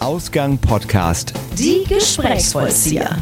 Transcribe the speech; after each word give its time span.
Ausgang 0.00 0.58
Podcast. 0.58 1.32
Die 1.58 1.82
Gesprächsvollzieher. 1.82 3.16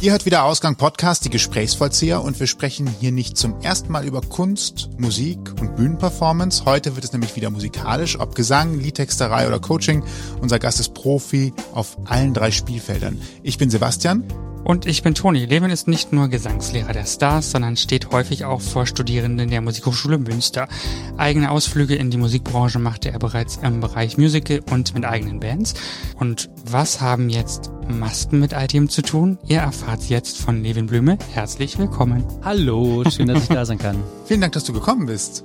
Ihr 0.00 0.10
hört 0.10 0.26
wieder 0.26 0.44
Ausgang 0.44 0.74
Podcast, 0.74 1.24
die 1.24 1.30
Gesprächsvollzieher 1.30 2.22
und 2.22 2.40
wir 2.40 2.48
sprechen 2.48 2.92
hier 2.98 3.12
nicht 3.12 3.36
zum 3.36 3.60
ersten 3.60 3.92
Mal 3.92 4.04
über 4.04 4.20
Kunst, 4.20 4.90
Musik 4.98 5.38
und 5.60 5.76
Bühnenperformance. 5.76 6.64
Heute 6.64 6.96
wird 6.96 7.04
es 7.04 7.12
nämlich 7.12 7.36
wieder 7.36 7.50
musikalisch, 7.50 8.18
ob 8.18 8.34
Gesang, 8.34 8.80
Liedtexterei 8.80 9.46
oder 9.46 9.60
Coaching. 9.60 10.02
Unser 10.40 10.58
Gast 10.58 10.80
ist 10.80 10.92
Profi 10.92 11.52
auf 11.72 11.96
allen 12.06 12.34
drei 12.34 12.50
Spielfeldern. 12.50 13.20
Ich 13.44 13.58
bin 13.58 13.70
Sebastian. 13.70 14.24
Und 14.64 14.86
ich 14.86 15.02
bin 15.02 15.14
Toni. 15.14 15.46
Lehmann 15.46 15.70
ist 15.70 15.88
nicht 15.88 16.12
nur 16.12 16.28
Gesangslehrer 16.28 16.92
der 16.92 17.06
Stars, 17.06 17.50
sondern 17.50 17.76
steht 17.76 18.10
häufig 18.10 18.44
auch 18.44 18.60
vor 18.60 18.86
Studierenden 18.86 19.50
der 19.50 19.60
Musikhochschule 19.60 20.18
Münster. 20.18 20.68
Eigene 21.16 21.50
Ausflüge 21.50 21.94
in 21.94 22.10
die 22.10 22.18
Musikbranche 22.18 22.78
machte 22.78 23.10
er 23.10 23.18
bereits 23.18 23.58
im 23.62 23.80
Bereich 23.80 24.18
Musical 24.18 24.60
und 24.70 24.94
mit 24.94 25.04
eigenen 25.04 25.40
Bands. 25.40 25.74
Und 26.18 26.50
was 26.64 27.00
haben 27.00 27.30
jetzt 27.30 27.70
Masken 27.88 28.38
mit 28.38 28.52
ITM 28.52 28.88
zu 28.88 29.02
tun? 29.02 29.38
Ihr 29.46 29.60
erfahrt 29.60 30.04
jetzt 30.08 30.38
von 30.38 30.62
Levin 30.62 30.86
Blüme. 30.86 31.18
Herzlich 31.32 31.78
willkommen. 31.78 32.24
Hallo, 32.42 33.02
schön, 33.10 33.28
dass 33.28 33.42
ich 33.42 33.48
da 33.48 33.64
sein 33.64 33.78
kann. 33.78 33.96
Vielen 34.26 34.40
Dank, 34.40 34.52
dass 34.52 34.64
du 34.64 34.72
gekommen 34.72 35.06
bist. 35.06 35.44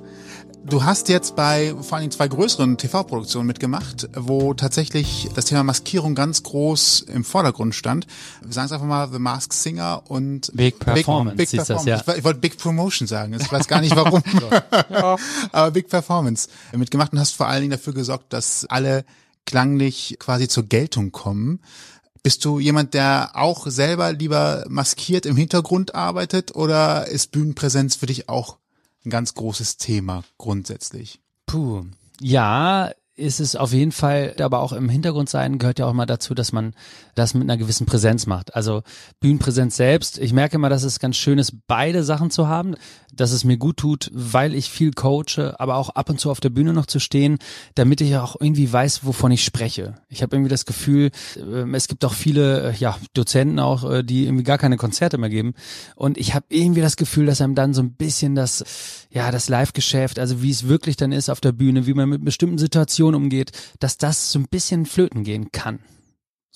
Du 0.68 0.82
hast 0.82 1.08
jetzt 1.08 1.36
bei 1.36 1.72
vor 1.80 1.92
allen 1.92 2.02
Dingen 2.02 2.10
zwei 2.10 2.26
größeren 2.26 2.76
TV-Produktionen 2.76 3.46
mitgemacht, 3.46 4.08
wo 4.16 4.52
tatsächlich 4.52 5.28
das 5.34 5.44
Thema 5.44 5.62
Maskierung 5.62 6.16
ganz 6.16 6.42
groß 6.42 7.02
im 7.02 7.24
Vordergrund 7.24 7.74
stand. 7.76 8.06
Wir 8.42 8.52
sagen 8.52 8.66
es 8.66 8.72
einfach 8.72 8.86
mal 8.86 9.08
The 9.12 9.20
Masked 9.20 9.52
Singer 9.52 10.02
und 10.08 10.50
Big 10.54 10.80
Performance. 10.80 11.36
Big, 11.36 11.50
Big 11.50 11.58
Performance. 11.58 11.88
Das, 11.88 12.06
ja. 12.06 12.12
Ich, 12.12 12.18
ich 12.18 12.24
wollte 12.24 12.40
Big 12.40 12.58
Promotion 12.58 13.06
sagen. 13.06 13.34
Ich 13.34 13.52
weiß 13.52 13.68
gar 13.68 13.80
nicht 13.80 13.94
warum. 13.94 14.22
ja. 14.90 15.16
Aber 15.52 15.70
Big 15.70 15.88
Performance 15.88 16.48
mitgemacht 16.72 17.12
und 17.12 17.20
hast 17.20 17.36
vor 17.36 17.46
allen 17.46 17.60
Dingen 17.60 17.72
dafür 17.72 17.92
gesorgt, 17.92 18.32
dass 18.32 18.66
alle 18.66 19.04
klanglich 19.44 20.16
quasi 20.18 20.48
zur 20.48 20.64
Geltung 20.64 21.12
kommen. 21.12 21.60
Bist 22.24 22.44
du 22.44 22.58
jemand, 22.58 22.92
der 22.94 23.30
auch 23.34 23.68
selber 23.68 24.12
lieber 24.12 24.64
maskiert 24.68 25.26
im 25.26 25.36
Hintergrund 25.36 25.94
arbeitet 25.94 26.56
oder 26.56 27.06
ist 27.06 27.30
Bühnenpräsenz 27.30 27.94
für 27.94 28.06
dich 28.06 28.28
auch 28.28 28.56
ein 29.06 29.10
ganz 29.10 29.34
großes 29.34 29.76
Thema 29.78 30.24
grundsätzlich. 30.36 31.20
Puh. 31.46 31.84
Ja, 32.20 32.90
ist 33.14 33.40
es 33.40 33.56
auf 33.56 33.72
jeden 33.72 33.92
Fall, 33.92 34.34
aber 34.40 34.60
auch 34.60 34.72
im 34.72 34.88
Hintergrund 34.88 35.30
sein 35.30 35.58
gehört 35.58 35.78
ja 35.78 35.86
auch 35.86 35.94
mal 35.94 36.06
dazu, 36.06 36.34
dass 36.34 36.52
man 36.52 36.74
das 37.16 37.34
mit 37.34 37.42
einer 37.44 37.56
gewissen 37.56 37.86
Präsenz 37.86 38.26
macht. 38.26 38.54
Also 38.54 38.82
Bühnenpräsenz 39.20 39.76
selbst. 39.76 40.18
Ich 40.18 40.32
merke 40.32 40.56
immer, 40.56 40.68
dass 40.68 40.84
es 40.84 41.00
ganz 41.00 41.16
schön 41.16 41.38
ist, 41.38 41.54
beide 41.66 42.04
Sachen 42.04 42.30
zu 42.30 42.46
haben, 42.46 42.76
dass 43.12 43.32
es 43.32 43.42
mir 43.42 43.56
gut 43.56 43.78
tut, 43.78 44.10
weil 44.12 44.54
ich 44.54 44.70
viel 44.70 44.92
coache, 44.92 45.54
aber 45.58 45.76
auch 45.76 45.90
ab 45.90 46.10
und 46.10 46.20
zu 46.20 46.30
auf 46.30 46.40
der 46.40 46.50
Bühne 46.50 46.72
noch 46.72 46.86
zu 46.86 47.00
stehen, 47.00 47.38
damit 47.74 48.00
ich 48.00 48.16
auch 48.16 48.36
irgendwie 48.38 48.70
weiß, 48.70 49.04
wovon 49.04 49.32
ich 49.32 49.44
spreche. 49.44 49.94
Ich 50.08 50.22
habe 50.22 50.36
irgendwie 50.36 50.50
das 50.50 50.66
Gefühl, 50.66 51.10
ähm, 51.36 51.74
es 51.74 51.88
gibt 51.88 52.04
auch 52.04 52.12
viele 52.12 52.70
äh, 52.70 52.76
ja, 52.76 52.96
Dozenten 53.14 53.58
auch, 53.58 53.90
äh, 53.90 54.02
die 54.04 54.26
irgendwie 54.26 54.44
gar 54.44 54.58
keine 54.58 54.76
Konzerte 54.76 55.16
mehr 55.18 55.30
geben. 55.30 55.54
Und 55.94 56.18
ich 56.18 56.34
habe 56.34 56.46
irgendwie 56.50 56.82
das 56.82 56.96
Gefühl, 56.96 57.26
dass 57.26 57.40
einem 57.40 57.54
dann 57.54 57.74
so 57.74 57.82
ein 57.82 57.94
bisschen 57.94 58.34
das, 58.34 58.62
ja, 59.10 59.30
das 59.30 59.48
Live-Geschäft, 59.48 60.18
also 60.18 60.42
wie 60.42 60.50
es 60.50 60.68
wirklich 60.68 60.96
dann 60.96 61.12
ist 61.12 61.30
auf 61.30 61.40
der 61.40 61.52
Bühne, 61.52 61.86
wie 61.86 61.94
man 61.94 62.10
mit 62.10 62.24
bestimmten 62.24 62.58
Situationen 62.58 63.14
umgeht, 63.14 63.52
dass 63.80 63.96
das 63.96 64.30
so 64.30 64.38
ein 64.38 64.48
bisschen 64.50 64.84
flöten 64.84 65.24
gehen 65.24 65.50
kann. 65.50 65.80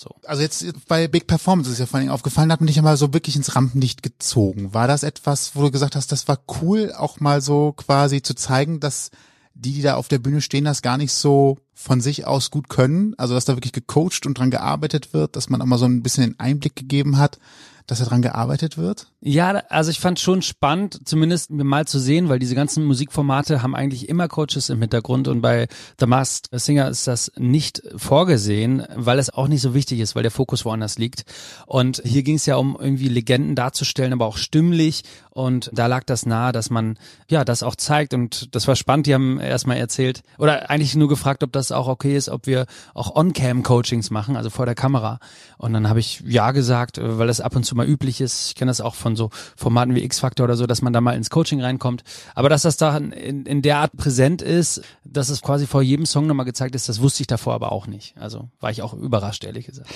So. 0.01 0.15
Also 0.25 0.41
jetzt 0.41 0.65
bei 0.89 1.09
Big 1.09 1.27
Performance 1.27 1.71
ist 1.71 1.79
ja 1.79 1.85
vor 1.85 2.01
allem 2.01 2.09
aufgefallen, 2.09 2.51
hat 2.51 2.63
man 2.63 2.69
dich 2.69 2.77
ja 2.77 2.83
mal 2.83 2.97
so 2.97 3.13
wirklich 3.13 3.37
ins 3.37 3.55
Rampenlicht 3.55 4.03
gezogen. 4.03 4.73
War 4.73 4.89
das 4.89 5.03
etwas, 5.03 5.55
wo 5.55 5.61
du 5.61 5.71
gesagt 5.71 5.95
hast, 5.95 6.11
das 6.11 6.27
war 6.27 6.39
cool, 6.63 6.95
auch 6.97 7.21
mal 7.21 7.43
so 7.43 7.73
quasi 7.73 8.23
zu 8.23 8.35
zeigen, 8.35 8.81
dass 8.81 9.11
die, 9.53 9.75
die 9.75 9.83
da 9.83 9.97
auf 9.97 10.09
der 10.09 10.19
Bühne 10.19 10.41
stehen, 10.41 10.65
das 10.65 10.81
gar 10.81 10.97
nicht 10.97 11.13
so 11.13 11.59
von 11.75 12.01
sich 12.01 12.27
aus 12.27 12.51
gut 12.51 12.71
können? 12.71 13.15
Also 13.19 13.35
dass 13.35 13.45
da 13.45 13.57
wirklich 13.57 13.75
gecoacht 13.75 14.25
und 14.25 14.39
dran 14.39 14.51
gearbeitet 14.51 15.13
wird, 15.13 15.37
dass 15.37 15.51
man 15.51 15.61
auch 15.61 15.67
mal 15.67 15.77
so 15.77 15.85
ein 15.85 16.03
bisschen 16.03 16.25
den 16.25 16.41
Einblick 16.41 16.77
gegeben 16.77 17.19
hat, 17.19 17.39
dass 17.87 17.99
da 17.99 18.05
dran 18.05 18.23
gearbeitet 18.23 18.79
wird? 18.79 19.09
Ja, 19.21 19.51
also 19.69 19.91
ich 19.91 20.01
fand 20.01 20.19
schon 20.19 20.43
spannend, 20.43 21.01
zumindest 21.05 21.51
mal 21.51 21.87
zu 21.87 21.99
sehen, 21.99 22.29
weil 22.29 22.39
diese 22.39 22.55
ganzen 22.55 22.85
Musikformate 22.85 23.63
haben 23.63 23.75
eigentlich 23.75 24.09
immer 24.09 24.29
Coaches 24.29 24.71
im 24.71 24.81
Hintergrund 24.81 25.29
und 25.29 25.41
bei 25.41 25.69
The 25.99 26.07
Masked 26.07 26.49
Singer 26.53 26.89
ist 26.89 27.07
das 27.07 27.33
nicht 27.37 27.83
vorgesehen, 27.97 28.85
weil 28.95 29.19
es 29.19 29.31
auch 29.31 29.49
nicht 29.49 29.63
so 29.63 29.75
wichtig 29.75 30.01
ist, 30.01 30.15
weil 30.15 30.23
der 30.23 30.31
Fokus 30.31 30.65
woanders 30.65 30.99
liegt. 30.99 31.25
Und 31.67 32.03
hier 32.05 32.23
ging 32.23 32.37
es 32.37 32.47
ja 32.47 32.57
um 32.57 32.77
irgendwie 32.81 33.09
Legenden 33.09 33.55
darzustellen, 33.55 34.13
aber 34.13 34.27
auch 34.27 34.37
stimmlich 34.37 35.03
und 35.41 35.71
da 35.75 35.87
lag 35.87 36.05
das 36.05 36.25
nahe, 36.25 36.53
dass 36.53 36.71
man 36.71 36.99
ja 37.29 37.45
das 37.45 37.63
auch 37.63 37.77
zeigt 37.77 38.15
und 38.15 38.55
das 38.55 38.67
war 38.67 38.77
spannend. 38.77 39.07
Die 39.07 39.15
haben 39.15 39.39
erstmal 39.39 39.77
erzählt 39.77 40.23
oder 40.39 40.71
eigentlich 40.71 40.97
nur 40.97 41.09
gefragt, 41.09 41.43
ob 41.43 41.53
das 41.53 41.73
auch 41.73 41.89
okay 41.89 42.17
ist, 42.17 42.31
ob 42.31 42.47
wir 42.47 42.67
auch 42.95 43.15
On-Cam-Coachings 43.15 44.11
machen, 44.11 44.37
also 44.37 44.49
vor 44.49 44.65
der 44.65 44.75
Kamera. 44.75 45.19
Und 45.59 45.75
dann 45.75 45.89
habe 45.89 46.01
ich 46.01 46.23
ja 46.27 46.53
gesagt, 46.53 46.99
weil 47.03 47.27
das 47.27 47.43
ab 47.43 47.55
und 47.55 47.65
zu 47.65 47.75
mal 47.77 47.87
üblich 47.87 48.21
ist. 48.23 48.49
Ich 48.49 48.55
kenne 48.55 48.71
das 48.71 48.81
auch 48.81 48.95
von 48.95 49.11
von 49.11 49.17
so 49.17 49.31
Formaten 49.57 49.95
wie 49.95 50.05
X-Factor 50.05 50.45
oder 50.45 50.57
so, 50.57 50.67
dass 50.67 50.83
man 50.83 50.93
da 50.93 51.01
mal 51.01 51.17
ins 51.17 51.31
Coaching 51.31 51.61
reinkommt. 51.61 52.05
Aber 52.35 52.49
dass 52.49 52.63
das 52.63 52.77
da 52.77 52.97
in, 52.97 53.45
in 53.47 53.63
der 53.63 53.79
Art 53.79 53.97
präsent 53.97 54.43
ist, 54.43 54.83
dass 55.05 55.29
es 55.29 55.43
quasi 55.43 55.67
vor 55.67 55.83
jedem 55.83 56.07
Song 56.07 56.27
nochmal 56.27 56.47
gezeigt 56.47 56.75
ist, 56.75 56.89
das 56.89 57.01
wusste 57.01 57.23
ich 57.23 57.27
davor 57.27 57.55
aber 57.55 57.73
auch 57.73 57.87
nicht. 57.87 58.17
Also 58.17 58.49
war 58.61 58.71
ich 58.71 58.83
auch 58.83 58.95
überrascht, 58.95 59.45
ehrlich 59.45 59.67
gesagt. 59.67 59.91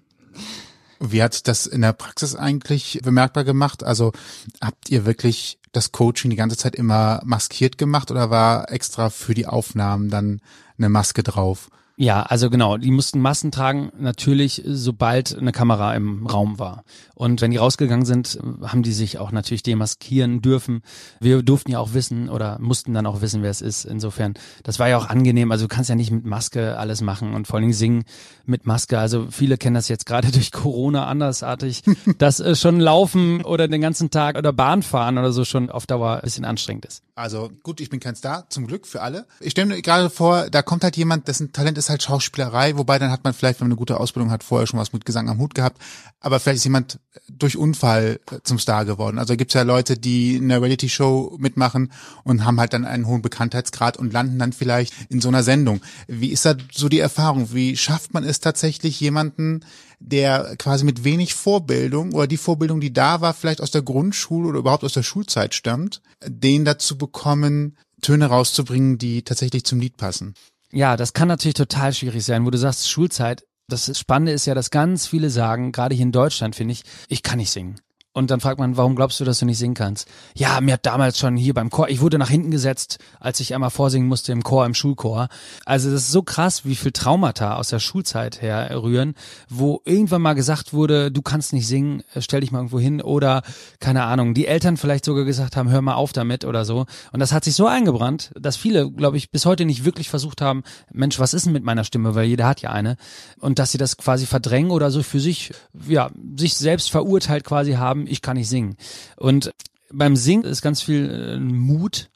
Wie 1.04 1.22
hat 1.22 1.34
sich 1.34 1.42
das 1.42 1.66
in 1.66 1.80
der 1.80 1.92
Praxis 1.92 2.36
eigentlich 2.36 3.00
bemerkbar 3.02 3.44
gemacht? 3.44 3.82
Also 3.82 4.12
habt 4.60 4.88
ihr 4.88 5.04
wirklich 5.04 5.58
das 5.72 5.90
Coaching 5.90 6.30
die 6.30 6.36
ganze 6.36 6.56
Zeit 6.56 6.76
immer 6.76 7.20
maskiert 7.24 7.76
gemacht 7.76 8.10
oder 8.10 8.30
war 8.30 8.70
extra 8.70 9.10
für 9.10 9.34
die 9.34 9.46
Aufnahmen 9.46 10.10
dann 10.10 10.40
eine 10.78 10.88
Maske 10.88 11.22
drauf? 11.22 11.70
Ja, 11.96 12.22
also 12.22 12.48
genau, 12.48 12.78
die 12.78 12.90
mussten 12.90 13.20
Massen 13.20 13.50
tragen, 13.50 13.92
natürlich, 13.98 14.62
sobald 14.64 15.36
eine 15.36 15.52
Kamera 15.52 15.94
im 15.94 16.26
Raum 16.26 16.58
war. 16.58 16.84
Und 17.14 17.42
wenn 17.42 17.50
die 17.50 17.58
rausgegangen 17.58 18.06
sind, 18.06 18.38
haben 18.62 18.82
die 18.82 18.92
sich 18.92 19.18
auch 19.18 19.30
natürlich 19.30 19.62
demaskieren 19.62 20.40
dürfen. 20.40 20.82
Wir 21.20 21.42
durften 21.42 21.70
ja 21.70 21.78
auch 21.78 21.92
wissen 21.92 22.30
oder 22.30 22.58
mussten 22.60 22.94
dann 22.94 23.06
auch 23.06 23.20
wissen, 23.20 23.42
wer 23.42 23.50
es 23.50 23.60
ist. 23.60 23.84
Insofern, 23.84 24.34
das 24.62 24.78
war 24.78 24.88
ja 24.88 24.96
auch 24.96 25.08
angenehm. 25.08 25.52
Also 25.52 25.66
du 25.66 25.68
kannst 25.68 25.90
ja 25.90 25.96
nicht 25.96 26.10
mit 26.10 26.24
Maske 26.24 26.78
alles 26.78 27.02
machen 27.02 27.34
und 27.34 27.46
vor 27.46 27.56
allen 27.56 27.64
Dingen 27.64 27.74
singen 27.74 28.04
mit 28.46 28.66
Maske. 28.66 28.98
Also 28.98 29.28
viele 29.30 29.58
kennen 29.58 29.74
das 29.74 29.88
jetzt 29.88 30.06
gerade 30.06 30.30
durch 30.32 30.52
Corona 30.52 31.06
andersartig, 31.06 31.82
dass 32.18 32.40
äh, 32.40 32.54
schon 32.54 32.80
Laufen 32.80 33.44
oder 33.44 33.68
den 33.68 33.80
ganzen 33.80 34.10
Tag 34.10 34.36
oder 34.36 34.52
Bahn 34.52 34.82
fahren 34.82 35.18
oder 35.18 35.32
so 35.32 35.44
schon 35.44 35.70
auf 35.70 35.86
Dauer 35.86 36.16
ein 36.16 36.20
bisschen 36.22 36.44
anstrengend 36.44 36.86
ist. 36.86 37.02
Also 37.14 37.50
gut, 37.62 37.80
ich 37.80 37.90
bin 37.90 38.00
kein 38.00 38.16
Star, 38.16 38.48
zum 38.48 38.66
Glück 38.66 38.86
für 38.86 39.02
alle. 39.02 39.26
Ich 39.40 39.50
stelle 39.50 39.66
mir 39.66 39.82
gerade 39.82 40.08
vor, 40.08 40.48
da 40.48 40.62
kommt 40.62 40.82
halt 40.82 40.96
jemand, 40.96 41.28
dessen 41.28 41.52
Talent 41.52 41.76
ist 41.76 41.90
halt 41.90 42.02
Schauspielerei, 42.02 42.78
wobei 42.78 42.98
dann 42.98 43.10
hat 43.10 43.22
man 43.22 43.34
vielleicht, 43.34 43.60
wenn 43.60 43.66
man 43.66 43.72
eine 43.72 43.78
gute 43.78 44.00
Ausbildung 44.00 44.30
hat, 44.30 44.42
vorher 44.42 44.66
schon 44.66 44.80
was 44.80 44.94
mit 44.94 45.04
Gesang 45.04 45.28
am 45.28 45.38
Hut 45.38 45.54
gehabt. 45.54 45.80
Aber 46.20 46.40
vielleicht 46.40 46.58
ist 46.58 46.64
jemand 46.64 47.00
durch 47.28 47.56
Unfall 47.56 48.20
zum 48.44 48.58
Star 48.58 48.84
geworden. 48.84 49.18
Also 49.18 49.36
gibt's 49.36 49.54
ja 49.54 49.62
Leute, 49.62 49.98
die 49.98 50.36
in 50.36 50.48
der 50.48 50.62
Reality-Show 50.62 51.36
mitmachen 51.38 51.92
und 52.24 52.44
haben 52.44 52.58
halt 52.58 52.72
dann 52.72 52.84
einen 52.86 53.06
hohen 53.06 53.22
Bekanntheitsgrad 53.22 53.96
und 53.98 54.12
landen 54.12 54.38
dann 54.38 54.52
vielleicht 54.52 54.94
in 55.10 55.20
so 55.20 55.28
einer 55.28 55.42
Sendung. 55.42 55.82
Wie 56.06 56.28
ist 56.28 56.46
da 56.46 56.54
so 56.72 56.88
die 56.88 57.00
Erfahrung? 57.00 57.52
Wie 57.52 57.76
schafft 57.76 58.14
man 58.14 58.24
es 58.24 58.31
tatsächlich, 58.40 59.00
jemanden, 59.00 59.64
der 60.00 60.56
quasi 60.56 60.84
mit 60.84 61.04
wenig 61.04 61.34
Vorbildung 61.34 62.12
oder 62.12 62.26
die 62.26 62.36
Vorbildung, 62.36 62.80
die 62.80 62.92
da 62.92 63.20
war, 63.20 63.34
vielleicht 63.34 63.60
aus 63.60 63.70
der 63.70 63.82
Grundschule 63.82 64.48
oder 64.48 64.58
überhaupt 64.58 64.84
aus 64.84 64.94
der 64.94 65.02
Schulzeit 65.02 65.54
stammt, 65.54 66.02
den 66.26 66.64
dazu 66.64 66.98
bekommen, 66.98 67.76
Töne 68.00 68.26
rauszubringen, 68.26 68.98
die 68.98 69.22
tatsächlich 69.22 69.64
zum 69.64 69.80
Lied 69.80 69.96
passen? 69.96 70.34
Ja, 70.72 70.96
das 70.96 71.12
kann 71.12 71.28
natürlich 71.28 71.54
total 71.54 71.92
schwierig 71.92 72.24
sein, 72.24 72.44
wo 72.44 72.50
du 72.50 72.58
sagst, 72.58 72.90
Schulzeit. 72.90 73.44
Das 73.68 73.96
Spannende 73.98 74.32
ist 74.32 74.46
ja, 74.46 74.54
dass 74.54 74.70
ganz 74.70 75.06
viele 75.06 75.30
sagen, 75.30 75.72
gerade 75.72 75.94
hier 75.94 76.04
in 76.04 76.12
Deutschland 76.12 76.56
finde 76.56 76.72
ich, 76.72 76.82
ich 77.08 77.22
kann 77.22 77.38
nicht 77.38 77.50
singen. 77.50 77.80
Und 78.14 78.30
dann 78.30 78.40
fragt 78.40 78.58
man, 78.58 78.76
warum 78.76 78.94
glaubst 78.94 79.20
du, 79.20 79.24
dass 79.24 79.38
du 79.38 79.46
nicht 79.46 79.56
singen 79.56 79.74
kannst? 79.74 80.06
Ja, 80.36 80.60
mir 80.60 80.74
hat 80.74 80.84
damals 80.84 81.18
schon 81.18 81.36
hier 81.36 81.54
beim 81.54 81.70
Chor, 81.70 81.88
ich 81.88 82.02
wurde 82.02 82.18
nach 82.18 82.28
hinten 82.28 82.50
gesetzt, 82.50 82.98
als 83.20 83.40
ich 83.40 83.54
einmal 83.54 83.70
vorsingen 83.70 84.06
musste 84.06 84.32
im 84.32 84.42
Chor, 84.42 84.66
im 84.66 84.74
Schulchor. 84.74 85.28
Also 85.64 85.90
das 85.90 86.02
ist 86.02 86.12
so 86.12 86.22
krass, 86.22 86.66
wie 86.66 86.74
viel 86.74 86.92
Traumata 86.92 87.56
aus 87.56 87.70
der 87.70 87.78
Schulzeit 87.78 88.42
her 88.42 88.70
rühren, 88.82 89.14
wo 89.48 89.80
irgendwann 89.86 90.20
mal 90.20 90.34
gesagt 90.34 90.74
wurde, 90.74 91.10
du 91.10 91.22
kannst 91.22 91.54
nicht 91.54 91.66
singen, 91.66 92.02
stell 92.18 92.42
dich 92.42 92.52
mal 92.52 92.58
irgendwo 92.58 92.78
hin 92.78 93.00
oder 93.00 93.42
keine 93.80 94.04
Ahnung, 94.04 94.34
die 94.34 94.46
Eltern 94.46 94.76
vielleicht 94.76 95.06
sogar 95.06 95.24
gesagt 95.24 95.56
haben, 95.56 95.70
hör 95.70 95.80
mal 95.80 95.94
auf 95.94 96.12
damit 96.12 96.44
oder 96.44 96.66
so. 96.66 96.84
Und 97.12 97.20
das 97.20 97.32
hat 97.32 97.44
sich 97.44 97.54
so 97.54 97.66
eingebrannt, 97.66 98.32
dass 98.38 98.56
viele, 98.56 98.90
glaube 98.90 99.16
ich, 99.16 99.30
bis 99.30 99.46
heute 99.46 99.64
nicht 99.64 99.86
wirklich 99.86 100.10
versucht 100.10 100.42
haben, 100.42 100.64
Mensch, 100.92 101.18
was 101.18 101.32
ist 101.32 101.46
denn 101.46 101.54
mit 101.54 101.64
meiner 101.64 101.84
Stimme, 101.84 102.14
weil 102.14 102.26
jeder 102.26 102.46
hat 102.46 102.60
ja 102.60 102.70
eine. 102.70 102.96
Und 103.40 103.58
dass 103.58 103.72
sie 103.72 103.78
das 103.78 103.96
quasi 103.96 104.26
verdrängen 104.26 104.70
oder 104.70 104.90
so 104.90 105.02
für 105.02 105.20
sich, 105.20 105.54
ja, 105.88 106.10
sich 106.36 106.56
selbst 106.56 106.90
verurteilt 106.90 107.44
quasi 107.44 107.72
haben, 107.72 108.01
ich 108.06 108.22
kann 108.22 108.36
nicht 108.36 108.48
singen. 108.48 108.76
Und 109.16 109.52
beim 109.92 110.16
Singen 110.16 110.44
ist 110.44 110.62
ganz 110.62 110.82
viel 110.82 111.10
äh, 111.10 111.38
Mut, 111.38 112.08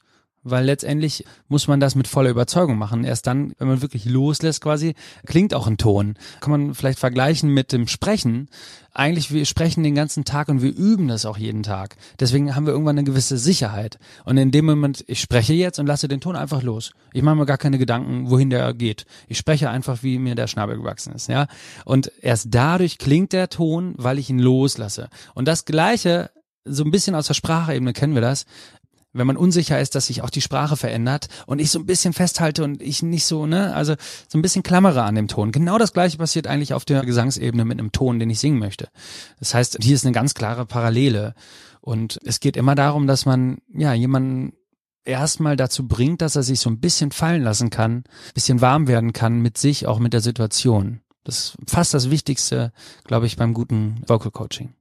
weil 0.49 0.65
letztendlich 0.65 1.25
muss 1.47 1.67
man 1.67 1.79
das 1.79 1.95
mit 1.95 2.07
voller 2.07 2.29
Überzeugung 2.29 2.77
machen. 2.77 3.03
Erst 3.03 3.27
dann, 3.27 3.53
wenn 3.57 3.67
man 3.67 3.81
wirklich 3.81 4.05
loslässt 4.05 4.61
quasi, 4.61 4.95
klingt 5.25 5.53
auch 5.53 5.67
ein 5.67 5.77
Ton. 5.77 6.15
Kann 6.39 6.51
man 6.51 6.73
vielleicht 6.73 6.99
vergleichen 6.99 7.53
mit 7.53 7.71
dem 7.71 7.87
Sprechen. 7.87 8.49
Eigentlich, 8.93 9.31
wir 9.31 9.45
sprechen 9.45 9.83
den 9.83 9.93
ganzen 9.93 10.25
Tag 10.25 10.49
und 10.49 10.61
wir 10.61 10.75
üben 10.75 11.07
das 11.07 11.25
auch 11.25 11.37
jeden 11.37 11.63
Tag. 11.63 11.97
Deswegen 12.19 12.55
haben 12.55 12.65
wir 12.65 12.73
irgendwann 12.73 12.97
eine 12.97 13.05
gewisse 13.05 13.37
Sicherheit. 13.37 13.99
Und 14.25 14.37
in 14.37 14.51
dem 14.51 14.65
Moment, 14.65 15.03
ich 15.07 15.21
spreche 15.21 15.53
jetzt 15.53 15.77
und 15.79 15.85
lasse 15.85 16.07
den 16.07 16.21
Ton 16.21 16.35
einfach 16.35 16.63
los. 16.63 16.91
Ich 17.13 17.21
mache 17.21 17.35
mir 17.35 17.45
gar 17.45 17.59
keine 17.59 17.77
Gedanken, 17.77 18.29
wohin 18.29 18.49
der 18.49 18.73
geht. 18.73 19.05
Ich 19.27 19.37
spreche 19.37 19.69
einfach, 19.69 20.01
wie 20.01 20.17
mir 20.17 20.35
der 20.35 20.47
Schnabel 20.47 20.77
gewachsen 20.77 21.13
ist, 21.13 21.29
ja. 21.29 21.47
Und 21.85 22.11
erst 22.21 22.47
dadurch 22.49 22.97
klingt 22.97 23.33
der 23.33 23.49
Ton, 23.49 23.93
weil 23.97 24.17
ich 24.17 24.29
ihn 24.29 24.39
loslasse. 24.39 25.09
Und 25.35 25.47
das 25.47 25.65
Gleiche 25.65 26.31
so 26.69 26.83
ein 26.83 26.91
bisschen 26.91 27.15
aus 27.15 27.27
der 27.27 27.33
Sprachebene 27.33 27.93
kennen 27.93 28.13
wir 28.13 28.21
das 28.21 28.45
wenn 29.13 29.27
man 29.27 29.37
unsicher 29.37 29.79
ist, 29.79 29.95
dass 29.95 30.07
sich 30.07 30.21
auch 30.21 30.29
die 30.29 30.41
Sprache 30.41 30.77
verändert 30.77 31.27
und 31.45 31.59
ich 31.59 31.71
so 31.71 31.79
ein 31.79 31.85
bisschen 31.85 32.13
festhalte 32.13 32.63
und 32.63 32.81
ich 32.81 33.01
nicht 33.03 33.25
so, 33.25 33.45
ne, 33.45 33.73
also 33.73 33.95
so 34.27 34.37
ein 34.37 34.41
bisschen 34.41 34.63
klammere 34.63 35.03
an 35.03 35.15
dem 35.15 35.27
Ton. 35.27 35.51
Genau 35.51 35.77
das 35.77 35.93
gleiche 35.93 36.17
passiert 36.17 36.47
eigentlich 36.47 36.73
auf 36.73 36.85
der 36.85 37.05
Gesangsebene 37.05 37.65
mit 37.65 37.79
einem 37.79 37.91
Ton, 37.91 38.19
den 38.19 38.29
ich 38.29 38.39
singen 38.39 38.59
möchte. 38.59 38.89
Das 39.39 39.53
heißt, 39.53 39.77
hier 39.81 39.95
ist 39.95 40.05
eine 40.05 40.13
ganz 40.13 40.33
klare 40.33 40.65
Parallele 40.65 41.33
und 41.81 42.19
es 42.25 42.39
geht 42.39 42.57
immer 42.57 42.75
darum, 42.75 43.07
dass 43.07 43.25
man 43.25 43.59
ja 43.73 43.93
jemanden 43.93 44.53
erstmal 45.05 45.55
dazu 45.55 45.87
bringt, 45.87 46.21
dass 46.21 46.35
er 46.35 46.43
sich 46.43 46.59
so 46.59 46.69
ein 46.69 46.79
bisschen 46.79 47.11
fallen 47.11 47.41
lassen 47.41 47.69
kann, 47.69 48.03
bisschen 48.33 48.61
warm 48.61 48.87
werden 48.87 49.13
kann 49.13 49.39
mit 49.39 49.57
sich, 49.57 49.87
auch 49.87 49.99
mit 49.99 50.13
der 50.13 50.21
Situation. 50.21 51.01
Das 51.23 51.37
ist 51.37 51.57
fast 51.65 51.93
das 51.93 52.09
Wichtigste, 52.09 52.71
glaube 53.05 53.25
ich, 53.25 53.37
beim 53.37 53.53
guten 53.53 54.01
Vocal 54.05 54.31
Coaching 54.31 54.76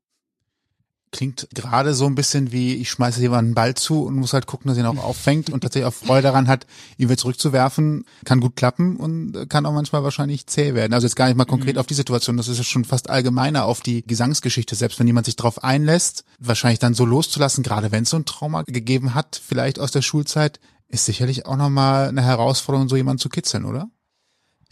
klingt 1.17 1.49
gerade 1.55 1.95
so 1.95 2.07
ein 2.07 2.15
bisschen 2.15 2.53
wie, 2.53 2.75
ich 2.75 2.91
schmeiße 2.91 3.21
jemanden 3.21 3.47
einen 3.47 3.55
Ball 3.55 3.75
zu 3.75 4.05
und 4.05 4.17
muss 4.17 4.35
halt 4.35 4.47
gucken, 4.47 4.69
dass 4.69 4.77
er 4.77 4.85
ihn 4.85 4.99
auch 4.99 5.03
auffängt 5.03 5.49
und 5.49 5.63
tatsächlich 5.63 5.89
auch 5.89 5.95
Freude 5.95 6.23
daran 6.23 6.47
hat, 6.47 6.67
ihn 6.99 7.09
wieder 7.09 7.17
zurückzuwerfen. 7.17 8.05
Kann 8.27 8.41
gut 8.41 8.55
klappen 8.55 8.97
und 8.97 9.49
kann 9.49 9.65
auch 9.65 9.73
manchmal 9.73 10.05
wahrscheinlich 10.05 10.47
zäh 10.47 10.75
werden. 10.75 10.93
Also 10.93 11.07
jetzt 11.07 11.17
gar 11.17 11.27
nicht 11.27 11.37
mal 11.37 11.47
konkret 11.47 11.77
mhm. 11.77 11.81
auf 11.81 11.87
die 11.87 11.95
Situation, 11.95 12.37
das 12.37 12.49
ist 12.49 12.59
ja 12.59 12.65
schon 12.65 12.85
fast 12.85 13.09
allgemeiner 13.09 13.65
auf 13.65 13.81
die 13.81 14.03
Gesangsgeschichte, 14.07 14.75
selbst 14.75 14.99
wenn 14.99 15.07
jemand 15.07 15.25
sich 15.25 15.37
darauf 15.37 15.65
einlässt, 15.65 16.25
wahrscheinlich 16.39 16.81
dann 16.81 16.93
so 16.93 17.07
loszulassen, 17.07 17.65
gerade 17.65 17.93
wenn 17.93 18.03
es 18.03 18.11
so 18.11 18.19
ein 18.19 18.27
Trauma 18.27 18.63
gegeben 18.63 19.15
hat, 19.15 19.41
vielleicht 19.43 19.79
aus 19.79 19.93
der 19.93 20.03
Schulzeit, 20.03 20.61
ist 20.89 21.07
sicherlich 21.07 21.47
auch 21.47 21.57
nochmal 21.57 22.09
eine 22.09 22.23
Herausforderung, 22.23 22.89
so 22.89 22.97
jemanden 22.97 23.21
zu 23.21 23.29
kitzeln, 23.29 23.65
oder? 23.65 23.89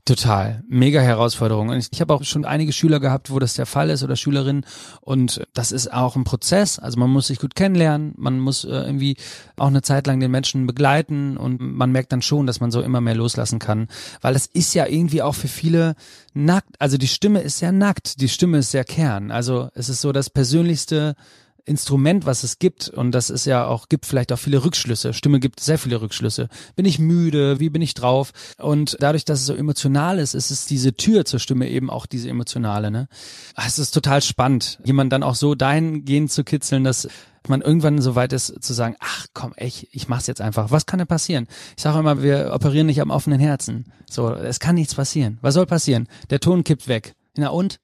Total, 0.06 0.62
mega 0.68 1.00
Herausforderung. 1.00 1.70
Und 1.70 1.88
ich 1.90 2.00
habe 2.02 2.12
auch 2.12 2.24
schon 2.24 2.44
einige 2.44 2.74
Schüler 2.74 3.00
gehabt, 3.00 3.30
wo 3.30 3.38
das 3.38 3.54
der 3.54 3.64
Fall 3.64 3.88
ist 3.88 4.02
oder 4.02 4.16
Schülerinnen. 4.16 4.66
Und 5.00 5.46
das 5.54 5.72
ist 5.72 5.90
auch 5.90 6.14
ein 6.14 6.24
Prozess. 6.24 6.78
Also 6.78 7.00
man 7.00 7.08
muss 7.08 7.28
sich 7.28 7.38
gut 7.38 7.54
kennenlernen, 7.54 8.12
man 8.18 8.38
muss 8.38 8.64
äh, 8.64 8.68
irgendwie 8.68 9.16
auch 9.56 9.68
eine 9.68 9.80
Zeit 9.80 10.06
lang 10.06 10.20
den 10.20 10.30
Menschen 10.30 10.66
begleiten 10.66 11.38
und 11.38 11.58
man 11.58 11.90
merkt 11.90 12.12
dann 12.12 12.20
schon, 12.20 12.46
dass 12.46 12.60
man 12.60 12.70
so 12.70 12.82
immer 12.82 13.00
mehr 13.00 13.14
loslassen 13.14 13.58
kann. 13.58 13.88
Weil 14.20 14.36
es 14.36 14.44
ist 14.44 14.74
ja 14.74 14.86
irgendwie 14.86 15.22
auch 15.22 15.34
für 15.34 15.48
viele 15.48 15.94
nackt. 16.34 16.78
Also 16.78 16.98
die 16.98 17.08
Stimme 17.08 17.40
ist 17.40 17.56
sehr 17.56 17.72
nackt, 17.72 18.20
die 18.20 18.28
Stimme 18.28 18.58
ist 18.58 18.72
sehr 18.72 18.84
Kern. 18.84 19.30
Also 19.30 19.70
es 19.74 19.88
ist 19.88 20.02
so 20.02 20.12
das 20.12 20.28
persönlichste 20.28 21.16
Instrument, 21.64 22.26
was 22.26 22.44
es 22.44 22.58
gibt, 22.58 22.88
und 22.88 23.12
das 23.12 23.30
ist 23.30 23.46
ja 23.46 23.66
auch, 23.66 23.88
gibt 23.88 24.06
vielleicht 24.06 24.32
auch 24.32 24.38
viele 24.38 24.64
Rückschlüsse. 24.64 25.14
Stimme 25.14 25.40
gibt 25.40 25.60
sehr 25.60 25.78
viele 25.78 26.00
Rückschlüsse. 26.00 26.48
Bin 26.76 26.84
ich 26.84 26.98
müde? 26.98 27.58
Wie 27.58 27.70
bin 27.70 27.80
ich 27.80 27.94
drauf? 27.94 28.32
Und 28.58 28.96
dadurch, 29.00 29.24
dass 29.24 29.40
es 29.40 29.46
so 29.46 29.54
emotional 29.54 30.18
ist, 30.18 30.34
ist 30.34 30.50
es 30.50 30.66
diese 30.66 30.94
Tür 30.94 31.24
zur 31.24 31.40
Stimme 31.40 31.68
eben 31.68 31.88
auch 31.88 32.06
diese 32.06 32.28
emotionale, 32.28 32.90
ne? 32.90 33.08
Ah, 33.54 33.64
es 33.66 33.78
ist 33.78 33.92
total 33.92 34.20
spannend, 34.22 34.78
jemand 34.84 35.12
dann 35.12 35.22
auch 35.22 35.34
so 35.34 35.54
dahingehend 35.54 36.30
zu 36.30 36.44
kitzeln, 36.44 36.84
dass 36.84 37.08
man 37.48 37.60
irgendwann 37.60 38.00
so 38.00 38.14
weit 38.14 38.32
ist 38.32 38.62
zu 38.62 38.72
sagen, 38.72 38.96
ach 39.00 39.26
komm, 39.34 39.52
echt, 39.56 39.88
ich 39.92 40.08
mach's 40.08 40.26
jetzt 40.26 40.40
einfach. 40.40 40.70
Was 40.70 40.86
kann 40.86 40.98
denn 40.98 41.06
passieren? 41.08 41.46
Ich 41.76 41.82
sage 41.82 41.98
immer, 41.98 42.22
wir 42.22 42.52
operieren 42.54 42.86
nicht 42.86 43.00
am 43.00 43.10
offenen 43.10 43.40
Herzen. 43.40 43.86
So, 44.10 44.32
es 44.32 44.60
kann 44.60 44.74
nichts 44.74 44.94
passieren. 44.94 45.38
Was 45.42 45.54
soll 45.54 45.66
passieren? 45.66 46.08
Der 46.30 46.40
Ton 46.40 46.64
kippt 46.64 46.88
weg. 46.88 47.14
Na 47.36 47.48
und? 47.48 47.80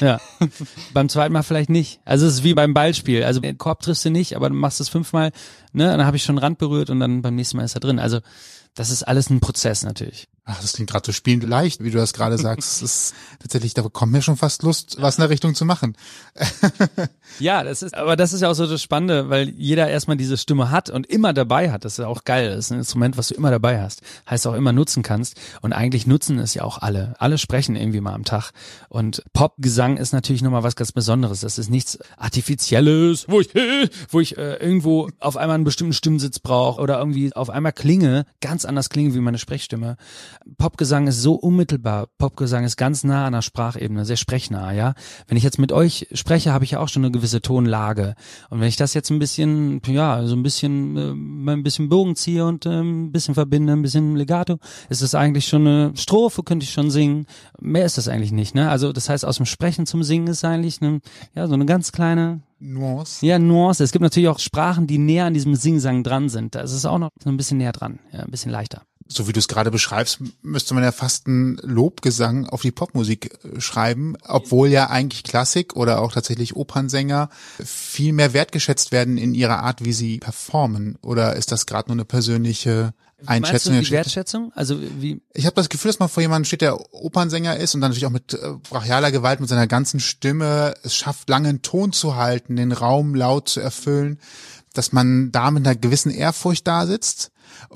Ja. 0.00 0.20
beim 0.94 1.08
zweiten 1.08 1.32
Mal 1.32 1.42
vielleicht 1.42 1.70
nicht. 1.70 2.00
Also 2.04 2.26
es 2.26 2.34
ist 2.34 2.44
wie 2.44 2.54
beim 2.54 2.74
Ballspiel. 2.74 3.24
Also 3.24 3.40
den 3.40 3.58
Korb 3.58 3.80
triffst 3.80 4.04
du 4.04 4.10
nicht, 4.10 4.34
aber 4.36 4.48
du 4.48 4.54
machst 4.54 4.80
es 4.80 4.88
fünfmal, 4.88 5.32
ne? 5.72 5.84
Und 5.92 5.98
dann 5.98 6.06
habe 6.06 6.16
ich 6.16 6.24
schon 6.24 6.38
Rand 6.38 6.58
berührt 6.58 6.90
und 6.90 7.00
dann 7.00 7.22
beim 7.22 7.34
nächsten 7.34 7.56
Mal 7.56 7.64
ist 7.64 7.74
er 7.74 7.80
drin. 7.80 7.98
Also 7.98 8.20
das 8.74 8.90
ist 8.90 9.02
alles 9.02 9.30
ein 9.30 9.40
Prozess 9.40 9.84
natürlich. 9.84 10.28
Ach, 10.48 10.60
das 10.60 10.74
klingt 10.74 10.88
gerade 10.88 11.04
so 11.04 11.10
spielend 11.10 11.42
leicht, 11.42 11.82
wie 11.82 11.90
du 11.90 11.98
das 11.98 12.12
gerade 12.12 12.38
sagst. 12.38 12.80
Das 12.80 12.82
ist 12.82 13.14
tatsächlich, 13.40 13.74
da 13.74 13.82
kommt 13.82 14.12
mir 14.12 14.22
schon 14.22 14.36
fast 14.36 14.62
Lust, 14.62 14.96
was 15.00 15.18
in 15.18 15.22
der 15.22 15.30
Richtung 15.30 15.56
zu 15.56 15.64
machen. 15.64 15.96
ja, 17.40 17.64
das 17.64 17.82
ist, 17.82 17.96
aber 17.96 18.14
das 18.14 18.32
ist 18.32 18.42
ja 18.42 18.50
auch 18.50 18.54
so 18.54 18.64
das 18.68 18.80
Spannende, 18.80 19.28
weil 19.28 19.48
jeder 19.48 19.88
erstmal 19.88 20.16
diese 20.16 20.36
Stimme 20.36 20.70
hat 20.70 20.88
und 20.88 21.04
immer 21.08 21.32
dabei 21.32 21.72
hat. 21.72 21.84
Das 21.84 21.94
ist 21.94 21.98
ja 21.98 22.06
auch 22.06 22.22
geil. 22.22 22.50
Das 22.50 22.66
ist 22.66 22.70
ein 22.70 22.78
Instrument, 22.78 23.18
was 23.18 23.26
du 23.28 23.34
immer 23.34 23.50
dabei 23.50 23.82
hast. 23.82 24.02
Heißt 24.30 24.46
auch 24.46 24.54
immer 24.54 24.72
nutzen 24.72 25.02
kannst. 25.02 25.34
Und 25.62 25.72
eigentlich 25.72 26.06
nutzen 26.06 26.38
es 26.38 26.54
ja 26.54 26.62
auch 26.62 26.78
alle. 26.78 27.16
Alle 27.18 27.38
sprechen 27.38 27.74
irgendwie 27.74 28.00
mal 28.00 28.14
am 28.14 28.24
Tag. 28.24 28.52
Und 28.88 29.24
Popgesang 29.32 29.96
ist 29.96 30.12
natürlich 30.12 30.42
nochmal 30.42 30.62
was 30.62 30.76
ganz 30.76 30.92
Besonderes. 30.92 31.40
Das 31.40 31.58
ist 31.58 31.70
nichts 31.70 31.98
Artifizielles, 32.18 33.28
wo 33.28 33.40
ich, 33.40 33.50
wo 34.10 34.20
ich 34.20 34.38
äh, 34.38 34.54
irgendwo 34.58 35.10
auf 35.18 35.36
einmal 35.36 35.56
einen 35.56 35.64
bestimmten 35.64 35.92
Stimmsitz 35.92 36.38
brauche 36.38 36.80
oder 36.80 37.00
irgendwie 37.00 37.34
auf 37.34 37.50
einmal 37.50 37.72
klinge, 37.72 38.26
ganz 38.40 38.64
anders 38.64 38.90
klinge 38.90 39.12
wie 39.12 39.20
meine 39.20 39.38
Sprechstimme 39.38 39.96
Popgesang 40.58 41.06
ist 41.06 41.22
so 41.22 41.34
unmittelbar. 41.34 42.08
Popgesang 42.18 42.64
ist 42.64 42.76
ganz 42.76 43.04
nah 43.04 43.26
an 43.26 43.32
der 43.32 43.42
Sprachebene, 43.42 44.04
sehr 44.04 44.16
sprechnah, 44.16 44.72
ja. 44.72 44.94
Wenn 45.26 45.36
ich 45.36 45.44
jetzt 45.44 45.58
mit 45.58 45.72
euch 45.72 46.08
spreche, 46.12 46.52
habe 46.52 46.64
ich 46.64 46.72
ja 46.72 46.80
auch 46.80 46.88
schon 46.88 47.04
eine 47.04 47.12
gewisse 47.12 47.40
Tonlage. 47.40 48.14
Und 48.50 48.60
wenn 48.60 48.68
ich 48.68 48.76
das 48.76 48.94
jetzt 48.94 49.10
ein 49.10 49.18
bisschen, 49.18 49.80
ja, 49.86 50.24
so 50.26 50.34
ein 50.34 50.42
bisschen, 50.42 50.96
äh, 50.96 51.52
ein 51.52 51.62
bisschen 51.62 51.88
Bogen 51.88 52.16
ziehe 52.16 52.44
und 52.44 52.66
äh, 52.66 52.80
ein 52.80 53.12
bisschen 53.12 53.34
verbinde, 53.34 53.72
ein 53.72 53.82
bisschen 53.82 54.16
Legato, 54.16 54.58
ist 54.88 55.02
das 55.02 55.14
eigentlich 55.14 55.46
schon 55.46 55.66
eine 55.66 55.96
Strophe, 55.96 56.42
könnte 56.42 56.64
ich 56.64 56.72
schon 56.72 56.90
singen. 56.90 57.26
Mehr 57.60 57.84
ist 57.84 57.98
das 57.98 58.08
eigentlich 58.08 58.32
nicht, 58.32 58.54
ne? 58.54 58.70
Also 58.70 58.92
das 58.92 59.08
heißt, 59.08 59.24
aus 59.24 59.36
dem 59.36 59.46
Sprechen 59.46 59.86
zum 59.86 60.02
Singen 60.02 60.28
ist 60.28 60.44
eigentlich 60.44 60.80
eine, 60.82 61.00
ja, 61.34 61.46
so 61.46 61.54
eine 61.54 61.66
ganz 61.66 61.92
kleine 61.92 62.40
Nuance. 62.58 63.24
Ja, 63.24 63.38
Nuance. 63.38 63.84
Es 63.84 63.92
gibt 63.92 64.02
natürlich 64.02 64.28
auch 64.28 64.38
Sprachen, 64.38 64.86
die 64.86 64.98
näher 64.98 65.26
an 65.26 65.34
diesem 65.34 65.54
Singsang 65.54 66.02
dran 66.02 66.28
sind. 66.28 66.54
Da 66.54 66.60
ist 66.60 66.72
es 66.72 66.86
auch 66.86 66.98
noch 66.98 67.10
so 67.22 67.28
ein 67.28 67.36
bisschen 67.36 67.58
näher 67.58 67.72
dran, 67.72 67.98
ja, 68.12 68.20
ein 68.20 68.30
bisschen 68.30 68.50
leichter 68.50 68.82
so 69.08 69.28
wie 69.28 69.32
du 69.32 69.38
es 69.38 69.48
gerade 69.48 69.70
beschreibst, 69.70 70.18
müsste 70.42 70.74
man 70.74 70.82
ja 70.82 70.92
fast 70.92 71.26
einen 71.26 71.56
Lobgesang 71.62 72.46
auf 72.46 72.62
die 72.62 72.70
Popmusik 72.70 73.38
äh, 73.44 73.60
schreiben, 73.60 74.16
obwohl 74.24 74.68
ja 74.68 74.90
eigentlich 74.90 75.24
Klassik 75.24 75.76
oder 75.76 76.00
auch 76.00 76.12
tatsächlich 76.12 76.56
Opernsänger 76.56 77.28
viel 77.64 78.12
mehr 78.12 78.32
wertgeschätzt 78.32 78.92
werden 78.92 79.18
in 79.18 79.34
ihrer 79.34 79.60
Art, 79.60 79.84
wie 79.84 79.92
sie 79.92 80.18
performen. 80.18 80.98
Oder 81.02 81.36
ist 81.36 81.52
das 81.52 81.66
gerade 81.66 81.88
nur 81.88 81.96
eine 81.96 82.04
persönliche 82.04 82.94
Einschätzung? 83.24 83.74
Meinst 83.74 83.86
du 83.86 83.90
die 83.90 83.96
Wertschätzung? 83.96 84.52
Also 84.54 84.78
wie? 84.80 85.20
Ich 85.32 85.46
habe 85.46 85.56
das 85.56 85.68
Gefühl, 85.68 85.90
dass 85.90 85.98
man 85.98 86.08
vor 86.08 86.22
jemandem 86.22 86.44
steht, 86.44 86.60
der 86.60 86.78
Opernsänger 86.92 87.56
ist 87.56 87.74
und 87.74 87.80
dann 87.80 87.90
natürlich 87.90 88.06
auch 88.06 88.10
mit 88.10 88.34
äh, 88.34 88.52
brachialer 88.68 89.12
Gewalt, 89.12 89.40
mit 89.40 89.48
seiner 89.48 89.66
ganzen 89.66 90.00
Stimme 90.00 90.74
es 90.82 90.96
schafft, 90.96 91.28
langen 91.28 91.62
Ton 91.62 91.92
zu 91.92 92.16
halten, 92.16 92.56
den 92.56 92.72
Raum 92.72 93.14
laut 93.14 93.48
zu 93.48 93.60
erfüllen, 93.60 94.18
dass 94.74 94.92
man 94.92 95.32
da 95.32 95.50
mit 95.50 95.66
einer 95.66 95.76
gewissen 95.76 96.10
Ehrfurcht 96.10 96.66
da 96.66 96.86
sitzt 96.86 97.30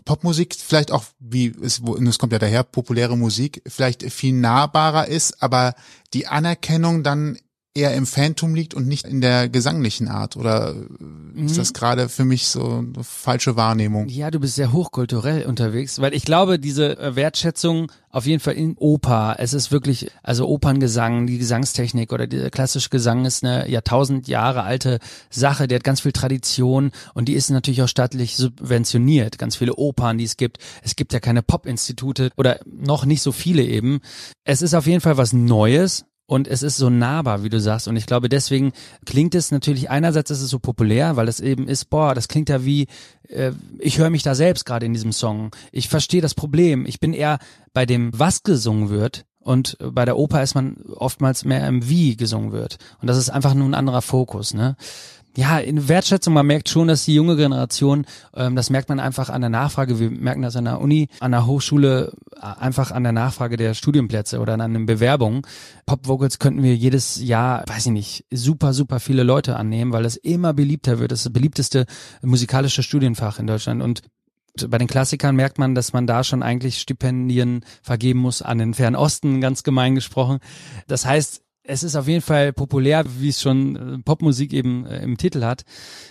Popmusik 0.04 0.54
vielleicht 0.54 0.90
auch, 0.90 1.04
wie 1.18 1.54
es, 1.62 1.80
es 1.80 2.18
kommt 2.18 2.32
ja 2.32 2.38
daher, 2.38 2.64
populäre 2.64 3.16
Musik, 3.16 3.62
vielleicht 3.66 4.02
viel 4.12 4.34
nahbarer 4.34 5.08
ist, 5.08 5.42
aber 5.42 5.74
die 6.14 6.26
Anerkennung 6.26 7.02
dann 7.02 7.38
eher 7.74 7.94
im 7.94 8.06
Phantom 8.06 8.54
liegt 8.54 8.74
und 8.74 8.88
nicht 8.88 9.06
in 9.06 9.20
der 9.20 9.48
gesanglichen 9.48 10.08
Art? 10.08 10.36
Oder 10.36 10.74
mhm. 10.74 11.46
ist 11.46 11.58
das 11.58 11.72
gerade 11.72 12.08
für 12.08 12.24
mich 12.24 12.48
so 12.48 12.84
eine 12.84 13.04
falsche 13.04 13.56
Wahrnehmung? 13.56 14.08
Ja, 14.08 14.30
du 14.30 14.40
bist 14.40 14.56
sehr 14.56 14.72
hochkulturell 14.72 15.46
unterwegs, 15.46 16.00
weil 16.00 16.14
ich 16.14 16.24
glaube, 16.24 16.58
diese 16.58 16.98
äh, 16.98 17.16
Wertschätzung 17.16 17.92
auf 18.12 18.26
jeden 18.26 18.40
Fall 18.40 18.54
in 18.54 18.76
Oper, 18.76 19.36
es 19.38 19.54
ist 19.54 19.70
wirklich, 19.70 20.10
also 20.24 20.48
Operngesang, 20.48 21.28
die 21.28 21.38
Gesangstechnik 21.38 22.12
oder 22.12 22.26
der 22.26 22.50
klassische 22.50 22.90
Gesang 22.90 23.24
ist 23.24 23.44
eine 23.44 23.68
Jahrtausend 23.68 24.26
Jahre 24.26 24.64
alte 24.64 24.98
Sache, 25.30 25.68
die 25.68 25.76
hat 25.76 25.84
ganz 25.84 26.00
viel 26.00 26.10
Tradition 26.10 26.90
und 27.14 27.28
die 27.28 27.34
ist 27.34 27.50
natürlich 27.50 27.82
auch 27.82 27.88
staatlich 27.88 28.36
subventioniert. 28.36 29.38
Ganz 29.38 29.54
viele 29.54 29.76
Opern, 29.76 30.18
die 30.18 30.24
es 30.24 30.36
gibt. 30.36 30.58
Es 30.82 30.96
gibt 30.96 31.12
ja 31.12 31.20
keine 31.20 31.42
Pop-Institute 31.42 32.30
oder 32.36 32.58
noch 32.66 33.04
nicht 33.04 33.22
so 33.22 33.30
viele 33.30 33.62
eben. 33.62 34.00
Es 34.42 34.60
ist 34.60 34.74
auf 34.74 34.88
jeden 34.88 35.00
Fall 35.00 35.16
was 35.16 35.32
Neues, 35.32 36.04
und 36.30 36.46
es 36.46 36.62
ist 36.62 36.76
so 36.76 36.90
nahbar, 36.90 37.42
wie 37.42 37.48
du 37.48 37.58
sagst. 37.58 37.88
Und 37.88 37.96
ich 37.96 38.06
glaube, 38.06 38.28
deswegen 38.28 38.70
klingt 39.04 39.34
es 39.34 39.50
natürlich, 39.50 39.90
einerseits 39.90 40.30
ist 40.30 40.42
es 40.42 40.48
so 40.48 40.60
populär, 40.60 41.16
weil 41.16 41.26
es 41.26 41.40
eben 41.40 41.66
ist, 41.66 41.86
boah, 41.86 42.14
das 42.14 42.28
klingt 42.28 42.48
ja 42.48 42.64
wie, 42.64 42.86
äh, 43.28 43.50
ich 43.80 43.98
höre 43.98 44.10
mich 44.10 44.22
da 44.22 44.36
selbst 44.36 44.64
gerade 44.64 44.86
in 44.86 44.92
diesem 44.92 45.10
Song. 45.10 45.50
Ich 45.72 45.88
verstehe 45.88 46.20
das 46.20 46.36
Problem. 46.36 46.86
Ich 46.86 47.00
bin 47.00 47.14
eher 47.14 47.40
bei 47.72 47.84
dem, 47.84 48.12
was 48.16 48.44
gesungen 48.44 48.90
wird, 48.90 49.24
und 49.40 49.78
bei 49.80 50.04
der 50.04 50.18
Oper 50.18 50.42
ist 50.42 50.54
man 50.54 50.76
oftmals 50.94 51.44
mehr 51.44 51.66
im 51.66 51.88
Wie 51.88 52.14
gesungen 52.14 52.52
wird. 52.52 52.76
Und 53.00 53.08
das 53.08 53.16
ist 53.16 53.30
einfach 53.30 53.54
nur 53.54 53.66
ein 53.66 53.74
anderer 53.74 54.02
Fokus, 54.02 54.52
ne? 54.52 54.76
Ja, 55.36 55.58
in 55.58 55.88
Wertschätzung, 55.88 56.34
man 56.34 56.46
merkt 56.46 56.68
schon, 56.68 56.88
dass 56.88 57.04
die 57.04 57.14
junge 57.14 57.36
Generation, 57.36 58.04
ähm, 58.34 58.56
das 58.56 58.70
merkt 58.70 58.88
man 58.88 58.98
einfach 58.98 59.30
an 59.30 59.40
der 59.40 59.50
Nachfrage, 59.50 60.00
wir 60.00 60.10
merken 60.10 60.42
das 60.42 60.56
an 60.56 60.64
der 60.64 60.80
Uni, 60.80 61.08
an 61.20 61.30
der 61.30 61.46
Hochschule, 61.46 62.12
äh, 62.36 62.40
einfach 62.40 62.90
an 62.90 63.04
der 63.04 63.12
Nachfrage 63.12 63.56
der 63.56 63.74
Studienplätze 63.74 64.40
oder 64.40 64.54
an 64.54 64.74
den 64.74 64.86
Bewerbungen. 64.86 65.42
Pop-Vocals 65.86 66.38
könnten 66.40 66.62
wir 66.62 66.74
jedes 66.74 67.22
Jahr, 67.22 67.64
weiß 67.68 67.86
ich 67.86 67.92
nicht, 67.92 68.24
super, 68.32 68.72
super 68.72 68.98
viele 68.98 69.22
Leute 69.22 69.56
annehmen, 69.56 69.92
weil 69.92 70.04
es 70.04 70.16
immer 70.16 70.52
beliebter 70.52 70.98
wird. 70.98 71.12
Das 71.12 71.20
ist 71.20 71.26
das 71.26 71.32
beliebteste 71.32 71.86
musikalische 72.22 72.82
Studienfach 72.82 73.38
in 73.38 73.46
Deutschland 73.46 73.82
und 73.82 74.02
Bei 74.68 74.78
den 74.78 74.88
Klassikern 74.88 75.36
merkt 75.36 75.58
man, 75.58 75.76
dass 75.76 75.92
man 75.92 76.08
da 76.08 76.24
schon 76.24 76.42
eigentlich 76.42 76.80
Stipendien 76.80 77.64
vergeben 77.82 78.18
muss 78.18 78.42
an 78.42 78.58
den 78.58 78.74
Fernen 78.74 78.96
Osten, 78.96 79.40
ganz 79.40 79.62
gemein 79.62 79.94
gesprochen. 79.94 80.40
Das 80.88 81.06
heißt, 81.06 81.42
es 81.70 81.84
ist 81.84 81.94
auf 81.94 82.08
jeden 82.08 82.20
Fall 82.20 82.52
populär, 82.52 83.04
wie 83.18 83.28
es 83.28 83.40
schon 83.40 83.76
äh, 83.76 83.98
Popmusik 83.98 84.52
eben 84.52 84.86
äh, 84.86 85.02
im 85.02 85.16
Titel 85.16 85.44
hat. 85.44 85.62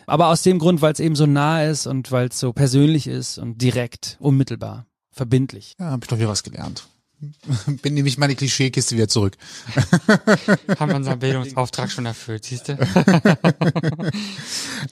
Aber 0.08 0.28
aus 0.28 0.42
dem 0.42 0.58
Grund, 0.58 0.82
weil 0.82 0.94
es 0.94 1.00
eben 1.00 1.16
so 1.16 1.26
nah 1.26 1.64
ist 1.64 1.86
und 1.86 2.12
weil 2.12 2.30
es 2.30 2.40
so 2.40 2.54
persönlich 2.54 3.08
ist 3.08 3.38
und 3.38 3.62
direkt, 3.62 4.18
unmittelbar, 4.20 4.86
verbindlich. 5.12 5.76
Ja, 5.78 5.92
habe 5.92 6.04
ich 6.04 6.10
doch 6.10 6.18
wieder 6.18 6.30
was 6.30 6.44
gelernt. 6.44 6.88
Bin 7.82 7.94
nämlich 7.94 8.18
meine 8.18 8.36
Klischeekiste 8.36 8.96
wieder 8.96 9.08
zurück. 9.08 9.36
Haben 10.80 10.90
wir 10.90 10.96
unseren 10.96 11.20
Bildungsauftrag 11.20 11.92
schon 11.92 12.06
erfüllt, 12.06 12.46
siehst 12.46 12.70
du? 12.70 12.78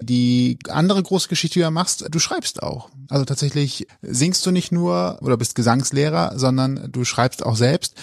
Die 0.02 0.60
andere 0.68 1.02
große 1.02 1.30
Geschichte, 1.30 1.60
die 1.60 1.64
du 1.64 1.72
machst, 1.72 2.06
du 2.10 2.20
schreibst 2.20 2.62
auch. 2.62 2.90
Also 3.10 3.24
tatsächlich 3.24 3.88
singst 4.02 4.46
du 4.46 4.52
nicht 4.52 4.72
nur 4.72 5.20
oder 5.22 5.38
bist 5.38 5.56
Gesangslehrer, 5.56 6.38
sondern 6.38 6.92
du 6.92 7.06
schreibst 7.06 7.46
auch 7.46 7.56
selbst. 7.56 7.96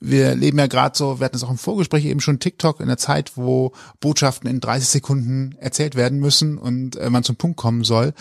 Wir 0.00 0.34
leben 0.34 0.58
ja 0.58 0.66
gerade 0.66 0.96
so, 0.96 1.18
wir 1.20 1.24
hatten 1.24 1.36
es 1.36 1.44
auch 1.44 1.50
im 1.50 1.58
Vorgespräch 1.58 2.04
eben 2.04 2.20
schon 2.20 2.38
TikTok 2.38 2.80
in 2.80 2.88
der 2.88 2.98
Zeit, 2.98 3.32
wo 3.36 3.72
Botschaften 4.00 4.50
in 4.50 4.60
30 4.60 4.88
Sekunden 4.88 5.54
erzählt 5.58 5.94
werden 5.94 6.18
müssen 6.18 6.58
und 6.58 6.96
äh, 6.96 7.08
man 7.08 7.24
zum 7.24 7.36
Punkt 7.36 7.56
kommen 7.56 7.84
soll. 7.84 8.12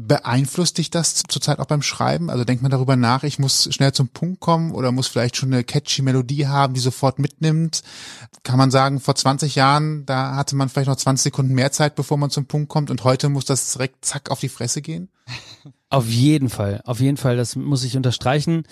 Beeinflusst 0.00 0.78
dich 0.78 0.90
das 0.90 1.24
zurzeit 1.26 1.58
auch 1.58 1.66
beim 1.66 1.82
Schreiben? 1.82 2.30
Also 2.30 2.44
denkt 2.44 2.62
man 2.62 2.70
darüber 2.70 2.94
nach, 2.94 3.24
ich 3.24 3.40
muss 3.40 3.68
schnell 3.74 3.92
zum 3.92 4.06
Punkt 4.06 4.38
kommen 4.38 4.70
oder 4.70 4.92
muss 4.92 5.08
vielleicht 5.08 5.36
schon 5.36 5.52
eine 5.52 5.64
catchy 5.64 6.02
Melodie 6.02 6.46
haben, 6.46 6.74
die 6.74 6.80
sofort 6.80 7.18
mitnimmt? 7.18 7.82
Kann 8.44 8.58
man 8.58 8.70
sagen, 8.70 9.00
vor 9.00 9.16
20 9.16 9.56
Jahren, 9.56 10.06
da 10.06 10.36
hatte 10.36 10.54
man 10.54 10.68
vielleicht 10.68 10.86
noch 10.86 10.94
20 10.94 11.24
Sekunden 11.24 11.52
mehr 11.52 11.72
Zeit, 11.72 11.96
bevor 11.96 12.16
man 12.16 12.30
zum 12.30 12.46
Punkt 12.46 12.68
kommt 12.68 12.92
und 12.92 13.02
heute 13.02 13.28
muss 13.28 13.44
das 13.44 13.72
direkt 13.72 14.04
zack 14.04 14.30
auf 14.30 14.38
die 14.38 14.48
Fresse 14.48 14.82
gehen? 14.82 15.08
Auf 15.90 16.06
jeden 16.06 16.50
Fall, 16.50 16.80
auf 16.84 17.00
jeden 17.00 17.16
Fall, 17.16 17.36
das 17.36 17.56
muss 17.56 17.82
ich 17.82 17.96
unterstreichen 17.96 18.64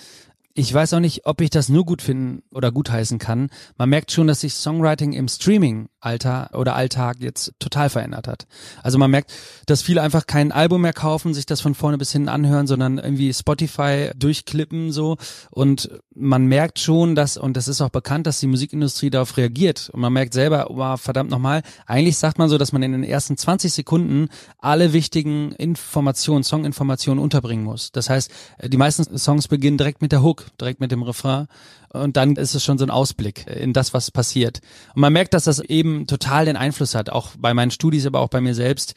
ich 0.57 0.73
weiß 0.73 0.95
auch 0.95 0.99
nicht, 0.99 1.27
ob 1.27 1.39
ich 1.41 1.51
das 1.51 1.69
nur 1.69 1.85
gut 1.85 2.01
finden 2.01 2.41
oder 2.51 2.71
gutheißen 2.71 3.19
kann. 3.19 3.51
Man 3.77 3.89
merkt 3.89 4.11
schon, 4.11 4.25
dass 4.25 4.41
sich 4.41 4.55
Songwriting 4.55 5.13
im 5.13 5.27
Streaming-Alter 5.27 6.49
oder 6.53 6.73
Alltag 6.73 7.17
jetzt 7.19 7.53
total 7.59 7.91
verändert 7.91 8.27
hat. 8.27 8.47
Also 8.81 8.97
man 8.97 9.11
merkt, 9.11 9.31
dass 9.67 9.83
viele 9.83 10.01
einfach 10.01 10.25
kein 10.25 10.51
Album 10.51 10.81
mehr 10.81 10.93
kaufen, 10.93 11.35
sich 11.35 11.45
das 11.45 11.61
von 11.61 11.75
vorne 11.75 11.99
bis 11.99 12.11
hinten 12.11 12.29
anhören, 12.29 12.65
sondern 12.65 12.97
irgendwie 12.97 13.31
Spotify 13.35 14.09
durchklippen 14.15 14.91
so. 14.91 15.17
Und 15.51 15.91
man 16.15 16.47
merkt 16.47 16.79
schon, 16.79 17.13
dass, 17.13 17.37
und 17.37 17.55
das 17.55 17.67
ist 17.67 17.79
auch 17.81 17.89
bekannt, 17.89 18.25
dass 18.25 18.39
die 18.39 18.47
Musikindustrie 18.47 19.11
darauf 19.11 19.37
reagiert. 19.37 19.91
Und 19.93 19.99
man 19.99 20.11
merkt 20.11 20.33
selber, 20.33 20.71
oh, 20.71 20.97
verdammt 20.97 21.29
nochmal, 21.29 21.61
eigentlich 21.85 22.17
sagt 22.17 22.39
man 22.39 22.49
so, 22.49 22.57
dass 22.57 22.71
man 22.71 22.81
in 22.81 22.93
den 22.93 23.03
ersten 23.03 23.37
20 23.37 23.71
Sekunden 23.71 24.29
alle 24.57 24.91
wichtigen 24.91 25.51
Informationen, 25.51 26.41
Songinformationen 26.41 27.23
unterbringen 27.23 27.63
muss. 27.63 27.91
Das 27.91 28.09
heißt, 28.09 28.31
die 28.63 28.77
meisten 28.77 29.15
Songs 29.19 29.47
beginnen 29.47 29.77
direkt 29.77 30.01
mit 30.01 30.11
der 30.11 30.23
Hook 30.23 30.46
direkt 30.59 30.79
mit 30.79 30.91
dem 30.91 31.03
Refrain. 31.03 31.47
Und 31.89 32.17
dann 32.17 32.35
ist 32.35 32.53
es 32.53 32.63
schon 32.63 32.77
so 32.77 32.85
ein 32.85 32.91
Ausblick 32.91 33.47
in 33.47 33.73
das, 33.73 33.93
was 33.93 34.11
passiert. 34.11 34.59
Und 34.93 35.01
man 35.01 35.13
merkt, 35.13 35.33
dass 35.33 35.45
das 35.45 35.59
eben 35.59 36.05
total 36.07 36.45
den 36.45 36.57
Einfluss 36.57 36.95
hat, 36.95 37.09
auch 37.09 37.31
bei 37.37 37.53
meinen 37.53 37.71
Studis, 37.71 38.05
aber 38.05 38.19
auch 38.19 38.29
bei 38.29 38.41
mir 38.41 38.53
selbst, 38.53 38.95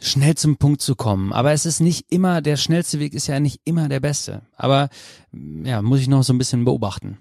schnell 0.00 0.34
zum 0.34 0.56
Punkt 0.56 0.82
zu 0.82 0.94
kommen. 0.94 1.32
Aber 1.32 1.52
es 1.52 1.66
ist 1.66 1.80
nicht 1.80 2.06
immer, 2.10 2.42
der 2.42 2.56
schnellste 2.56 2.98
Weg 3.00 3.14
ist 3.14 3.26
ja 3.26 3.40
nicht 3.40 3.60
immer 3.64 3.88
der 3.88 4.00
beste. 4.00 4.42
Aber 4.56 4.90
ja, 5.32 5.82
muss 5.82 6.00
ich 6.00 6.08
noch 6.08 6.22
so 6.22 6.32
ein 6.32 6.38
bisschen 6.38 6.64
beobachten. 6.64 7.18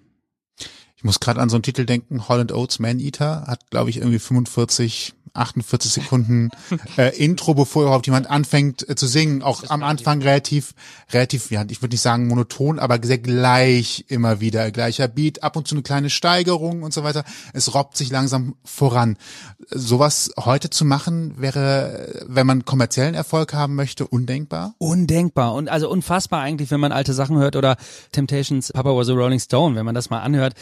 Ich 0.98 1.04
muss 1.04 1.20
gerade 1.20 1.42
an 1.42 1.50
so 1.50 1.56
einen 1.56 1.64
Titel 1.64 1.86
denken, 1.86 2.28
Holland 2.28 2.52
Oates 2.52 2.80
Man 2.80 3.00
Eater, 3.00 3.46
hat 3.48 3.70
glaube 3.70 3.90
ich 3.90 3.98
irgendwie 3.98 4.20
45 4.20 5.14
48 5.36 5.92
Sekunden 5.92 6.50
äh, 6.98 7.16
Intro, 7.18 7.54
bevor 7.54 7.84
überhaupt 7.84 8.06
jemand 8.06 8.30
anfängt 8.30 8.88
äh, 8.88 8.96
zu 8.96 9.08
singen. 9.08 9.42
Auch 9.42 9.64
am 9.70 9.84
Anfang 9.84 10.22
relativ, 10.22 10.74
relativ, 11.12 11.52
ja, 11.52 11.64
ich 11.70 11.82
würde 11.82 11.94
nicht 11.94 12.02
sagen 12.02 12.28
monoton, 12.28 12.80
aber 12.80 13.00
sehr 13.04 13.18
gleich 13.18 14.06
immer 14.08 14.40
wieder. 14.40 14.72
Gleicher 14.72 15.08
Beat, 15.08 15.44
ab 15.44 15.56
und 15.56 15.68
zu 15.68 15.76
eine 15.76 15.84
kleine 15.84 16.10
Steigerung 16.10 16.84
und 16.84 16.94
so 16.94 17.04
weiter. 17.04 17.24
Es 17.54 17.74
robbt 17.74 17.98
sich 17.98 18.10
langsam 18.10 18.56
voran. 18.64 19.18
Sowas 19.70 20.32
heute 20.38 20.70
zu 20.70 20.86
machen, 20.86 21.36
wäre, 21.38 22.24
wenn 22.28 22.48
man 22.48 22.66
kommerziellen 22.66 23.16
Erfolg 23.16 23.54
haben 23.54 23.76
möchte, 23.76 24.08
undenkbar? 24.08 24.76
Undenkbar. 24.78 25.54
Und 25.54 25.70
also 25.70 25.90
unfassbar 25.90 26.42
eigentlich, 26.42 26.72
wenn 26.72 26.80
man 26.80 26.92
alte 26.92 27.14
Sachen 27.14 27.38
hört 27.38 27.56
oder 27.56 27.78
Temptations 28.12 28.72
Papa 28.74 28.96
was 28.96 29.10
a 29.10 29.14
Rolling 29.14 29.40
Stone, 29.40 29.76
wenn 29.76 29.86
man 29.86 29.96
das 29.96 30.10
mal 30.10 30.22
anhört 30.22 30.56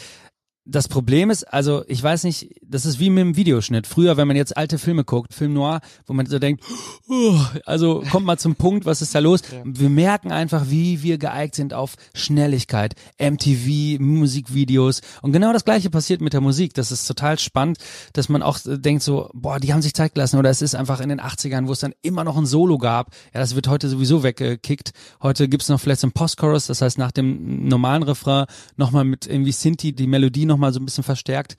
das 0.66 0.88
Problem 0.88 1.30
ist, 1.30 1.44
also 1.44 1.84
ich 1.88 2.02
weiß 2.02 2.24
nicht, 2.24 2.54
das 2.62 2.86
ist 2.86 2.98
wie 2.98 3.10
mit 3.10 3.20
dem 3.20 3.36
Videoschnitt. 3.36 3.86
Früher, 3.86 4.16
wenn 4.16 4.26
man 4.26 4.36
jetzt 4.36 4.56
alte 4.56 4.78
Filme 4.78 5.04
guckt, 5.04 5.34
Film 5.34 5.52
Noir, 5.52 5.80
wo 6.06 6.14
man 6.14 6.24
so 6.24 6.38
denkt, 6.38 6.64
oh, 7.08 7.38
also 7.66 8.02
kommt 8.10 8.24
mal 8.24 8.38
zum 8.38 8.54
Punkt, 8.54 8.86
was 8.86 9.02
ist 9.02 9.14
da 9.14 9.18
los? 9.18 9.42
Ja. 9.52 9.62
Wir 9.64 9.90
merken 9.90 10.32
einfach, 10.32 10.70
wie 10.70 11.02
wir 11.02 11.18
geeignet 11.18 11.54
sind 11.54 11.74
auf 11.74 11.96
Schnelligkeit, 12.14 12.94
MTV, 13.18 14.00
Musikvideos 14.00 15.02
und 15.20 15.32
genau 15.32 15.52
das 15.52 15.66
gleiche 15.66 15.90
passiert 15.90 16.22
mit 16.22 16.32
der 16.32 16.40
Musik. 16.40 16.72
Das 16.72 16.90
ist 16.90 17.06
total 17.06 17.38
spannend, 17.38 17.78
dass 18.14 18.30
man 18.30 18.42
auch 18.42 18.58
denkt 18.64 19.02
so, 19.02 19.28
boah, 19.34 19.60
die 19.60 19.74
haben 19.74 19.82
sich 19.82 19.92
Zeit 19.92 20.14
gelassen 20.14 20.38
oder 20.38 20.48
es 20.48 20.62
ist 20.62 20.74
einfach 20.74 21.00
in 21.00 21.10
den 21.10 21.20
80ern, 21.20 21.66
wo 21.66 21.72
es 21.72 21.80
dann 21.80 21.92
immer 22.00 22.24
noch 22.24 22.38
ein 22.38 22.46
Solo 22.46 22.78
gab. 22.78 23.10
Ja, 23.34 23.40
das 23.40 23.54
wird 23.54 23.68
heute 23.68 23.88
sowieso 23.90 24.22
weggekickt. 24.22 24.92
Heute 25.22 25.46
gibt's 25.48 25.68
noch 25.68 25.80
vielleicht 25.80 26.00
so 26.00 26.06
ein 26.06 26.12
Postchorus, 26.12 26.66
das 26.66 26.80
heißt 26.80 26.96
nach 26.96 27.12
dem 27.12 27.68
normalen 27.68 28.02
Refrain 28.02 28.46
nochmal 28.76 29.04
mit 29.04 29.26
irgendwie 29.26 29.52
Sinti 29.52 29.92
die 29.92 30.06
Melodie 30.06 30.46
noch 30.46 30.53
nochmal 30.54 30.72
so 30.72 30.80
ein 30.80 30.84
bisschen 30.84 31.04
verstärkt. 31.04 31.56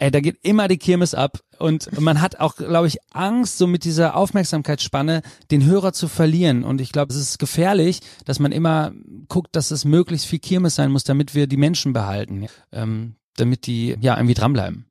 Ey, 0.00 0.12
da 0.12 0.20
geht 0.20 0.38
immer 0.42 0.68
die 0.68 0.78
Kirmes 0.78 1.12
ab 1.12 1.40
und 1.58 2.00
man 2.00 2.20
hat 2.20 2.38
auch, 2.38 2.54
glaube 2.54 2.86
ich, 2.86 2.98
Angst, 3.10 3.58
so 3.58 3.66
mit 3.66 3.82
dieser 3.82 4.14
Aufmerksamkeitsspanne 4.14 5.22
den 5.50 5.64
Hörer 5.64 5.92
zu 5.92 6.06
verlieren. 6.06 6.62
Und 6.62 6.80
ich 6.80 6.92
glaube, 6.92 7.12
es 7.12 7.18
ist 7.18 7.40
gefährlich, 7.40 8.00
dass 8.24 8.38
man 8.38 8.52
immer 8.52 8.92
guckt, 9.26 9.56
dass 9.56 9.72
es 9.72 9.84
möglichst 9.84 10.26
viel 10.26 10.38
Kirmes 10.38 10.76
sein 10.76 10.92
muss, 10.92 11.02
damit 11.02 11.34
wir 11.34 11.48
die 11.48 11.56
Menschen 11.56 11.92
behalten, 11.92 12.46
ähm, 12.70 13.16
damit 13.36 13.66
die 13.66 13.96
ja 14.00 14.16
irgendwie 14.16 14.34
dranbleiben. 14.34 14.86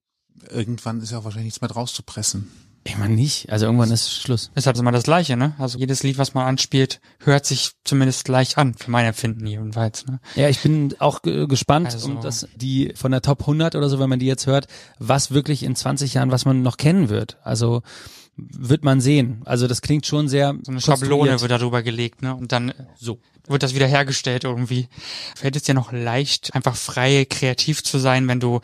Irgendwann 0.51 0.99
ist 0.99 1.11
ja 1.11 1.19
auch 1.19 1.23
wahrscheinlich 1.23 1.47
nichts 1.47 1.61
mehr 1.61 1.69
draus 1.69 1.93
zu 1.93 2.03
pressen. 2.03 2.51
Ich 2.87 2.97
meine 2.97 3.13
nicht. 3.13 3.51
Also 3.51 3.65
irgendwann 3.65 3.91
ist 3.91 4.09
Schluss. 4.09 4.49
Ist 4.55 4.65
halt 4.65 4.77
immer 4.77 4.93
das 4.93 5.03
Gleiche, 5.03 5.35
ne? 5.35 5.53
Also 5.57 5.77
jedes 5.77 6.03
Lied, 6.03 6.17
was 6.17 6.33
man 6.33 6.45
anspielt, 6.47 7.01
hört 7.19 7.45
sich 7.45 7.71
zumindest 7.83 8.23
gleich 8.23 8.57
an, 8.57 8.75
für 8.75 8.89
mein 8.89 9.05
Empfinden 9.05 9.45
jedenfalls, 9.45 10.05
ne? 10.05 10.21
Ja, 10.35 10.47
ich 10.47 10.61
bin 10.61 10.95
auch 10.99 11.21
gespannt, 11.21 11.87
also. 11.87 12.07
um 12.07 12.21
das, 12.21 12.47
die 12.55 12.93
von 12.95 13.11
der 13.11 13.21
Top 13.21 13.41
100 13.41 13.75
oder 13.75 13.89
so, 13.89 13.99
wenn 13.99 14.09
man 14.09 14.19
die 14.19 14.25
jetzt 14.25 14.47
hört, 14.47 14.67
was 14.99 15.31
wirklich 15.31 15.63
in 15.63 15.75
20 15.75 16.13
Jahren, 16.13 16.31
was 16.31 16.45
man 16.45 16.61
noch 16.61 16.77
kennen 16.77 17.09
wird. 17.09 17.37
Also, 17.43 17.81
wird 18.37 18.85
man 18.85 19.01
sehen. 19.01 19.41
Also 19.45 19.67
das 19.67 19.81
klingt 19.81 20.05
schon 20.05 20.29
sehr 20.29 20.55
so 20.61 20.71
eine 20.71 20.79
Schablone 20.79 21.41
wird 21.41 21.51
darüber 21.51 21.81
gelegt, 21.81 22.21
ne? 22.21 22.35
Und 22.35 22.51
dann 22.51 22.71
so 22.95 23.19
wird 23.47 23.63
das 23.63 23.75
wieder 23.75 23.87
hergestellt 23.87 24.43
irgendwie. 24.43 24.87
Fällt 25.35 25.55
es 25.55 25.63
dir 25.63 25.73
noch 25.73 25.91
leicht, 25.91 26.53
einfach 26.53 26.75
frei 26.75 27.25
kreativ 27.27 27.83
zu 27.83 27.97
sein, 27.97 28.27
wenn 28.27 28.39
du 28.39 28.61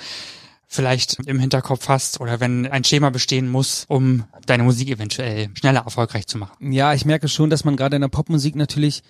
vielleicht 0.73 1.19
im 1.25 1.39
Hinterkopf 1.39 1.87
hast 1.87 2.19
oder 2.19 2.39
wenn 2.39 2.65
ein 2.65 2.83
Schema 2.83 3.09
bestehen 3.09 3.49
muss, 3.49 3.85
um 3.87 4.25
deine 4.45 4.63
Musik 4.63 4.89
eventuell 4.89 5.49
schneller 5.53 5.81
erfolgreich 5.81 6.27
zu 6.27 6.37
machen. 6.37 6.71
Ja, 6.71 6.93
ich 6.93 7.05
merke 7.05 7.27
schon, 7.27 7.49
dass 7.49 7.63
man 7.63 7.75
gerade 7.75 7.95
in 7.95 8.01
der 8.01 8.09
Popmusik 8.09 8.55
natürlich 8.55 9.03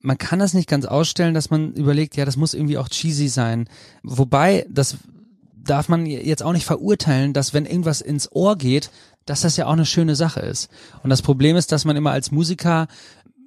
man 0.00 0.18
kann 0.18 0.38
das 0.38 0.54
nicht 0.54 0.68
ganz 0.68 0.84
ausstellen, 0.84 1.34
dass 1.34 1.50
man 1.50 1.72
überlegt, 1.72 2.16
ja, 2.16 2.24
das 2.24 2.36
muss 2.36 2.54
irgendwie 2.54 2.78
auch 2.78 2.88
cheesy 2.88 3.26
sein. 3.26 3.68
Wobei, 4.04 4.64
das 4.70 4.98
darf 5.56 5.88
man 5.88 6.06
jetzt 6.06 6.44
auch 6.44 6.52
nicht 6.52 6.66
verurteilen, 6.66 7.32
dass 7.32 7.54
wenn 7.54 7.66
irgendwas 7.66 8.02
ins 8.02 8.30
Ohr 8.30 8.56
geht, 8.56 8.90
dass 9.24 9.40
das 9.40 9.56
ja 9.56 9.66
auch 9.66 9.72
eine 9.72 9.86
schöne 9.86 10.14
Sache 10.14 10.40
ist. 10.40 10.68
Und 11.02 11.10
das 11.10 11.22
Problem 11.22 11.56
ist, 11.56 11.72
dass 11.72 11.84
man 11.84 11.96
immer 11.96 12.12
als 12.12 12.30
Musiker 12.30 12.86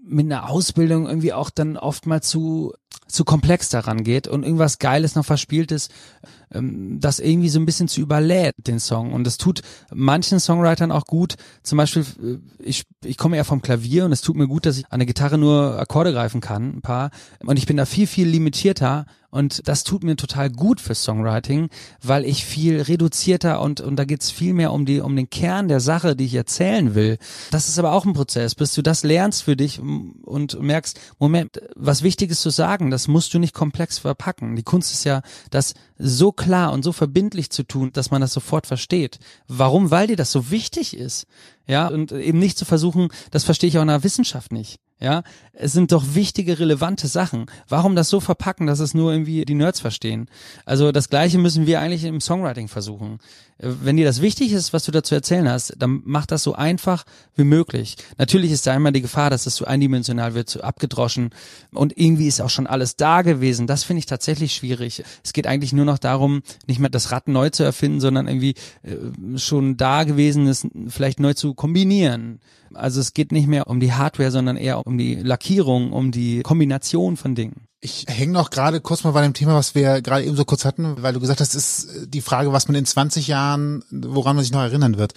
mit 0.03 0.25
einer 0.25 0.49
Ausbildung 0.49 1.07
irgendwie 1.07 1.31
auch 1.31 1.49
dann 1.49 1.77
oft 1.77 2.07
mal 2.07 2.21
zu 2.21 2.73
zu 3.09 3.25
komplex 3.25 3.69
daran 3.69 4.03
geht 4.03 4.27
und 4.27 4.43
irgendwas 4.43 4.79
Geiles 4.79 5.15
noch 5.15 5.25
verspieltes, 5.25 5.89
ähm, 5.89 6.38
das 6.51 7.19
irgendwie 7.19 7.49
so 7.49 7.59
ein 7.59 7.65
bisschen 7.65 7.87
zu 7.87 8.01
überlädt, 8.01 8.55
den 8.57 8.79
Song. 8.79 9.13
Und 9.13 9.23
das 9.25 9.37
tut 9.37 9.61
manchen 9.93 10.39
Songwritern 10.39 10.91
auch 10.91 11.05
gut. 11.05 11.35
Zum 11.63 11.77
Beispiel, 11.77 12.05
äh, 12.21 12.37
ich, 12.63 12.83
ich 13.03 13.17
komme 13.17 13.37
eher 13.37 13.45
vom 13.45 13.61
Klavier 13.61 14.05
und 14.05 14.11
es 14.11 14.21
tut 14.21 14.35
mir 14.35 14.47
gut, 14.47 14.65
dass 14.65 14.77
ich 14.77 14.85
an 14.89 14.99
der 14.99 15.05
Gitarre 15.05 15.37
nur 15.37 15.79
Akkorde 15.79 16.11
greifen 16.11 16.41
kann, 16.41 16.77
ein 16.77 16.81
paar. 16.81 17.11
Und 17.45 17.57
ich 17.57 17.65
bin 17.65 17.77
da 17.77 17.85
viel, 17.85 18.07
viel 18.07 18.27
limitierter 18.27 19.05
und 19.31 19.67
das 19.67 19.83
tut 19.83 20.03
mir 20.03 20.15
total 20.15 20.49
gut 20.49 20.81
für 20.81 20.95
Songwriting, 20.95 21.69
weil 22.01 22.25
ich 22.25 22.45
viel 22.45 22.81
reduzierter 22.81 23.61
und, 23.61 23.79
und 23.79 23.95
da 23.95 24.05
geht's 24.05 24.31
viel 24.31 24.53
mehr 24.53 24.73
um, 24.73 24.85
die, 24.85 25.01
um 25.01 25.15
den 25.15 25.29
Kern 25.29 25.67
der 25.67 25.79
Sache, 25.79 26.15
die 26.15 26.25
ich 26.25 26.33
erzählen 26.33 26.95
will. 26.95 27.19
Das 27.51 27.69
ist 27.69 27.77
aber 27.77 27.93
auch 27.93 28.05
ein 28.05 28.13
Prozess, 28.13 28.55
bis 28.55 28.73
du 28.73 28.81
das 28.81 29.03
lernst 29.03 29.43
für 29.43 29.55
dich 29.55 29.79
und 29.79 30.59
merkst, 30.59 30.99
Moment, 31.19 31.61
was 31.75 32.01
Wichtiges 32.01 32.41
zu 32.41 32.49
sagen, 32.49 32.89
das 32.89 33.07
musst 33.07 33.33
du 33.33 33.39
nicht 33.39 33.53
komplex 33.53 33.99
verpacken. 33.99 34.55
Die 34.55 34.63
Kunst 34.63 34.91
ist 34.91 35.03
ja, 35.03 35.21
das 35.51 35.75
so 35.99 36.31
klar 36.31 36.71
und 36.71 36.83
so 36.83 36.93
verbindlich 36.93 37.49
zu 37.51 37.63
tun, 37.63 37.91
dass 37.93 38.09
man 38.09 38.21
das 38.21 38.33
sofort 38.33 38.65
versteht. 38.65 39.19
Warum? 39.47 39.91
Weil 39.91 40.07
dir 40.07 40.15
das 40.15 40.31
so 40.31 40.49
wichtig 40.49 40.95
ist. 40.95 41.27
Ja, 41.67 41.87
und 41.87 42.11
eben 42.11 42.39
nicht 42.39 42.57
zu 42.57 42.65
versuchen, 42.65 43.09
das 43.29 43.43
verstehe 43.43 43.67
ich 43.67 43.77
auch 43.77 43.83
in 43.83 43.89
der 43.89 44.03
Wissenschaft 44.03 44.51
nicht 44.51 44.79
Ja, 44.99 45.21
es 45.53 45.73
sind 45.73 45.91
doch 45.91 46.15
wichtige, 46.15 46.57
relevante 46.57 47.07
Sachen. 47.07 47.45
Warum 47.67 47.95
das 47.95 48.09
so 48.09 48.19
verpacken, 48.19 48.65
dass 48.65 48.79
es 48.79 48.95
nur 48.95 49.11
irgendwie 49.11 49.45
die 49.45 49.53
Nerds 49.53 49.79
verstehen? 49.79 50.29
Also 50.65 50.91
das 50.91 51.09
Gleiche 51.09 51.37
müssen 51.37 51.67
wir 51.67 51.79
eigentlich 51.79 52.05
im 52.05 52.21
Songwriting 52.21 52.69
versuchen. 52.69 53.19
Wenn 53.61 53.97
dir 53.97 54.05
das 54.05 54.21
wichtig 54.21 54.53
ist, 54.53 54.71
was 54.71 54.85
du 54.85 54.91
dazu 54.91 55.13
erzählen 55.13 55.49
hast, 55.49 55.73
dann 55.77 56.01
mach 56.05 56.25
das 56.25 56.43
so 56.43 56.53
einfach 56.53 57.03
wie 57.35 57.43
möglich. 57.43 57.97
Natürlich 58.17 58.51
ist 58.51 58.65
da 58.65 58.73
immer 58.73 58.93
die 58.93 59.01
Gefahr, 59.01 59.29
dass 59.29 59.45
es 59.45 59.55
zu 59.55 59.67
eindimensional 59.67 60.33
wird, 60.33 60.49
zu 60.49 60.63
abgedroschen 60.63 61.31
und 61.73 61.97
irgendwie 61.97 62.27
ist 62.27 62.39
auch 62.39 62.49
schon 62.49 62.67
alles 62.67 62.95
da 62.95 63.21
gewesen. 63.21 63.67
Das 63.67 63.83
finde 63.83 63.99
ich 63.99 64.05
tatsächlich 64.05 64.53
schwierig. 64.53 65.03
Es 65.25 65.33
geht 65.33 65.45
eigentlich 65.45 65.73
nur 65.73 65.83
noch 65.83 65.97
darum, 65.97 66.41
nicht 66.67 66.79
mehr 66.79 66.89
das 66.89 67.11
Rad 67.11 67.27
neu 67.27 67.49
zu 67.49 67.63
erfinden, 67.63 67.99
sondern 67.99 68.29
irgendwie 68.29 68.55
äh, 68.83 69.37
schon 69.37 69.75
da 69.75 70.05
gewesen 70.05 70.47
ist, 70.47 70.65
vielleicht 70.87 71.19
neu 71.19 71.33
zu 71.33 71.53
kombinieren. 71.53 72.39
Also 72.73 73.01
es 73.01 73.13
geht 73.13 73.33
nicht 73.33 73.47
mehr 73.47 73.67
um 73.67 73.81
die 73.81 73.93
Hardware, 73.93 74.31
sondern 74.31 74.55
eher 74.55 74.85
um 74.87 74.97
die 74.97 75.15
Lackierung, 75.15 75.91
um 75.91 76.11
die 76.11 76.43
Kombination 76.43 77.17
von 77.17 77.35
Dingen. 77.35 77.67
Ich 77.81 78.05
hänge 78.07 78.33
noch 78.33 78.49
gerade 78.49 78.81
kurz 78.81 79.05
mal 79.05 79.11
bei 79.11 79.21
dem 79.21 79.33
Thema, 79.33 79.55
was 79.55 79.73
wir 79.73 80.01
gerade 80.01 80.25
eben 80.25 80.35
so 80.35 80.43
kurz 80.43 80.65
hatten, 80.65 81.01
weil 81.01 81.13
du 81.13 81.21
gesagt 81.21 81.39
hast, 81.39 81.55
ist 81.55 81.87
die 82.07 82.21
Frage, 82.21 82.51
was 82.51 82.67
man 82.67 82.75
in 82.75 82.85
20 82.85 83.27
Jahren, 83.27 83.85
woran 83.89 84.35
man 84.35 84.43
sich 84.43 84.51
noch 84.51 84.61
erinnern 84.61 84.97
wird. 84.97 85.13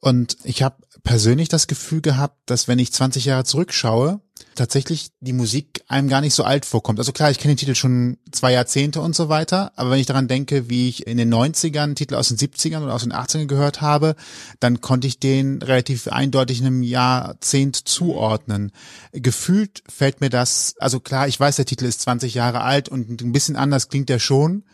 Und 0.00 0.36
ich 0.44 0.62
habe 0.62 0.76
persönlich 1.02 1.48
das 1.48 1.66
Gefühl 1.66 2.00
gehabt, 2.00 2.38
dass 2.46 2.68
wenn 2.68 2.78
ich 2.78 2.92
20 2.92 3.24
Jahre 3.24 3.44
zurückschaue, 3.44 4.20
tatsächlich 4.54 5.10
die 5.20 5.32
Musik 5.32 5.82
einem 5.88 6.08
gar 6.08 6.20
nicht 6.20 6.34
so 6.34 6.44
alt 6.44 6.64
vorkommt. 6.64 6.98
Also 6.98 7.12
klar, 7.12 7.30
ich 7.30 7.38
kenne 7.38 7.54
den 7.54 7.58
Titel 7.58 7.74
schon 7.74 8.18
zwei 8.30 8.52
Jahrzehnte 8.52 9.00
und 9.00 9.14
so 9.14 9.28
weiter, 9.28 9.72
aber 9.76 9.90
wenn 9.90 10.00
ich 10.00 10.06
daran 10.06 10.28
denke, 10.28 10.68
wie 10.68 10.88
ich 10.88 11.06
in 11.06 11.16
den 11.16 11.32
90ern 11.32 11.94
Titel 11.94 12.14
aus 12.14 12.28
den 12.28 12.38
70ern 12.38 12.82
oder 12.82 12.94
aus 12.94 13.02
den 13.02 13.12
80ern 13.12 13.46
gehört 13.46 13.80
habe, 13.80 14.14
dann 14.60 14.80
konnte 14.80 15.06
ich 15.06 15.18
den 15.18 15.62
relativ 15.62 16.08
eindeutig 16.08 16.60
in 16.60 16.66
einem 16.66 16.82
Jahrzehnt 16.82 17.76
zuordnen. 17.76 18.72
Gefühlt 19.12 19.82
fällt 19.88 20.20
mir 20.20 20.30
das, 20.30 20.74
also 20.78 21.00
klar, 21.00 21.28
ich 21.28 21.38
weiß, 21.38 21.56
der 21.56 21.66
Titel 21.66 21.84
ist 21.84 22.00
20 22.02 22.34
Jahre 22.34 22.62
alt 22.62 22.88
und 22.88 23.20
ein 23.20 23.32
bisschen 23.32 23.56
anders 23.56 23.88
klingt 23.88 24.08
der 24.08 24.18
schon, 24.18 24.64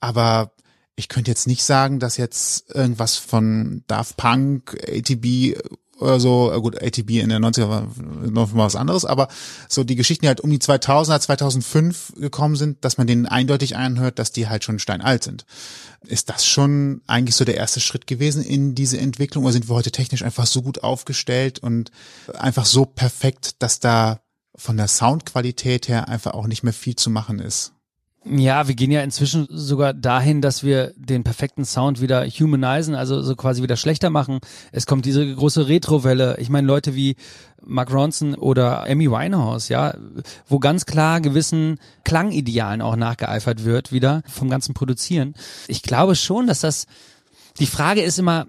aber 0.00 0.52
ich 0.98 1.08
könnte 1.08 1.30
jetzt 1.30 1.46
nicht 1.46 1.62
sagen, 1.62 2.00
dass 2.00 2.16
jetzt 2.16 2.74
irgendwas 2.74 3.16
von 3.16 3.84
Daft 3.86 4.16
Punk, 4.16 4.76
ATB 4.88 5.56
oder 5.98 6.20
so, 6.20 6.52
äh, 6.52 6.60
gut, 6.60 6.80
ATB 6.80 7.20
in 7.20 7.28
der 7.28 7.40
90er 7.40 7.68
war 7.68 7.88
noch 8.30 8.52
mal 8.52 8.66
was 8.66 8.76
anderes, 8.76 9.04
aber 9.04 9.28
so 9.68 9.84
die 9.84 9.96
Geschichten, 9.96 10.22
die 10.22 10.28
halt 10.28 10.40
um 10.40 10.50
die 10.50 10.58
2000er, 10.58 11.20
2005 11.20 12.14
gekommen 12.16 12.56
sind, 12.56 12.84
dass 12.84 12.98
man 12.98 13.06
denen 13.06 13.26
eindeutig 13.26 13.76
einhört, 13.76 14.18
dass 14.18 14.32
die 14.32 14.48
halt 14.48 14.64
schon 14.64 14.78
steinalt 14.78 15.24
sind. 15.24 15.44
Ist 16.06 16.30
das 16.30 16.46
schon 16.46 17.02
eigentlich 17.06 17.34
so 17.34 17.44
der 17.44 17.56
erste 17.56 17.80
Schritt 17.80 18.06
gewesen 18.06 18.42
in 18.44 18.74
diese 18.74 18.98
Entwicklung 18.98 19.44
oder 19.44 19.52
sind 19.52 19.68
wir 19.68 19.74
heute 19.74 19.90
technisch 19.90 20.22
einfach 20.22 20.46
so 20.46 20.62
gut 20.62 20.82
aufgestellt 20.82 21.58
und 21.58 21.90
einfach 22.34 22.64
so 22.64 22.84
perfekt, 22.84 23.62
dass 23.62 23.80
da 23.80 24.20
von 24.54 24.76
der 24.76 24.88
Soundqualität 24.88 25.88
her 25.88 26.08
einfach 26.08 26.34
auch 26.34 26.46
nicht 26.46 26.62
mehr 26.62 26.72
viel 26.72 26.96
zu 26.96 27.10
machen 27.10 27.40
ist? 27.40 27.72
Ja, 28.30 28.68
wir 28.68 28.74
gehen 28.74 28.90
ja 28.90 29.02
inzwischen 29.02 29.46
sogar 29.50 29.94
dahin, 29.94 30.42
dass 30.42 30.62
wir 30.62 30.92
den 30.96 31.24
perfekten 31.24 31.64
Sound 31.64 32.00
wieder 32.00 32.26
humanisieren, 32.26 32.94
also 32.94 33.22
so 33.22 33.34
quasi 33.36 33.62
wieder 33.62 33.76
schlechter 33.76 34.10
machen. 34.10 34.40
Es 34.70 34.86
kommt 34.86 35.06
diese 35.06 35.34
große 35.34 35.68
Retro-Welle. 35.68 36.36
Ich 36.38 36.50
meine, 36.50 36.66
Leute 36.66 36.94
wie 36.94 37.16
Mark 37.64 37.92
Ronson 37.92 38.34
oder 38.34 38.84
Amy 38.84 39.10
Winehouse, 39.10 39.68
ja, 39.68 39.94
wo 40.46 40.58
ganz 40.58 40.84
klar 40.84 41.20
gewissen 41.20 41.78
Klangidealen 42.04 42.82
auch 42.82 42.96
nachgeeifert 42.96 43.64
wird, 43.64 43.92
wieder 43.92 44.22
vom 44.26 44.50
ganzen 44.50 44.74
Produzieren. 44.74 45.34
Ich 45.66 45.82
glaube 45.82 46.14
schon, 46.14 46.46
dass 46.46 46.60
das, 46.60 46.86
die 47.58 47.66
Frage 47.66 48.02
ist 48.02 48.18
immer, 48.18 48.46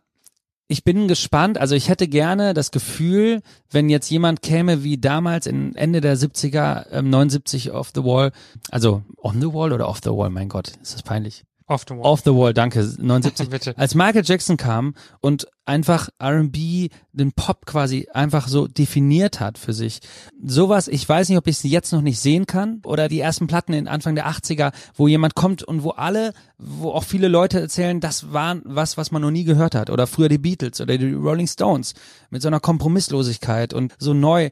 ich 0.72 0.84
bin 0.84 1.08
gespannt. 1.08 1.58
Also 1.58 1.76
ich 1.76 1.90
hätte 1.90 2.08
gerne 2.08 2.54
das 2.54 2.70
Gefühl, 2.72 3.42
wenn 3.72 3.90
jetzt 3.90 4.10
jemand 4.10 4.44
käme 4.44 4.84
wie 4.84 5.00
damals 5.00 5.48
in 5.48 5.76
Ende 5.76 6.00
der 6.00 6.16
70er, 6.16 6.86
ähm, 6.92 7.10
79 7.10 7.72
Off 7.72 7.92
the 7.94 8.04
Wall, 8.04 8.32
also 8.70 9.04
On 9.18 9.42
the 9.42 9.52
Wall 9.52 9.74
oder 9.74 9.90
Off 9.90 10.00
the 10.04 10.12
Wall, 10.12 10.30
mein 10.30 10.48
Gott, 10.48 10.74
ist 10.82 10.94
das 10.94 11.04
peinlich. 11.04 11.44
Off 11.70 11.86
the 11.88 11.94
Wall. 11.96 12.02
Off 12.02 12.22
the 12.26 12.34
Wall, 12.34 12.54
danke. 12.54 12.80
79. 12.98 13.50
Bitte. 13.50 13.78
Als 13.78 13.94
Michael 13.94 14.24
Jackson 14.26 14.58
kam 14.58 14.96
und 15.22 15.48
einfach 15.66 16.10
R&B, 16.18 16.90
den 17.14 17.32
Pop 17.32 17.68
quasi 17.68 18.08
einfach 18.12 18.48
so 18.48 18.68
definiert 18.68 19.40
hat 19.40 19.60
für 19.60 19.74
sich. 19.74 20.00
Sowas, 20.44 20.88
ich 20.88 21.08
weiß 21.08 21.30
nicht, 21.30 21.38
ob 21.38 21.46
ich 21.46 21.58
es 21.58 21.64
jetzt 21.64 21.94
noch 21.94 22.02
nicht 22.02 22.20
sehen 22.20 22.48
kann 22.48 22.82
oder 22.84 23.08
die 23.08 23.20
ersten 23.20 23.46
Platten 23.46 23.74
in 23.74 23.88
Anfang 23.88 24.16
der 24.16 24.28
80er, 24.28 24.72
wo 24.96 25.08
jemand 25.08 25.36
kommt 25.36 25.64
und 25.64 25.84
wo 25.84 25.92
alle, 25.92 26.34
wo 26.58 26.92
auch 26.92 27.04
viele 27.04 27.28
Leute 27.28 27.60
erzählen, 27.60 28.00
das 28.00 28.34
war 28.34 28.58
was, 28.64 28.98
was 28.98 29.12
man 29.12 29.22
noch 29.22 29.32
nie 29.32 29.44
gehört 29.44 29.76
hat 29.76 29.92
oder 29.92 30.08
früher 30.08 30.30
die 30.30 30.40
Beatles 30.40 30.82
oder 30.82 30.98
die 30.98 31.14
Rolling 31.14 31.48
Stones 31.48 31.94
mit 32.32 32.42
so 32.42 32.48
einer 32.48 32.60
Kompromisslosigkeit 32.60 33.76
und 33.76 33.94
so 34.00 34.16
neu. 34.16 34.50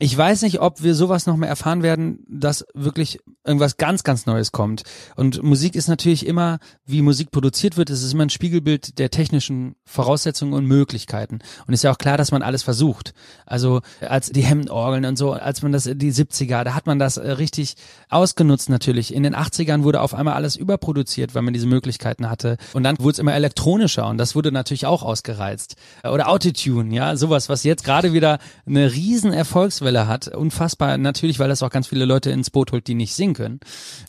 Ich 0.00 0.16
weiß 0.16 0.42
nicht, 0.42 0.60
ob 0.60 0.80
wir 0.80 0.94
sowas 0.94 1.26
noch 1.26 1.36
mehr 1.36 1.48
erfahren 1.48 1.82
werden, 1.82 2.20
dass 2.28 2.64
wirklich 2.72 3.18
irgendwas 3.44 3.78
ganz, 3.78 4.04
ganz 4.04 4.26
Neues 4.26 4.52
kommt. 4.52 4.84
Und 5.16 5.42
Musik 5.42 5.74
ist 5.74 5.88
natürlich 5.88 6.24
immer, 6.24 6.60
wie 6.86 7.02
Musik 7.02 7.32
produziert 7.32 7.76
wird, 7.76 7.90
es 7.90 8.04
ist 8.04 8.12
immer 8.12 8.24
ein 8.24 8.30
Spiegelbild 8.30 9.00
der 9.00 9.10
technischen 9.10 9.74
Voraussetzungen 9.84 10.52
und 10.52 10.66
Möglichkeiten. 10.66 11.40
Und 11.66 11.74
ist 11.74 11.82
ja 11.82 11.90
auch 11.90 11.98
klar, 11.98 12.16
dass 12.16 12.30
man 12.30 12.42
alles 12.42 12.62
versucht. 12.62 13.12
Also 13.44 13.80
als 14.00 14.30
die 14.30 14.42
Hemdenorgeln 14.42 15.04
und 15.04 15.18
so, 15.18 15.32
als 15.32 15.62
man 15.62 15.72
das, 15.72 15.90
die 15.92 16.12
70er, 16.12 16.62
da 16.62 16.74
hat 16.74 16.86
man 16.86 17.00
das 17.00 17.16
äh, 17.16 17.32
richtig 17.32 17.74
ausgenutzt 18.08 18.70
natürlich. 18.70 19.12
In 19.12 19.24
den 19.24 19.34
80ern 19.34 19.82
wurde 19.82 20.00
auf 20.00 20.14
einmal 20.14 20.34
alles 20.34 20.54
überproduziert, 20.54 21.34
weil 21.34 21.42
man 21.42 21.54
diese 21.54 21.66
Möglichkeiten 21.66 22.30
hatte. 22.30 22.56
Und 22.72 22.84
dann 22.84 23.00
wurde 23.00 23.14
es 23.14 23.18
immer 23.18 23.34
elektronischer 23.34 24.06
und 24.06 24.18
das 24.18 24.36
wurde 24.36 24.52
natürlich 24.52 24.86
auch 24.86 25.02
ausgereizt. 25.02 25.74
Oder 26.04 26.28
Autotune, 26.28 26.94
ja, 26.94 27.16
sowas, 27.16 27.48
was 27.48 27.64
jetzt 27.64 27.82
gerade 27.82 28.12
wieder 28.12 28.38
eine 28.64 28.92
riesen 28.92 29.32
Erfolgswelle 29.32 29.87
Hemmschwelle 29.88 30.08
hat. 30.08 30.28
Unfassbar, 30.28 30.98
natürlich, 30.98 31.38
weil 31.38 31.48
das 31.48 31.62
auch 31.62 31.70
ganz 31.70 31.86
viele 31.86 32.04
Leute 32.04 32.30
ins 32.30 32.50
Boot 32.50 32.72
holt, 32.72 32.86
die 32.86 32.94
nicht 32.94 33.14
singen 33.14 33.34
können. 33.34 33.60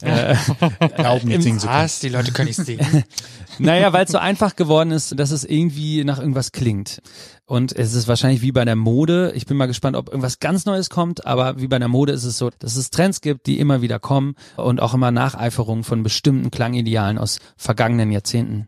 Äh, 0.02 0.36
Glauben 0.96 1.28
nicht 1.28 1.44
singen 1.44 1.60
zu 1.60 1.68
können. 1.68 1.80
Was? 1.80 2.00
Die 2.00 2.10
Leute 2.10 2.32
können 2.32 2.48
nicht 2.48 2.58
singen. 2.58 3.04
naja, 3.60 3.94
weil 3.94 4.06
es 4.06 4.12
so 4.12 4.18
einfach 4.18 4.56
geworden 4.56 4.92
ist, 4.92 5.18
dass 5.20 5.32
es 5.32 5.44
irgendwie 5.44 6.04
nach 6.04 6.20
irgendwas 6.20 6.52
klingt. 6.52 7.02
Und 7.46 7.76
es 7.76 7.94
ist 7.94 8.08
wahrscheinlich 8.08 8.42
wie 8.42 8.52
bei 8.52 8.64
der 8.64 8.76
Mode. 8.76 9.32
Ich 9.36 9.46
bin 9.46 9.58
mal 9.58 9.66
gespannt, 9.66 9.96
ob 9.96 10.10
irgendwas 10.10 10.40
ganz 10.40 10.66
Neues 10.66 10.90
kommt. 10.90 11.26
Aber 11.26 11.60
wie 11.60 11.68
bei 11.68 11.80
der 11.80 11.88
Mode 11.88 12.12
ist 12.12 12.24
es 12.24 12.38
so, 12.38 12.52
dass 12.60 12.76
es 12.76 12.92
Trends 12.92 13.22
gibt, 13.22 13.48
die 13.48 13.60
immer 13.60 13.82
wieder 13.82 14.00
kommen 14.00 14.36
und 14.56 14.82
auch 14.82 14.94
immer 14.94 15.12
Nacheiferungen 15.12 15.84
von 15.84 16.04
bestimmten 16.04 16.52
Klangidealen 16.52 17.18
aus 17.18 17.40
vergangenen 17.58 18.12
Jahrzehnten. 18.12 18.68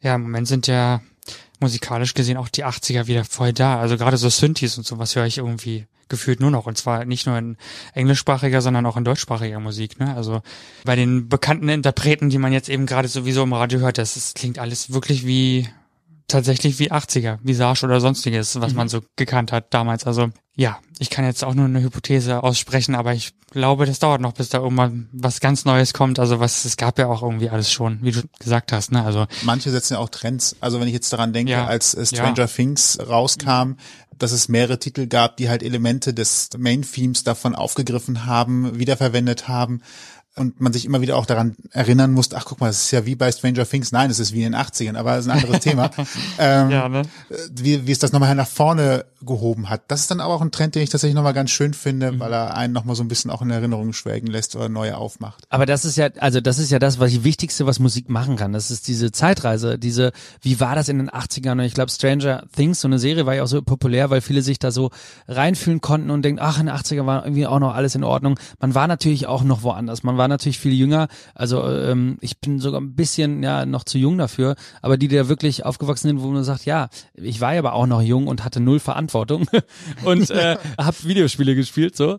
Ja, 0.00 0.14
im 0.16 0.22
Moment 0.22 0.48
sind 0.48 0.66
ja 0.66 1.00
musikalisch 1.60 2.14
gesehen 2.14 2.36
auch 2.36 2.48
die 2.48 2.64
80er 2.64 3.06
wieder 3.06 3.24
voll 3.24 3.52
da. 3.52 3.80
Also 3.80 3.96
gerade 3.96 4.16
so 4.16 4.28
Synthes 4.28 4.78
und 4.78 4.86
sowas 4.86 5.16
höre 5.16 5.26
ich 5.26 5.38
irgendwie 5.38 5.86
gefühlt 6.08 6.40
nur 6.40 6.50
noch. 6.50 6.66
Und 6.66 6.78
zwar 6.78 7.04
nicht 7.04 7.26
nur 7.26 7.36
in 7.38 7.56
englischsprachiger, 7.94 8.60
sondern 8.60 8.86
auch 8.86 8.96
in 8.96 9.04
deutschsprachiger 9.04 9.60
Musik. 9.60 9.98
Ne? 10.00 10.14
Also 10.14 10.42
bei 10.84 10.96
den 10.96 11.28
bekannten 11.28 11.68
Interpreten, 11.68 12.30
die 12.30 12.38
man 12.38 12.52
jetzt 12.52 12.68
eben 12.68 12.86
gerade 12.86 13.08
sowieso 13.08 13.42
im 13.42 13.52
Radio 13.52 13.80
hört, 13.80 13.98
das, 13.98 14.14
das 14.14 14.34
klingt 14.34 14.58
alles 14.58 14.92
wirklich 14.92 15.26
wie 15.26 15.68
tatsächlich 16.28 16.78
wie 16.78 16.92
80er, 16.92 17.38
Visage 17.42 17.84
oder 17.84 18.00
sonstiges, 18.00 18.60
was 18.60 18.72
mhm. 18.72 18.76
man 18.76 18.88
so 18.88 19.00
gekannt 19.16 19.50
hat 19.50 19.72
damals. 19.72 20.06
Also 20.06 20.28
ja, 20.54 20.78
ich 20.98 21.08
kann 21.08 21.24
jetzt 21.24 21.44
auch 21.44 21.54
nur 21.54 21.64
eine 21.66 21.80
Hypothese 21.80 22.42
aussprechen, 22.42 22.94
aber 22.94 23.14
ich 23.14 23.32
glaube, 23.52 23.86
das 23.86 24.00
dauert 24.00 24.20
noch, 24.20 24.32
bis 24.32 24.48
da 24.48 24.58
irgendwann 24.58 25.08
was 25.12 25.40
ganz 25.40 25.64
Neues 25.64 25.94
kommt. 25.94 26.18
Also 26.18 26.40
was, 26.40 26.64
es 26.64 26.76
gab 26.76 26.98
ja 26.98 27.06
auch 27.06 27.22
irgendwie 27.22 27.48
alles 27.48 27.72
schon, 27.72 28.00
wie 28.02 28.10
du 28.10 28.22
gesagt 28.40 28.72
hast, 28.72 28.92
ne? 28.92 29.04
Also 29.04 29.26
manche 29.42 29.70
setzen 29.70 29.94
ja 29.94 30.00
auch 30.00 30.08
Trends. 30.08 30.56
Also 30.60 30.80
wenn 30.80 30.88
ich 30.88 30.94
jetzt 30.94 31.12
daran 31.12 31.32
denke, 31.32 31.52
Ja. 31.52 31.66
als 31.66 31.94
äh, 31.94 32.04
Stranger 32.04 32.42
Ja. 32.42 32.46
Things 32.46 32.98
rauskam, 33.08 33.74
dass 34.18 34.32
es 34.32 34.48
mehrere 34.48 34.78
Titel 34.78 35.06
gab, 35.06 35.36
die 35.36 35.48
halt 35.48 35.62
Elemente 35.62 36.12
des 36.12 36.50
Main-Themes 36.56 37.24
davon 37.24 37.54
aufgegriffen 37.54 38.26
haben, 38.26 38.78
wiederverwendet 38.78 39.48
haben 39.48 39.82
und 40.38 40.60
man 40.60 40.72
sich 40.72 40.84
immer 40.84 41.00
wieder 41.00 41.16
auch 41.16 41.26
daran 41.26 41.56
erinnern 41.70 42.12
muss, 42.12 42.32
ach 42.34 42.44
guck 42.44 42.60
mal, 42.60 42.66
das 42.68 42.82
ist 42.82 42.90
ja 42.90 43.06
wie 43.06 43.14
bei 43.14 43.30
Stranger 43.32 43.66
Things. 43.66 43.92
Nein, 43.92 44.10
es 44.10 44.18
ist 44.18 44.32
wie 44.32 44.42
in 44.42 44.52
den 44.52 44.60
80ern, 44.60 44.96
aber 44.96 45.16
das 45.16 45.26
ist 45.26 45.30
ein 45.32 45.38
anderes 45.38 45.60
Thema. 45.60 45.90
Ähm, 46.40 46.70
ja, 46.70 46.88
ne? 46.88 47.02
wie, 47.52 47.86
wie 47.86 47.92
es 47.92 47.98
das 47.98 48.12
nochmal 48.12 48.34
nach 48.34 48.46
vorne 48.46 49.04
gehoben 49.22 49.68
hat. 49.68 49.82
Das 49.88 50.00
ist 50.00 50.10
dann 50.10 50.20
aber 50.20 50.34
auch 50.34 50.40
ein 50.40 50.52
Trend, 50.52 50.74
den 50.76 50.82
ich 50.82 50.90
tatsächlich 50.90 51.16
nochmal 51.16 51.34
ganz 51.34 51.50
schön 51.50 51.74
finde, 51.74 52.12
Mhm. 52.12 52.20
weil 52.20 52.32
er 52.32 52.56
einen 52.56 52.72
nochmal 52.72 52.94
so 52.94 53.02
ein 53.02 53.08
bisschen 53.08 53.30
auch 53.30 53.42
in 53.42 53.50
Erinnerung 53.50 53.92
schwelgen 53.92 54.28
lässt 54.28 54.54
oder 54.54 54.68
neue 54.68 54.96
aufmacht. 54.96 55.44
Aber 55.48 55.66
das 55.66 55.84
ist 55.84 55.96
ja, 55.96 56.08
also 56.18 56.40
das 56.40 56.58
ist 56.58 56.70
ja 56.70 56.78
das, 56.78 57.00
was 57.00 57.10
die 57.10 57.24
Wichtigste, 57.24 57.66
was 57.66 57.78
Musik 57.80 58.08
machen 58.08 58.36
kann. 58.36 58.52
Das 58.52 58.70
ist 58.70 58.86
diese 58.86 59.10
Zeitreise, 59.10 59.78
diese, 59.78 60.12
wie 60.42 60.60
war 60.60 60.74
das 60.76 60.88
in 60.88 60.98
den 60.98 61.10
80ern? 61.10 61.52
Und 61.52 61.60
ich 61.60 61.74
glaube, 61.74 61.90
Stranger 61.90 62.44
Things, 62.54 62.80
so 62.80 62.86
eine 62.88 62.98
Serie, 63.00 63.26
war 63.26 63.34
ja 63.34 63.42
auch 63.42 63.48
so 63.48 63.60
populär, 63.62 64.10
weil 64.10 64.20
viele 64.20 64.42
sich 64.42 64.58
da 64.60 64.70
so 64.70 64.90
reinfühlen 65.26 65.80
konnten 65.80 66.10
und 66.10 66.22
denken, 66.22 66.40
ach, 66.42 66.60
in 66.60 66.66
den 66.66 66.74
80ern 66.74 67.06
war 67.06 67.24
irgendwie 67.24 67.46
auch 67.46 67.58
noch 67.58 67.74
alles 67.74 67.94
in 67.94 68.04
Ordnung. 68.04 68.38
Man 68.60 68.74
war 68.74 68.86
natürlich 68.86 69.26
auch 69.26 69.42
noch 69.42 69.62
woanders. 69.62 70.02
Man 70.04 70.16
war 70.16 70.27
war 70.28 70.34
natürlich 70.34 70.58
viel 70.58 70.74
jünger. 70.74 71.08
Also 71.34 71.66
ähm, 71.66 72.18
ich 72.20 72.38
bin 72.38 72.60
sogar 72.60 72.80
ein 72.80 72.94
bisschen 72.94 73.42
ja 73.42 73.66
noch 73.66 73.84
zu 73.84 73.98
jung 73.98 74.18
dafür, 74.18 74.56
aber 74.82 74.96
die, 74.96 75.08
die 75.08 75.16
da 75.16 75.28
wirklich 75.28 75.64
aufgewachsen 75.64 76.08
sind, 76.08 76.22
wo 76.22 76.28
man 76.28 76.44
sagt, 76.44 76.64
ja, 76.64 76.88
ich 77.14 77.40
war 77.40 77.54
ja 77.54 77.60
aber 77.60 77.72
auch 77.72 77.86
noch 77.86 78.02
jung 78.02 78.26
und 78.26 78.44
hatte 78.44 78.60
null 78.60 78.78
Verantwortung 78.78 79.46
und 80.04 80.30
äh, 80.30 80.56
habe 80.78 80.96
Videospiele 81.02 81.54
gespielt 81.54 81.96
so 81.96 82.16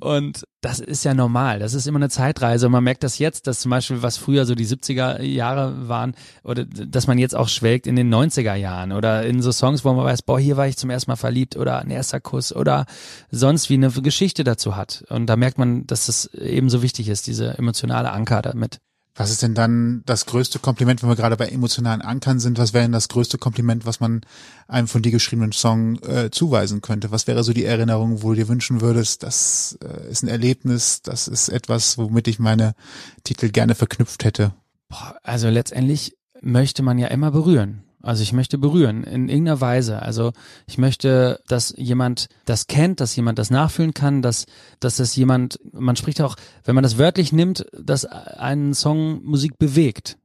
und 0.00 0.44
das 0.62 0.78
ist 0.78 1.04
ja 1.04 1.12
normal. 1.12 1.58
Das 1.58 1.74
ist 1.74 1.88
immer 1.88 1.98
eine 1.98 2.08
Zeitreise. 2.08 2.66
Und 2.66 2.72
man 2.72 2.84
merkt 2.84 3.02
das 3.02 3.18
jetzt, 3.18 3.48
dass 3.48 3.60
zum 3.60 3.70
Beispiel, 3.70 4.02
was 4.02 4.16
früher 4.16 4.46
so 4.46 4.54
die 4.54 4.66
70er 4.66 5.20
Jahre 5.20 5.88
waren, 5.88 6.14
oder 6.44 6.64
dass 6.64 7.08
man 7.08 7.18
jetzt 7.18 7.34
auch 7.34 7.48
schwelgt 7.48 7.88
in 7.88 7.96
den 7.96 8.14
90er 8.14 8.54
Jahren 8.54 8.92
oder 8.92 9.24
in 9.24 9.42
so 9.42 9.50
Songs, 9.50 9.84
wo 9.84 9.92
man 9.92 10.04
weiß, 10.04 10.22
boah, 10.22 10.38
hier 10.38 10.56
war 10.56 10.68
ich 10.68 10.76
zum 10.76 10.88
ersten 10.88 11.10
Mal 11.10 11.16
verliebt 11.16 11.56
oder 11.56 11.80
ein 11.80 11.90
erster 11.90 12.20
Kuss 12.20 12.54
oder 12.54 12.86
sonst 13.32 13.70
wie 13.70 13.74
eine 13.74 13.90
Geschichte 13.90 14.44
dazu 14.44 14.76
hat. 14.76 15.04
Und 15.08 15.26
da 15.26 15.36
merkt 15.36 15.58
man, 15.58 15.84
dass 15.86 16.06
das 16.06 16.26
eben 16.26 16.70
so 16.70 16.82
wichtig 16.82 17.08
ist, 17.08 17.26
diese 17.26 17.51
emotionale 17.58 18.10
Anker 18.10 18.42
damit. 18.42 18.80
Was 19.14 19.30
ist 19.30 19.42
denn 19.42 19.54
dann 19.54 20.02
das 20.06 20.24
größte 20.24 20.58
Kompliment, 20.58 21.02
wenn 21.02 21.10
wir 21.10 21.16
gerade 21.16 21.36
bei 21.36 21.48
emotionalen 21.48 22.00
Ankern 22.00 22.40
sind? 22.40 22.58
Was 22.58 22.72
wäre 22.72 22.84
denn 22.84 22.92
das 22.92 23.08
größte 23.08 23.36
Kompliment, 23.36 23.84
was 23.84 24.00
man 24.00 24.22
einem 24.68 24.88
von 24.88 25.02
dir 25.02 25.12
geschriebenen 25.12 25.52
Song 25.52 26.02
äh, 26.02 26.30
zuweisen 26.30 26.80
könnte? 26.80 27.10
Was 27.10 27.26
wäre 27.26 27.44
so 27.44 27.52
die 27.52 27.66
Erinnerung, 27.66 28.22
wo 28.22 28.30
du 28.30 28.36
dir 28.36 28.48
wünschen 28.48 28.80
würdest, 28.80 29.22
das 29.22 29.78
äh, 29.82 30.10
ist 30.10 30.22
ein 30.22 30.28
Erlebnis, 30.28 31.02
das 31.02 31.28
ist 31.28 31.50
etwas, 31.50 31.98
womit 31.98 32.26
ich 32.26 32.38
meine 32.38 32.74
Titel 33.22 33.50
gerne 33.50 33.74
verknüpft 33.74 34.24
hätte? 34.24 34.54
Boah, 34.88 35.16
also 35.22 35.50
letztendlich 35.50 36.16
möchte 36.40 36.82
man 36.82 36.98
ja 36.98 37.08
immer 37.08 37.30
berühren. 37.32 37.84
Also 38.02 38.22
ich 38.22 38.32
möchte 38.32 38.58
berühren 38.58 39.04
in 39.04 39.28
irgendeiner 39.28 39.60
Weise. 39.60 40.02
Also 40.02 40.32
ich 40.66 40.76
möchte, 40.76 41.40
dass 41.46 41.72
jemand 41.76 42.28
das 42.44 42.66
kennt, 42.66 43.00
dass 43.00 43.14
jemand 43.14 43.38
das 43.38 43.50
nachfühlen 43.50 43.94
kann, 43.94 44.22
dass, 44.22 44.46
dass 44.80 44.96
das 44.96 45.14
jemand, 45.14 45.60
man 45.72 45.96
spricht 45.96 46.20
auch, 46.20 46.36
wenn 46.64 46.74
man 46.74 46.82
das 46.82 46.98
wörtlich 46.98 47.32
nimmt, 47.32 47.64
dass 47.72 48.04
einen 48.04 48.74
Song 48.74 49.22
Musik 49.24 49.58
bewegt. 49.58 50.18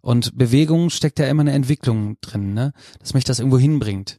Und 0.00 0.36
Bewegung 0.36 0.90
steckt 0.90 1.20
ja 1.20 1.26
immer 1.26 1.42
eine 1.42 1.52
Entwicklung 1.52 2.16
drin, 2.20 2.54
ne? 2.54 2.72
Dass 2.98 3.14
mich 3.14 3.22
das 3.22 3.38
irgendwo 3.38 3.58
hinbringt. 3.58 4.18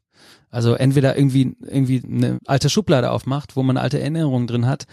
Also 0.50 0.76
entweder 0.76 1.18
irgendwie, 1.18 1.58
irgendwie 1.60 2.02
eine 2.06 2.40
alte 2.46 2.70
Schublade 2.70 3.12
aufmacht, 3.12 3.58
wo 3.58 3.64
man 3.64 3.76
alte 3.76 4.00
Erinnerungen 4.00 4.48
drin 4.48 4.66
hat, 4.66 4.86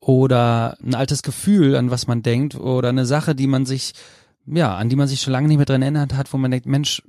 oder 0.00 0.76
ein 0.82 0.94
altes 0.94 1.22
Gefühl, 1.22 1.74
an 1.74 1.90
was 1.90 2.06
man 2.06 2.22
denkt, 2.22 2.54
oder 2.54 2.90
eine 2.90 3.04
Sache, 3.04 3.34
die 3.34 3.48
man 3.48 3.66
sich, 3.66 3.94
ja, 4.46 4.76
an 4.76 4.88
die 4.88 4.96
man 4.96 5.08
sich 5.08 5.20
schon 5.20 5.32
lange 5.32 5.48
nicht 5.48 5.56
mehr 5.56 5.66
dran 5.66 5.82
erinnert 5.82 6.14
hat, 6.14 6.32
wo 6.32 6.36
man 6.36 6.50
denkt, 6.50 6.66
Mensch, 6.66 7.02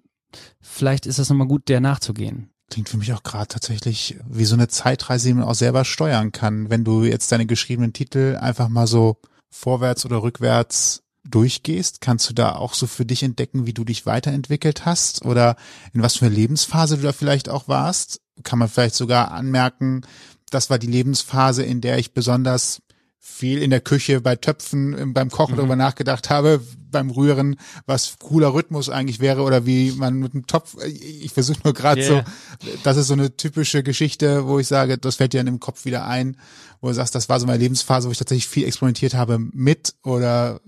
vielleicht 0.62 1.06
ist 1.06 1.20
das 1.20 1.30
nochmal 1.30 1.48
gut, 1.48 1.68
der 1.68 1.80
nachzugehen. 1.80 2.50
Klingt 2.70 2.90
für 2.90 2.98
mich 2.98 3.14
auch 3.14 3.24
gerade 3.24 3.48
tatsächlich 3.48 4.18
wie 4.28 4.46
so 4.46 4.54
eine 4.54 4.68
Zeitreise, 4.68 5.28
die 5.28 5.34
man 5.34 5.46
auch 5.46 5.56
selber 5.56 5.86
steuern 5.86 6.32
kann, 6.32 6.70
wenn 6.70 6.84
du 6.84 7.04
jetzt 7.04 7.32
deine 7.32 7.48
geschriebenen 7.48 7.94
Titel 7.94 8.38
einfach 8.40 8.70
mal 8.70 8.88
so 8.88 9.18
vorwärts 9.50 10.06
oder 10.06 10.22
rückwärts 10.22 11.02
durchgehst, 11.24 12.02
kannst 12.02 12.30
du 12.30 12.34
da 12.34 12.56
auch 12.56 12.74
so 12.74 12.88
für 12.88 13.06
dich 13.06 13.24
entdecken, 13.24 13.66
wie 13.66 13.74
du 13.74 13.84
dich 13.84 14.06
weiterentwickelt 14.06 14.86
hast 14.86 15.26
oder 15.26 15.56
in 15.94 16.02
was 16.02 16.18
für 16.18 16.26
eine 16.26 16.36
Lebensphase 16.36 16.98
du 16.98 17.04
da 17.04 17.12
vielleicht 17.12 17.50
auch 17.50 17.68
warst? 17.68 18.22
Kann 18.44 18.60
man 18.60 18.70
vielleicht 18.70 18.96
sogar 18.96 19.32
anmerken, 19.32 20.02
das 20.50 20.70
war 20.70 20.80
die 20.80 20.88
Lebensphase, 20.88 21.64
in 21.64 21.82
der 21.82 21.98
ich 21.98 22.14
besonders 22.14 22.82
viel 23.20 23.62
in 23.62 23.70
der 23.70 23.82
Küche 23.82 24.22
bei 24.22 24.36
Töpfen 24.36 25.14
beim 25.14 25.30
Kochen 25.30 25.54
mhm. 25.54 25.58
darüber 25.58 25.76
nachgedacht 25.76 26.30
habe, 26.30 26.62
beim 26.90 27.10
Rühren, 27.12 27.58
was 27.86 28.18
cooler 28.20 28.54
Rhythmus 28.54 28.90
eigentlich 28.90 29.20
wäre 29.20 29.42
oder 29.42 29.66
wie 29.66 29.92
man 29.92 30.16
mit 30.16 30.34
einem 30.34 30.48
Topf, 30.48 30.76
ich 30.84 31.32
versuche 31.32 31.60
nur 31.64 31.74
gerade 31.74 32.02
yeah. 32.02 32.26
so, 32.26 32.72
das 32.84 32.98
ist 32.98 33.08
so 33.08 33.14
eine 33.14 33.36
typische 33.36 33.84
Geschichte, 33.84 34.48
wo 34.48 34.60
ich 34.60 34.68
sage, 34.68 34.98
das 34.98 35.18
fällt 35.18 35.34
dir 35.34 35.40
dann 35.40 35.48
im 35.48 35.60
Kopf 35.60 35.86
wieder 35.86 36.06
ein, 36.06 36.38
wo 36.82 36.88
du 36.88 36.94
sagst, 36.94 37.14
das 37.16 37.30
war 37.30 37.40
so 37.40 37.46
meine 37.46 37.60
Lebensphase, 37.60 38.08
wo 38.08 38.12
ich 38.12 38.18
tatsächlich 38.18 38.48
viel 38.48 38.66
experimentiert 38.66 39.14
habe 39.14 39.38
mit 39.40 39.94
oder 40.04 40.62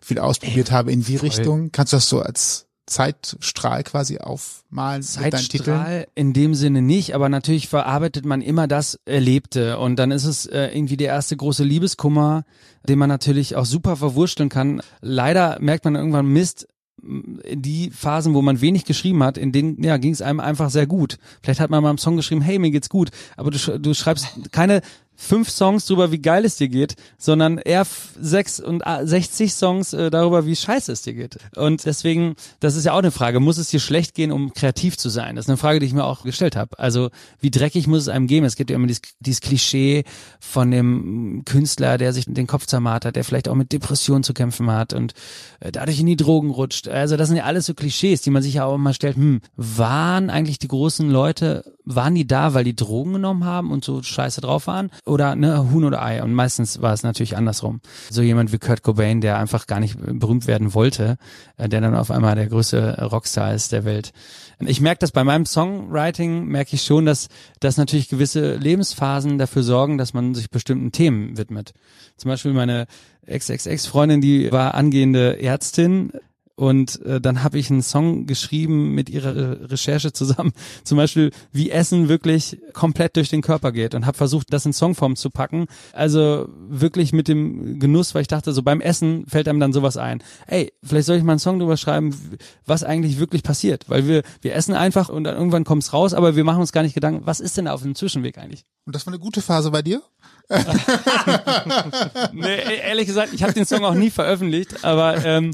viel 0.00 0.18
ausprobiert 0.18 0.68
Ey, 0.68 0.74
habe 0.74 0.92
in 0.92 1.04
die 1.04 1.18
voll. 1.18 1.28
Richtung. 1.28 1.72
Kannst 1.72 1.92
du 1.92 1.96
das 1.98 2.08
so 2.08 2.20
als 2.20 2.67
Zeitstrahl 2.88 3.84
quasi 3.84 4.18
aufmalen 4.18 5.02
Zeitstrahl 5.02 6.06
in 6.14 6.32
dem 6.32 6.54
Sinne 6.54 6.82
nicht, 6.82 7.14
aber 7.14 7.28
natürlich 7.28 7.68
verarbeitet 7.68 8.24
man 8.24 8.40
immer 8.40 8.66
das 8.66 8.98
Erlebte 9.04 9.78
und 9.78 9.96
dann 9.96 10.10
ist 10.10 10.24
es 10.24 10.46
äh, 10.46 10.68
irgendwie 10.74 10.96
der 10.96 11.08
erste 11.08 11.36
große 11.36 11.64
Liebeskummer, 11.64 12.44
den 12.88 12.98
man 12.98 13.08
natürlich 13.08 13.56
auch 13.56 13.66
super 13.66 13.96
verwurschteln 13.96 14.48
kann. 14.48 14.82
Leider 15.00 15.58
merkt 15.60 15.84
man 15.84 15.94
irgendwann 15.94 16.26
Mist, 16.26 16.66
die 17.00 17.90
Phasen, 17.90 18.34
wo 18.34 18.42
man 18.42 18.60
wenig 18.60 18.84
geschrieben 18.84 19.22
hat, 19.22 19.38
in 19.38 19.52
denen 19.52 19.82
ja, 19.82 19.96
ging 19.98 20.12
es 20.12 20.22
einem 20.22 20.40
einfach 20.40 20.70
sehr 20.70 20.86
gut. 20.86 21.18
Vielleicht 21.42 21.60
hat 21.60 21.70
man 21.70 21.82
mal 21.82 21.90
einen 21.90 21.98
Song 21.98 22.16
geschrieben, 22.16 22.40
hey, 22.40 22.58
mir 22.58 22.70
geht's 22.70 22.88
gut, 22.88 23.10
aber 23.36 23.50
du, 23.50 23.78
du 23.78 23.94
schreibst 23.94 24.50
keine 24.50 24.80
fünf 25.20 25.50
Songs 25.50 25.84
drüber, 25.84 26.12
wie 26.12 26.20
geil 26.20 26.44
es 26.44 26.56
dir 26.56 26.68
geht, 26.68 26.94
sondern 27.18 27.58
eher 27.58 27.84
sechs 28.20 28.60
und 28.60 28.84
60 28.86 29.52
Songs 29.52 29.92
äh, 29.92 30.10
darüber, 30.10 30.46
wie 30.46 30.54
scheiße 30.54 30.92
es 30.92 31.02
dir 31.02 31.12
geht. 31.12 31.38
Und 31.56 31.84
deswegen, 31.84 32.36
das 32.60 32.76
ist 32.76 32.84
ja 32.84 32.92
auch 32.92 32.98
eine 32.98 33.10
Frage, 33.10 33.40
muss 33.40 33.58
es 33.58 33.68
dir 33.68 33.80
schlecht 33.80 34.14
gehen, 34.14 34.30
um 34.30 34.54
kreativ 34.54 34.96
zu 34.96 35.08
sein? 35.08 35.34
Das 35.34 35.46
ist 35.46 35.48
eine 35.50 35.56
Frage, 35.56 35.80
die 35.80 35.86
ich 35.86 35.92
mir 35.92 36.04
auch 36.04 36.22
gestellt 36.22 36.54
habe. 36.54 36.78
Also 36.78 37.10
wie 37.40 37.50
dreckig 37.50 37.88
muss 37.88 38.02
es 38.02 38.08
einem 38.08 38.28
geben? 38.28 38.46
Es 38.46 38.54
gibt 38.54 38.70
ja 38.70 38.76
immer 38.76 38.86
dieses, 38.86 39.02
dieses 39.18 39.40
Klischee 39.40 40.04
von 40.38 40.70
dem 40.70 41.42
Künstler, 41.44 41.98
der 41.98 42.12
sich 42.12 42.26
den 42.26 42.46
Kopf 42.46 42.66
zermartert, 42.66 43.16
der 43.16 43.24
vielleicht 43.24 43.48
auch 43.48 43.56
mit 43.56 43.72
Depressionen 43.72 44.22
zu 44.22 44.34
kämpfen 44.34 44.70
hat 44.70 44.92
und 44.92 45.14
äh, 45.58 45.72
dadurch 45.72 45.98
in 45.98 46.06
die 46.06 46.16
Drogen 46.16 46.50
rutscht. 46.50 46.86
Also 46.86 47.16
das 47.16 47.26
sind 47.26 47.38
ja 47.38 47.44
alles 47.44 47.66
so 47.66 47.74
Klischees, 47.74 48.22
die 48.22 48.30
man 48.30 48.42
sich 48.42 48.54
ja 48.54 48.66
auch 48.66 48.76
immer 48.76 48.94
stellt, 48.94 49.16
hm, 49.16 49.40
waren 49.56 50.30
eigentlich 50.30 50.60
die 50.60 50.68
großen 50.68 51.10
Leute 51.10 51.64
waren 51.94 52.14
die 52.14 52.26
da, 52.26 52.54
weil 52.54 52.64
die 52.64 52.76
Drogen 52.76 53.14
genommen 53.14 53.44
haben 53.44 53.70
und 53.70 53.84
so 53.84 54.02
scheiße 54.02 54.40
drauf 54.40 54.66
waren? 54.66 54.90
Oder 55.06 55.34
ne, 55.34 55.70
Huhn 55.70 55.84
oder 55.84 56.02
Ei? 56.02 56.22
Und 56.22 56.34
meistens 56.34 56.82
war 56.82 56.92
es 56.92 57.02
natürlich 57.02 57.36
andersrum. 57.36 57.80
So 58.10 58.22
jemand 58.22 58.52
wie 58.52 58.58
Kurt 58.58 58.82
Cobain, 58.82 59.20
der 59.20 59.38
einfach 59.38 59.66
gar 59.66 59.80
nicht 59.80 59.96
berühmt 59.98 60.46
werden 60.46 60.74
wollte, 60.74 61.16
äh, 61.56 61.68
der 61.68 61.80
dann 61.80 61.94
auf 61.94 62.10
einmal 62.10 62.34
der 62.34 62.46
größte 62.46 63.08
Rockstar 63.10 63.54
ist 63.54 63.72
der 63.72 63.84
Welt. 63.84 64.12
Ich 64.60 64.80
merke 64.80 64.98
das 64.98 65.12
bei 65.12 65.24
meinem 65.24 65.46
Songwriting, 65.46 66.46
merke 66.46 66.74
ich 66.74 66.82
schon, 66.82 67.06
dass, 67.06 67.28
dass 67.60 67.76
natürlich 67.76 68.08
gewisse 68.08 68.56
Lebensphasen 68.56 69.38
dafür 69.38 69.62
sorgen, 69.62 69.98
dass 69.98 70.14
man 70.14 70.34
sich 70.34 70.50
bestimmten 70.50 70.92
Themen 70.92 71.38
widmet. 71.38 71.72
Zum 72.16 72.30
Beispiel 72.30 72.52
meine 72.52 72.86
Ex-Ex-Ex-Freundin, 73.26 74.20
die 74.20 74.50
war 74.50 74.74
angehende 74.74 75.40
Ärztin, 75.40 76.12
und 76.58 77.00
äh, 77.02 77.20
dann 77.20 77.44
habe 77.44 77.56
ich 77.56 77.70
einen 77.70 77.82
Song 77.82 78.26
geschrieben 78.26 78.92
mit 78.92 79.08
ihrer 79.08 79.36
Re 79.36 79.70
Recherche 79.70 80.12
zusammen, 80.12 80.52
zum 80.82 80.98
Beispiel, 80.98 81.30
wie 81.52 81.70
Essen 81.70 82.08
wirklich 82.08 82.58
komplett 82.72 83.14
durch 83.14 83.28
den 83.28 83.42
Körper 83.42 83.70
geht 83.70 83.94
und 83.94 84.06
habe 84.06 84.16
versucht, 84.16 84.52
das 84.52 84.66
in 84.66 84.72
Songform 84.72 85.14
zu 85.14 85.30
packen. 85.30 85.66
Also 85.92 86.48
wirklich 86.68 87.12
mit 87.12 87.28
dem 87.28 87.78
Genuss, 87.78 88.12
weil 88.12 88.22
ich 88.22 88.28
dachte, 88.28 88.52
so 88.52 88.64
beim 88.64 88.80
Essen 88.80 89.24
fällt 89.28 89.46
einem 89.46 89.60
dann 89.60 89.72
sowas 89.72 89.96
ein. 89.96 90.20
Ey, 90.48 90.72
vielleicht 90.82 91.06
soll 91.06 91.16
ich 91.16 91.22
mal 91.22 91.34
einen 91.34 91.38
Song 91.38 91.60
drüber 91.60 91.76
schreiben, 91.76 92.12
was 92.66 92.82
eigentlich 92.82 93.20
wirklich 93.20 93.44
passiert. 93.44 93.88
Weil 93.88 94.08
wir, 94.08 94.24
wir 94.40 94.56
essen 94.56 94.74
einfach 94.74 95.10
und 95.10 95.22
dann 95.22 95.36
irgendwann 95.36 95.62
kommt's 95.62 95.92
raus, 95.92 96.12
aber 96.12 96.34
wir 96.34 96.42
machen 96.42 96.60
uns 96.60 96.72
gar 96.72 96.82
nicht 96.82 96.94
Gedanken, 96.94 97.24
was 97.24 97.38
ist 97.38 97.56
denn 97.56 97.68
auf 97.68 97.82
dem 97.82 97.94
Zwischenweg 97.94 98.36
eigentlich? 98.36 98.64
Und 98.84 98.96
das 98.96 99.06
war 99.06 99.12
eine 99.12 99.20
gute 99.20 99.42
Phase 99.42 99.70
bei 99.70 99.82
dir? 99.82 100.02
nee, 102.32 102.56
ehrlich 102.82 103.06
gesagt, 103.06 103.32
ich 103.34 103.42
habe 103.42 103.52
den 103.52 103.66
Song 103.66 103.84
auch 103.84 103.94
nie 103.94 104.10
veröffentlicht, 104.10 104.82
aber 104.82 105.24
ähm, 105.24 105.52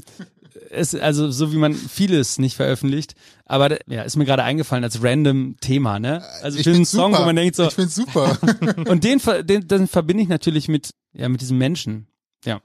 es, 0.69 0.95
also 0.95 1.31
so 1.31 1.51
wie 1.51 1.57
man 1.57 1.73
vieles 1.73 2.37
nicht 2.37 2.55
veröffentlicht, 2.55 3.15
aber 3.45 3.77
ja, 3.89 4.03
ist 4.03 4.15
mir 4.15 4.25
gerade 4.25 4.43
eingefallen 4.43 4.83
als 4.83 5.03
random 5.03 5.57
Thema, 5.61 5.99
ne? 5.99 6.23
Also 6.41 6.57
ich 6.57 6.67
einen 6.67 6.85
Song, 6.85 7.11
super. 7.11 7.23
wo 7.23 7.25
man 7.27 7.35
denkt 7.35 7.55
so. 7.55 7.67
Ich 7.67 7.73
find's 7.73 7.95
super. 7.95 8.37
und 8.87 9.03
den, 9.03 9.21
den, 9.43 9.67
den 9.67 9.87
verbinde 9.87 10.23
ich 10.23 10.29
natürlich 10.29 10.67
mit, 10.67 10.91
ja, 11.13 11.29
mit 11.29 11.41
diesem 11.41 11.57
Menschen. 11.57 12.07
Ja, 12.45 12.61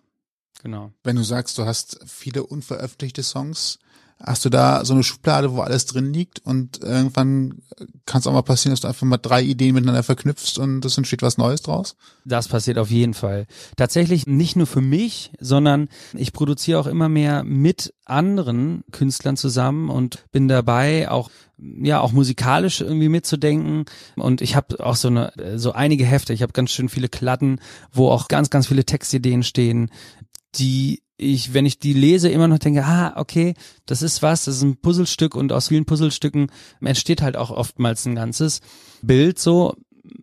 genau. 0.63 0.93
Wenn 1.05 1.17
du 1.17 1.23
sagst, 1.23 1.59
du 1.59 1.65
hast 1.65 2.01
viele 2.07 2.45
unveröffentlichte 2.45 3.23
Songs, 3.23 3.79
hast 4.23 4.45
du 4.45 4.51
da 4.51 4.85
so 4.85 4.93
eine 4.93 5.03
Schublade, 5.03 5.53
wo 5.53 5.61
alles 5.61 5.87
drin 5.87 6.13
liegt 6.13 6.45
und 6.45 6.83
irgendwann 6.83 7.63
kann 8.05 8.21
es 8.21 8.27
auch 8.27 8.33
mal 8.33 8.43
passieren, 8.43 8.73
dass 8.73 8.81
du 8.81 8.89
einfach 8.89 9.07
mal 9.07 9.17
drei 9.17 9.43
Ideen 9.43 9.75
miteinander 9.75 10.03
verknüpfst 10.03 10.59
und 10.59 10.85
es 10.85 10.99
entsteht 10.99 11.23
was 11.23 11.39
Neues 11.39 11.63
draus? 11.63 11.97
Das 12.25 12.49
passiert 12.49 12.79
auf 12.79 12.91
jeden 12.91 13.15
Fall. 13.15 13.47
Tatsächlich 13.77 14.27
nicht 14.27 14.57
nur 14.57 14.67
für 14.67 14.83
mich, 14.83 15.33
sondern 15.41 15.89
ich 16.13 16.33
produziere 16.33 16.79
auch 16.81 16.87
immer 16.87 17.09
mehr 17.09 17.45
mit 17.45 17.95
anderen 18.05 18.85
Künstlern 18.93 19.37
zusammen 19.37 19.89
und 19.89 20.25
bin 20.33 20.49
dabei 20.49 21.11
auch 21.11 21.31
ja 21.59 22.01
auch 22.01 22.13
musikalisch 22.13 22.81
irgendwie 22.81 23.11
mitzudenken 23.11 23.85
und 24.17 24.41
ich 24.41 24.57
habe 24.57 24.85
auch 24.85 24.97
so 24.97 25.09
eine 25.09 25.33
so 25.57 25.73
einige 25.73 26.07
Hefte, 26.07 26.33
ich 26.33 26.43
habe 26.43 26.53
ganz 26.53 26.71
schön 26.71 26.89
viele 26.89 27.09
Klatten, 27.09 27.61
wo 27.93 28.09
auch 28.09 28.29
ganz 28.29 28.49
ganz 28.49 28.67
viele 28.67 28.85
Textideen 28.85 29.43
stehen, 29.43 29.91
die 30.55 31.03
ich, 31.21 31.53
wenn 31.53 31.67
ich 31.67 31.79
die 31.79 31.93
lese, 31.93 32.29
immer 32.29 32.49
noch 32.49 32.59
denke, 32.59 32.85
ah, 32.85 33.13
okay, 33.17 33.55
das 33.87 34.03
ist 34.03 34.23
was, 34.23 34.45
das 34.45 34.57
ist 34.57 34.63
ein 34.63 34.77
Puzzlestück 34.77 35.35
und 35.35 35.53
aus 35.53 35.69
vielen 35.69 35.85
Puzzlestücken 35.85 36.51
entsteht 36.81 37.23
halt 37.23 37.37
auch 37.37 37.51
oftmals 37.51 38.07
ein 38.07 38.15
ganzes 38.15 38.61
Bild 39.03 39.39
so. 39.39 39.75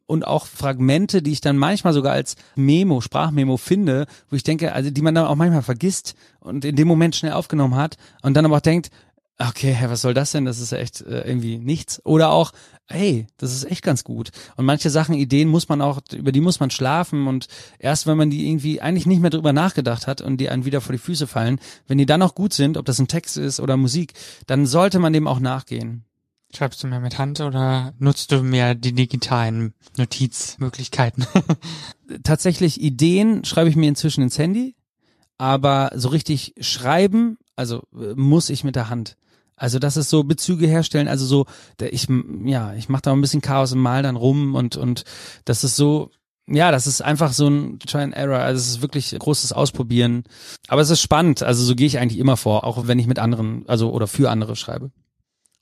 Und 0.05 0.25
auch 0.25 0.47
Fragmente, 0.47 1.21
die 1.21 1.31
ich 1.31 1.41
dann 1.41 1.57
manchmal 1.57 1.93
sogar 1.93 2.13
als 2.13 2.35
Memo, 2.55 2.99
Sprachmemo 2.99 3.57
finde, 3.57 4.07
wo 4.29 4.35
ich 4.35 4.43
denke, 4.43 4.73
also 4.73 4.89
die 4.89 5.01
man 5.01 5.15
dann 5.15 5.27
auch 5.27 5.35
manchmal 5.35 5.61
vergisst 5.61 6.15
und 6.39 6.65
in 6.65 6.75
dem 6.75 6.87
Moment 6.87 7.15
schnell 7.15 7.33
aufgenommen 7.33 7.75
hat 7.75 7.95
und 8.21 8.33
dann 8.33 8.45
aber 8.45 8.57
auch 8.57 8.61
denkt, 8.61 8.89
okay, 9.39 9.77
was 9.87 10.01
soll 10.01 10.13
das 10.13 10.31
denn? 10.31 10.45
Das 10.45 10.59
ist 10.59 10.71
ja 10.71 10.79
echt 10.79 11.01
äh, 11.01 11.21
irgendwie 11.21 11.57
nichts. 11.59 12.01
Oder 12.05 12.31
auch, 12.31 12.53
hey, 12.87 13.27
das 13.37 13.53
ist 13.53 13.65
echt 13.65 13.83
ganz 13.83 14.03
gut. 14.03 14.31
Und 14.55 14.65
manche 14.65 14.89
Sachen, 14.89 15.15
Ideen 15.15 15.47
muss 15.47 15.69
man 15.69 15.81
auch, 15.81 16.01
über 16.13 16.31
die 16.31 16.41
muss 16.41 16.59
man 16.59 16.71
schlafen 16.71 17.27
und 17.27 17.47
erst 17.79 18.07
wenn 18.07 18.17
man 18.17 18.29
die 18.29 18.47
irgendwie 18.47 18.81
eigentlich 18.81 19.05
nicht 19.05 19.21
mehr 19.21 19.29
drüber 19.29 19.53
nachgedacht 19.53 20.07
hat 20.07 20.21
und 20.21 20.37
die 20.37 20.49
einen 20.49 20.65
wieder 20.65 20.81
vor 20.81 20.93
die 20.93 20.99
Füße 20.99 21.27
fallen, 21.27 21.59
wenn 21.87 21.97
die 21.97 22.05
dann 22.05 22.21
auch 22.21 22.35
gut 22.35 22.53
sind, 22.53 22.77
ob 22.77 22.85
das 22.85 22.99
ein 22.99 23.07
Text 23.07 23.37
ist 23.37 23.59
oder 23.59 23.77
Musik, 23.77 24.13
dann 24.47 24.65
sollte 24.65 24.99
man 24.99 25.13
dem 25.13 25.27
auch 25.27 25.39
nachgehen. 25.39 26.03
Schreibst 26.55 26.81
du 26.81 26.87
mehr 26.87 27.01
mit 27.01 27.17
Hand 27.17 27.41
oder 27.41 27.93
nutzt 27.99 28.31
du 28.31 28.41
mehr 28.41 28.73
die 28.73 28.93
digitalen 28.93 29.73
Notizmöglichkeiten? 29.97 31.27
Tatsächlich 32.23 32.81
Ideen 32.81 33.43
schreibe 33.43 33.69
ich 33.69 33.75
mir 33.75 33.89
inzwischen 33.89 34.23
ins 34.23 34.37
Handy, 34.37 34.75
aber 35.37 35.91
so 35.93 36.07
richtig 36.07 36.55
schreiben, 36.61 37.37
also 37.57 37.83
äh, 37.93 38.13
muss 38.15 38.49
ich 38.49 38.63
mit 38.63 38.77
der 38.77 38.89
Hand. 38.89 39.17
Also 39.57 39.79
das 39.79 39.97
ist 39.97 40.09
so 40.09 40.23
Bezüge 40.23 40.67
herstellen, 40.67 41.07
also 41.07 41.25
so, 41.25 41.45
ich 41.81 42.07
ja, 42.45 42.73
ich 42.75 42.89
mache 42.89 43.01
da 43.01 43.11
ein 43.11 43.21
bisschen 43.21 43.41
Chaos 43.41 43.73
und 43.73 43.79
mal 43.79 44.03
dann 44.03 44.15
rum 44.15 44.55
und 44.55 44.77
und 44.77 45.03
das 45.45 45.63
ist 45.63 45.75
so, 45.75 46.11
ja, 46.47 46.71
das 46.71 46.87
ist 46.87 47.01
einfach 47.01 47.33
so 47.33 47.49
ein 47.49 47.79
Try 47.79 48.03
and 48.03 48.15
Error. 48.15 48.39
Also 48.39 48.59
es 48.59 48.67
ist 48.69 48.81
wirklich 48.81 49.15
großes 49.17 49.51
Ausprobieren. 49.51 50.23
Aber 50.67 50.81
es 50.81 50.89
ist 50.89 51.01
spannend. 51.01 51.43
Also 51.43 51.63
so 51.63 51.75
gehe 51.75 51.87
ich 51.87 51.99
eigentlich 51.99 52.19
immer 52.19 52.37
vor, 52.37 52.63
auch 52.63 52.87
wenn 52.87 52.99
ich 52.99 53.07
mit 53.07 53.19
anderen, 53.19 53.65
also 53.67 53.91
oder 53.91 54.07
für 54.07 54.31
andere 54.31 54.55
schreibe. 54.55 54.91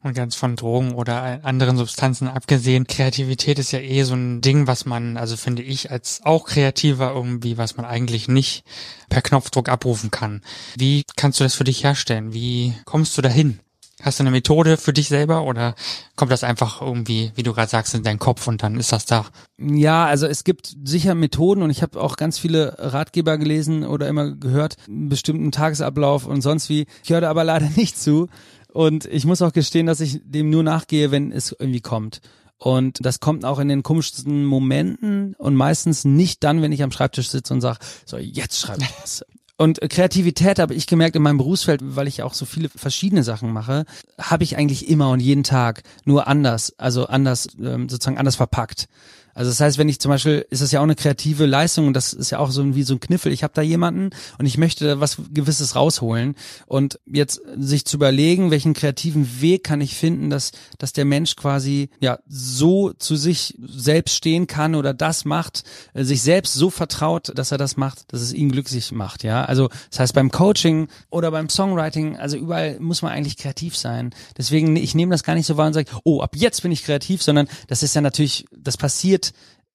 Und 0.03 0.13
ganz 0.13 0.35
von 0.35 0.55
Drogen 0.55 0.93
oder 0.93 1.43
anderen 1.43 1.77
Substanzen 1.77 2.27
abgesehen, 2.27 2.85
Kreativität 2.85 3.57
ist 3.57 3.71
ja 3.71 3.79
eh 3.79 4.03
so 4.03 4.13
ein 4.13 4.39
Ding, 4.41 4.67
was 4.67 4.85
man, 4.85 5.17
also 5.17 5.35
finde 5.35 5.63
ich, 5.63 5.89
als 5.89 6.21
auch 6.23 6.45
Kreativer 6.45 7.13
irgendwie, 7.15 7.57
was 7.57 7.75
man 7.75 7.87
eigentlich 7.87 8.27
nicht 8.27 8.63
per 9.09 9.23
Knopfdruck 9.23 9.67
abrufen 9.67 10.11
kann. 10.11 10.43
Wie 10.77 11.03
kannst 11.15 11.39
du 11.39 11.43
das 11.43 11.55
für 11.55 11.63
dich 11.63 11.83
herstellen? 11.83 12.33
Wie 12.33 12.75
kommst 12.85 13.17
du 13.17 13.23
dahin? 13.23 13.59
Hast 14.01 14.19
du 14.19 14.23
eine 14.23 14.31
Methode 14.31 14.75
für 14.75 14.91
dich 14.91 15.07
selber 15.07 15.43
oder 15.43 15.73
kommt 16.17 16.31
das 16.31 16.43
einfach 16.43 16.81
irgendwie, 16.81 17.31
wie 17.35 17.43
du 17.43 17.53
gerade 17.53 17.69
sagst, 17.69 17.95
in 17.95 18.03
deinen 18.03 18.19
Kopf 18.19 18.45
und 18.47 18.61
dann 18.61 18.77
ist 18.77 18.91
das 18.91 19.05
da? 19.05 19.25
Ja, 19.57 20.05
also 20.05 20.27
es 20.27 20.43
gibt 20.43 20.75
sicher 20.83 21.15
Methoden 21.15 21.61
und 21.61 21.69
ich 21.69 21.81
habe 21.81 22.01
auch 22.01 22.17
ganz 22.17 22.37
viele 22.37 22.75
Ratgeber 22.77 23.37
gelesen 23.37 23.85
oder 23.85 24.09
immer 24.09 24.31
gehört, 24.31 24.75
einen 24.87 25.07
bestimmten 25.07 25.51
Tagesablauf 25.53 26.25
und 26.25 26.41
sonst 26.41 26.67
wie. 26.67 26.87
Ich 27.03 27.11
höre 27.11 27.29
aber 27.29 27.45
leider 27.45 27.69
nicht 27.75 27.97
zu. 27.97 28.27
Und 28.73 29.05
ich 29.05 29.23
muss 29.23 29.41
auch 29.41 29.53
gestehen, 29.53 29.85
dass 29.85 30.01
ich 30.01 30.19
dem 30.25 30.49
nur 30.49 30.61
nachgehe, 30.61 31.09
wenn 31.09 31.31
es 31.31 31.55
irgendwie 31.57 31.79
kommt. 31.79 32.19
Und 32.57 33.05
das 33.05 33.21
kommt 33.21 33.45
auch 33.45 33.59
in 33.59 33.69
den 33.69 33.83
komischsten 33.83 34.43
Momenten 34.43 35.35
und 35.35 35.55
meistens 35.55 36.03
nicht 36.03 36.43
dann, 36.43 36.61
wenn 36.61 36.73
ich 36.73 36.83
am 36.83 36.91
Schreibtisch 36.91 37.29
sitze 37.29 37.53
und 37.53 37.61
sage, 37.61 37.79
so 38.05 38.17
jetzt 38.17 38.59
schreibe 38.59 38.83
ich 38.83 38.93
was. 39.01 39.25
Und 39.57 39.79
Kreativität 39.89 40.59
habe 40.59 40.73
ich 40.73 40.85
gemerkt 40.85 41.15
in 41.15 41.21
meinem 41.21 41.37
Berufsfeld, 41.37 41.79
weil 41.81 42.07
ich 42.07 42.23
auch 42.23 42.33
so 42.33 42.45
viele 42.45 42.67
verschiedene 42.69 43.23
Sachen 43.23 43.53
mache, 43.53 43.85
habe 44.19 44.43
ich 44.43 44.57
eigentlich 44.57 44.89
immer 44.89 45.09
und 45.11 45.21
jeden 45.21 45.43
Tag 45.43 45.83
nur 46.03 46.27
anders, 46.27 46.73
also 46.77 47.05
anders, 47.07 47.47
ähm, 47.61 47.87
sozusagen 47.87 48.17
anders 48.17 48.35
verpackt. 48.35 48.87
Also 49.35 49.51
das 49.51 49.59
heißt, 49.59 49.77
wenn 49.77 49.89
ich 49.89 49.99
zum 49.99 50.09
Beispiel, 50.09 50.45
ist 50.49 50.61
das 50.61 50.71
ja 50.71 50.79
auch 50.79 50.85
eine 50.85 50.95
kreative 50.95 51.45
Leistung 51.45 51.87
und 51.87 51.93
das 51.93 52.13
ist 52.13 52.29
ja 52.29 52.39
auch 52.39 52.51
so 52.51 52.73
wie 52.73 52.83
so 52.83 52.93
ein 52.93 53.01
Kniffel. 53.01 53.33
Ich 53.33 53.43
habe 53.43 53.53
da 53.53 53.61
jemanden 53.61 54.11
und 54.39 54.45
ich 54.45 54.57
möchte 54.57 55.01
was 55.01 55.17
Gewisses 55.33 55.75
rausholen 55.75 56.35
und 56.67 56.99
jetzt 57.05 57.41
sich 57.57 57.83
zu 57.83 57.97
überlegen, 57.97 58.49
welchen 58.49 58.73
kreativen 58.73 59.41
Weg 59.41 59.65
kann 59.65 59.81
ich 59.81 59.95
finden, 59.95 60.29
dass 60.29 60.53
dass 60.77 60.93
der 60.93 61.03
Mensch 61.03 61.35
quasi 61.35 61.89
ja 61.99 62.19
so 62.29 62.93
zu 62.93 63.17
sich 63.17 63.55
selbst 63.59 64.15
stehen 64.15 64.47
kann 64.47 64.73
oder 64.73 64.93
das 64.93 65.25
macht, 65.25 65.63
äh, 65.93 66.05
sich 66.05 66.21
selbst 66.21 66.53
so 66.53 66.69
vertraut, 66.69 67.33
dass 67.35 67.51
er 67.51 67.57
das 67.57 67.75
macht, 67.75 68.13
dass 68.13 68.21
es 68.21 68.31
ihn 68.31 68.51
glücklich 68.51 68.93
macht. 68.93 69.23
Ja, 69.23 69.43
also 69.43 69.69
das 69.89 69.99
heißt 69.99 70.13
beim 70.13 70.31
Coaching 70.31 70.87
oder 71.09 71.29
beim 71.31 71.49
Songwriting, 71.49 72.15
also 72.15 72.37
überall 72.37 72.79
muss 72.79 73.01
man 73.01 73.11
eigentlich 73.11 73.35
kreativ 73.35 73.75
sein. 73.75 74.15
Deswegen 74.37 74.77
ich 74.77 74.95
nehme 74.95 75.11
das 75.11 75.23
gar 75.23 75.35
nicht 75.35 75.45
so 75.45 75.57
wahr 75.57 75.67
und 75.67 75.73
sage, 75.73 75.91
oh, 76.05 76.21
ab 76.21 76.37
jetzt 76.37 76.61
bin 76.61 76.71
ich 76.71 76.85
kreativ, 76.85 77.21
sondern 77.21 77.49
das 77.67 77.83
ist 77.83 77.95
ja 77.95 78.01
natürlich, 78.01 78.45
das 78.55 78.77
passiert 78.77 79.24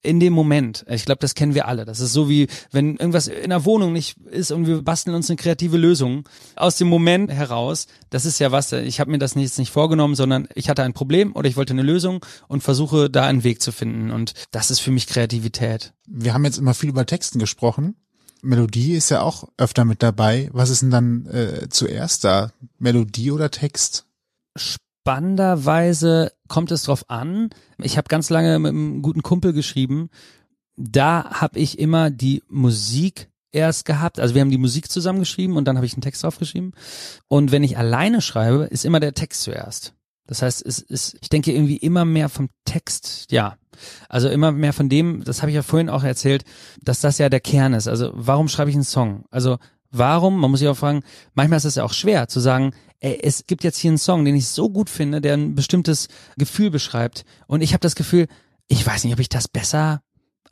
in 0.03 0.19
dem 0.19 0.33
Moment. 0.33 0.85
Ich 0.89 1.05
glaube, 1.05 1.19
das 1.19 1.35
kennen 1.35 1.53
wir 1.53 1.67
alle. 1.67 1.85
Das 1.85 1.99
ist 1.99 2.13
so 2.13 2.27
wie, 2.27 2.47
wenn 2.71 2.95
irgendwas 2.95 3.27
in 3.27 3.51
der 3.51 3.65
Wohnung 3.65 3.93
nicht 3.93 4.17
ist 4.17 4.51
und 4.51 4.65
wir 4.65 4.81
basteln 4.81 5.15
uns 5.15 5.29
eine 5.29 5.37
kreative 5.37 5.77
Lösung 5.77 6.27
aus 6.55 6.77
dem 6.77 6.87
Moment 6.87 7.31
heraus. 7.31 7.87
Das 8.09 8.25
ist 8.25 8.39
ja 8.39 8.51
was, 8.51 8.71
ich 8.71 8.99
habe 8.99 9.11
mir 9.11 9.19
das 9.19 9.35
jetzt 9.35 9.59
nicht 9.59 9.71
vorgenommen, 9.71 10.15
sondern 10.15 10.47
ich 10.55 10.69
hatte 10.69 10.83
ein 10.83 10.93
Problem 10.93 11.35
oder 11.35 11.47
ich 11.47 11.55
wollte 11.55 11.73
eine 11.73 11.83
Lösung 11.83 12.25
und 12.47 12.63
versuche 12.63 13.09
da 13.09 13.25
einen 13.25 13.43
Weg 13.43 13.61
zu 13.61 13.71
finden. 13.71 14.11
Und 14.11 14.33
das 14.51 14.71
ist 14.71 14.79
für 14.79 14.91
mich 14.91 15.07
Kreativität. 15.07 15.93
Wir 16.07 16.33
haben 16.33 16.45
jetzt 16.45 16.57
immer 16.57 16.73
viel 16.73 16.89
über 16.89 17.05
Texten 17.05 17.37
gesprochen. 17.37 17.95
Melodie 18.41 18.93
ist 18.93 19.09
ja 19.09 19.21
auch 19.21 19.49
öfter 19.57 19.85
mit 19.85 20.01
dabei. 20.01 20.49
Was 20.51 20.71
ist 20.71 20.81
denn 20.81 20.89
dann 20.89 21.25
äh, 21.27 21.69
zuerst 21.69 22.23
da? 22.23 22.51
Melodie 22.79 23.29
oder 23.29 23.51
Text? 23.51 24.07
Spannenderweise 25.01 26.31
kommt 26.47 26.71
es 26.71 26.83
drauf 26.83 27.09
an. 27.09 27.49
Ich 27.79 27.97
habe 27.97 28.07
ganz 28.07 28.29
lange 28.29 28.59
mit 28.59 28.69
einem 28.69 29.01
guten 29.01 29.23
Kumpel 29.23 29.51
geschrieben. 29.51 30.09
Da 30.77 31.41
habe 31.41 31.59
ich 31.59 31.79
immer 31.79 32.11
die 32.11 32.43
Musik 32.47 33.29
erst 33.51 33.85
gehabt. 33.85 34.19
Also 34.19 34.35
wir 34.35 34.41
haben 34.41 34.51
die 34.51 34.57
Musik 34.59 34.91
zusammengeschrieben 34.91 35.57
und 35.57 35.65
dann 35.65 35.75
habe 35.75 35.85
ich 35.85 35.93
einen 35.93 36.03
Text 36.03 36.23
draufgeschrieben. 36.23 36.73
Und 37.27 37.51
wenn 37.51 37.63
ich 37.63 37.77
alleine 37.77 38.21
schreibe, 38.21 38.65
ist 38.65 38.85
immer 38.85 38.99
der 38.99 39.13
Text 39.13 39.41
zuerst. 39.41 39.93
Das 40.27 40.43
heißt, 40.43 40.63
es 40.65 40.79
ist, 40.79 41.17
ich 41.19 41.29
denke 41.29 41.51
irgendwie 41.51 41.77
immer 41.77 42.05
mehr 42.05 42.29
vom 42.29 42.49
Text, 42.63 43.31
ja. 43.31 43.57
Also 44.07 44.29
immer 44.29 44.51
mehr 44.51 44.71
von 44.71 44.87
dem, 44.87 45.23
das 45.23 45.41
habe 45.41 45.49
ich 45.49 45.55
ja 45.55 45.63
vorhin 45.63 45.89
auch 45.89 46.03
erzählt, 46.03 46.45
dass 46.81 47.01
das 47.01 47.17
ja 47.17 47.27
der 47.29 47.39
Kern 47.39 47.73
ist. 47.73 47.87
Also 47.87 48.11
warum 48.13 48.47
schreibe 48.47 48.69
ich 48.69 48.75
einen 48.75 48.83
Song? 48.83 49.25
Also 49.31 49.57
warum, 49.91 50.39
man 50.39 50.51
muss 50.51 50.59
sich 50.59 50.69
auch 50.69 50.77
fragen, 50.77 51.03
manchmal 51.33 51.57
ist 51.57 51.65
es 51.65 51.75
ja 51.75 51.83
auch 51.83 51.93
schwer 51.93 52.27
zu 52.27 52.39
sagen, 52.39 52.73
ey, 52.99 53.19
es 53.21 53.45
gibt 53.47 53.63
jetzt 53.63 53.77
hier 53.77 53.91
einen 53.91 53.97
Song, 53.97 54.25
den 54.25 54.35
ich 54.35 54.47
so 54.47 54.69
gut 54.69 54.89
finde, 54.89 55.21
der 55.21 55.33
ein 55.33 55.55
bestimmtes 55.55 56.07
Gefühl 56.37 56.71
beschreibt. 56.71 57.25
Und 57.47 57.61
ich 57.61 57.73
habe 57.73 57.81
das 57.81 57.95
Gefühl, 57.95 58.27
ich 58.67 58.85
weiß 58.85 59.03
nicht, 59.03 59.13
ob 59.13 59.19
ich 59.19 59.29
das 59.29 59.47
besser 59.47 60.01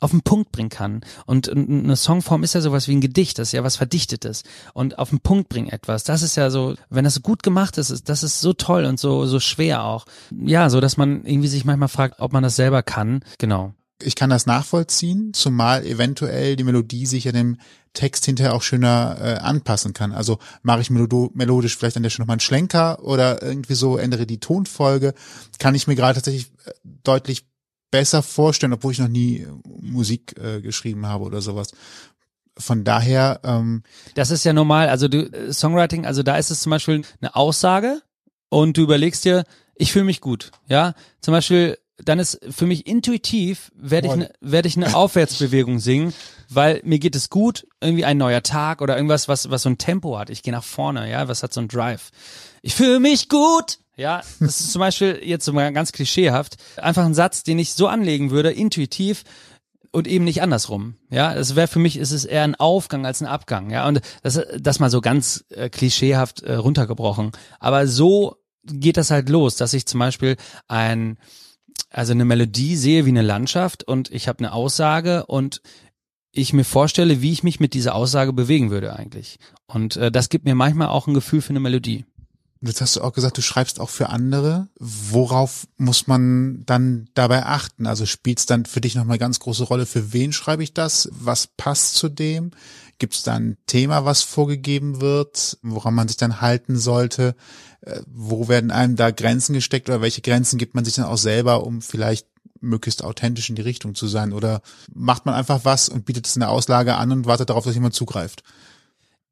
auf 0.00 0.10
den 0.10 0.22
Punkt 0.22 0.50
bringen 0.50 0.70
kann. 0.70 1.02
Und 1.26 1.48
eine 1.50 1.94
Songform 1.94 2.42
ist 2.42 2.54
ja 2.54 2.60
sowas 2.60 2.88
wie 2.88 2.96
ein 2.96 3.02
Gedicht, 3.02 3.38
das 3.38 3.48
ist 3.48 3.52
ja 3.52 3.62
was 3.62 3.76
Verdichtetes. 3.76 4.42
Und 4.72 4.98
auf 4.98 5.10
den 5.10 5.20
Punkt 5.20 5.48
bringen 5.50 5.68
etwas, 5.68 6.04
das 6.04 6.22
ist 6.22 6.36
ja 6.36 6.50
so, 6.50 6.74
wenn 6.88 7.04
das 7.04 7.22
gut 7.22 7.42
gemacht 7.42 7.78
ist, 7.78 8.08
das 8.08 8.22
ist 8.22 8.40
so 8.40 8.54
toll 8.54 8.86
und 8.86 8.98
so, 8.98 9.26
so 9.26 9.40
schwer 9.40 9.84
auch. 9.84 10.06
Ja, 10.30 10.70
so 10.70 10.80
dass 10.80 10.96
man 10.96 11.24
irgendwie 11.24 11.48
sich 11.48 11.64
manchmal 11.64 11.88
fragt, 11.88 12.18
ob 12.18 12.32
man 12.32 12.42
das 12.42 12.56
selber 12.56 12.82
kann. 12.82 13.22
Genau. 13.38 13.74
Ich 14.02 14.16
kann 14.16 14.30
das 14.30 14.46
nachvollziehen, 14.46 15.34
zumal 15.34 15.84
eventuell 15.84 16.56
die 16.56 16.64
Melodie 16.64 17.04
sich 17.04 17.24
ja 17.24 17.32
dem 17.32 17.58
Text 17.92 18.24
hinterher 18.24 18.54
auch 18.54 18.62
schöner 18.62 19.16
äh, 19.20 19.34
anpassen 19.38 19.92
kann. 19.92 20.12
Also 20.12 20.38
mache 20.62 20.80
ich 20.80 20.90
melodisch 20.90 21.76
vielleicht 21.76 21.96
an 21.96 22.02
der 22.02 22.10
Stelle 22.10 22.24
nochmal 22.24 22.34
einen 22.34 22.40
Schlenker 22.40 23.02
oder 23.02 23.42
irgendwie 23.42 23.74
so 23.74 23.96
ändere 23.96 24.26
die 24.26 24.38
Tonfolge, 24.38 25.14
kann 25.58 25.74
ich 25.74 25.86
mir 25.86 25.96
gerade 25.96 26.14
tatsächlich 26.14 26.52
äh, 26.66 26.72
deutlich 27.02 27.46
besser 27.90 28.22
vorstellen, 28.22 28.72
obwohl 28.72 28.92
ich 28.92 28.98
noch 28.98 29.08
nie 29.08 29.46
Musik 29.64 30.38
äh, 30.38 30.60
geschrieben 30.60 31.06
habe 31.06 31.24
oder 31.24 31.40
sowas. 31.40 31.72
Von 32.56 32.84
daher. 32.84 33.40
Ähm, 33.42 33.82
das 34.14 34.30
ist 34.30 34.44
ja 34.44 34.52
normal. 34.52 34.88
Also 34.88 35.08
du 35.08 35.22
äh, 35.32 35.52
Songwriting, 35.52 36.06
also 36.06 36.22
da 36.22 36.36
ist 36.36 36.50
es 36.50 36.60
zum 36.60 36.70
Beispiel 36.70 37.02
eine 37.20 37.34
Aussage 37.34 38.02
und 38.48 38.76
du 38.76 38.82
überlegst 38.82 39.24
dir, 39.24 39.44
ich 39.74 39.92
fühle 39.92 40.04
mich 40.04 40.20
gut. 40.20 40.52
Ja, 40.68 40.94
zum 41.20 41.32
Beispiel 41.32 41.78
dann 42.04 42.18
ist 42.18 42.40
für 42.50 42.66
mich 42.66 42.86
intuitiv, 42.86 43.70
werde 43.74 44.08
ich, 44.08 44.16
ne, 44.16 44.32
werde 44.40 44.68
ich 44.68 44.76
eine 44.76 44.94
Aufwärtsbewegung 44.94 45.78
singen, 45.78 46.12
weil 46.48 46.80
mir 46.84 46.98
geht 46.98 47.16
es 47.16 47.30
gut, 47.30 47.66
irgendwie 47.80 48.04
ein 48.04 48.18
neuer 48.18 48.42
Tag 48.42 48.82
oder 48.82 48.96
irgendwas, 48.96 49.28
was, 49.28 49.50
was 49.50 49.62
so 49.62 49.70
ein 49.70 49.78
Tempo 49.78 50.18
hat. 50.18 50.30
Ich 50.30 50.42
gehe 50.42 50.52
nach 50.52 50.64
vorne, 50.64 51.10
ja, 51.10 51.28
was 51.28 51.42
hat 51.42 51.52
so 51.52 51.60
ein 51.60 51.68
Drive. 51.68 52.10
Ich 52.62 52.74
fühle 52.74 53.00
mich 53.00 53.28
gut. 53.28 53.78
Ja, 53.96 54.22
das 54.40 54.60
ist 54.60 54.72
zum 54.72 54.80
Beispiel 54.80 55.20
jetzt 55.22 55.44
so 55.44 55.52
mal 55.52 55.72
ganz 55.72 55.92
klischeehaft. 55.92 56.56
Einfach 56.76 57.04
ein 57.04 57.14
Satz, 57.14 57.42
den 57.42 57.58
ich 57.58 57.74
so 57.74 57.86
anlegen 57.86 58.30
würde, 58.30 58.50
intuitiv 58.50 59.24
und 59.92 60.06
eben 60.06 60.24
nicht 60.24 60.42
andersrum. 60.42 60.94
Ja, 61.10 61.34
das 61.34 61.56
wäre 61.56 61.68
für 61.68 61.80
mich 61.80 61.96
ist 61.96 62.12
es 62.12 62.24
eher 62.24 62.44
ein 62.44 62.54
Aufgang 62.54 63.04
als 63.04 63.20
ein 63.20 63.26
Abgang. 63.26 63.70
Ja, 63.70 63.86
und 63.86 64.00
das, 64.22 64.40
das 64.58 64.78
mal 64.78 64.90
so 64.90 65.00
ganz 65.00 65.44
äh, 65.50 65.68
klischeehaft 65.68 66.42
äh, 66.42 66.54
runtergebrochen. 66.54 67.32
Aber 67.58 67.86
so 67.86 68.36
geht 68.64 68.96
das 68.96 69.10
halt 69.10 69.28
los, 69.28 69.56
dass 69.56 69.74
ich 69.74 69.86
zum 69.86 70.00
Beispiel 70.00 70.36
ein 70.68 71.18
also 71.90 72.12
eine 72.12 72.24
Melodie 72.24 72.76
sehe 72.76 73.06
wie 73.06 73.10
eine 73.10 73.22
Landschaft 73.22 73.84
und 73.84 74.10
ich 74.10 74.28
habe 74.28 74.40
eine 74.40 74.52
Aussage 74.52 75.26
und 75.26 75.62
ich 76.32 76.52
mir 76.52 76.64
vorstelle, 76.64 77.22
wie 77.22 77.32
ich 77.32 77.42
mich 77.42 77.60
mit 77.60 77.74
dieser 77.74 77.94
Aussage 77.94 78.32
bewegen 78.32 78.70
würde 78.70 78.94
eigentlich. 78.94 79.38
Und 79.66 79.96
äh, 79.96 80.12
das 80.12 80.28
gibt 80.28 80.44
mir 80.44 80.54
manchmal 80.54 80.88
auch 80.88 81.06
ein 81.06 81.14
Gefühl 81.14 81.40
für 81.40 81.50
eine 81.50 81.60
Melodie. 81.60 82.04
Jetzt 82.62 82.82
hast 82.82 82.96
du 82.96 83.00
auch 83.00 83.14
gesagt, 83.14 83.38
du 83.38 83.42
schreibst 83.42 83.80
auch 83.80 83.88
für 83.88 84.10
andere. 84.10 84.68
Worauf 84.78 85.66
muss 85.78 86.06
man 86.06 86.62
dann 86.66 87.08
dabei 87.14 87.46
achten? 87.46 87.86
Also 87.86 88.04
spielt 88.04 88.38
es 88.38 88.46
dann 88.46 88.66
für 88.66 88.82
dich 88.82 88.94
nochmal 88.94 89.16
ganz 89.16 89.40
große 89.40 89.64
Rolle, 89.64 89.86
für 89.86 90.12
wen 90.12 90.32
schreibe 90.32 90.62
ich 90.62 90.74
das? 90.74 91.08
Was 91.12 91.46
passt 91.46 91.94
zu 91.94 92.10
dem? 92.10 92.50
Gibt 93.00 93.14
es 93.14 93.22
da 93.22 93.34
ein 93.34 93.56
Thema, 93.66 94.04
was 94.04 94.22
vorgegeben 94.22 95.00
wird, 95.00 95.58
woran 95.62 95.94
man 95.94 96.06
sich 96.06 96.18
dann 96.18 96.40
halten 96.40 96.76
sollte? 96.76 97.34
Äh, 97.80 98.02
wo 98.06 98.46
werden 98.46 98.70
einem 98.70 98.94
da 98.94 99.10
Grenzen 99.10 99.54
gesteckt 99.54 99.88
oder 99.88 100.02
welche 100.02 100.20
Grenzen 100.20 100.58
gibt 100.58 100.74
man 100.74 100.84
sich 100.84 100.94
dann 100.94 101.06
auch 101.06 101.16
selber, 101.16 101.64
um 101.64 101.80
vielleicht 101.80 102.26
möglichst 102.60 103.02
authentisch 103.02 103.48
in 103.48 103.56
die 103.56 103.62
Richtung 103.62 103.94
zu 103.94 104.06
sein? 104.06 104.34
Oder 104.34 104.60
macht 104.92 105.24
man 105.24 105.34
einfach 105.34 105.64
was 105.64 105.88
und 105.88 106.04
bietet 106.04 106.26
es 106.26 106.36
in 106.36 106.40
der 106.40 106.50
Auslage 106.50 106.94
an 106.94 107.10
und 107.10 107.24
wartet 107.24 107.48
darauf, 107.48 107.64
dass 107.64 107.74
jemand 107.74 107.94
zugreift? 107.94 108.44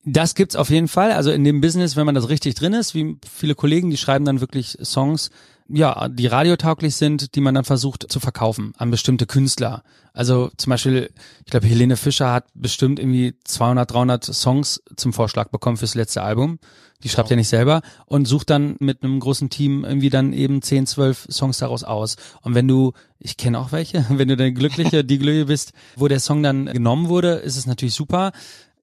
Das 0.05 0.35
gibt's 0.35 0.57
auf 0.57 0.71
jeden 0.71 0.89
Fall. 0.89 1.13
Also 1.13 1.31
in 1.31 1.45
dem 1.45 1.61
Business, 1.61 1.95
wenn 1.95 2.07
man 2.07 2.15
das 2.15 2.31
richtig 2.31 2.55
drin 2.55 2.73
ist, 2.73 2.95
wie 2.95 3.19
viele 3.31 3.55
Kollegen, 3.55 3.91
die 3.91 3.99
schreiben 3.99 4.25
dann 4.25 4.41
wirklich 4.41 4.79
Songs, 4.83 5.31
ja, 5.69 6.09
die 6.09 6.27
radiotauglich 6.27 6.97
sind, 6.97 7.35
die 7.35 7.41
man 7.41 7.55
dann 7.55 7.65
versucht 7.65 8.11
zu 8.11 8.21
verkaufen 8.21 8.73
an 8.79 8.91
bestimmte 8.91 9.27
Künstler. 9.27 9.83
Also 10.15 10.51
zum 10.57 10.71
Beispiel, 10.71 11.11
ich 11.45 11.51
glaube, 11.51 11.67
Helene 11.67 11.97
Fischer 11.97 12.33
hat 12.33 12.47
bestimmt 12.55 12.99
irgendwie 12.99 13.35
200, 13.45 13.93
300 13.93 14.25
Songs 14.25 14.83
zum 14.97 15.13
Vorschlag 15.13 15.49
bekommen 15.49 15.77
fürs 15.77 15.95
letzte 15.95 16.23
Album. 16.23 16.59
Die 17.05 17.09
schreibt 17.09 17.27
wow. 17.27 17.31
ja 17.33 17.37
nicht 17.37 17.49
selber 17.49 17.83
und 18.07 18.27
sucht 18.27 18.51
dann 18.51 18.77
mit 18.81 19.03
einem 19.03 19.21
großen 19.21 19.51
Team 19.51 19.85
irgendwie 19.85 20.11
dann 20.11 20.33
eben 20.33 20.63
10, 20.63 20.87
12 20.87 21.29
Songs 21.31 21.59
daraus 21.59 21.85
aus. 21.85 22.17
Und 22.43 22.55
wenn 22.55 22.67
du, 22.67 22.93
ich 23.19 23.37
kenne 23.37 23.59
auch 23.59 23.71
welche, 23.71 24.05
wenn 24.09 24.29
du 24.29 24.37
der 24.37 24.53
Glückliche, 24.53 25.05
die 25.05 25.19
Glückliche 25.19 25.47
bist, 25.47 25.73
wo 25.97 26.09
der 26.09 26.21
Song 26.21 26.43
dann 26.43 26.67
genommen 26.67 27.09
wurde, 27.09 27.35
ist 27.35 27.57
es 27.57 27.67
natürlich 27.67 27.95
super. 27.95 28.33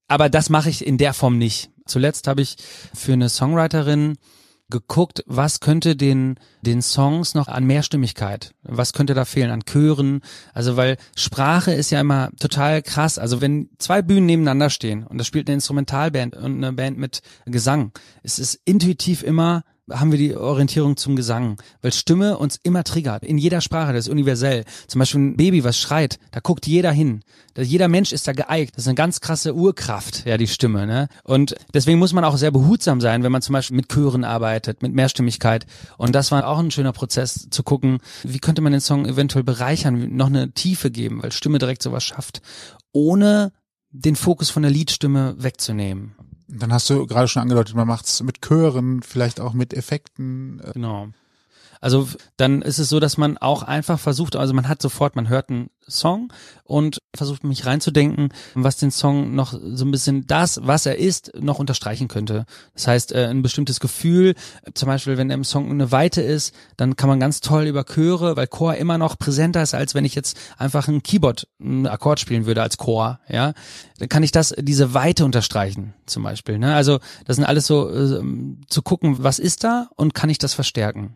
Aber 0.08 0.30
das 0.30 0.50
mache 0.50 0.70
ich 0.70 0.86
in 0.86 0.98
der 0.98 1.14
Form 1.14 1.38
nicht. 1.38 1.72
Zuletzt 1.86 2.28
habe 2.28 2.42
ich 2.42 2.58
für 2.94 3.14
eine 3.14 3.30
Songwriterin 3.30 4.18
geguckt, 4.70 5.24
was 5.28 5.60
könnte 5.60 5.96
den, 5.96 6.40
den 6.62 6.82
Songs 6.82 7.36
noch 7.36 7.48
an 7.48 7.66
Mehrstimmigkeit, 7.66 8.54
was 8.64 8.94
könnte 8.94 9.14
da 9.14 9.26
fehlen 9.26 9.52
an 9.52 9.64
Chören, 9.66 10.22
also 10.54 10.76
weil 10.76 10.98
Sprache 11.16 11.72
ist 11.72 11.92
ja 11.92 12.02
immer 12.02 12.32
total 12.40 12.82
krass, 12.82 13.20
also 13.20 13.42
wenn 13.42 13.70
zwei 13.78 14.02
Bühnen 14.02 14.26
nebeneinander 14.26 14.70
stehen 14.70 15.06
und 15.06 15.18
das 15.18 15.28
spielt 15.28 15.48
eine 15.48 15.56
Instrumentalband 15.56 16.36
und 16.36 16.64
eine 16.64 16.74
Band 16.74 16.98
mit 16.98 17.22
Gesang, 17.46 17.92
es 18.24 18.40
ist 18.40 18.60
intuitiv 18.66 19.22
immer 19.22 19.64
haben 19.92 20.12
wir 20.12 20.18
die 20.18 20.36
Orientierung 20.36 20.98
zum 20.98 21.16
Gesang, 21.16 21.62
weil 21.82 21.94
Stimme 21.94 22.38
uns 22.38 22.60
immer 22.64 22.84
triggert, 22.84 23.24
in 23.24 23.38
jeder 23.38 23.62
Sprache, 23.62 23.94
das 23.94 24.08
ist 24.08 24.12
universell. 24.12 24.66
Zum 24.88 25.00
Beispiel 25.00 25.22
ein 25.22 25.38
Baby, 25.38 25.64
was 25.64 25.78
schreit, 25.80 26.18
da 26.32 26.40
guckt 26.40 26.66
jeder 26.66 26.92
hin. 26.92 27.22
Jeder 27.58 27.88
Mensch 27.88 28.12
ist 28.12 28.28
da 28.28 28.34
geeignet. 28.34 28.76
Das 28.76 28.84
ist 28.84 28.88
eine 28.88 28.96
ganz 28.96 29.22
krasse 29.22 29.56
Urkraft, 29.56 30.26
ja, 30.26 30.38
die 30.38 30.48
Stimme. 30.48 30.86
Ne? 30.88 31.08
Und 31.24 31.56
deswegen 31.74 32.00
muss 32.00 32.14
man 32.14 32.26
auch 32.26 32.38
sehr 32.38 32.52
behutsam 32.52 33.00
sein, 33.00 33.24
wenn 33.24 33.32
man 33.32 33.42
zum 33.42 33.54
Beispiel 33.54 33.78
mit 33.78 33.90
Chören 33.90 34.24
arbeitet, 34.24 34.82
mit 34.82 34.94
Mehrstimmigkeit. 34.94 35.66
Und 35.98 36.16
das 36.16 36.32
war 36.32 36.48
auch 36.48 36.60
ein 36.60 36.72
schöner 36.72 36.92
Prozess, 36.92 37.48
zu 37.50 37.64
gucken, 37.64 38.00
wie 38.24 38.40
könnte 38.40 38.62
man 38.62 38.72
den 38.72 38.82
Song 38.82 39.06
eventuell 39.06 39.44
bereichern, 39.44 40.16
noch 40.16 40.28
eine 40.28 40.52
Tiefe 40.52 40.92
geben, 40.92 41.22
weil 41.22 41.32
Stimme 41.32 41.60
direkt 41.60 41.82
sowas 41.84 42.04
schafft, 42.04 42.42
ohne 42.92 43.54
den 43.92 44.16
Fokus 44.16 44.50
von 44.50 44.64
der 44.64 44.72
Liedstimme 44.72 45.36
wegzunehmen. 45.38 46.16
Dann 46.48 46.72
hast 46.72 46.90
du 46.90 47.08
gerade 47.08 47.28
schon 47.28 47.42
angedeutet, 47.42 47.76
man 47.76 47.88
macht 47.88 48.06
es 48.06 48.22
mit 48.22 48.42
Chören, 48.42 49.02
vielleicht 49.02 49.40
auch 49.40 49.54
mit 49.54 49.74
Effekten. 49.74 50.62
Genau. 50.74 51.10
Also 51.86 52.08
dann 52.38 52.64
ist 52.64 52.80
es 52.80 52.90
so, 52.90 53.00
dass 53.00 53.16
man 53.16 53.38
auch 53.38 53.62
einfach 53.62 54.00
versucht, 54.00 54.36
also 54.36 54.56
man 54.56 54.68
hat 54.68 54.82
sofort, 54.82 55.16
man 55.16 55.30
hört 55.30 55.52
einen 55.52 55.70
Song 55.88 56.34
und 56.64 56.98
versucht 57.16 57.44
mich 57.44 57.68
reinzudenken, 57.68 58.30
was 58.56 58.78
den 58.78 58.90
Song 58.90 59.36
noch 59.36 59.54
so 59.54 59.86
ein 59.86 59.92
bisschen 59.92 60.26
das, 60.26 60.62
was 60.64 60.88
er 60.88 60.98
ist, 60.98 61.34
noch 61.40 61.60
unterstreichen 61.60 62.08
könnte. 62.08 62.48
Das 62.74 62.88
heißt, 62.88 63.12
äh, 63.12 63.28
ein 63.28 63.44
bestimmtes 63.44 63.80
Gefühl, 63.80 64.34
zum 64.74 64.88
Beispiel, 64.88 65.20
wenn 65.20 65.30
im 65.30 65.44
Song 65.44 65.70
eine 65.70 65.92
Weite 65.92 66.24
ist, 66.24 66.56
dann 66.76 66.96
kann 66.96 67.08
man 67.08 67.20
ganz 67.20 67.40
toll 67.40 67.66
über 67.66 67.84
Chöre, 67.84 68.36
weil 68.36 68.48
Chor 68.48 68.74
immer 68.78 68.98
noch 68.98 69.20
präsenter 69.20 69.62
ist, 69.62 69.76
als 69.76 69.94
wenn 69.94 70.06
ich 70.06 70.16
jetzt 70.16 70.40
einfach 70.58 70.88
ein 70.88 71.04
Keyboard, 71.04 71.48
einen 71.60 71.86
Akkord 71.86 72.20
spielen 72.20 72.48
würde 72.48 72.64
als 72.64 72.78
Chor, 72.78 73.20
ja. 73.30 73.54
Dann 74.00 74.10
kann 74.10 74.24
ich 74.24 74.32
das, 74.32 74.56
diese 74.58 74.96
Weite 74.96 75.24
unterstreichen, 75.24 75.94
zum 76.08 76.24
Beispiel. 76.24 76.58
Ne? 76.58 76.74
Also 76.74 76.98
das 77.26 77.36
sind 77.36 77.46
alles 77.46 77.68
so 77.68 77.92
äh, 77.92 78.24
zu 78.70 78.82
gucken, 78.82 79.18
was 79.20 79.38
ist 79.38 79.64
da 79.64 79.88
und 79.96 80.16
kann 80.16 80.32
ich 80.32 80.40
das 80.40 80.56
verstärken. 80.56 81.16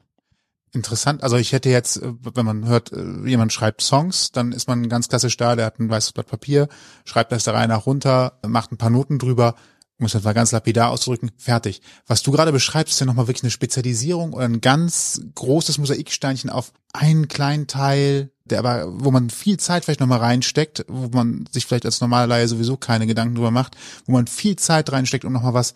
Interessant. 0.71 1.23
Also 1.23 1.37
ich 1.37 1.51
hätte 1.51 1.69
jetzt, 1.69 1.97
äh, 1.97 2.13
wenn 2.35 2.45
man 2.45 2.67
hört, 2.67 2.91
äh, 2.91 3.03
jemand 3.25 3.51
schreibt 3.51 3.81
Songs, 3.81 4.31
dann 4.31 4.51
ist 4.51 4.67
man 4.67 4.87
ganz 4.87 5.07
klassisch 5.09 5.35
da, 5.37 5.55
der 5.55 5.65
hat 5.65 5.79
ein 5.79 5.89
weißes 5.89 6.11
Blatt 6.11 6.27
Papier, 6.27 6.67
schreibt 7.05 7.31
das 7.31 7.43
da 7.43 7.53
rein 7.53 7.69
nach 7.69 7.85
runter, 7.85 8.39
macht 8.45 8.71
ein 8.71 8.77
paar 8.77 8.91
Noten 8.91 9.17
drüber, 9.17 9.55
um 9.99 10.05
es 10.05 10.13
mal 10.23 10.33
ganz 10.33 10.51
lapidar 10.51 10.91
auszudrücken, 10.91 11.31
fertig. 11.37 11.81
Was 12.07 12.23
du 12.23 12.31
gerade 12.31 12.51
beschreibst, 12.51 12.93
ist 12.93 12.99
ja 12.99 13.05
nochmal 13.05 13.27
wirklich 13.27 13.43
eine 13.43 13.51
Spezialisierung 13.51 14.33
oder 14.33 14.45
ein 14.45 14.61
ganz 14.61 15.21
großes 15.35 15.77
Mosaiksteinchen 15.77 16.49
auf 16.49 16.71
einen 16.93 17.27
kleinen 17.27 17.67
Teil, 17.67 18.31
der 18.45 18.59
aber, 18.59 18.85
wo 19.03 19.11
man 19.11 19.29
viel 19.29 19.57
Zeit 19.57 19.83
vielleicht 19.83 19.99
nochmal 19.99 20.19
reinsteckt, 20.19 20.85
wo 20.87 21.09
man 21.09 21.45
sich 21.51 21.65
vielleicht 21.65 21.85
als 21.85 21.99
normaler 21.99 22.27
Laie 22.27 22.47
sowieso 22.47 22.77
keine 22.77 23.07
Gedanken 23.07 23.35
drüber 23.35 23.51
macht, 23.51 23.75
wo 24.05 24.13
man 24.13 24.27
viel 24.27 24.55
Zeit 24.55 24.91
reinsteckt, 24.91 25.25
um 25.25 25.33
nochmal 25.33 25.53
was 25.53 25.73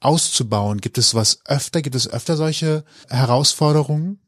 auszubauen? 0.00 0.80
Gibt 0.80 0.98
es 0.98 1.14
was 1.14 1.40
öfter? 1.46 1.82
Gibt 1.82 1.96
es 1.96 2.08
öfter 2.08 2.36
solche 2.36 2.84
Herausforderungen? 3.08 4.18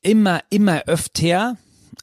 Immer, 0.00 0.40
immer 0.50 0.82
öfter, 0.86 1.56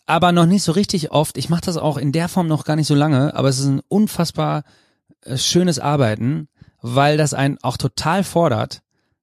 aber 0.06 0.32
noch 0.32 0.46
nicht 0.46 0.64
so 0.64 0.72
richtig 0.72 1.12
oft. 1.12 1.38
Ich 1.38 1.50
mache 1.50 1.62
das 1.62 1.78
auch 1.78 1.98
in 1.98 2.12
der 2.12 2.30
Form 2.30 2.48
noch 2.48 2.66
gar 2.66 2.76
nicht 2.76 2.88
so 2.88 2.96
lange, 2.96 3.36
aber 3.36 3.50
es 3.50 3.60
ist 3.60 3.68
ein 3.68 3.82
unfassbar 3.88 4.64
äh, 5.22 5.38
schönes 5.38 5.80
Arbeiten, 5.80 6.48
weil 6.82 7.18
das 7.18 7.34
einen 7.34 7.58
auch 7.62 7.78
total 7.78 8.24
fordert 8.24 8.82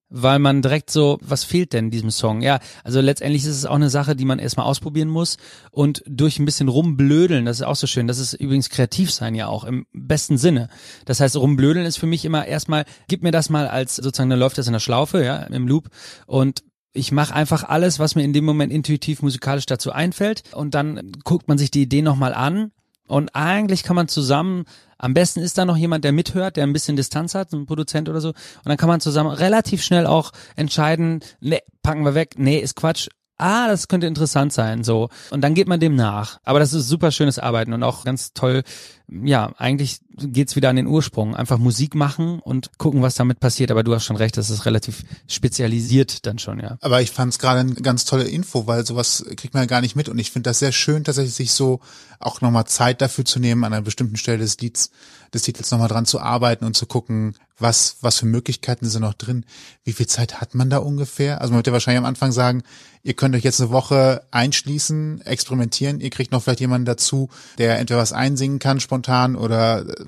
weil 0.09 0.38
man 0.38 0.62
direkt 0.62 0.90
so, 0.90 1.19
was 1.21 1.45
fehlt 1.45 1.73
denn 1.73 1.90
diesem 1.90 2.11
Song? 2.11 2.40
Ja, 2.40 2.61
also 2.85 3.01
letztendlich 3.01 3.42
ist 3.42 3.57
es 3.57 3.66
auch 3.66 3.75
eine 3.75 3.90
Sache, 3.90 4.14
die 4.14 4.25
man 4.25 4.38
erstmal 4.38 4.66
ausprobieren 4.66 5.09
muss 5.09 5.37
und 5.71 6.03
durch 6.07 6.38
ein 6.38 6.45
bisschen 6.45 6.69
rumblödeln, 6.69 7.45
das 7.45 7.61
ist 7.61 7.66
auch 7.66 7.77
so 7.77 7.87
schön, 7.87 8.07
das 8.07 8.19
ist 8.19 8.35
übrigens 8.35 8.71
kreativ 8.71 9.11
sein 9.11 9.35
ja 9.35 9.49
auch 9.49 9.64
im 9.64 9.87
besten 9.92 10.38
Sinne. 10.38 10.69
Das 11.05 11.21
heißt, 11.21 11.37
rumblödeln 11.37 11.87
ist 11.87 11.99
für 11.99 12.07
mich 12.07 12.25
immer 12.25 12.47
erstmal, 12.47 12.85
gib 13.09 13.23
mir 13.23 13.33
das 13.33 13.51
mal 13.51 13.66
als 13.66 13.97
sozusagen, 13.97 14.31
dann 14.31 14.38
läuft 14.38 14.59
das 14.59 14.66
in 14.66 14.73
der 14.73 14.81
Schlaufe, 14.81 15.25
ja, 15.25 15.38
im 15.42 15.66
Loop 15.66 15.88
und 16.27 16.62
ich 16.92 17.12
mache 17.12 17.35
einfach 17.35 17.64
alles, 17.64 17.99
was 17.99 18.14
mir 18.14 18.25
in 18.25 18.33
dem 18.33 18.45
Moment 18.45 18.73
intuitiv 18.73 19.21
musikalisch 19.21 19.66
dazu 19.66 19.92
einfällt 19.92 20.42
und 20.55 20.75
dann 20.75 21.12
guckt 21.25 21.47
man 21.47 21.59
sich 21.59 21.71
die 21.71 21.83
Idee 21.83 22.01
nochmal 22.01 22.33
an 22.33 22.73
und 23.07 23.35
eigentlich 23.35 23.83
kann 23.83 23.97
man 23.97 24.09
zusammen 24.09 24.64
am 24.98 25.14
besten 25.14 25.40
ist 25.40 25.59
da 25.59 25.64
noch 25.64 25.76
jemand, 25.76 26.04
der 26.04 26.12
mithört, 26.12 26.56
der 26.56 26.64
ein 26.64 26.72
bisschen 26.72 26.96
Distanz 26.96 27.35
hat, 27.35 27.52
ein 27.52 27.66
Produzent 27.66 28.09
oder 28.09 28.20
so. 28.20 28.28
Und 28.28 28.37
dann 28.66 28.76
kann 28.76 28.88
man 28.88 29.00
zusammen 29.00 29.30
relativ 29.30 29.82
schnell 29.82 30.06
auch 30.06 30.32
entscheiden, 30.56 31.20
nee, 31.40 31.61
packen 31.82 32.04
wir 32.04 32.14
weg, 32.14 32.35
nee, 32.37 32.59
ist 32.59 32.76
Quatsch. 32.76 33.09
Ah, 33.38 33.68
das 33.68 33.88
könnte 33.88 34.07
interessant 34.07 34.53
sein, 34.53 34.83
so. 34.83 35.11
Und 35.31 35.42
dann 35.42 35.55
geht 35.55 35.68
man 35.68 35.79
dem 35.79 35.94
nach. 35.94 36.40
Aber 36.44 36.59
das 36.59 36.72
ist 36.72 36.88
super 36.88 37.11
schönes 37.11 37.38
Arbeiten 37.38 37.75
und 37.75 37.83
auch 37.83 38.05
ganz 38.05 38.33
toll, 38.33 38.62
ja, 39.09 39.53
eigentlich 39.59 40.01
geht's 40.16 40.57
wieder 40.57 40.70
an 40.70 40.77
den 40.77 40.87
Ursprung. 40.87 41.37
Einfach 41.37 41.59
Musik 41.59 41.94
machen 41.94 42.40
und 42.40 42.70
gucken, 42.79 43.03
was 43.03 43.14
damit 43.14 43.38
passiert. 43.38 43.70
Aber 43.70 43.85
du 43.85 43.94
hast 43.94 44.05
schon 44.05 44.16
recht, 44.16 44.37
das 44.37 44.49
ist 44.49 44.64
relativ 44.64 45.05
spezialisiert 45.29 46.27
dann 46.27 46.38
schon, 46.38 46.61
ja. 46.61 46.79
Aber 46.81 47.03
ich 47.03 47.11
fand 47.11 47.33
es 47.33 47.38
gerade 47.38 47.61
eine 47.61 47.75
ganz 47.75 48.07
tolle 48.07 48.25
Info, 48.25 48.66
weil 48.66 48.87
sowas 48.87 49.25
kriegt 49.37 49.53
man 49.53 49.64
ja 49.64 49.66
gar 49.66 49.83
nicht 49.83 49.96
mit. 49.96 50.09
Und 50.09 50.18
ich 50.18 50.31
finde 50.31 50.49
das 50.49 50.59
sehr 50.59 50.72
schön, 50.72 51.05
tatsächlich 51.05 51.35
sich 51.35 51.53
so 51.53 51.81
auch 52.18 52.40
nochmal 52.40 52.66
Zeit 52.66 53.03
dafür 53.03 53.25
zu 53.27 53.38
nehmen, 53.38 53.64
an 53.64 53.75
einer 53.75 53.83
bestimmten 53.83 54.16
Stelle 54.16 54.38
des 54.38 54.59
Lieds, 54.59 54.90
des 55.35 55.42
Titels 55.42 55.70
nochmal 55.70 55.88
dran 55.88 56.07
zu 56.07 56.20
arbeiten 56.20 56.64
und 56.64 56.75
zu 56.75 56.87
gucken, 56.87 57.35
was, 57.59 57.96
was 58.01 58.18
für 58.18 58.27
Möglichkeiten 58.27 58.87
sind 58.87 59.03
noch 59.03 59.14
drin. 59.14 59.44
Wie 59.85 59.92
viel 59.92 60.07
Zeit 60.07 60.40
hat 60.40 60.55
man 60.55 60.70
da 60.70 60.79
ungefähr? 60.79 61.40
Also 61.40 61.53
man 61.53 61.59
wird 61.59 61.68
ja 61.68 61.72
wahrscheinlich 61.72 61.99
am 61.99 62.05
Anfang 62.05 62.33
sagen, 62.33 62.62
ihr 63.07 63.14
könnt 63.14 63.37
euch 63.37 63.45
jetzt 63.45 63.61
eine 63.61 63.71
Woche 63.71 64.27
einschließen, 64.33 65.21
experimentieren, 65.21 66.01
ihr 66.01 66.11
kriegt 66.11 66.33
noch 66.33 66.42
vielleicht 66.42 66.61
jemanden 66.61 66.87
dazu, 66.87 67.31
der 67.57 67.79
entweder 67.79 68.01
was 68.01 68.12
einsingen 68.12 68.59
kann, 68.59 68.81
spontan 68.81 69.37
oder 69.37 69.88
äh, 69.88 70.05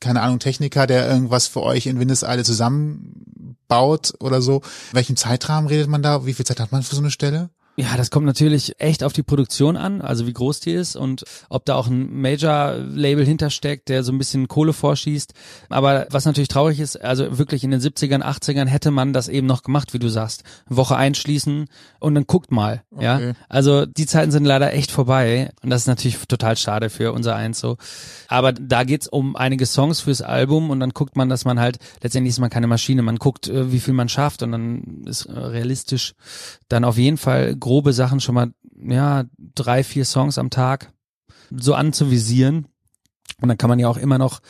keine 0.00 0.20
Ahnung, 0.22 0.40
Techniker, 0.40 0.86
der 0.86 1.08
irgendwas 1.08 1.46
für 1.46 1.62
euch 1.62 1.86
in 1.86 2.00
Windeseile 2.00 2.42
zusammenbaut 2.42 4.14
oder 4.18 4.42
so. 4.42 4.56
In 4.90 4.96
welchem 4.96 5.16
Zeitrahmen 5.16 5.68
redet 5.68 5.88
man 5.88 6.02
da? 6.02 6.26
Wie 6.26 6.34
viel 6.34 6.46
Zeit 6.46 6.58
hat 6.58 6.72
man 6.72 6.82
für 6.82 6.96
so 6.96 7.02
eine 7.02 7.10
Stelle? 7.10 7.50
Ja, 7.76 7.96
das 7.96 8.10
kommt 8.10 8.26
natürlich 8.26 8.74
echt 8.78 9.02
auf 9.04 9.12
die 9.12 9.22
Produktion 9.22 9.76
an, 9.76 10.02
also 10.02 10.26
wie 10.26 10.32
groß 10.32 10.60
die 10.60 10.72
ist 10.72 10.96
und 10.96 11.24
ob 11.48 11.64
da 11.64 11.76
auch 11.76 11.86
ein 11.86 12.20
Major-Label 12.20 13.24
hintersteckt, 13.24 13.88
der 13.88 14.02
so 14.02 14.12
ein 14.12 14.18
bisschen 14.18 14.48
Kohle 14.48 14.72
vorschießt. 14.72 15.32
Aber 15.70 16.06
was 16.10 16.26
natürlich 16.26 16.48
traurig 16.48 16.80
ist, 16.80 17.02
also 17.02 17.38
wirklich 17.38 17.64
in 17.64 17.70
den 17.70 17.80
70ern, 17.80 18.22
80ern 18.22 18.66
hätte 18.66 18.90
man 18.90 19.12
das 19.12 19.28
eben 19.28 19.46
noch 19.46 19.62
gemacht, 19.62 19.94
wie 19.94 19.98
du 19.98 20.08
sagst. 20.08 20.44
Woche 20.68 20.96
einschließen 20.96 21.68
und 22.00 22.14
dann 22.14 22.26
guckt 22.26 22.50
mal. 22.50 22.82
Okay. 22.90 23.04
Ja, 23.04 23.32
also 23.48 23.86
die 23.86 24.06
Zeiten 24.06 24.30
sind 24.30 24.44
leider 24.44 24.72
echt 24.74 24.90
vorbei 24.90 25.50
und 25.62 25.70
das 25.70 25.82
ist 25.82 25.86
natürlich 25.86 26.18
total 26.28 26.56
schade 26.56 26.90
für 26.90 27.12
unser 27.12 27.36
Eins 27.36 27.60
so. 27.60 27.78
Aber 28.28 28.52
da 28.52 28.84
geht's 28.84 29.08
um 29.08 29.36
einige 29.36 29.64
Songs 29.64 30.00
fürs 30.00 30.22
Album 30.22 30.70
und 30.70 30.80
dann 30.80 30.90
guckt 30.90 31.16
man, 31.16 31.28
dass 31.28 31.44
man 31.44 31.60
halt, 31.60 31.78
letztendlich 32.02 32.32
ist 32.32 32.40
man 32.40 32.50
keine 32.50 32.66
Maschine, 32.66 33.02
man 33.02 33.16
guckt, 33.16 33.48
äh, 33.48 33.72
wie 33.72 33.80
viel 33.80 33.94
man 33.94 34.08
schafft 34.08 34.42
und 34.42 34.52
dann 34.52 35.04
ist 35.06 35.26
äh, 35.26 35.38
realistisch 35.38 36.14
dann 36.68 36.84
auf 36.84 36.98
jeden 36.98 37.16
Fall 37.16 37.56
grobe 37.60 37.92
Sachen 37.92 38.20
schon 38.20 38.34
mal, 38.34 38.52
ja, 38.82 39.24
drei, 39.54 39.84
vier 39.84 40.04
Songs 40.04 40.38
am 40.38 40.50
Tag 40.50 40.92
so 41.50 41.74
anzuvisieren. 41.74 42.66
Und 43.40 43.48
dann 43.48 43.56
kann 43.56 43.70
man 43.70 43.78
ja 43.78 43.88
auch 43.88 43.96
immer 43.96 44.18
noch 44.18 44.40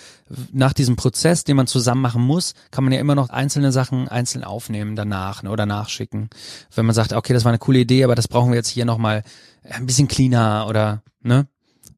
nach 0.53 0.73
diesem 0.73 0.97
Prozess, 0.97 1.45
den 1.45 1.57
man 1.57 1.69
zusammen 1.69 2.01
machen 2.01 2.23
muss, 2.23 2.55
kann 2.73 2.83
man 2.83 2.93
ja 2.93 2.99
immer 2.99 3.15
noch 3.15 3.29
einzelne 3.31 3.71
Sachen 3.71 4.09
einzeln 4.09 4.43
aufnehmen 4.43 4.97
danach 4.97 5.43
ne, 5.45 5.51
oder 5.51 5.65
nachschicken. 5.65 6.29
Wenn 6.75 6.87
man 6.87 6.95
sagt, 6.95 7.13
okay, 7.13 7.33
das 7.33 7.45
war 7.45 7.53
eine 7.53 7.61
coole 7.61 7.79
Idee, 7.81 8.03
aber 8.03 8.17
das 8.17 8.27
brauchen 8.27 8.51
wir 8.51 8.57
jetzt 8.57 8.69
hier 8.69 8.85
nochmal 8.85 9.23
ein 9.63 9.87
bisschen 9.87 10.09
cleaner 10.09 10.67
oder 10.69 11.03
ne, 11.23 11.47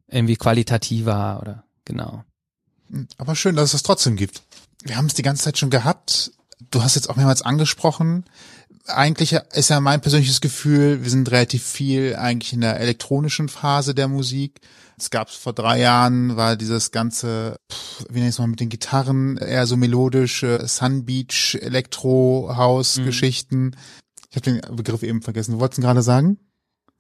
irgendwie 0.09 0.37
qualitativer 0.37 1.39
oder 1.41 1.65
genau. 1.87 2.25
Aber 3.17 3.35
schön, 3.35 3.57
dass 3.57 3.67
es 3.67 3.73
das 3.73 3.83
trotzdem 3.83 4.17
gibt. 4.17 4.43
Wir 4.83 4.97
haben 4.97 5.07
es 5.07 5.15
die 5.15 5.23
ganze 5.23 5.45
Zeit 5.45 5.57
schon 5.57 5.71
gehabt. 5.71 6.33
Du 6.71 6.83
hast 6.83 6.95
jetzt 6.95 7.09
auch 7.09 7.17
mehrmals 7.17 7.43
angesprochen, 7.43 8.25
eigentlich 8.87 9.33
ist 9.33 9.71
ja 9.71 9.81
mein 9.81 10.01
persönliches 10.01 10.41
Gefühl, 10.41 11.03
wir 11.03 11.11
sind 11.11 11.31
relativ 11.31 11.65
viel 11.65 12.17
eigentlich 12.17 12.53
in 12.53 12.61
der 12.61 12.81
elektronischen 12.81 13.49
Phase 13.49 13.95
der 13.95 14.09
Musik. 14.09 14.61
Es 14.99 15.11
gab 15.11 15.31
vor 15.31 15.53
drei 15.53 15.81
Jahren, 15.81 16.37
war 16.37 16.57
dieses 16.57 16.91
ganze, 16.91 17.57
pff, 17.71 18.05
wie 18.11 18.21
nennt 18.21 18.33
es 18.33 18.39
mal 18.39 18.47
mit 18.47 18.61
den 18.61 18.69
Gitarren, 18.69 19.37
eher 19.37 19.67
so 19.67 19.77
melodische 19.77 20.67
Sun 20.67 21.05
Beach 21.05 21.59
Elektro 21.61 22.53
House 22.55 23.01
Geschichten. 23.05 23.65
Mhm. 23.65 23.75
Ich 24.31 24.37
habe 24.37 24.61
den 24.61 24.77
Begriff 24.77 25.03
eben 25.03 25.23
vergessen. 25.23 25.53
Du 25.53 25.61
wolltest 25.61 25.79
ihn 25.79 25.83
gerade 25.83 26.03
sagen? 26.03 26.39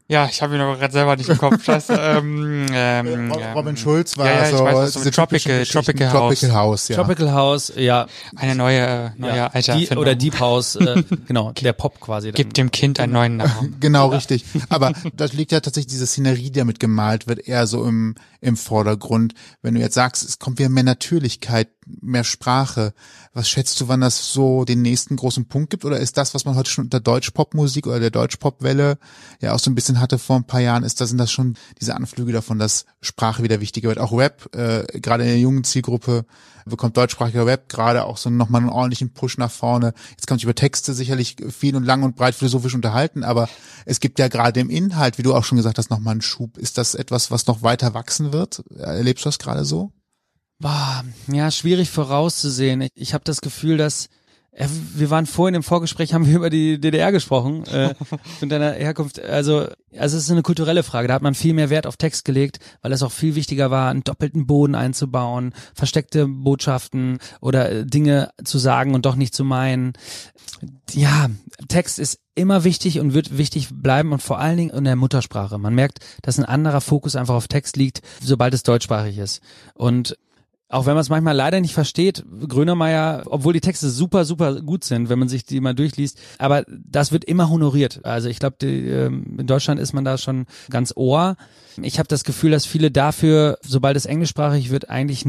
Ja, 0.08 0.26
ich 0.26 0.42
habe 0.42 0.54
ihn 0.54 0.60
aber 0.60 0.76
gerade 0.76 0.92
selber 0.92 1.16
nicht 1.16 1.28
im 1.28 1.38
Kopf. 1.38 1.64
Scheiße. 1.64 1.94
ähm, 1.94 2.66
ähm, 2.72 3.32
Robin 3.54 3.76
Schulz 3.76 4.18
war 4.18 4.26
ja, 4.26 4.42
ja, 4.42 4.56
so, 4.56 4.64
weiß, 4.64 4.92
diese 4.92 5.10
Tropical, 5.10 5.64
Tropical 5.64 6.12
House. 6.12 6.40
Tropical 6.40 6.54
House, 6.54 6.88
ja. 6.88 6.96
Tropical 6.96 7.32
House, 7.32 7.72
ja. 7.76 8.06
Eine 8.36 8.54
neue, 8.54 9.14
neue 9.16 9.36
ja, 9.36 9.46
alte 9.46 9.76
die, 9.76 9.88
Oder 9.96 10.14
Deep 10.14 10.38
House, 10.40 10.76
äh, 10.76 11.02
genau, 11.28 11.52
der 11.52 11.72
Pop 11.72 12.00
quasi. 12.00 12.28
Dann. 12.28 12.34
Gibt 12.34 12.56
dem 12.56 12.70
Kind 12.70 13.00
einen 13.00 13.12
neuen 13.12 13.36
Namen. 13.38 13.76
genau, 13.80 14.08
richtig. 14.08 14.44
Aber 14.68 14.92
das 15.14 15.32
liegt 15.32 15.52
ja 15.52 15.60
tatsächlich 15.60 15.92
diese 15.92 16.06
Szenerie, 16.06 16.50
die 16.50 16.58
damit 16.58 16.80
gemalt 16.80 17.26
wird, 17.26 17.46
eher 17.46 17.66
so 17.66 17.84
im, 17.84 18.16
im 18.40 18.56
Vordergrund. 18.56 19.34
Wenn 19.62 19.74
du 19.74 19.80
jetzt 19.80 19.94
sagst, 19.94 20.28
es 20.28 20.38
kommt 20.38 20.58
wieder 20.58 20.68
mehr 20.68 20.84
Natürlichkeit, 20.84 21.68
mehr 21.86 22.24
Sprache, 22.24 22.94
was 23.32 23.48
schätzt 23.48 23.80
du, 23.80 23.88
wann 23.88 24.00
das 24.00 24.32
so 24.32 24.64
den 24.64 24.82
nächsten 24.82 25.16
großen 25.16 25.46
Punkt 25.46 25.70
gibt? 25.70 25.84
Oder 25.84 25.98
ist 25.98 26.16
das, 26.16 26.34
was 26.34 26.44
man 26.44 26.54
heute 26.54 26.70
schon 26.70 26.84
unter 26.84 27.00
Deutschpopmusik 27.00 27.86
oder 27.86 28.00
der 28.00 28.10
Deutschpopwelle 28.10 28.98
ja 29.40 29.54
auch 29.54 29.58
so 29.58 29.70
ein 29.70 29.74
bisschen 29.74 30.00
hatte 30.00 30.18
vor 30.18 30.36
ein 30.36 30.46
paar 30.46 30.60
Jahren, 30.60 30.84
ist 30.84 31.00
das, 31.00 31.08
sind 31.08 31.18
das 31.18 31.32
schon 31.32 31.56
diese 31.80 31.96
Anflüge 31.96 32.32
davon, 32.32 32.58
dass 32.58 32.84
Sprache 33.00 33.42
wieder 33.42 33.60
wichtiger 33.60 33.88
wird? 33.88 33.98
Auch 33.98 34.12
Rap, 34.12 34.54
äh, 34.54 35.00
gerade 35.00 35.24
in 35.24 35.30
der 35.30 35.38
jungen 35.38 35.64
Zielgruppe, 35.64 36.24
bekommt 36.64 36.96
deutschsprachiger 36.96 37.46
Web 37.46 37.68
gerade 37.68 38.04
auch 38.04 38.16
so 38.16 38.30
nochmal 38.30 38.60
einen 38.60 38.70
ordentlichen 38.70 39.12
Push 39.12 39.38
nach 39.38 39.50
vorne. 39.50 39.94
Jetzt 40.10 40.26
kann 40.26 40.36
man 40.36 40.42
über 40.42 40.54
Texte 40.54 40.94
sicherlich 40.94 41.36
viel 41.50 41.76
und 41.76 41.84
lang 41.84 42.02
und 42.02 42.16
breit 42.16 42.34
philosophisch 42.34 42.74
unterhalten, 42.74 43.24
aber 43.24 43.48
es 43.84 44.00
gibt 44.00 44.18
ja 44.18 44.28
gerade 44.28 44.60
im 44.60 44.70
Inhalt, 44.70 45.18
wie 45.18 45.22
du 45.22 45.34
auch 45.34 45.44
schon 45.44 45.56
gesagt 45.56 45.78
hast, 45.78 45.90
nochmal 45.90 46.12
einen 46.12 46.22
Schub. 46.22 46.58
Ist 46.58 46.78
das 46.78 46.94
etwas, 46.94 47.30
was 47.30 47.46
noch 47.46 47.62
weiter 47.62 47.94
wachsen 47.94 48.32
wird? 48.32 48.62
Erlebst 48.76 49.24
du 49.24 49.28
das 49.28 49.38
gerade 49.38 49.64
so? 49.64 49.92
Boah, 50.62 51.04
ja, 51.26 51.50
schwierig 51.50 51.90
vorauszusehen. 51.90 52.82
Ich, 52.82 52.90
ich 52.94 53.14
habe 53.14 53.24
das 53.24 53.40
Gefühl, 53.40 53.76
dass 53.78 54.08
ja, 54.56 54.66
wir 54.94 55.10
waren 55.10 55.26
vorhin 55.26 55.56
im 55.56 55.62
Vorgespräch, 55.64 56.14
haben 56.14 56.26
wir 56.26 56.36
über 56.36 56.50
die 56.50 56.78
DDR 56.78 57.10
gesprochen 57.10 57.64
äh, 57.66 57.94
und 58.40 58.50
deiner 58.50 58.72
Herkunft. 58.72 59.20
Also, 59.20 59.66
also 59.96 60.16
es 60.16 60.24
ist 60.24 60.30
eine 60.30 60.42
kulturelle 60.42 60.84
Frage. 60.84 61.08
Da 61.08 61.14
hat 61.14 61.22
man 61.22 61.34
viel 61.34 61.52
mehr 61.52 61.68
Wert 61.68 61.86
auf 61.86 61.96
Text 61.96 62.24
gelegt, 62.24 62.60
weil 62.80 62.92
es 62.92 63.02
auch 63.02 63.10
viel 63.10 63.34
wichtiger 63.34 63.72
war, 63.72 63.90
einen 63.90 64.04
doppelten 64.04 64.46
Boden 64.46 64.76
einzubauen, 64.76 65.52
versteckte 65.74 66.28
Botschaften 66.28 67.18
oder 67.40 67.72
äh, 67.72 67.84
Dinge 67.84 68.30
zu 68.44 68.58
sagen 68.58 68.94
und 68.94 69.04
doch 69.04 69.16
nicht 69.16 69.34
zu 69.34 69.42
meinen. 69.42 69.94
Ja, 70.92 71.28
Text 71.66 71.98
ist 71.98 72.20
immer 72.36 72.62
wichtig 72.62 73.00
und 73.00 73.14
wird 73.14 73.36
wichtig 73.36 73.68
bleiben 73.72 74.12
und 74.12 74.22
vor 74.22 74.38
allen 74.38 74.58
Dingen 74.58 74.70
in 74.70 74.84
der 74.84 74.94
Muttersprache. 74.94 75.58
Man 75.58 75.74
merkt, 75.74 75.98
dass 76.22 76.38
ein 76.38 76.44
anderer 76.44 76.80
Fokus 76.80 77.16
einfach 77.16 77.34
auf 77.34 77.48
Text 77.48 77.76
liegt, 77.76 78.02
sobald 78.22 78.54
es 78.54 78.62
deutschsprachig 78.62 79.18
ist. 79.18 79.40
Und 79.74 80.16
auch 80.72 80.86
wenn 80.86 80.94
man 80.94 81.02
es 81.02 81.10
manchmal 81.10 81.36
leider 81.36 81.60
nicht 81.60 81.74
versteht, 81.74 82.24
Grönemeyer, 82.48 83.24
obwohl 83.26 83.52
die 83.52 83.60
Texte 83.60 83.90
super, 83.90 84.24
super 84.24 84.62
gut 84.62 84.84
sind, 84.84 85.10
wenn 85.10 85.18
man 85.18 85.28
sich 85.28 85.44
die 85.44 85.60
mal 85.60 85.74
durchliest, 85.74 86.18
aber 86.38 86.64
das 86.68 87.12
wird 87.12 87.24
immer 87.24 87.50
honoriert. 87.50 88.00
Also 88.04 88.30
ich 88.30 88.38
glaube, 88.38 88.56
ähm, 88.66 89.36
in 89.38 89.46
Deutschland 89.46 89.78
ist 89.78 89.92
man 89.92 90.04
da 90.04 90.16
schon 90.16 90.46
ganz 90.70 90.94
ohr. 90.96 91.36
Ich 91.80 91.98
habe 91.98 92.08
das 92.08 92.24
Gefühl, 92.24 92.50
dass 92.50 92.66
viele 92.66 92.90
dafür, 92.90 93.58
sobald 93.62 93.96
es 93.96 94.06
englischsprachig 94.06 94.70
wird, 94.70 94.90
eigentlich 94.90 95.24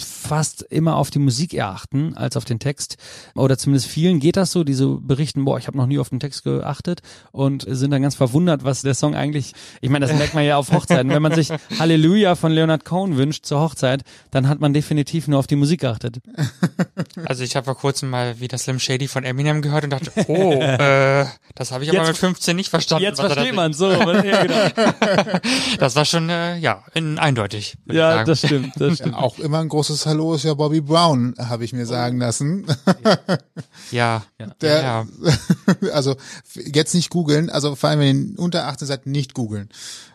fast 0.00 0.62
immer 0.62 0.96
auf 0.96 1.10
die 1.10 1.18
Musik 1.18 1.54
erachten 1.54 2.16
als 2.16 2.36
auf 2.36 2.44
den 2.44 2.58
Text. 2.58 2.96
Oder 3.34 3.56
zumindest 3.58 3.88
vielen 3.88 4.20
geht 4.20 4.36
das 4.36 4.52
so, 4.52 4.62
die 4.62 4.74
so 4.74 5.00
berichten, 5.00 5.44
boah, 5.44 5.58
ich 5.58 5.66
habe 5.66 5.76
noch 5.76 5.86
nie 5.86 5.98
auf 5.98 6.08
den 6.08 6.20
Text 6.20 6.44
geachtet 6.44 7.00
und 7.32 7.64
sind 7.68 7.90
dann 7.90 8.02
ganz 8.02 8.14
verwundert, 8.14 8.64
was 8.64 8.82
der 8.82 8.94
Song 8.94 9.14
eigentlich, 9.14 9.54
ich 9.80 9.90
meine, 9.90 10.06
das 10.06 10.16
merkt 10.16 10.34
man 10.34 10.44
ja 10.44 10.56
auf 10.56 10.72
Hochzeiten. 10.72 11.10
Wenn 11.10 11.22
man 11.22 11.34
sich 11.34 11.50
Halleluja 11.78 12.34
von 12.34 12.52
Leonard 12.52 12.84
Cohen 12.84 13.16
wünscht 13.16 13.44
zur 13.44 13.60
Hochzeit, 13.60 14.02
dann 14.30 14.48
hat 14.48 14.60
man 14.60 14.72
definitiv 14.72 14.87
nur 15.28 15.38
auf 15.38 15.46
die 15.46 15.56
Musik 15.56 15.80
geachtet. 15.80 16.18
Also 17.24 17.42
ich 17.42 17.56
habe 17.56 17.64
vor 17.64 17.76
kurzem 17.76 18.10
mal 18.10 18.38
wieder 18.40 18.58
Slim 18.58 18.78
Shady 18.78 19.08
von 19.08 19.24
Eminem 19.24 19.60
gehört 19.60 19.84
und 19.84 19.90
dachte, 19.90 20.12
oh, 20.28 20.52
äh, 20.60 21.26
das 21.54 21.72
habe 21.72 21.84
ich 21.84 21.90
aber 21.90 22.06
mit 22.06 22.16
15 22.16 22.54
nicht 22.56 22.70
verstanden. 22.70 23.04
Jetzt 23.04 23.20
versteht 23.20 23.54
man 23.54 23.72
so. 23.72 23.90
ja, 23.92 24.42
genau. 24.44 24.92
das 25.78 25.96
war 25.96 26.04
schon, 26.04 26.28
äh, 26.28 26.56
ja, 26.58 26.84
in, 26.94 27.18
eindeutig. 27.18 27.76
Ja, 27.86 28.24
das 28.24 28.38
stimmt, 28.40 28.72
das 28.76 28.96
stimmt. 28.96 29.14
Ja, 29.14 29.18
auch 29.18 29.38
immer 29.38 29.58
ein 29.58 29.68
großes 29.68 30.06
Hallo 30.06 30.34
ist 30.34 30.44
ja 30.44 30.54
Bobby 30.54 30.80
Brown, 30.80 31.34
habe 31.38 31.64
ich 31.64 31.72
mir 31.72 31.86
sagen 31.86 32.18
lassen. 32.18 32.66
Ja, 33.90 34.24
Der, 34.60 34.82
ja. 34.82 35.06
also 35.92 36.16
jetzt 36.54 36.94
nicht 36.94 37.10
googeln, 37.10 37.50
also 37.50 37.74
vor 37.74 37.90
allem 37.90 38.00
wenn 38.00 38.32
ihr 38.32 38.38
unter 38.38 38.66
18 38.66 38.86
seid, 38.86 39.06
nicht 39.06 39.34
googeln. 39.34 39.68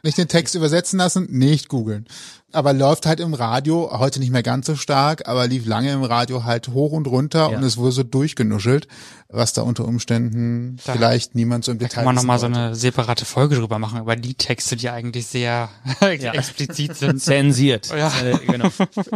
Nicht 0.03 0.17
den 0.17 0.27
Text 0.27 0.55
übersetzen 0.55 0.99
lassen, 0.99 1.27
nicht 1.29 1.69
googeln. 1.69 2.07
Aber 2.53 2.71
läuft 2.71 3.05
halt 3.07 3.19
im 3.19 3.33
Radio, 3.33 3.89
heute 3.99 4.19
nicht 4.19 4.31
mehr 4.31 4.43
ganz 4.43 4.67
so 4.67 4.75
stark, 4.75 5.27
aber 5.27 5.47
lief 5.47 5.65
lange 5.65 5.91
im 5.91 6.03
Radio 6.03 6.43
halt 6.43 6.67
hoch 6.69 6.91
und 6.91 7.07
runter 7.07 7.49
Ja. 7.51 7.57
und 7.57 7.63
es 7.63 7.77
wurde 7.77 7.91
so 7.91 8.03
durchgenuschelt, 8.03 8.87
was 9.27 9.53
da 9.53 9.63
unter 9.63 9.85
Umständen 9.85 10.77
Da- 10.85 10.93
vielleicht 10.93 11.33
niemand 11.35 11.65
so 11.65 11.71
im 11.71 11.79
Detail 11.79 11.95
kann 11.95 12.05
man 12.05 12.15
nochmal 12.15 12.37
so 12.39 12.45
eine 12.45 12.75
separate 12.75 13.25
Folge 13.25 13.55
drüber 13.55 13.79
machen, 13.79 13.99
über 13.99 14.15
die 14.15 14.35
Texte, 14.35 14.75
die 14.75 14.89
eigentlich 14.89 15.25
sehr 15.27 15.69
explizit 16.01 16.95
sind. 16.95 17.19
Zensiert. 17.21 17.89
Ja. 17.89 18.11
Äh, 18.23 18.37
genau. 18.45 18.69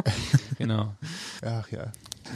genau. 0.58 0.94
Ach 1.46 1.70
ja. 1.72 1.92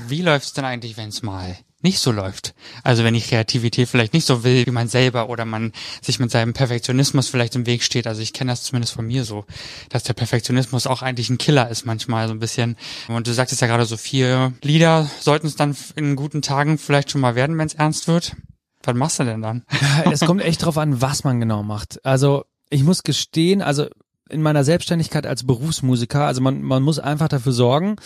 Wie 0.08 0.22
läuft's 0.22 0.54
denn 0.54 0.66
eigentlich, 0.66 0.98
wenn 0.98 1.10
es 1.10 1.22
mal 1.24 1.58
nicht 1.84 2.00
so 2.00 2.12
läuft? 2.12 2.54
Also 2.84 3.04
wenn 3.04 3.14
die 3.14 3.22
Kreativität 3.22 3.90
vielleicht 3.90 4.14
nicht 4.14 4.26
so 4.26 4.44
will 4.44 4.66
wie 4.66 4.72
man 4.72 4.88
selber 4.88 5.30
oder 5.30 5.46
man 5.46 5.72
sich 6.02 6.20
mit 6.20 6.32
seinem 6.32 6.54
Perfektionismus 6.54 7.30
vielleicht 7.30 7.56
im 7.56 7.66
Weg 7.66 7.84
steht. 7.84 8.08
Also 8.08 8.22
ich 8.22 8.34
kenne 8.34 8.52
das 8.52 8.64
zumindest 8.64 8.94
von 8.94 9.06
mir 9.06 9.26
so, 9.26 9.46
dass 9.90 10.04
der 10.04 10.14
Perfektionismus 10.14 10.88
auch 10.88 11.02
eigentlich 11.02 11.30
ein 11.30 11.38
Killer 11.38 11.70
ist 11.70 11.86
manchmal 11.86 12.28
so 12.28 12.34
ein 12.34 12.40
bisschen. 12.40 12.78
Und 13.08 13.28
du 13.28 13.34
sagtest 13.34 13.62
ja 13.62 13.68
gerade 13.68 13.86
so 13.86 13.98
vier 13.98 14.54
Lieder 14.62 15.10
sollten 15.20 15.48
es 15.48 15.56
dann 15.56 15.76
in 15.96 16.16
guten 16.16 16.42
Tagen 16.42 16.78
vielleicht 16.78 17.12
schon 17.12 17.22
mal 17.22 17.36
werden, 17.36 17.58
wenn 17.58 17.68
es 17.68 17.74
ernst 17.74 18.08
wird. 18.08 18.36
Was 18.84 18.96
machst 18.96 19.20
du 19.20 19.24
denn 19.24 19.42
dann? 19.42 19.64
Es 20.12 20.22
kommt 20.22 20.42
echt 20.42 20.66
drauf 20.66 20.78
an, 20.78 21.02
was 21.02 21.24
man 21.24 21.40
genau 21.40 21.64
macht. 21.64 22.04
Also 22.04 22.46
ich 22.70 22.84
muss 22.84 23.04
gestehen, 23.04 23.62
also 23.62 23.88
in 24.30 24.42
meiner 24.42 24.64
Selbstständigkeit 24.64 25.28
als 25.28 25.46
Berufsmusiker, 25.46 26.26
also 26.26 26.42
man, 26.42 26.62
man 26.62 26.82
muss 26.82 27.00
einfach 27.00 27.28
dafür 27.28 27.52
sorgen, 27.52 27.98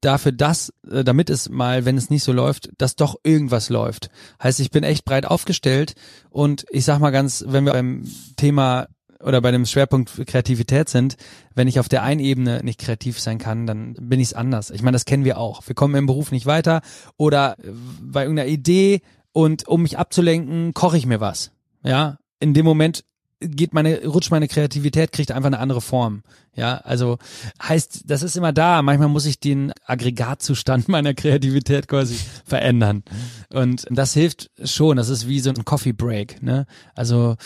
dafür, 0.00 0.32
dass, 0.32 0.72
äh, 0.90 1.04
damit 1.04 1.30
es 1.30 1.48
mal, 1.48 1.84
wenn 1.84 1.96
es 1.96 2.10
nicht 2.10 2.22
so 2.22 2.32
läuft, 2.32 2.70
dass 2.78 2.96
doch 2.96 3.16
irgendwas 3.22 3.68
läuft. 3.70 4.10
Heißt, 4.42 4.60
ich 4.60 4.70
bin 4.70 4.84
echt 4.84 5.04
breit 5.04 5.26
aufgestellt 5.26 5.94
und 6.30 6.64
ich 6.70 6.84
sag 6.84 6.98
mal 6.98 7.10
ganz, 7.10 7.44
wenn 7.46 7.64
wir 7.64 7.72
beim 7.72 8.04
Thema 8.36 8.88
oder 9.20 9.40
bei 9.40 9.50
dem 9.50 9.66
Schwerpunkt 9.66 10.26
Kreativität 10.26 10.88
sind, 10.88 11.16
wenn 11.54 11.66
ich 11.66 11.80
auf 11.80 11.88
der 11.88 12.02
einen 12.02 12.20
Ebene 12.20 12.60
nicht 12.62 12.78
kreativ 12.78 13.18
sein 13.18 13.38
kann, 13.38 13.66
dann 13.66 13.94
bin 13.94 14.20
ich 14.20 14.28
es 14.28 14.34
anders. 14.34 14.70
Ich 14.70 14.82
meine, 14.82 14.94
das 14.94 15.06
kennen 15.06 15.24
wir 15.24 15.38
auch. 15.38 15.66
Wir 15.66 15.74
kommen 15.74 15.96
im 15.96 16.06
Beruf 16.06 16.30
nicht 16.30 16.46
weiter 16.46 16.82
oder 17.16 17.56
bei 18.00 18.22
irgendeiner 18.22 18.48
Idee 18.48 19.00
und 19.32 19.66
um 19.66 19.82
mich 19.82 19.98
abzulenken, 19.98 20.72
koche 20.72 20.96
ich 20.96 21.06
mir 21.06 21.20
was. 21.20 21.50
Ja, 21.82 22.18
in 22.40 22.54
dem 22.54 22.64
Moment 22.64 23.04
geht 23.40 23.72
meine, 23.72 24.04
rutscht 24.04 24.30
meine 24.30 24.48
Kreativität, 24.48 25.12
kriegt 25.12 25.30
einfach 25.30 25.46
eine 25.46 25.58
andere 25.58 25.80
Form. 25.80 26.22
Ja, 26.54 26.78
also 26.78 27.18
heißt, 27.62 28.02
das 28.06 28.22
ist 28.22 28.36
immer 28.36 28.52
da. 28.52 28.82
Manchmal 28.82 29.08
muss 29.08 29.26
ich 29.26 29.38
den 29.38 29.72
Aggregatzustand 29.86 30.88
meiner 30.88 31.14
Kreativität 31.14 31.86
quasi 31.86 32.16
verändern. 32.44 33.04
Und 33.50 33.86
das 33.90 34.12
hilft 34.14 34.50
schon. 34.64 34.96
Das 34.96 35.08
ist 35.08 35.28
wie 35.28 35.40
so 35.40 35.50
ein 35.50 35.64
Coffee 35.64 35.92
Break, 35.92 36.42
ne? 36.42 36.66
Also, 36.94 37.36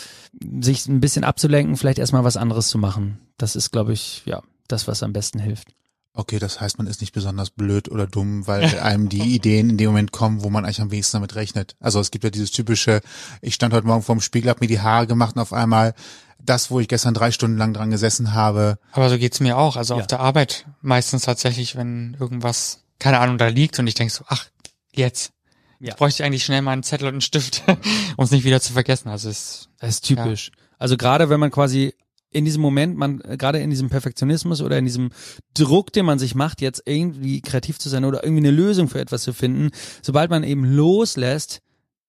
sich 0.61 0.87
ein 0.87 0.99
bisschen 0.99 1.23
abzulenken, 1.23 1.77
vielleicht 1.77 1.99
erstmal 1.99 2.23
was 2.23 2.37
anderes 2.37 2.69
zu 2.69 2.77
machen. 2.77 3.19
Das 3.37 3.55
ist, 3.55 3.71
glaube 3.71 3.93
ich, 3.93 4.23
ja, 4.25 4.41
das, 4.67 4.87
was 4.87 5.03
am 5.03 5.13
besten 5.13 5.39
hilft. 5.39 5.67
Okay, 6.15 6.37
das 6.37 6.61
heißt, 6.61 6.77
man 6.77 6.85
ist 6.85 7.01
nicht 7.01 7.11
besonders 7.13 7.49
blöd 7.49 7.89
oder 7.89 8.05
dumm, 8.05 8.45
weil 8.45 8.79
einem 8.79 9.09
die 9.09 9.33
Ideen 9.33 9.71
in 9.71 9.77
dem 9.77 9.87
Moment 9.87 10.11
kommen, 10.11 10.43
wo 10.43 10.49
man 10.51 10.63
eigentlich 10.63 10.79
am 10.81 10.91
wenigsten 10.91 11.17
damit 11.17 11.33
rechnet. 11.33 11.75
Also 11.79 11.99
es 11.99 12.11
gibt 12.11 12.23
ja 12.23 12.29
dieses 12.29 12.51
typische, 12.51 13.01
ich 13.41 13.55
stand 13.55 13.73
heute 13.73 13.87
Morgen 13.87 14.03
vorm 14.03 14.21
Spiegel, 14.21 14.51
hab 14.51 14.61
mir 14.61 14.67
die 14.67 14.79
Haare 14.79 15.07
gemacht 15.07 15.35
und 15.35 15.41
auf 15.41 15.53
einmal 15.53 15.95
das, 16.39 16.69
wo 16.69 16.79
ich 16.79 16.87
gestern 16.87 17.15
drei 17.15 17.31
Stunden 17.31 17.57
lang 17.57 17.73
dran 17.73 17.89
gesessen 17.89 18.33
habe. 18.33 18.77
Aber 18.91 19.09
so 19.09 19.17
geht's 19.17 19.39
mir 19.39 19.57
auch. 19.57 19.75
Also 19.75 19.95
Ja. 19.95 20.01
auf 20.01 20.07
der 20.07 20.19
Arbeit 20.19 20.67
meistens 20.81 21.23
tatsächlich, 21.23 21.75
wenn 21.75 22.15
irgendwas, 22.19 22.83
keine 22.99 23.19
Ahnung, 23.19 23.39
da 23.39 23.47
liegt 23.47 23.79
und 23.79 23.87
ich 23.87 23.95
denk 23.95 24.11
so, 24.11 24.23
ach, 24.27 24.45
jetzt. 24.93 25.31
Ja. 25.79 25.87
Jetzt 25.87 25.97
bräuchte 25.97 26.21
ich 26.21 26.27
eigentlich 26.27 26.45
schnell 26.45 26.61
mal 26.61 26.73
einen 26.73 26.83
Zettel 26.83 27.07
und 27.07 27.15
einen 27.15 27.21
Stift, 27.21 27.63
um 28.17 28.23
es 28.23 28.29
nicht 28.31 28.43
wieder 28.43 28.61
zu 28.61 28.73
vergessen. 28.73 29.09
Also 29.09 29.29
es 29.29 29.69
Das 29.79 29.89
ist 29.95 30.05
typisch. 30.05 30.51
Also 30.77 30.95
gerade 30.95 31.29
wenn 31.29 31.39
man 31.39 31.49
quasi 31.49 31.93
in 32.33 32.45
diesem 32.45 32.61
Moment, 32.61 32.97
man 32.97 33.21
äh, 33.21 33.37
gerade 33.37 33.59
in 33.59 33.69
diesem 33.69 33.89
Perfektionismus 33.89 34.61
oder 34.61 34.77
in 34.77 34.85
diesem 34.85 35.09
Druck, 35.53 35.93
den 35.93 36.05
man 36.05 36.19
sich 36.19 36.35
macht, 36.35 36.61
jetzt 36.61 36.83
irgendwie 36.85 37.41
kreativ 37.41 37.79
zu 37.79 37.89
sein 37.89 38.05
oder 38.05 38.23
irgendwie 38.23 38.47
eine 38.47 38.55
Lösung 38.55 38.89
für 38.89 38.99
etwas 38.99 39.23
zu 39.23 39.33
finden, 39.33 39.69
sobald 40.01 40.29
man 40.29 40.43
eben 40.43 40.65
loslässt, 40.65 41.61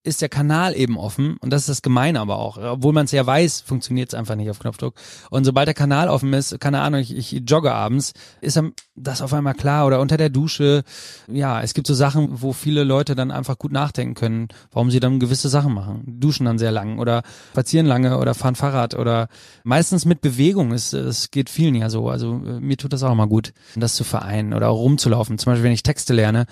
ist 0.05 0.21
der 0.21 0.29
Kanal 0.29 0.77
eben 0.77 0.99
offen 0.99 1.39
und 1.41 1.51
das 1.51 1.63
ist 1.63 1.69
das 1.71 1.83
Gemeine 1.83 2.21
aber 2.21 2.39
auch. 2.39 2.59
Obwohl 2.59 2.93
man 2.93 3.07
es 3.07 3.13
ja 3.13 3.27
weiß, 3.27 3.63
funktioniert 3.63 4.11
es 4.11 4.15
einfach 4.15 4.37
nicht 4.37 4.51
auf 4.51 4.59
Knopfdruck. 4.59 4.95
Und 5.31 5.45
sobald 5.45 5.67
der 5.67 5.75
Kanal 5.75 6.09
offen 6.09 6.33
ist, 6.35 6.61
keine 6.61 6.83
Ahnung, 6.83 7.01
ich, 7.01 7.17
ich 7.17 7.43
jogge 7.49 7.73
abends, 7.73 8.13
ist 8.43 8.57
dann 8.57 8.75
das 8.95 9.23
auf 9.23 9.33
einmal 9.33 9.55
klar 9.55 9.87
oder 9.87 10.01
unter 10.01 10.19
der 10.19 10.29
Dusche. 10.29 10.85
Ja, 11.27 11.63
es 11.63 11.73
gibt 11.73 11.87
so 11.87 11.95
Sachen, 11.95 12.43
wo 12.43 12.53
viele 12.53 12.85
Leute 12.85 13.15
dann 13.15 13.31
einfach 13.31 13.59
gut 13.59 13.73
nachdenken 13.73 14.15
können, 14.15 14.49
warum 14.71 14.91
sie 14.91 15.01
dann 15.01 15.21
gewisse 15.21 15.49
Sachen 15.49 15.73
machen. 15.73 16.03
Duschen 16.07 16.45
dann 16.45 16.59
sehr 16.59 16.71
lang 16.71 16.99
oder 16.99 17.23
spazieren 17.53 17.87
lange 17.87 18.19
oder 18.19 18.35
fahren 18.35 18.57
Fahrrad 18.57 18.95
oder 18.95 19.29
meistens 19.65 20.05
mit 20.05 20.21
Bewegung. 20.21 20.73
Es, 20.73 20.93
es 20.93 21.31
geht 21.31 21.49
vielen 21.49 21.75
ja 21.75 21.89
so. 21.89 22.11
Also 22.11 22.43
äh, 22.45 22.61
mir 22.61 22.77
tut 22.77 22.93
das 22.93 23.03
auch 23.03 23.15
mal 23.15 23.25
gut, 23.25 23.55
das 23.75 23.95
zu 23.95 24.05
vereinen 24.05 24.53
oder 24.53 24.69
auch 24.69 24.79
rumzulaufen. 24.79 25.39
Zum 25.39 25.53
Beispiel, 25.53 25.65
wenn 25.65 25.73
ich 25.73 25.83
Texte 25.83 26.13
lerne, 26.13 26.45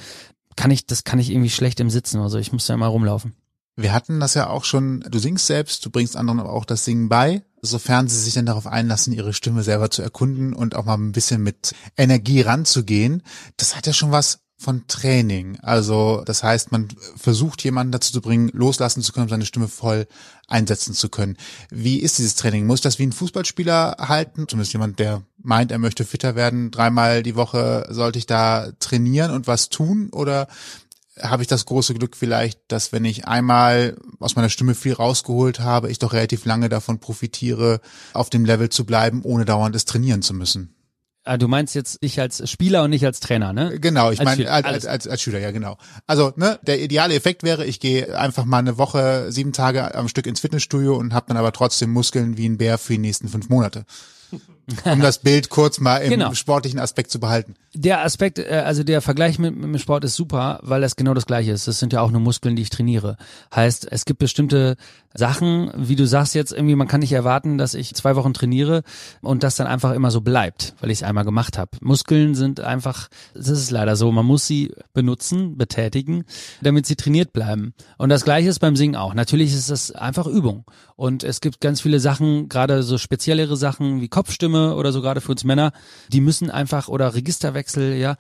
kann 0.57 0.71
ich, 0.71 0.87
das 0.87 1.05
kann 1.05 1.19
ich 1.19 1.31
irgendwie 1.31 1.51
schlecht 1.51 1.81
im 1.81 1.91
Sitzen. 1.91 2.21
Also 2.21 2.39
ich 2.39 2.53
muss 2.53 2.67
da 2.67 2.75
immer 2.75 2.87
rumlaufen. 2.87 3.35
Wir 3.77 3.93
hatten 3.93 4.21
das 4.21 4.35
ja 4.35 4.49
auch 4.49 4.65
schon, 4.65 5.01
du 5.01 5.19
singst 5.19 5.47
selbst, 5.47 5.85
du 5.85 5.91
bringst 5.91 6.17
anderen 6.17 6.41
aber 6.41 6.53
auch 6.53 6.67
das 6.67 6.85
Singen 6.85 7.09
bei, 7.09 7.43
sofern 7.63 8.07
sie 8.07 8.19
sich 8.19 8.35
dann 8.35 8.47
darauf 8.47 8.67
einlassen, 8.67 9.13
ihre 9.13 9.33
Stimme 9.33 9.63
selber 9.63 9.91
zu 9.91 10.03
erkunden 10.03 10.53
und 10.53 10.75
auch 10.75 10.85
mal 10.85 10.95
ein 10.95 11.13
bisschen 11.13 11.43
mit 11.43 11.75
Energie 11.97 12.43
ranzugehen. 12.43 13.23
Das 13.57 13.77
hat 13.77 13.87
ja 13.87 13.93
schon 13.93 14.11
was 14.11 14.41
von 14.63 14.87
Training. 14.87 15.59
Also 15.61 16.23
das 16.25 16.43
heißt, 16.43 16.71
man 16.71 16.89
versucht 17.17 17.65
jemanden 17.65 17.93
dazu 17.93 18.13
zu 18.13 18.21
bringen, 18.21 18.51
loslassen 18.53 19.03
zu 19.03 19.13
können, 19.13 19.29
seine 19.29 19.45
Stimme 19.45 19.69
voll 19.69 20.07
einsetzen 20.47 20.95
zu 20.95 21.09
können. 21.09 21.37
Wie 21.71 21.99
ist 21.99 22.19
dieses 22.19 22.37
Training? 22.37 22.67
Muss 22.67 22.81
das 22.81 22.99
wie 22.99 23.07
ein 23.07 23.13
Fußballspieler 23.13 23.97
halten? 23.99 24.47
Zumindest 24.49 24.73
jemand, 24.73 24.99
der 24.99 25.23
meint, 25.39 25.73
er 25.73 25.79
möchte 25.79 26.05
fitter 26.05 26.37
werden. 26.37 26.71
Dreimal 26.71 27.23
die 27.23 27.37
Woche 27.37 27.87
sollte 27.91 28.19
ich 28.19 28.27
da 28.27 28.71
trainieren 28.79 29.33
und 29.33 29.47
was 29.49 29.69
tun? 29.69 30.11
Oder 30.13 30.47
habe 31.23 31.43
ich 31.43 31.49
das 31.49 31.65
große 31.67 31.95
Glück 31.95 32.17
vielleicht, 32.17 32.61
dass 32.69 32.93
wenn 32.93 33.05
ich 33.05 33.27
einmal 33.27 33.97
aus 34.21 34.37
meiner 34.37 34.49
Stimme 34.49 34.75
viel 34.75 34.93
rausgeholt 34.93 35.61
habe, 35.61 35.91
ich 35.91 35.99
doch 35.99 36.13
relativ 36.13 36.45
lange 36.45 36.69
davon 36.69 36.99
profitiere, 37.01 37.81
auf 38.13 38.31
dem 38.31 38.45
Level 38.45 38.69
zu 38.69 38.85
bleiben, 38.85 39.23
ohne 39.23 39.45
dauernd 39.45 39.77
es 39.77 39.85
trainieren 39.85 40.23
zu 40.23 40.35
müssen. 40.35 40.75
Ah, 41.25 41.37
du 41.37 41.47
meinst 41.47 41.77
jetzt 41.77 42.03
dich 42.03 42.21
als 42.21 42.51
Spieler 42.51 42.83
und 42.83 42.91
nicht 42.91 43.07
als 43.07 43.21
Trainer, 43.21 43.53
ne? 43.53 43.79
Genau, 43.79 44.11
ich 44.11 44.21
meine 44.21 44.51
als, 44.51 44.67
als, 44.67 44.87
als, 44.87 45.07
als 45.07 45.23
Schüler, 45.23 45.39
ja 45.39 45.53
genau. 45.53 45.79
Also 46.09 46.33
ne, 46.35 46.59
der 46.63 46.83
ideale 46.83 47.15
Effekt 47.15 47.45
wäre, 47.45 47.65
ich 47.65 47.79
gehe 47.79 48.19
einfach 48.19 48.45
mal 48.45 48.59
eine 48.59 48.77
Woche, 48.77 49.31
sieben 49.31 49.53
Tage 49.53 49.95
am 49.95 50.09
Stück 50.09 50.27
ins 50.27 50.41
Fitnessstudio 50.41 50.97
und 50.97 51.15
habe 51.15 51.27
dann 51.29 51.37
aber 51.37 51.53
trotzdem 51.53 51.91
Muskeln 51.91 52.37
wie 52.37 52.49
ein 52.49 52.59
Bär 52.59 52.77
für 52.77 52.95
die 52.95 52.99
nächsten 52.99 53.29
fünf 53.29 53.49
Monate 53.49 53.85
um 54.85 55.01
das 55.01 55.19
Bild 55.19 55.49
kurz 55.49 55.81
mal 55.81 55.99
im 55.99 56.11
genau. 56.11 56.35
sportlichen 56.35 56.79
Aspekt 56.79 57.11
zu 57.11 57.21
behalten. 57.21 57.55
Der 57.75 58.03
Aspekt, 58.03 58.39
äh, 58.39 58.63
also 58.65 58.85
der 58.85 59.01
Vergleich 59.01 59.39
mit, 59.39 59.55
mit 59.55 59.65
dem 59.65 59.79
Sport 59.79 60.05
ist 60.05 60.15
super, 60.15 60.61
weil 60.63 60.81
das 60.81 60.97
genau 60.97 61.15
das 61.15 61.27
gleiche 61.27 61.53
ist. 61.53 61.67
Das 61.69 61.79
sind 61.79 61.93
ja 61.93 62.01
auch 62.01 62.11
nur 62.11 62.21
Muskeln, 62.21 62.57
die 62.57 62.63
ich 62.63 62.71
trainiere. 62.71 63.17
Heißt, 63.55 63.89
es 63.91 64.05
gibt 64.05 64.19
bestimmte 64.19 64.77
Sachen, 65.15 65.71
wie 65.77 65.97
du 65.97 66.07
sagst 66.07 66.35
jetzt 66.35 66.53
irgendwie, 66.53 66.75
man 66.75 66.89
kann 66.89 67.01
nicht 67.01 67.13
erwarten, 67.13 67.59
dass 67.59 67.75
ich 67.75 67.95
zwei 67.95 68.17
Wochen 68.17 68.35
trainiere 68.35 68.83
und 69.21 69.43
das 69.43 69.57
dann 69.57 69.67
einfach 69.67 69.93
immer 69.93 70.11
so 70.11 70.21
bleibt, 70.21 70.75
weil 70.81 70.91
ich 70.91 70.99
es 70.99 71.03
einmal 71.03 71.25
gemacht 71.25 71.59
habe. 71.59 71.71
Muskeln 71.81 72.35
sind 72.35 72.61
einfach, 72.61 73.09
das 73.35 73.49
ist 73.49 73.71
leider 73.71 73.97
so, 73.97 74.11
man 74.13 74.27
muss 74.27 74.47
sie 74.47 74.73
benutzen, 74.93 75.57
betätigen, 75.57 76.25
damit 76.61 76.87
sie 76.87 76.97
trainiert 76.97 77.33
bleiben. 77.33 77.75
Und 77.99 78.09
das 78.09 78.25
gleiche 78.25 78.49
ist 78.49 78.59
beim 78.59 78.77
Singen 78.77 78.97
auch. 78.97 79.15
Natürlich 79.15 79.53
ist 79.53 79.71
das 79.71 79.91
einfach 79.91 80.27
Übung. 80.27 80.65
Und 80.97 81.25
es 81.25 81.41
gibt 81.41 81.61
ganz 81.61 81.81
viele 81.81 82.01
Sachen, 82.01 82.49
gerade 82.49 82.83
so 82.83 82.99
speziellere 82.99 83.57
Sachen 83.57 84.01
wie 84.01 84.09
Kopfstimme 84.09 84.77
oder 84.77 84.93
so 84.93 85.03
gerade 85.03 85.21
für 85.21 85.33
uns 85.33 85.45
Männer, 85.45 85.73
die 86.13 86.21
müssen 86.21 86.51
einfach 86.51 86.89
oder 86.89 87.15
Registerwechsel, 87.15 87.97
ja, 87.97 88.17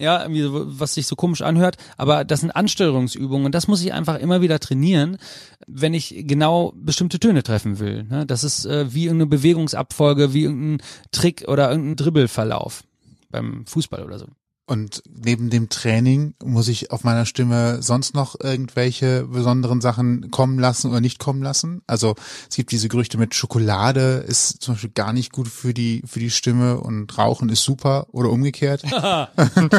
ja, 0.00 0.22
irgendwie, 0.22 0.46
was 0.50 0.94
sich 0.94 1.06
so 1.06 1.14
komisch 1.14 1.42
anhört, 1.42 1.76
aber 1.96 2.24
das 2.24 2.40
sind 2.40 2.50
Ansteuerungsübungen 2.50 3.46
und 3.46 3.54
das 3.54 3.68
muss 3.68 3.82
ich 3.82 3.92
einfach 3.92 4.18
immer 4.18 4.40
wieder 4.40 4.58
trainieren, 4.58 5.18
wenn 5.66 5.94
ich 5.94 6.24
genau 6.26 6.72
bestimmte 6.74 7.20
Töne 7.20 7.42
treffen 7.42 7.78
will. 7.78 8.04
Ne? 8.04 8.26
Das 8.26 8.42
ist 8.42 8.64
äh, 8.64 8.92
wie 8.92 9.04
irgendeine 9.04 9.28
Bewegungsabfolge, 9.28 10.32
wie 10.32 10.44
irgendein 10.44 10.86
Trick 11.12 11.44
oder 11.46 11.70
irgendein 11.70 11.96
Dribbelverlauf 11.96 12.84
beim 13.30 13.66
Fußball 13.66 14.02
oder 14.04 14.18
so. 14.18 14.26
Und 14.70 15.02
neben 15.12 15.50
dem 15.50 15.68
Training 15.68 16.34
muss 16.44 16.68
ich 16.68 16.92
auf 16.92 17.02
meiner 17.02 17.26
Stimme 17.26 17.82
sonst 17.82 18.14
noch 18.14 18.38
irgendwelche 18.38 19.24
besonderen 19.24 19.80
Sachen 19.80 20.30
kommen 20.30 20.60
lassen 20.60 20.92
oder 20.92 21.00
nicht 21.00 21.18
kommen 21.18 21.42
lassen. 21.42 21.82
Also 21.88 22.14
es 22.48 22.54
gibt 22.54 22.70
diese 22.70 22.88
Gerüchte 22.88 23.18
mit 23.18 23.34
Schokolade 23.34 24.24
ist 24.28 24.62
zum 24.62 24.74
Beispiel 24.74 24.92
gar 24.94 25.12
nicht 25.12 25.32
gut 25.32 25.48
für 25.48 25.74
die 25.74 26.04
für 26.06 26.20
die 26.20 26.30
Stimme 26.30 26.78
und 26.78 27.18
Rauchen 27.18 27.48
ist 27.48 27.64
super 27.64 28.06
oder 28.12 28.30
umgekehrt. 28.30 28.84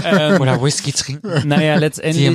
ähm, 0.04 0.42
oder 0.42 0.62
Whisky 0.62 0.92
trinken. 0.92 1.48
Naja, 1.48 1.78
letztendlich. 1.78 2.26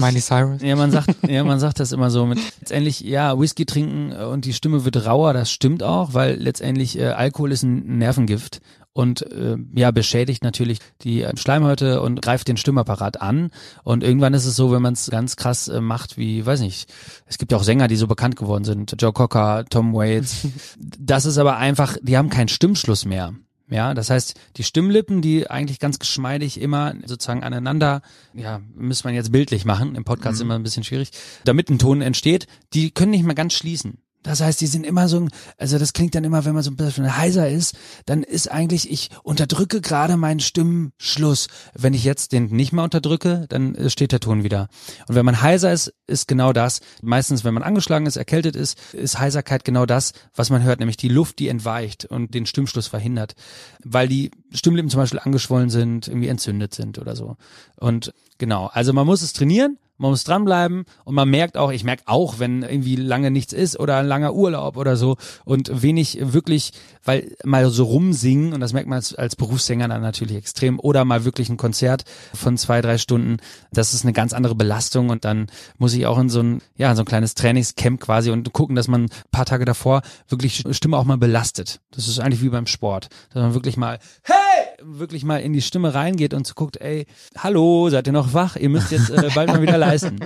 Ja, 0.62 0.76
man 0.76 0.90
sagt, 0.90 1.11
ja, 1.28 1.44
man 1.44 1.61
sagt 1.61 1.78
das 1.78 1.92
immer 1.92 2.09
so 2.09 2.24
mit. 2.24 2.38
Letztendlich, 2.61 3.00
ja, 3.00 3.38
Whisky 3.38 3.66
trinken 3.66 4.12
und 4.12 4.46
die 4.46 4.54
Stimme 4.54 4.86
wird 4.86 5.04
rauer. 5.04 5.34
Das 5.34 5.50
stimmt 5.50 5.82
auch, 5.82 6.14
weil 6.14 6.36
letztendlich 6.36 6.98
äh, 6.98 7.09
Alkohol 7.09 7.52
ist 7.52 7.64
ein 7.64 7.98
Nervengift 7.98 8.62
und 8.97 9.30
äh, 9.30 9.57
ja 9.74 9.90
beschädigt 9.90 10.42
natürlich 10.42 10.78
die 11.03 11.22
äh, 11.22 11.36
Schleimhäute 11.36 12.01
und 12.01 12.22
greift 12.22 12.49
den 12.49 12.57
Stimmapparat 12.57 13.20
an 13.20 13.51
und 13.84 14.03
irgendwann 14.03 14.34
ist 14.34 14.47
es 14.47 14.57
so, 14.57 14.72
wenn 14.72 14.82
man 14.82 14.94
es 14.94 15.11
ganz 15.11 15.36
krass 15.36 15.68
äh, 15.68 15.80
macht, 15.80 16.16
wie 16.16 16.44
weiß 16.44 16.61
nicht, 16.61 16.92
es 17.26 17.36
gibt 17.36 17.53
ja 17.53 17.59
auch 17.59 17.62
Sänger, 17.62 17.88
die 17.88 17.97
so 17.97 18.07
bekannt 18.07 18.36
geworden 18.36 18.64
sind, 18.64 18.97
Joe 18.99 19.12
Cocker, 19.12 19.64
Tom 19.68 19.92
Waits. 19.94 20.49
das 20.78 21.26
ist 21.26 21.36
aber 21.36 21.59
einfach, 21.59 21.97
die 22.01 22.16
haben 22.16 22.30
keinen 22.30 22.49
Stimmschluss 22.49 23.05
mehr. 23.05 23.34
Ja, 23.68 23.94
das 23.94 24.11
heißt, 24.11 24.38
die 24.57 24.62
Stimmlippen, 24.62 25.22
die 25.22 25.51
eigentlich 25.51 25.80
ganz 25.80 25.99
geschmeidig 25.99 26.61
immer 26.61 26.94
sozusagen 27.05 27.42
aneinander, 27.42 28.01
ja, 28.32 28.61
muss 28.76 29.03
man 29.03 29.12
jetzt 29.12 29.32
bildlich 29.32 29.64
machen, 29.64 29.97
im 29.97 30.05
Podcast 30.05 30.38
mhm. 30.38 30.47
immer 30.47 30.55
ein 30.55 30.62
bisschen 30.62 30.84
schwierig, 30.84 31.11
damit 31.44 31.68
ein 31.68 31.78
Ton 31.78 32.01
entsteht, 32.01 32.47
die 32.74 32.92
können 32.92 33.11
nicht 33.11 33.24
mehr 33.24 33.34
ganz 33.34 33.55
schließen. 33.55 33.99
Das 34.27 34.41
heißt, 34.41 34.61
die 34.61 34.66
sind 34.66 34.85
immer 34.85 35.09
so, 35.09 35.29
also 35.57 35.79
das 35.79 35.93
klingt 35.93 36.16
dann 36.16 36.24
immer, 36.24 36.45
wenn 36.45 36.55
man 36.55 36.64
so 36.64 36.70
ein 36.72 36.77
bisschen 36.77 37.16
heiser 37.16 37.49
ist, 37.49 37.77
dann 38.07 38.24
ist 38.24 38.51
eigentlich, 38.51 38.91
ich 38.91 39.11
unterdrücke 39.22 39.81
gerade 39.81 40.16
meinen 40.16 40.41
Stimmschluss. 40.41 41.47
Wenn 41.74 41.95
ich 41.95 42.03
jetzt 42.03 42.33
den 42.33 42.47
nicht 42.47 42.72
mehr 42.72 42.83
unterdrücke, 42.83 43.47
dann 43.49 43.89
steht 43.89 44.11
der 44.11 44.18
Ton 44.18 44.43
wieder. 44.43 44.68
Und 45.07 45.14
wenn 45.14 45.24
man 45.24 45.43
heiser 45.43 45.72
ist, 45.72 45.95
ist 46.09 46.27
genau 46.27 46.53
das. 46.53 46.81
Meistens, 47.03 47.45
wenn 47.45 47.55
man 47.55 47.62
angeschlagen 47.62 48.07
ist, 48.07 48.16
erkältet 48.16 48.57
ist, 48.57 48.77
ist 48.93 49.18
Heiserkeit 49.18 49.64
genau 49.64 49.87
das, 49.87 50.12
was 50.35 50.51
man 50.51 50.64
hört, 50.64 50.81
nämlich 50.81 50.97
die 50.97 51.09
Luft, 51.09 51.39
die 51.39 51.47
entweicht 51.47 52.05
und 52.05 52.35
den 52.35 52.47
Stimmschluss 52.47 52.89
verhindert. 52.89 53.37
Weil 53.85 54.09
die 54.09 54.33
Stimmlippen 54.53 54.91
zum 54.91 54.99
Beispiel 54.99 55.20
angeschwollen 55.20 55.70
sind, 55.70 56.09
irgendwie 56.09 56.29
entzündet 56.29 56.74
sind 56.74 56.99
oder 56.99 57.14
so. 57.14 57.37
Und 57.77 58.12
genau, 58.39 58.66
also 58.66 58.93
man 58.93 59.07
muss 59.07 59.22
es 59.22 59.33
trainieren 59.33 59.79
man 59.99 60.11
muss 60.11 60.24
dranbleiben 60.24 60.84
und 61.05 61.14
man 61.14 61.28
merkt 61.28 61.57
auch, 61.57 61.70
ich 61.72 61.84
merke 61.84 62.05
auch, 62.07 62.38
wenn 62.38 62.62
irgendwie 62.62 62.97
lange 62.97 63.30
nichts 63.30 63.53
ist 63.53 63.78
oder 63.78 63.97
ein 63.97 64.07
langer 64.07 64.34
Urlaub 64.34 64.76
oder 64.76 64.97
so 64.97 65.16
und 65.44 65.82
wenig 65.82 66.18
wirklich, 66.20 66.72
weil 67.05 67.36
mal 67.44 67.68
so 67.70 67.84
rumsingen 67.84 68.53
und 68.53 68.61
das 68.61 68.72
merkt 68.72 68.88
man 68.88 68.97
als, 68.97 69.14
als 69.14 69.36
Berufssänger 69.36 69.88
dann 69.88 70.03
natürlich 70.03 70.36
extrem 70.36 70.78
oder 70.78 71.05
mal 71.05 71.24
wirklich 71.24 71.49
ein 71.49 71.57
Konzert 71.57 72.05
von 72.34 72.57
zwei, 72.59 72.80
drei 72.80 72.99
Stunden, 72.99 73.38
das 73.72 73.94
ist 73.94 74.05
eine 74.05 74.12
ganz 74.12 74.32
andere 74.32 74.55
Belastung 74.55 75.11
und 75.11 75.24
dann 75.24 75.47
muss 75.78 75.94
ich 75.94 76.07
auch 76.07 76.18
in 76.18 76.28
so 76.28 76.40
ein, 76.40 76.61
ja, 76.76 76.90
in 76.90 76.97
so 76.97 77.03
ein 77.03 77.07
kleines 77.07 77.34
Trainingscamp 77.34 78.01
quasi 78.01 78.30
und 78.30 78.53
gucken, 78.53 78.76
dass 78.76 78.88
man 78.88 79.05
ein 79.05 79.11
paar 79.30 79.47
Tage 79.47 79.64
davor 79.64 80.03
wirklich 80.28 80.64
Stimme 80.70 80.97
auch 80.97 81.05
mal 81.05 81.18
belastet. 81.18 81.80
Das 81.90 82.09
ist 82.09 82.18
eigentlich 82.18 82.42
wie 82.42 82.49
beim 82.49 82.66
Sport, 82.66 83.09
dass 83.32 83.42
man 83.42 83.55
wirklich 83.55 83.76
mal, 83.76 83.99
hey! 84.22 84.34
wirklich 84.82 85.24
mal 85.24 85.38
in 85.38 85.53
die 85.53 85.62
Stimme 85.62 85.94
reingeht 85.94 86.34
und 86.34 86.55
guckt, 86.55 86.80
ey, 86.80 87.07
hallo, 87.36 87.88
seid 87.90 88.07
ihr 88.07 88.12
noch 88.12 88.34
wach? 88.34 88.57
Ihr 88.57 88.68
müsst 88.68 88.90
jetzt 88.92 89.11
äh, 89.11 89.28
bald 89.34 89.49
mal 89.49 89.62
wieder 89.62 89.78
leisten. 89.87 90.18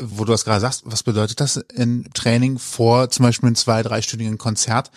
Wo 0.00 0.24
du 0.24 0.32
das 0.32 0.44
gerade 0.44 0.60
sagst, 0.60 0.82
was 0.84 1.02
bedeutet 1.02 1.40
das 1.40 1.56
in 1.56 2.08
Training 2.14 2.58
vor 2.58 3.10
zum 3.10 3.24
Beispiel 3.24 3.48
einem 3.48 3.56
zwei, 3.56 3.82
dreistündigen 3.82 4.38
Konzert? 4.38 4.90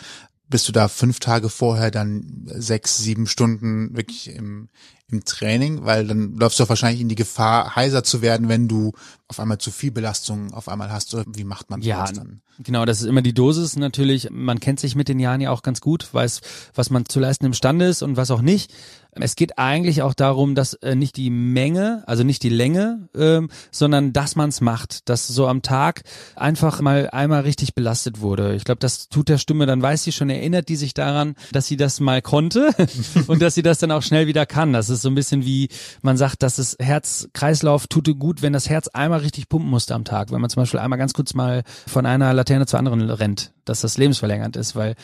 Bist 0.49 0.67
du 0.67 0.71
da 0.71 0.88
fünf 0.88 1.19
Tage 1.19 1.49
vorher 1.49 1.91
dann 1.91 2.45
sechs, 2.45 2.97
sieben 2.97 3.28
Stunden 3.28 3.95
wirklich 3.95 4.30
im, 4.34 4.69
im 5.10 5.24
Training, 5.24 5.86
weil 5.86 6.05
dann 6.05 6.36
läufst 6.36 6.60
du 6.60 6.68
wahrscheinlich 6.68 6.99
in 6.99 7.08
die 7.08 7.16
Gefahr, 7.16 7.76
heiser 7.76 8.03
zu 8.03 8.22
werden, 8.22 8.49
wenn 8.49 8.68
du 8.68 8.91
auf 9.30 9.39
einmal 9.39 9.58
zu 9.58 9.72
viel 9.72 9.91
Belastung 9.91 10.53
auf 10.53 10.68
einmal 10.68 10.91
hast. 10.91 11.14
Oder 11.14 11.26
wie 11.34 11.43
macht 11.43 11.70
man 11.70 11.82
ja, 11.82 12.01
das 12.01 12.14
dann? 12.14 12.41
Genau, 12.60 12.86
das 12.86 13.01
ist 13.01 13.08
immer 13.08 13.22
die 13.22 13.34
Dosis 13.34 13.76
natürlich. 13.76 14.30
Man 14.32 14.60
kennt 14.60 14.80
sich 14.80 14.95
mit 14.95 15.10
den 15.10 15.20
Jahren 15.20 15.41
ja 15.41 15.51
auch 15.51 15.62
ganz 15.62 15.80
gut, 15.80 16.14
weiß, 16.14 16.41
was 16.74 16.89
man 16.89 17.05
zu 17.05 17.20
leisten 17.20 17.45
imstande 17.45 17.86
ist 17.86 18.01
und 18.01 18.18
was 18.18 18.32
auch 18.32 18.41
nicht. 18.41 18.74
Es 19.20 19.36
geht 19.36 19.58
eigentlich 19.58 20.01
auch 20.01 20.14
darum, 20.14 20.53
dass 20.53 20.76
äh, 20.76 20.95
nicht 20.95 21.18
die 21.18 21.30
Menge, 21.30 22.03
also 22.05 22.24
nicht 22.24 22.43
die 22.43 22.49
Länge, 22.49 23.10
ähm, 23.16 23.49
sondern 23.72 24.14
dass 24.14 24.36
man 24.36 24.49
es 24.49 24.62
macht, 24.62 25.10
dass 25.10 25.28
so 25.28 25.47
am 25.47 25.62
Tag 25.62 26.03
einfach 26.36 26.82
mal 26.82 27.10
einmal 27.10 27.41
richtig 27.41 27.74
belastet 27.74 28.22
wurde. 28.22 28.55
Ich 28.55 28.64
glaube, 28.64 28.80
das 28.80 29.10
tut 29.10 29.30
der 29.30 29.39
Stimme, 29.39 29.66
dann 29.66 29.82
weiß 29.82 30.03
sie 30.03 30.12
schon, 30.12 30.30
erinnert 30.30 30.70
die 30.70 30.76
sich 30.76 30.93
daran, 30.93 31.36
dass 31.51 31.66
sie 31.66 31.78
das 31.78 31.99
mal 31.99 32.22
konnte 32.22 32.70
und 33.28 33.41
dass 33.41 33.55
sie 33.55 33.64
das 33.64 33.80
dann 33.80 33.91
auch 33.91 34.03
schnell 34.03 34.28
wieder 34.28 34.45
kann. 34.45 34.74
Das 34.74 34.89
ist 34.89 34.96
so 35.01 35.09
ein 35.09 35.15
bisschen 35.15 35.45
wie 35.45 35.69
man 36.01 36.17
sagt, 36.17 36.43
dass 36.43 36.57
das 36.57 36.75
Herzkreislauf 36.79 37.87
tut 37.87 38.07
gut, 38.17 38.41
wenn 38.41 38.53
das 38.53 38.69
Herz 38.69 38.87
einmal 38.89 39.19
richtig 39.19 39.49
pumpen 39.49 39.69
musste 39.69 39.95
am 39.95 40.05
Tag. 40.05 40.31
Wenn 40.31 40.41
man 40.41 40.49
zum 40.49 40.61
Beispiel 40.61 40.79
einmal 40.79 40.99
ganz 40.99 41.13
kurz 41.13 41.33
mal 41.33 41.63
von 41.87 42.05
einer 42.05 42.33
Laterne 42.33 42.65
zur 42.65 42.79
anderen 42.79 43.09
rennt, 43.09 43.53
dass 43.65 43.81
das 43.81 43.97
lebensverlängernd 43.97 44.55
ist, 44.55 44.75
weil 44.75 44.95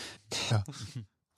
ja. 0.50 0.64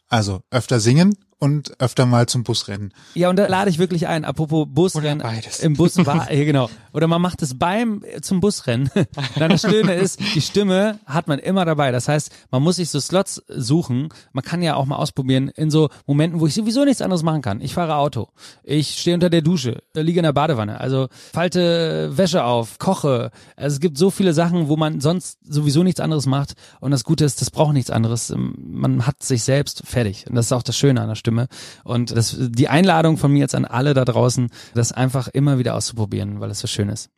Also 0.07 0.41
öfter 0.51 0.79
singen 0.79 1.15
und 1.45 1.79
öfter 1.79 2.07
mal 2.07 2.25
zum 2.25 2.43
Busrennen. 2.43 2.91
Ja, 3.13 3.29
und 3.29 3.35
da 3.35 3.45
lade 3.45 3.69
ich 3.69 3.77
wirklich 3.77 4.07
ein, 4.07 4.25
apropos 4.25 4.65
Busrennen. 4.67 5.21
Oder 5.21 5.29
beides. 5.29 5.59
Im 5.59 5.75
Bus 5.75 5.95
war, 6.03 6.31
ja, 6.33 6.43
genau. 6.43 6.71
Oder 6.91 7.07
man 7.07 7.21
macht 7.21 7.43
es 7.43 7.59
beim, 7.59 8.03
zum 8.21 8.39
Busrennen. 8.39 8.89
Dann 9.37 9.51
das 9.51 9.61
Schöne 9.61 9.93
ist, 9.93 10.19
die 10.33 10.41
Stimme 10.41 10.97
hat 11.05 11.27
man 11.27 11.37
immer 11.37 11.63
dabei. 11.63 11.91
Das 11.91 12.07
heißt, 12.07 12.31
man 12.49 12.63
muss 12.63 12.77
sich 12.77 12.89
so 12.89 12.99
Slots 12.99 13.43
suchen. 13.47 14.09
Man 14.33 14.43
kann 14.43 14.63
ja 14.63 14.73
auch 14.75 14.85
mal 14.85 14.95
ausprobieren 14.95 15.49
in 15.49 15.69
so 15.69 15.89
Momenten, 16.07 16.39
wo 16.39 16.47
ich 16.47 16.55
sowieso 16.55 16.83
nichts 16.83 17.03
anderes 17.03 17.21
machen 17.21 17.43
kann. 17.43 17.61
Ich 17.61 17.75
fahre 17.75 17.95
Auto. 17.97 18.29
Ich 18.63 18.99
stehe 18.99 19.13
unter 19.13 19.29
der 19.29 19.43
Dusche, 19.43 19.83
liege 19.93 20.19
in 20.19 20.23
der 20.23 20.33
Badewanne. 20.33 20.79
Also 20.79 21.09
falte 21.31 22.17
Wäsche 22.17 22.43
auf, 22.43 22.79
koche. 22.79 23.29
Also 23.55 23.75
es 23.75 23.79
gibt 23.79 23.99
so 23.99 24.09
viele 24.09 24.33
Sachen, 24.33 24.67
wo 24.67 24.77
man 24.77 24.99
sonst 24.99 25.37
sowieso 25.47 25.83
nichts 25.83 25.99
anderes 25.99 26.25
macht. 26.25 26.55
Und 26.79 26.89
das 26.89 27.03
Gute 27.03 27.23
ist, 27.23 27.39
das 27.39 27.51
braucht 27.51 27.73
nichts 27.73 27.91
anderes. 27.91 28.33
Man 28.35 29.05
hat 29.05 29.21
sich 29.21 29.43
selbst 29.43 29.83
fertig. 29.85 30.25
Und 30.27 30.33
das 30.33 30.47
ist 30.47 30.53
auch 30.53 30.63
das 30.63 30.75
Schöne 30.75 31.01
an 31.01 31.09
der 31.09 31.15
Stimme. 31.15 31.34
Und 31.83 32.15
das, 32.15 32.35
die 32.39 32.67
Einladung 32.67 33.17
von 33.17 33.31
mir 33.31 33.39
jetzt 33.39 33.55
an 33.55 33.65
alle 33.65 33.93
da 33.93 34.05
draußen, 34.05 34.49
das 34.73 34.91
einfach 34.91 35.27
immer 35.27 35.57
wieder 35.57 35.75
auszuprobieren, 35.75 36.39
weil 36.39 36.51
es 36.51 36.59
so 36.59 36.67
schön 36.67 36.89
ist. 36.89 37.09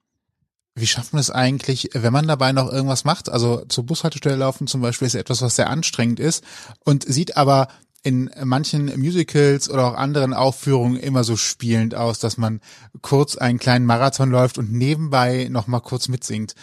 Wie 0.76 0.88
schafft 0.88 1.14
man 1.14 1.20
es 1.20 1.32
eigentlich, 1.32 1.90
wenn 1.94 2.14
man 2.14 2.28
dabei 2.28 2.52
noch 2.52 2.72
irgendwas 2.72 3.04
macht? 3.04 3.30
Also 3.30 3.66
zur 3.66 3.86
Bushaltestelle 3.86 4.36
laufen 4.36 4.68
zum 4.68 4.82
Beispiel 4.82 5.08
ist 5.08 5.16
etwas, 5.16 5.42
was 5.42 5.56
sehr 5.56 5.72
anstrengend 5.72 6.20
ist 6.20 6.44
und 6.84 7.04
sieht 7.04 7.36
aber 7.36 7.68
in 8.04 8.30
manchen 8.44 8.86
Musicals 9.00 9.70
oder 9.70 9.86
auch 9.86 9.96
anderen 9.96 10.34
Aufführungen 10.34 10.98
immer 10.98 11.24
so 11.24 11.36
spielend 11.36 11.96
aus, 11.96 12.20
dass 12.20 12.38
man 12.38 12.62
kurz 13.02 13.36
einen 13.38 13.60
kleinen 13.60 13.86
Marathon 13.86 14.30
läuft 14.30 14.58
und 14.58 14.72
nebenbei 14.72 15.48
noch 15.50 15.68
mal 15.68 15.80
kurz 15.80 16.08
mitsingt. 16.08 16.54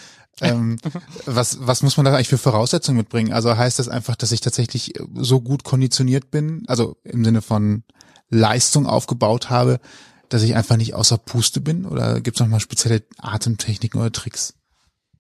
Ähm, 0.41 0.79
was, 1.27 1.59
was 1.67 1.83
muss 1.83 1.97
man 1.97 2.07
da 2.07 2.15
eigentlich 2.15 2.29
für 2.29 2.39
Voraussetzungen 2.39 2.99
mitbringen? 2.99 3.33
Also 3.33 3.57
heißt 3.57 3.79
das 3.79 3.89
einfach, 3.89 4.17
dass 4.17 4.33
ich 4.33 4.41
tatsächlich 4.41 4.95
so 5.15 5.41
gut 5.41 5.65
konditioniert 5.65 6.31
bin, 6.31 6.65
also 6.67 6.97
im 7.05 7.25
Sinne 7.25 7.43
von 7.43 7.85
Leistung 8.31 8.87
aufgebaut 8.87 9.51
habe, 9.51 9.81
dass 10.29 10.43
ich 10.43 10.55
einfach 10.55 10.77
nicht 10.77 10.95
außer 10.95 11.19
Puste 11.19 11.61
bin? 11.61 11.87
Oder 11.87 12.21
gibt 12.21 12.37
es 12.37 12.41
nochmal 12.41 12.61
spezielle 12.61 13.03
Atemtechniken 13.19 14.01
oder 14.01 14.13
Tricks? 14.13 14.55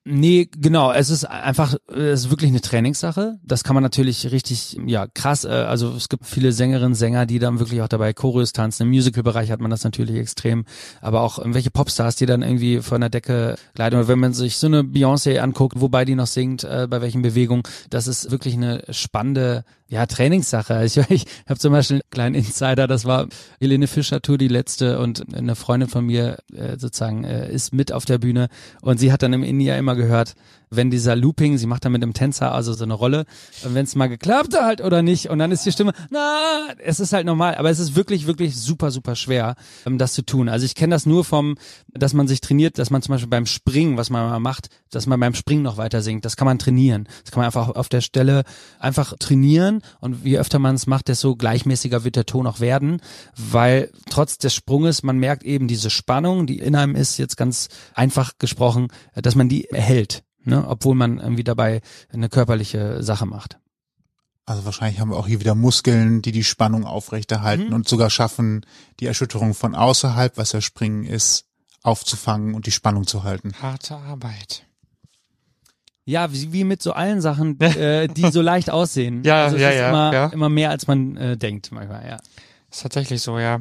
Nee, 0.07 0.51
genau. 0.55 0.93
Es 0.93 1.09
ist 1.09 1.25
einfach, 1.25 1.77
es 1.89 2.25
ist 2.25 2.31
wirklich 2.31 2.51
eine 2.51 2.61
Trainingssache. 2.61 3.39
Das 3.43 3.65
kann 3.65 3.73
man 3.73 3.83
natürlich 3.83 4.31
richtig, 4.31 4.77
ja, 4.87 5.07
krass. 5.07 5.45
Äh, 5.45 5.49
also 5.49 5.95
es 5.95 6.11
gibt 6.11 6.27
viele 6.27 6.53
Sängerinnen, 6.53 6.95
Sänger, 6.95 7.25
die 7.25 7.39
dann 7.39 7.59
wirklich 7.59 7.81
auch 7.81 7.89
dabei 7.89 8.13
Chorus 8.13 8.53
tanzen. 8.53 8.83
Im 8.83 8.91
Musical-Bereich 8.91 9.51
hat 9.51 9.61
man 9.61 9.71
das 9.71 9.83
natürlich 9.83 10.17
extrem. 10.17 10.67
Aber 11.01 11.23
auch 11.23 11.39
irgendwelche 11.39 11.71
Popstars, 11.71 12.17
die 12.17 12.27
dann 12.27 12.43
irgendwie 12.43 12.83
von 12.83 13.01
der 13.01 13.09
Decke 13.09 13.57
gleiten. 13.75 13.97
Oder 13.97 14.09
wenn 14.09 14.19
man 14.19 14.35
sich 14.35 14.59
so 14.59 14.67
eine 14.67 14.83
Beyoncé 14.83 15.39
anguckt, 15.39 15.81
wobei 15.81 16.05
die 16.05 16.15
noch 16.15 16.27
singt, 16.27 16.65
äh, 16.65 16.87
bei 16.89 17.01
welchen 17.01 17.23
Bewegungen, 17.23 17.63
das 17.89 18.07
ist 18.07 18.31
wirklich 18.31 18.55
eine 18.55 18.85
spannende 18.91 19.65
ja, 19.89 20.07
Trainingssache. 20.07 20.85
Ich, 20.85 20.97
ich 21.11 21.27
habe 21.47 21.59
zum 21.59 21.73
Beispiel 21.73 21.97
einen 21.97 22.11
kleinen 22.11 22.35
Insider, 22.35 22.87
das 22.87 23.05
war 23.05 23.29
Helene 23.61 23.87
Fischer 23.87 24.21
Tour, 24.23 24.39
die 24.39 24.49
letzte 24.49 24.99
und 24.99 25.35
eine 25.35 25.55
Freundin 25.55 25.89
von 25.89 26.07
mir 26.07 26.39
äh, 26.55 26.79
sozusagen 26.79 27.25
äh, 27.25 27.51
ist 27.53 27.75
mit 27.75 27.93
auf 27.93 28.05
der 28.05 28.19
Bühne 28.19 28.49
und 28.83 28.99
sie 28.99 29.13
hat 29.13 29.23
dann 29.23 29.33
im 29.33 29.43
Indie 29.43 29.69
immer 29.69 29.97
gehört, 29.97 30.35
wenn 30.77 30.91
dieser 30.91 31.17
Looping, 31.17 31.59
sie 31.59 31.67
macht 31.67 31.85
da 31.85 31.89
mit 31.89 32.03
einem 32.03 32.15
Tänzer 32.15 32.53
also 32.53 32.73
so 32.73 32.85
eine 32.85 32.95
Rolle, 32.95 33.25
wenn 33.63 33.85
es 33.85 33.95
mal 33.95 34.09
geklappt 34.09 34.59
hat 34.59 34.81
oder 34.81 35.03
nicht 35.03 35.31
und 35.31 35.39
dann 35.39 35.53
ist 35.53 35.65
die 35.65 35.73
Stimme, 35.73 35.93
na, 36.11 36.69
es 36.79 37.01
ist 37.01 37.13
halt 37.13 37.27
normal, 37.27 37.57
aber 37.57 37.71
es 37.71 37.79
ist 37.79 37.97
wirklich, 37.97 38.27
wirklich 38.27 38.57
super, 38.57 38.91
super 38.91 39.17
schwer, 39.17 39.55
ähm, 39.87 39.99
das 39.99 40.13
zu 40.13 40.23
tun. 40.23 40.49
Also 40.49 40.67
ich 40.67 40.75
kenne 40.75 40.95
das 40.95 41.07
nur 41.07 41.25
vom, 41.25 41.57
dass 41.89 42.15
man 42.15 42.29
sich 42.29 42.41
trainiert, 42.41 42.79
dass 42.79 42.91
man 42.91 43.03
zum 43.03 43.13
Beispiel 43.13 43.31
beim 43.31 43.47
Springen, 43.47 43.97
was 43.97 44.11
man 44.11 44.29
mal 44.29 44.41
macht, 44.41 44.69
dass 44.91 45.07
man 45.07 45.21
beim 45.21 45.35
Springen 45.35 45.63
noch 45.63 45.77
weiter 45.77 46.03
singt, 46.03 46.25
das 46.25 46.37
kann 46.37 46.47
man 46.47 46.59
trainieren. 46.59 47.09
Das 47.23 47.33
kann 47.33 47.41
man 47.41 47.47
einfach 47.47 47.71
auf 47.71 47.89
der 47.89 48.01
Stelle 48.01 48.45
einfach 48.79 49.15
trainieren 49.19 49.83
und 50.01 50.25
je 50.25 50.39
öfter 50.39 50.59
man 50.59 50.75
es 50.75 50.87
macht, 50.87 51.09
desto 51.09 51.37
gleichmäßiger 51.37 52.05
wird 52.05 52.17
der 52.17 52.27
Ton 52.27 52.47
auch 52.47 52.61
werden, 52.61 53.01
weil 53.37 53.91
trotz 54.11 54.39
des 54.39 54.55
Sprunges, 54.55 55.03
man 55.03 55.19
merkt 55.19 55.43
eben 55.45 55.69
diese 55.69 55.91
Spannung, 55.91 56.47
die 56.47 56.59
in 56.59 56.77
einem 56.77 56.95
ist, 56.95 57.19
jetzt 57.19 57.37
ganz 57.37 57.69
einfach 57.95 58.33
gesprochen, 58.39 58.89
dass 59.15 59.35
man 59.35 59.49
die 59.49 59.71
erhält 59.71 60.25
ne? 60.45 60.67
obwohl 60.67 60.95
man 60.95 61.19
irgendwie 61.19 61.45
dabei 61.45 61.81
eine 62.13 62.29
körperliche 62.29 63.03
Sache 63.03 63.27
macht. 63.27 63.59
Also 64.47 64.65
wahrscheinlich 64.65 65.01
haben 65.01 65.11
wir 65.11 65.17
auch 65.17 65.27
hier 65.27 65.41
wieder 65.41 65.55
Muskeln, 65.55 66.21
die 66.21 66.33
die 66.33 66.45
Spannung 66.45 66.85
aufrechterhalten 66.85 67.69
mhm. 67.69 67.75
und 67.75 67.89
sogar 67.89 68.11
schaffen, 68.11 68.67
die 69.01 69.07
Erschütterung 69.07 69.55
von 69.55 69.75
außerhalb, 69.75 70.37
was 70.37 70.53
ja 70.53 70.61
Springen 70.61 71.05
ist, 71.05 71.47
aufzufangen 71.83 72.55
und 72.55 72.67
die 72.67 72.71
Spannung 72.71 73.07
zu 73.07 73.23
halten. 73.23 73.53
Harte 73.61 73.97
Arbeit. 73.97 74.67
Ja, 76.07 76.31
wie, 76.33 76.53
wie 76.53 76.65
mit 76.65 76.83
so 76.83 76.93
allen 76.93 77.23
Sachen, 77.23 77.59
äh, 77.61 78.09
die 78.09 78.31
so 78.31 78.43
leicht 78.43 78.69
aussehen. 78.69 79.25
Ja, 79.25 79.45
also 79.45 79.57
ja, 79.57 79.71
ist 79.71 79.77
ja, 79.79 79.89
immer, 79.89 80.13
ja. 80.13 80.27
immer 80.27 80.51
mehr, 80.51 80.71
als 80.71 80.87
man 80.87 81.17
äh, 81.17 81.37
denkt 81.39 81.73
manchmal, 81.73 82.07
ja. 82.07 82.19
Ist 82.71 82.83
tatsächlich 82.83 83.23
so, 83.23 83.39
ja. 83.39 83.61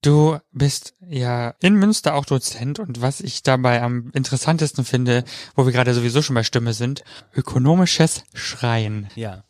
Du 0.00 0.38
bist 0.52 0.94
ja 1.08 1.54
in 1.60 1.74
Münster 1.74 2.14
auch 2.14 2.24
Dozent 2.24 2.78
und 2.78 3.00
was 3.00 3.20
ich 3.20 3.42
dabei 3.42 3.82
am 3.82 4.10
interessantesten 4.12 4.84
finde, 4.84 5.24
wo 5.56 5.66
wir 5.66 5.72
gerade 5.72 5.92
sowieso 5.92 6.22
schon 6.22 6.34
bei 6.34 6.44
Stimme 6.44 6.72
sind, 6.72 7.02
ökonomisches 7.34 8.22
Schreien. 8.32 9.08
Ja. 9.16 9.42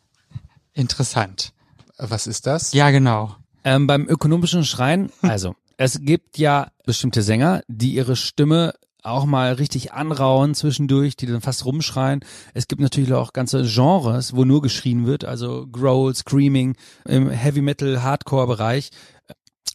Interessant. 0.73 1.53
Was 1.97 2.25
ist 2.25 2.47
das? 2.47 2.73
Ja, 2.73 2.89
genau. 2.89 3.35
Ähm, 3.63 3.85
beim 3.85 4.07
ökonomischen 4.07 4.65
Schreien, 4.65 5.11
also, 5.21 5.55
es 5.77 6.01
gibt 6.01 6.37
ja 6.37 6.71
bestimmte 6.85 7.21
Sänger, 7.21 7.61
die 7.67 7.93
ihre 7.93 8.15
Stimme 8.15 8.73
auch 9.03 9.25
mal 9.25 9.53
richtig 9.53 9.93
anrauen 9.93 10.55
zwischendurch, 10.55 11.15
die 11.15 11.25
dann 11.25 11.41
fast 11.41 11.65
rumschreien. 11.65 12.21
Es 12.53 12.67
gibt 12.67 12.81
natürlich 12.81 13.13
auch 13.13 13.33
ganze 13.33 13.63
Genres, 13.63 14.35
wo 14.35 14.45
nur 14.45 14.61
geschrien 14.61 15.05
wird, 15.05 15.25
also 15.25 15.67
Growl, 15.67 16.13
Screaming 16.15 16.75
im 17.05 17.29
Heavy 17.29 17.61
Metal, 17.61 18.03
Hardcore 18.03 18.47
Bereich. 18.47 18.89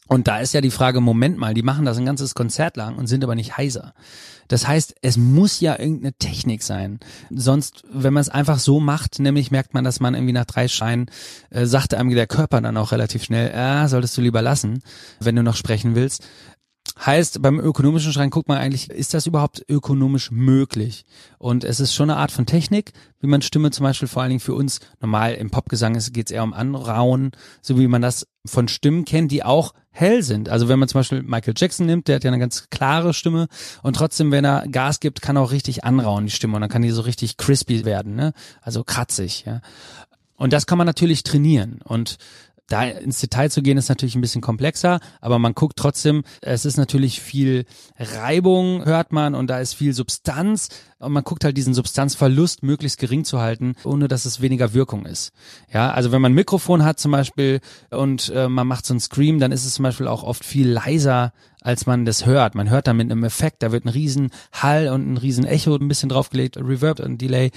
Und 0.07 0.29
da 0.29 0.39
ist 0.39 0.53
ja 0.53 0.61
die 0.61 0.71
Frage, 0.71 1.01
Moment 1.01 1.39
mal, 1.39 1.55
die 1.55 1.63
machen 1.63 1.87
das 1.87 1.97
ein 1.97 2.05
ganzes 2.05 2.35
Konzert 2.35 2.77
lang 2.77 2.97
und 2.97 3.07
sind 3.07 3.25
aber 3.25 3.35
nicht 3.35 3.57
heiser. 3.57 3.95
Das 4.49 4.69
heißt, 4.69 4.97
es 5.01 5.17
muss 5.17 5.61
ja 5.61 5.79
irgendeine 5.79 6.13
Technik 6.13 6.63
sein. 6.63 7.01
Sonst, 7.31 7.83
wenn 7.91 8.13
man 8.13 8.21
es 8.21 8.29
einfach 8.29 8.59
so 8.59 8.81
macht, 8.81 9.19
nämlich 9.19 9.51
merkt 9.51 9.73
man, 9.73 9.85
dass 9.85 10.01
man 10.01 10.15
irgendwie 10.15 10.35
nach 10.35 10.45
drei 10.45 10.69
Scheinen, 10.69 11.07
äh, 11.49 11.65
sagt 11.65 11.95
einem 11.95 12.11
der 12.11 12.27
Körper 12.27 12.61
dann 12.61 12.77
auch 12.77 12.93
relativ 12.93 13.25
schnell, 13.25 13.51
äh, 13.51 13.89
solltest 13.89 14.17
du 14.17 14.21
lieber 14.21 14.43
lassen, 14.43 14.83
wenn 15.21 15.37
du 15.37 15.43
noch 15.43 15.57
sprechen 15.57 15.95
willst. 15.95 16.23
Heißt, 16.99 17.43
beim 17.43 17.59
ökonomischen 17.59 18.13
Schrein 18.13 18.31
guckt 18.31 18.49
man 18.49 18.59
eigentlich, 18.59 18.89
ist 18.89 19.15
das 19.15 19.27
überhaupt 19.27 19.65
ökonomisch 19.69 20.31
möglich? 20.31 21.05
Und 21.39 21.65
es 21.65 21.81
ist 21.81 21.93
schon 21.93 22.09
eine 22.09 22.21
Art 22.21 22.31
von 22.31 22.47
Technik, 22.47 22.93
wie 23.21 23.27
man 23.27 23.43
Stimme 23.43 23.73
zum 23.73 23.83
Beispiel 23.83 24.07
vor 24.07 24.23
allen 24.23 24.31
Dingen 24.31 24.41
für 24.41 24.55
uns, 24.55 24.79
normal 25.01 25.35
im 25.35 25.51
Popgesang 25.51 25.99
geht 26.13 26.27
es 26.27 26.33
eher 26.33 26.45
um 26.45 26.53
Anrauen, 26.53 27.33
so 27.63 27.79
wie 27.79 27.89
man 27.89 28.01
das 28.01 28.29
von 28.47 28.69
Stimmen 28.69 29.05
kennt, 29.05 29.33
die 29.33 29.43
auch 29.43 29.75
hell 29.91 30.23
sind. 30.23 30.49
Also 30.49 30.69
wenn 30.69 30.79
man 30.79 30.89
zum 30.89 31.01
Beispiel 31.01 31.23
Michael 31.23 31.55
Jackson 31.57 31.87
nimmt, 31.87 32.07
der 32.07 32.17
hat 32.17 32.25
ja 32.25 32.31
eine 32.31 32.39
ganz 32.39 32.69
klare 32.71 33.13
Stimme 33.13 33.49
und 33.83 33.97
trotzdem, 33.97 34.31
wenn 34.31 34.45
er 34.45 34.69
Gas 34.69 35.01
gibt, 35.01 35.21
kann 35.21 35.37
er 35.37 35.43
auch 35.43 35.53
richtig 35.53 35.85
anrauen, 35.85 36.27
die 36.27 36.33
Stimme. 36.33 36.55
Und 36.55 36.61
dann 36.61 36.71
kann 36.71 36.83
die 36.83 36.91
so 36.91 37.03
richtig 37.03 37.37
crispy 37.37 37.85
werden, 37.85 38.15
ne? 38.15 38.35
Also 38.61 38.85
kratzig, 38.85 39.45
ja. 39.47 39.61
Und 40.37 40.53
das 40.53 40.67
kann 40.67 40.79
man 40.79 40.87
natürlich 40.87 41.23
trainieren. 41.23 41.81
Und 41.85 42.19
da 42.69 42.85
ins 42.85 43.21
Detail 43.21 43.51
zu 43.51 43.63
gehen, 43.63 43.77
ist 43.77 43.89
natürlich 43.89 44.15
ein 44.15 44.21
bisschen 44.21 44.41
komplexer, 44.41 45.01
aber 45.21 45.39
man 45.39 45.55
guckt 45.55 45.77
trotzdem, 45.77 46.25
es 46.41 46.65
ist 46.65 46.77
natürlich 46.77 47.21
viel 47.21 47.67
Reibung, 47.99 48.85
hört 48.85 49.13
man, 49.13 49.35
und 49.35 49.49
da 49.49 49.61
ist 49.61 49.75
viel 49.75 49.93
Substanz. 49.93 50.69
Und 50.99 51.13
man 51.13 51.25
guckt 51.25 51.45
halt 51.45 51.57
diesen 51.57 51.75
Substanzverlust 51.75 52.63
möglichst 52.63 52.99
gering 52.99 53.25
zu 53.25 53.41
halten, 53.41 53.75
ohne 53.85 54.09
dass 54.09 54.25
es 54.25 54.41
weniger 54.41 54.73
Wirkung 54.73 55.05
ist. 55.05 55.33
Ja, 55.71 55.91
also 55.91 56.13
wenn 56.13 56.23
man 56.23 56.33
ein 56.33 56.37
Mikrofon 56.37 56.83
hat 56.83 56.99
zum 56.99 57.13
Beispiel 57.13 57.61
und 57.91 58.33
äh, 58.35 58.49
man 58.49 58.67
macht 58.67 58.87
so 58.87 58.95
ein 58.95 59.01
Scream, 59.01 59.39
dann 59.39 59.53
ist 59.53 59.67
es 59.67 59.75
zum 59.75 59.83
Beispiel 59.83 60.09
auch 60.09 60.23
oft 60.23 60.45
viel 60.45 60.69
leiser, 60.69 61.35
als 61.65 61.87
man 61.87 62.05
das 62.05 62.27
hört. 62.27 62.55
Man 62.55 62.71
hört 62.71 62.87
da 62.87 62.93
mit 62.93 63.11
einem 63.11 63.25
Effekt, 63.25 63.63
da 63.63 63.73
wird 63.73 63.85
ein 63.85 63.89
riesen 63.89 64.31
Hall 64.53 64.89
und 64.89 65.11
ein 65.11 65.17
riesen 65.17 65.45
Echo 65.45 65.75
ein 65.75 65.89
bisschen 65.89 66.11
draufgelegt, 66.11 66.59
Reverb 66.59 67.01
und 67.01 67.21
Delay 67.21 67.51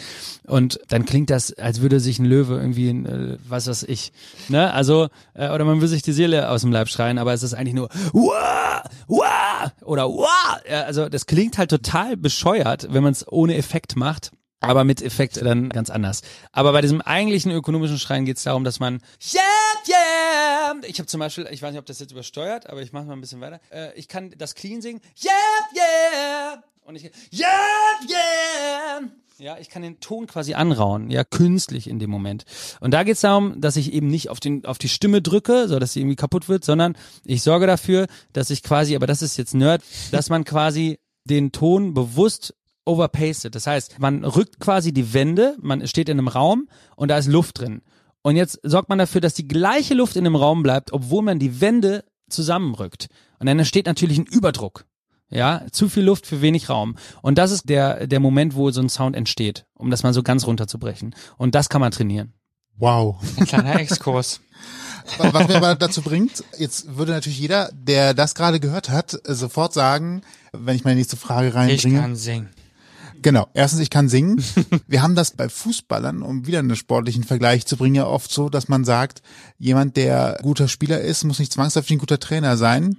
und 0.48 0.80
dann 0.88 1.06
klingt 1.06 1.30
das, 1.30 1.54
als 1.54 1.82
würde 1.82 2.00
sich 2.00 2.18
ein 2.18 2.26
Löwe 2.26 2.56
irgendwie, 2.56 2.90
äh, 2.90 3.38
was 3.48 3.68
weiß 3.68 3.84
ich, 3.84 4.14
ne, 4.48 4.74
also 4.74 5.10
äh, 5.34 5.50
oder 5.50 5.66
man 5.66 5.82
will 5.82 5.88
sich 5.90 6.02
die 6.02 6.14
Seele 6.14 6.50
aus 6.50 6.62
dem 6.62 6.72
Leib 6.72 6.88
schreien, 6.88 7.18
aber 7.18 7.34
es 7.34 7.44
ist 7.44 7.54
eigentlich 7.54 7.76
nur 7.76 7.90
Wah! 8.14 8.84
Wah! 9.08 9.74
oder 9.84 10.08
Wah! 10.10 10.60
Also 10.86 11.10
das 11.10 11.26
klingt 11.26 11.58
halt 11.58 11.70
total 11.70 12.16
bescheuert, 12.16 12.88
wenn 12.92 13.04
man 13.04 13.12
es 13.12 13.28
ohne 13.30 13.56
Effekt 13.58 13.98
macht. 13.98 14.32
Aber 14.60 14.84
mit 14.84 15.02
Effekt 15.02 15.38
dann 15.38 15.70
ganz 15.70 15.90
anders. 15.90 16.22
Aber 16.52 16.72
bei 16.72 16.82
diesem 16.82 17.02
eigentlichen 17.02 17.52
ökonomischen 17.52 18.00
Schreien 18.00 18.26
geht 18.26 18.38
es 18.38 18.44
darum, 18.44 18.64
dass 18.64 18.80
man 18.80 19.02
Yeah, 19.34 19.44
yeah. 19.88 20.76
Ich 20.88 21.00
habe 21.00 21.08
zum 21.08 21.20
Beispiel, 21.20 21.48
ich 21.52 21.62
weiß 21.62 21.72
nicht, 21.72 21.80
ob 21.80 21.86
das 21.86 22.00
jetzt 22.00 22.12
übersteuert, 22.12 22.68
aber 22.70 22.82
ich 22.82 22.92
mache 22.92 23.06
mal 23.06 23.14
ein 23.14 23.22
bisschen 23.22 23.42
weiter. 23.42 23.60
Äh, 23.72 23.94
ich 23.96 24.08
kann 24.08 24.34
das 24.38 24.56
clean 24.56 24.82
singen. 24.82 25.02
Yeah, 25.24 25.34
yeah. 25.76 26.64
Und 26.86 26.96
ich 26.96 27.12
Yeah, 27.32 27.50
yeah. 28.10 29.02
Ja, 29.40 29.58
ich 29.60 29.70
kann 29.70 29.84
den 29.84 30.00
Ton 30.00 30.26
quasi 30.26 30.56
anrauen, 30.56 31.12
ja, 31.12 31.24
künstlich 31.24 31.88
in 31.88 32.00
dem 32.00 32.10
Moment. 32.10 32.46
Und 32.80 32.90
da 32.92 33.04
geht 33.04 33.16
es 33.16 33.22
darum, 33.22 33.62
dass 33.62 33.76
ich 33.76 33.94
eben 33.94 34.08
nicht 34.08 34.30
auf, 34.30 34.40
den, 34.40 34.66
auf 34.66 34.80
die 34.80 34.90
Stimme 34.90 35.22
drücke, 35.22 35.68
so 35.68 35.78
dass 35.78 35.94
sie 35.94 36.00
irgendwie 36.00 36.16
kaputt 36.16 36.50
wird, 36.50 36.66
sondern 36.66 36.98
ich 37.24 37.44
sorge 37.44 37.68
dafür, 37.68 38.08
dass 38.34 38.50
ich 38.50 38.64
quasi, 38.64 38.96
aber 38.96 39.06
das 39.06 39.22
ist 39.22 39.38
jetzt 39.38 39.54
Nerd, 39.54 39.84
dass 40.12 40.30
man 40.30 40.44
quasi 40.44 40.98
den 41.24 41.52
Ton 41.52 41.94
bewusst 41.94 42.56
overpasted. 42.88 43.54
Das 43.54 43.68
heißt, 43.68 44.00
man 44.00 44.24
rückt 44.24 44.60
quasi 44.60 44.92
die 44.94 45.14
Wände, 45.14 45.56
man 45.62 45.86
steht 45.88 46.10
in 46.10 46.18
einem 46.18 46.28
Raum 46.28 46.68
und 46.96 47.10
da 47.10 47.18
ist 47.18 47.28
Luft 47.28 47.60
drin. 47.60 47.82
Und 48.24 48.36
jetzt 48.36 48.60
sorgt 48.64 48.90
man 48.90 48.98
dafür, 48.98 49.22
dass 49.22 49.34
die 49.36 49.48
gleiche 49.48 49.94
Luft 49.94 50.16
in 50.16 50.24
dem 50.24 50.36
Raum 50.36 50.64
bleibt, 50.64 50.92
obwohl 50.94 51.22
man 51.24 51.40
die 51.40 51.62
Wände 51.62 52.04
zusammenrückt. 52.30 53.08
Und 53.40 53.48
dann 53.48 53.60
entsteht 53.60 53.86
natürlich 53.86 54.18
ein 54.18 54.26
Überdruck. 54.26 54.86
Ja, 55.30 55.64
zu 55.72 55.90
viel 55.90 56.04
Luft 56.04 56.26
für 56.26 56.42
wenig 56.42 56.70
Raum. 56.70 56.96
Und 57.22 57.38
das 57.38 57.52
ist 57.52 57.68
der, 57.68 58.08
der 58.08 58.22
Moment, 58.22 58.56
wo 58.56 58.72
so 58.72 58.80
ein 58.82 58.88
Sound 58.90 59.16
entsteht, 59.16 59.66
um 59.76 59.92
das 59.92 60.04
mal 60.04 60.14
so 60.14 60.24
ganz 60.24 60.48
runterzubrechen. 60.48 61.16
Und 61.38 61.54
das 61.54 61.68
kann 61.68 61.82
man 61.82 61.92
trainieren. 61.92 62.34
Wow. 62.78 63.18
Ein 63.38 63.46
kleiner 63.46 63.76
Exkurs. 63.80 64.40
Was 65.18 65.48
mir 65.48 65.56
aber 65.56 65.76
dazu 65.76 66.02
bringt, 66.02 66.44
jetzt 66.58 66.98
würde 66.98 67.12
natürlich 67.14 67.40
jeder, 67.40 67.70
der 67.74 68.14
das 68.14 68.36
gerade 68.36 68.60
gehört 68.60 68.90
hat, 68.90 69.18
sofort 69.26 69.74
sagen, 69.74 70.22
wenn 70.54 70.76
ich 70.76 70.84
meine 70.84 70.98
nächste 70.98 71.18
Frage 71.18 71.50
Ich 71.50 71.56
reinbringe. 71.56 72.00
kann 72.02 72.16
singen. 72.16 72.50
Genau. 73.22 73.48
Erstens, 73.54 73.82
ich 73.82 73.90
kann 73.90 74.10
singen. 74.10 74.44
Wir 74.88 75.02
haben 75.02 75.16
das 75.16 75.32
bei 75.32 75.50
Fußballern, 75.50 76.22
um 76.22 76.48
wieder 76.48 76.60
einen 76.60 76.76
sportlichen 76.76 77.24
Vergleich 77.24 77.66
zu 77.66 77.78
bringen, 77.78 77.96
ja 77.96 78.06
oft 78.06 78.32
so, 78.32 78.50
dass 78.50 78.68
man 78.68 78.86
sagt, 78.86 79.22
jemand, 79.58 79.98
der 79.98 80.40
guter 80.42 80.68
Spieler 80.68 81.02
ist, 81.02 81.24
muss 81.24 81.40
nicht 81.40 81.54
zwangsläufig 81.54 81.92
ein 81.92 82.00
guter 82.00 82.20
Trainer 82.20 82.58
sein. 82.58 82.98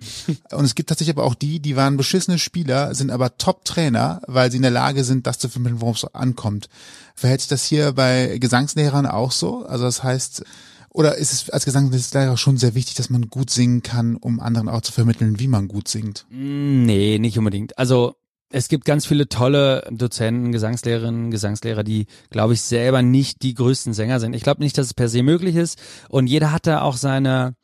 Und 0.53 0.65
es 0.65 0.75
gibt 0.75 0.89
tatsächlich 0.89 1.17
aber 1.17 1.25
auch 1.25 1.35
die, 1.35 1.61
die 1.61 1.77
waren 1.77 1.97
beschissene 1.97 2.39
Spieler, 2.39 2.95
sind 2.95 3.11
aber 3.11 3.39
Top-Trainer, 3.39 4.23
weil 4.27 4.51
sie 4.51 4.57
in 4.57 4.63
der 4.63 4.71
Lage 4.71 5.05
sind, 5.05 5.27
das 5.27 5.39
zu 5.39 5.49
vermitteln, 5.49 5.81
worum 5.81 5.95
es 5.95 6.05
ankommt. 6.15 6.69
Verhält 7.15 7.41
sich 7.41 7.49
das 7.49 7.65
hier 7.65 7.93
bei 7.93 8.39
Gesangslehrern 8.39 9.07
auch 9.07 9.33
so? 9.33 9.67
Also 9.67 9.85
das 9.85 10.03
heißt, 10.03 10.45
oder 10.91 11.17
ist 11.17 11.33
es 11.33 11.51
als 11.51 11.65
Gesangslehrer 11.65 12.37
schon 12.37 12.57
sehr 12.57 12.75
wichtig, 12.75 12.95
dass 12.97 13.11
man 13.11 13.29
gut 13.29 13.51
singen 13.51 13.83
kann, 13.83 14.17
um 14.17 14.41
anderen 14.41 14.69
auch 14.69 14.81
zu 14.81 14.93
vermitteln, 14.93 15.39
wie 15.39 15.49
man 15.49 15.69
gut 15.69 15.89
singt? 15.89 16.27
Nee, 16.31 17.19
nicht 17.19 17.39
unbedingt. 17.39 17.79
Also 17.79 18.17
es 18.51 18.69
gibt 18.69 18.85
ganz 18.85 19.07
viele 19.07 19.29
tolle 19.29 19.87
Dozenten, 19.91 20.53
Gesangslehrerinnen, 20.53 21.31
Gesangslehrer, 21.31 21.85
die, 21.85 22.07
glaube 22.31 22.55
ich, 22.55 22.63
selber 22.63 23.03
nicht 23.03 23.43
die 23.43 23.55
größten 23.55 23.93
Sänger 23.93 24.21
sind. 24.21 24.35
Ich 24.35 24.43
glaube 24.43 24.63
nicht, 24.63 24.79
dass 24.79 24.87
es 24.87 24.95
per 24.95 25.09
se 25.09 25.23
möglich 25.23 25.57
ist. 25.57 25.79
Und 26.09 26.29
jeder 26.29 26.53
hat 26.53 26.67
da 26.67 26.83
auch 26.83 26.97
seine, 26.97 27.55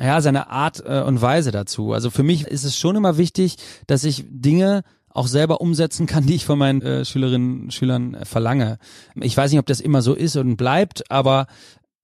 ja, 0.00 0.20
seine 0.20 0.50
Art 0.50 0.82
äh, 0.84 1.02
und 1.02 1.22
Weise 1.22 1.52
dazu. 1.52 1.92
Also 1.92 2.10
für 2.10 2.24
mich 2.24 2.46
ist 2.46 2.64
es 2.64 2.76
schon 2.76 2.96
immer 2.96 3.18
wichtig, 3.18 3.56
dass 3.86 4.04
ich 4.04 4.24
Dinge 4.28 4.82
auch 5.08 5.28
selber 5.28 5.60
umsetzen 5.60 6.06
kann, 6.06 6.26
die 6.26 6.34
ich 6.34 6.44
von 6.44 6.58
meinen 6.58 6.82
äh, 6.82 7.04
Schülerinnen 7.04 7.62
und 7.64 7.74
Schülern 7.74 8.14
äh, 8.14 8.24
verlange. 8.24 8.78
Ich 9.20 9.36
weiß 9.36 9.52
nicht, 9.52 9.60
ob 9.60 9.66
das 9.66 9.80
immer 9.80 10.02
so 10.02 10.14
ist 10.14 10.36
und 10.36 10.56
bleibt, 10.56 11.10
aber 11.10 11.46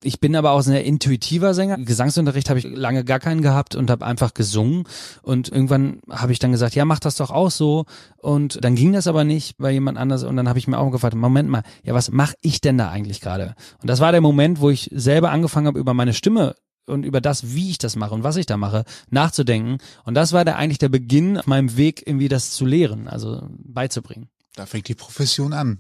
ich 0.03 0.21
bin 0.21 0.37
aber 0.37 0.53
auch 0.53 0.59
ein 0.59 0.63
sehr 0.65 0.85
intuitiver 0.85 1.55
Sänger. 1.55 1.79
Gesangsunterricht 1.79 2.49
habe 2.51 2.59
ich 2.59 2.65
lange 2.65 3.05
gar 3.05 3.21
keinen 3.21 3.43
gehabt 3.43 3.75
und 3.75 3.91
habe 3.91 4.05
einfach 4.05 4.35
gesungen. 4.35 4.85
Und 5.23 5.49
irgendwann 5.49 6.01
habe 6.11 6.33
ich 6.33 6.39
dann 6.39 6.53
gesagt, 6.53 6.75
ja, 6.75 6.85
mach 6.85 6.99
das 6.99 7.17
doch 7.17 7.31
auch 7.31 7.51
so. 7.51 7.87
Und 8.17 8.65
dann 8.65 8.75
ging 8.75 8.93
das 8.93 9.07
aber 9.07 9.25
nicht 9.25 9.59
bei 9.59 9.71
jemand 9.71 9.99
anders. 9.99 10.25
Und 10.25 10.37
dann 10.37 10.49
habe 10.49 10.59
ich 10.59 10.69
mir 10.69 10.79
auch 10.79 10.91
gefragt, 10.91 11.15
Moment 11.15 11.49
mal, 11.49 11.63
ja, 11.85 11.95
was 11.95 12.11
mache 12.11 12.35
ich 12.41 12.61
denn 12.61 12.79
da 12.79 12.91
eigentlich 12.91 13.21
gerade? 13.21 13.55
Und 13.81 13.89
das 13.89 14.01
war 14.01 14.13
der 14.13 14.21
Moment, 14.21 14.61
wo 14.61 14.71
ich 14.71 14.91
selber 14.93 15.31
angefangen 15.31 15.67
habe, 15.67 15.79
über 15.79 15.95
meine 15.95 16.15
Stimme 16.15 16.55
und 16.87 17.05
über 17.05 17.21
das, 17.21 17.55
wie 17.55 17.71
ich 17.71 17.79
das 17.79 17.97
mache 17.97 18.15
und 18.15 18.25
was 18.25 18.37
ich 18.37 18.47
da 18.47 18.57
mache, 18.57 18.85
nachzudenken. 19.11 19.79
Und 20.05 20.15
das 20.15 20.33
war 20.33 20.45
der 20.45 20.57
eigentlich 20.57 20.79
der 20.79 20.89
Beginn 20.89 21.39
auf 21.39 21.47
meinem 21.47 21.77
Weg, 21.77 22.07
irgendwie 22.07 22.29
das 22.29 22.51
zu 22.53 22.67
lehren, 22.67 23.09
also 23.09 23.43
beizubringen. 23.51 24.29
Da 24.55 24.67
fängt 24.67 24.89
die 24.89 24.95
Profession 24.95 25.53
an. 25.53 25.79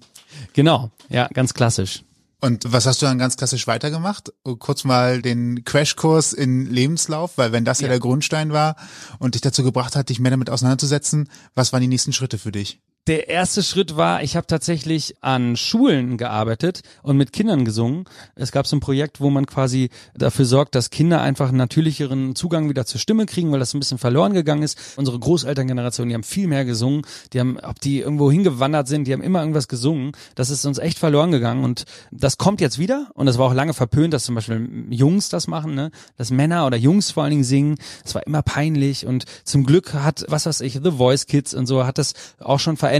Genau, 0.54 0.90
ja, 1.10 1.28
ganz 1.28 1.52
klassisch. 1.54 2.04
Und 2.44 2.72
was 2.72 2.86
hast 2.86 3.00
du 3.00 3.06
dann 3.06 3.18
ganz 3.20 3.36
klassisch 3.36 3.68
weitergemacht? 3.68 4.32
Kurz 4.58 4.82
mal 4.82 5.22
den 5.22 5.64
Crashkurs 5.64 6.32
in 6.32 6.66
Lebenslauf, 6.66 7.38
weil 7.38 7.52
wenn 7.52 7.64
das 7.64 7.78
ja, 7.80 7.86
Ja. 7.86 7.90
der 7.90 8.00
Grundstein 8.00 8.52
war 8.52 8.74
und 9.20 9.34
dich 9.36 9.42
dazu 9.42 9.62
gebracht 9.62 9.94
hat, 9.94 10.08
dich 10.08 10.18
mehr 10.18 10.32
damit 10.32 10.50
auseinanderzusetzen, 10.50 11.28
was 11.54 11.72
waren 11.72 11.82
die 11.82 11.86
nächsten 11.86 12.12
Schritte 12.12 12.38
für 12.38 12.50
dich? 12.50 12.80
Der 13.08 13.28
erste 13.28 13.64
Schritt 13.64 13.96
war, 13.96 14.22
ich 14.22 14.36
habe 14.36 14.46
tatsächlich 14.46 15.16
an 15.22 15.56
Schulen 15.56 16.18
gearbeitet 16.18 16.82
und 17.02 17.16
mit 17.16 17.32
Kindern 17.32 17.64
gesungen. 17.64 18.04
Es 18.36 18.52
gab 18.52 18.64
so 18.68 18.76
ein 18.76 18.80
Projekt, 18.80 19.20
wo 19.20 19.28
man 19.28 19.44
quasi 19.44 19.90
dafür 20.14 20.44
sorgt, 20.44 20.76
dass 20.76 20.90
Kinder 20.90 21.20
einfach 21.20 21.48
einen 21.48 21.58
natürlicheren 21.58 22.36
Zugang 22.36 22.68
wieder 22.68 22.86
zur 22.86 23.00
Stimme 23.00 23.26
kriegen, 23.26 23.50
weil 23.50 23.58
das 23.58 23.74
ein 23.74 23.80
bisschen 23.80 23.98
verloren 23.98 24.34
gegangen 24.34 24.62
ist. 24.62 24.78
Unsere 24.96 25.18
Großelterngeneration, 25.18 26.10
die 26.10 26.14
haben 26.14 26.22
viel 26.22 26.46
mehr 26.46 26.64
gesungen. 26.64 27.02
Die 27.32 27.40
haben, 27.40 27.58
ob 27.58 27.80
die 27.80 27.98
irgendwo 27.98 28.30
hingewandert 28.30 28.86
sind, 28.86 29.08
die 29.08 29.12
haben 29.12 29.20
immer 29.20 29.40
irgendwas 29.40 29.66
gesungen. 29.66 30.12
Das 30.36 30.50
ist 30.50 30.64
uns 30.64 30.78
echt 30.78 31.00
verloren 31.00 31.32
gegangen 31.32 31.64
und 31.64 31.86
das 32.12 32.38
kommt 32.38 32.60
jetzt 32.60 32.78
wieder. 32.78 33.08
Und 33.14 33.26
das 33.26 33.36
war 33.36 33.48
auch 33.48 33.54
lange 33.54 33.74
verpönt, 33.74 34.14
dass 34.14 34.22
zum 34.22 34.36
Beispiel 34.36 34.86
Jungs 34.90 35.28
das 35.28 35.48
machen, 35.48 35.74
ne? 35.74 35.90
dass 36.18 36.30
Männer 36.30 36.68
oder 36.68 36.76
Jungs 36.76 37.10
vor 37.10 37.24
allen 37.24 37.32
Dingen 37.32 37.42
singen. 37.42 37.78
Das 38.04 38.14
war 38.14 38.24
immer 38.28 38.42
peinlich 38.42 39.06
und 39.06 39.24
zum 39.42 39.64
Glück 39.64 39.92
hat, 39.92 40.24
was 40.28 40.46
weiß 40.46 40.60
ich, 40.60 40.74
The 40.74 40.92
Voice 40.92 41.26
Kids 41.26 41.52
und 41.52 41.66
so 41.66 41.84
hat 41.84 41.98
das 41.98 42.12
auch 42.38 42.60
schon 42.60 42.76
verändert. 42.76 42.91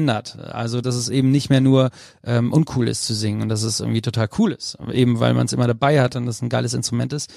Also, 0.53 0.81
dass 0.81 0.95
es 0.95 1.09
eben 1.09 1.31
nicht 1.31 1.51
mehr 1.51 1.61
nur 1.61 1.91
ähm, 2.25 2.53
uncool 2.53 2.89
ist 2.89 3.05
zu 3.05 3.15
singen 3.15 3.43
und 3.43 3.49
dass 3.49 3.63
es 3.63 3.81
irgendwie 3.81 4.03
total 4.03 4.29
cool 4.39 4.53
ist. 4.53 4.79
Eben 4.93 5.21
weil 5.21 5.35
man 5.35 5.47
es 5.47 5.53
immer 5.53 5.67
dabei 5.67 6.01
hat 6.01 6.17
und 6.17 6.27
das 6.27 6.43
ein 6.43 6.49
geiles 6.49 6.75
Instrument 6.75 7.13
ist. 7.13 7.33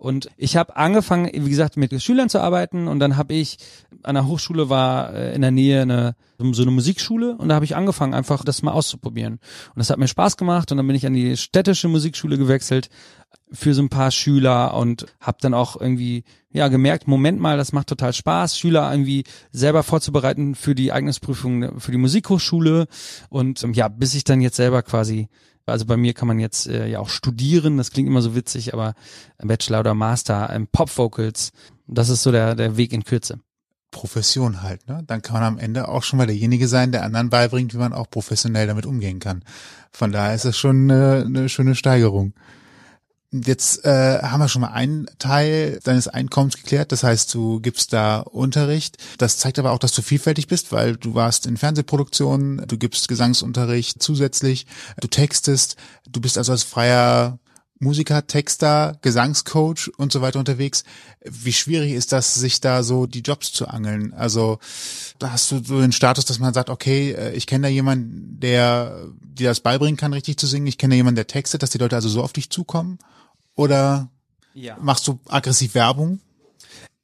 Und 0.00 0.30
ich 0.38 0.56
habe 0.56 0.76
angefangen, 0.76 1.30
wie 1.30 1.50
gesagt, 1.50 1.76
mit 1.76 2.02
Schülern 2.02 2.30
zu 2.30 2.40
arbeiten. 2.40 2.88
Und 2.88 3.00
dann 3.00 3.18
habe 3.18 3.34
ich 3.34 3.58
an 4.02 4.14
der 4.14 4.26
Hochschule 4.26 4.70
war 4.70 5.12
äh, 5.12 5.34
in 5.34 5.42
der 5.42 5.50
Nähe 5.50 5.82
eine 5.82 6.16
so 6.38 6.62
eine 6.62 6.70
Musikschule. 6.70 7.36
Und 7.36 7.50
da 7.50 7.54
habe 7.54 7.66
ich 7.66 7.76
angefangen, 7.76 8.14
einfach 8.14 8.42
das 8.42 8.62
mal 8.62 8.72
auszuprobieren. 8.72 9.34
Und 9.34 9.76
das 9.76 9.90
hat 9.90 9.98
mir 9.98 10.08
Spaß 10.08 10.38
gemacht. 10.38 10.70
Und 10.70 10.78
dann 10.78 10.86
bin 10.86 10.96
ich 10.96 11.06
an 11.06 11.12
die 11.12 11.36
städtische 11.36 11.88
Musikschule 11.88 12.38
gewechselt 12.38 12.88
für 13.52 13.74
so 13.74 13.82
ein 13.82 13.90
paar 13.90 14.10
Schüler 14.10 14.72
und 14.72 15.04
habe 15.20 15.36
dann 15.42 15.52
auch 15.52 15.78
irgendwie 15.78 16.24
ja 16.50 16.68
gemerkt, 16.68 17.06
Moment 17.06 17.38
mal, 17.38 17.58
das 17.58 17.72
macht 17.72 17.88
total 17.88 18.14
Spaß, 18.14 18.58
Schüler 18.58 18.90
irgendwie 18.90 19.24
selber 19.52 19.82
vorzubereiten 19.82 20.54
für 20.54 20.74
die 20.74 20.92
Eignungsprüfung 20.92 21.78
für 21.78 21.92
die 21.92 21.98
Musikhochschule. 21.98 22.86
Und 23.28 23.62
ähm, 23.64 23.74
ja, 23.74 23.88
bis 23.88 24.14
ich 24.14 24.24
dann 24.24 24.40
jetzt 24.40 24.56
selber 24.56 24.82
quasi 24.82 25.28
also 25.70 25.86
bei 25.86 25.96
mir 25.96 26.14
kann 26.14 26.28
man 26.28 26.38
jetzt 26.38 26.66
äh, 26.66 26.86
ja 26.86 26.98
auch 27.00 27.08
studieren, 27.08 27.76
das 27.76 27.90
klingt 27.90 28.08
immer 28.08 28.22
so 28.22 28.34
witzig, 28.34 28.72
aber 28.74 28.94
Bachelor 29.38 29.80
oder 29.80 29.94
Master 29.94 30.50
im 30.50 30.66
Pop 30.66 30.96
Vocals, 30.96 31.52
das 31.86 32.08
ist 32.08 32.22
so 32.22 32.32
der 32.32 32.54
der 32.54 32.76
Weg 32.76 32.92
in 32.92 33.04
Kürze. 33.04 33.40
Profession 33.90 34.62
halt, 34.62 34.86
ne? 34.88 35.02
Dann 35.06 35.22
kann 35.22 35.34
man 35.34 35.42
am 35.42 35.58
Ende 35.58 35.88
auch 35.88 36.02
schon 36.02 36.18
mal 36.18 36.26
derjenige 36.26 36.68
sein, 36.68 36.92
der 36.92 37.02
anderen 37.02 37.30
beibringt, 37.30 37.74
wie 37.74 37.78
man 37.78 37.92
auch 37.92 38.08
professionell 38.08 38.66
damit 38.66 38.86
umgehen 38.86 39.18
kann. 39.18 39.42
Von 39.90 40.12
daher 40.12 40.34
ist 40.34 40.44
es 40.44 40.56
schon 40.56 40.90
eine, 40.90 41.24
eine 41.26 41.48
schöne 41.48 41.74
Steigerung. 41.74 42.32
Jetzt 43.32 43.84
äh, 43.84 44.22
haben 44.22 44.40
wir 44.40 44.48
schon 44.48 44.62
mal 44.62 44.72
einen 44.72 45.06
Teil 45.20 45.78
deines 45.84 46.08
Einkommens 46.08 46.56
geklärt, 46.56 46.90
das 46.90 47.04
heißt, 47.04 47.32
du 47.32 47.60
gibst 47.60 47.92
da 47.92 48.20
Unterricht. 48.20 48.96
Das 49.18 49.38
zeigt 49.38 49.60
aber 49.60 49.70
auch, 49.70 49.78
dass 49.78 49.92
du 49.92 50.02
vielfältig 50.02 50.48
bist, 50.48 50.72
weil 50.72 50.96
du 50.96 51.14
warst 51.14 51.46
in 51.46 51.56
Fernsehproduktionen, 51.56 52.66
du 52.66 52.76
gibst 52.76 53.06
Gesangsunterricht 53.06 54.02
zusätzlich, 54.02 54.66
du 55.00 55.06
textest, 55.06 55.76
du 56.10 56.20
bist 56.20 56.38
also 56.38 56.50
als 56.50 56.64
freier 56.64 57.38
Musiker, 57.78 58.26
Texter, 58.26 58.98
Gesangscoach 59.00 59.90
und 59.96 60.12
so 60.12 60.20
weiter 60.20 60.38
unterwegs. 60.38 60.84
Wie 61.24 61.52
schwierig 61.52 61.92
ist 61.92 62.12
das, 62.12 62.34
sich 62.34 62.60
da 62.60 62.82
so 62.82 63.06
die 63.06 63.20
Jobs 63.22 63.52
zu 63.52 63.68
angeln? 63.68 64.12
Also 64.12 64.58
da 65.18 65.30
hast 65.30 65.50
du 65.52 65.62
so 65.64 65.80
den 65.80 65.92
Status, 65.92 66.26
dass 66.26 66.40
man 66.40 66.52
sagt, 66.52 66.68
okay, 66.68 67.12
äh, 67.12 67.32
ich 67.32 67.46
kenne 67.46 67.62
da 67.62 67.68
jemanden, 67.68 68.38
der 68.40 69.06
dir 69.22 69.48
das 69.48 69.60
beibringen 69.60 69.96
kann, 69.96 70.12
richtig 70.12 70.36
zu 70.36 70.46
singen. 70.46 70.66
Ich 70.66 70.76
kenne 70.76 70.92
da 70.92 70.96
jemanden, 70.96 71.16
der 71.16 71.28
textet, 71.28 71.62
dass 71.62 71.70
die 71.70 71.78
Leute 71.78 71.94
also 71.96 72.08
so 72.08 72.22
auf 72.22 72.34
dich 72.34 72.50
zukommen. 72.50 72.98
Oder 73.60 74.08
Ja. 74.54 74.76
machst 74.80 75.06
du 75.06 75.18
aggressiv 75.28 75.74
Werbung? 75.74 76.20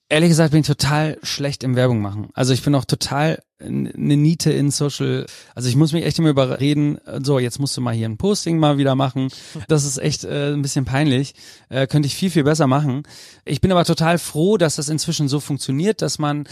Ehrlich 0.08 0.30
gesagt 0.30 0.52
bin 0.52 0.60
ich 0.60 0.66
total 0.66 1.18
schlecht 1.22 1.64
im 1.64 1.76
Werbung 1.76 2.00
machen. 2.00 2.30
Also 2.32 2.52
ich 2.54 2.62
bin 2.62 2.74
auch 2.74 2.84
total 2.86 3.42
eine 3.60 4.16
Niete 4.16 4.52
in 4.52 4.70
Social. 4.70 5.26
Also 5.54 5.68
ich 5.68 5.76
muss 5.76 5.92
mich 5.92 6.04
echt 6.06 6.18
immer 6.18 6.30
überreden, 6.30 6.98
so 7.22 7.38
jetzt 7.38 7.58
musst 7.58 7.76
du 7.76 7.80
mal 7.82 7.92
hier 7.94 8.08
ein 8.08 8.16
Posting 8.16 8.58
mal 8.58 8.78
wieder 8.78 8.94
machen. 8.94 9.28
Das 9.68 9.84
ist 9.84 9.98
echt 9.98 10.24
äh, 10.24 10.52
ein 10.54 10.62
bisschen 10.62 10.84
peinlich. 10.86 11.34
Äh, 11.68 11.86
könnte 11.88 12.06
ich 12.06 12.14
viel, 12.14 12.30
viel 12.30 12.44
besser 12.44 12.66
machen. 12.66 13.02
Ich 13.44 13.60
bin 13.60 13.70
aber 13.72 13.84
total 13.84 14.18
froh, 14.18 14.56
dass 14.56 14.76
das 14.76 14.88
inzwischen 14.88 15.28
so 15.28 15.40
funktioniert, 15.40 16.00
dass 16.02 16.18
man 16.18 16.48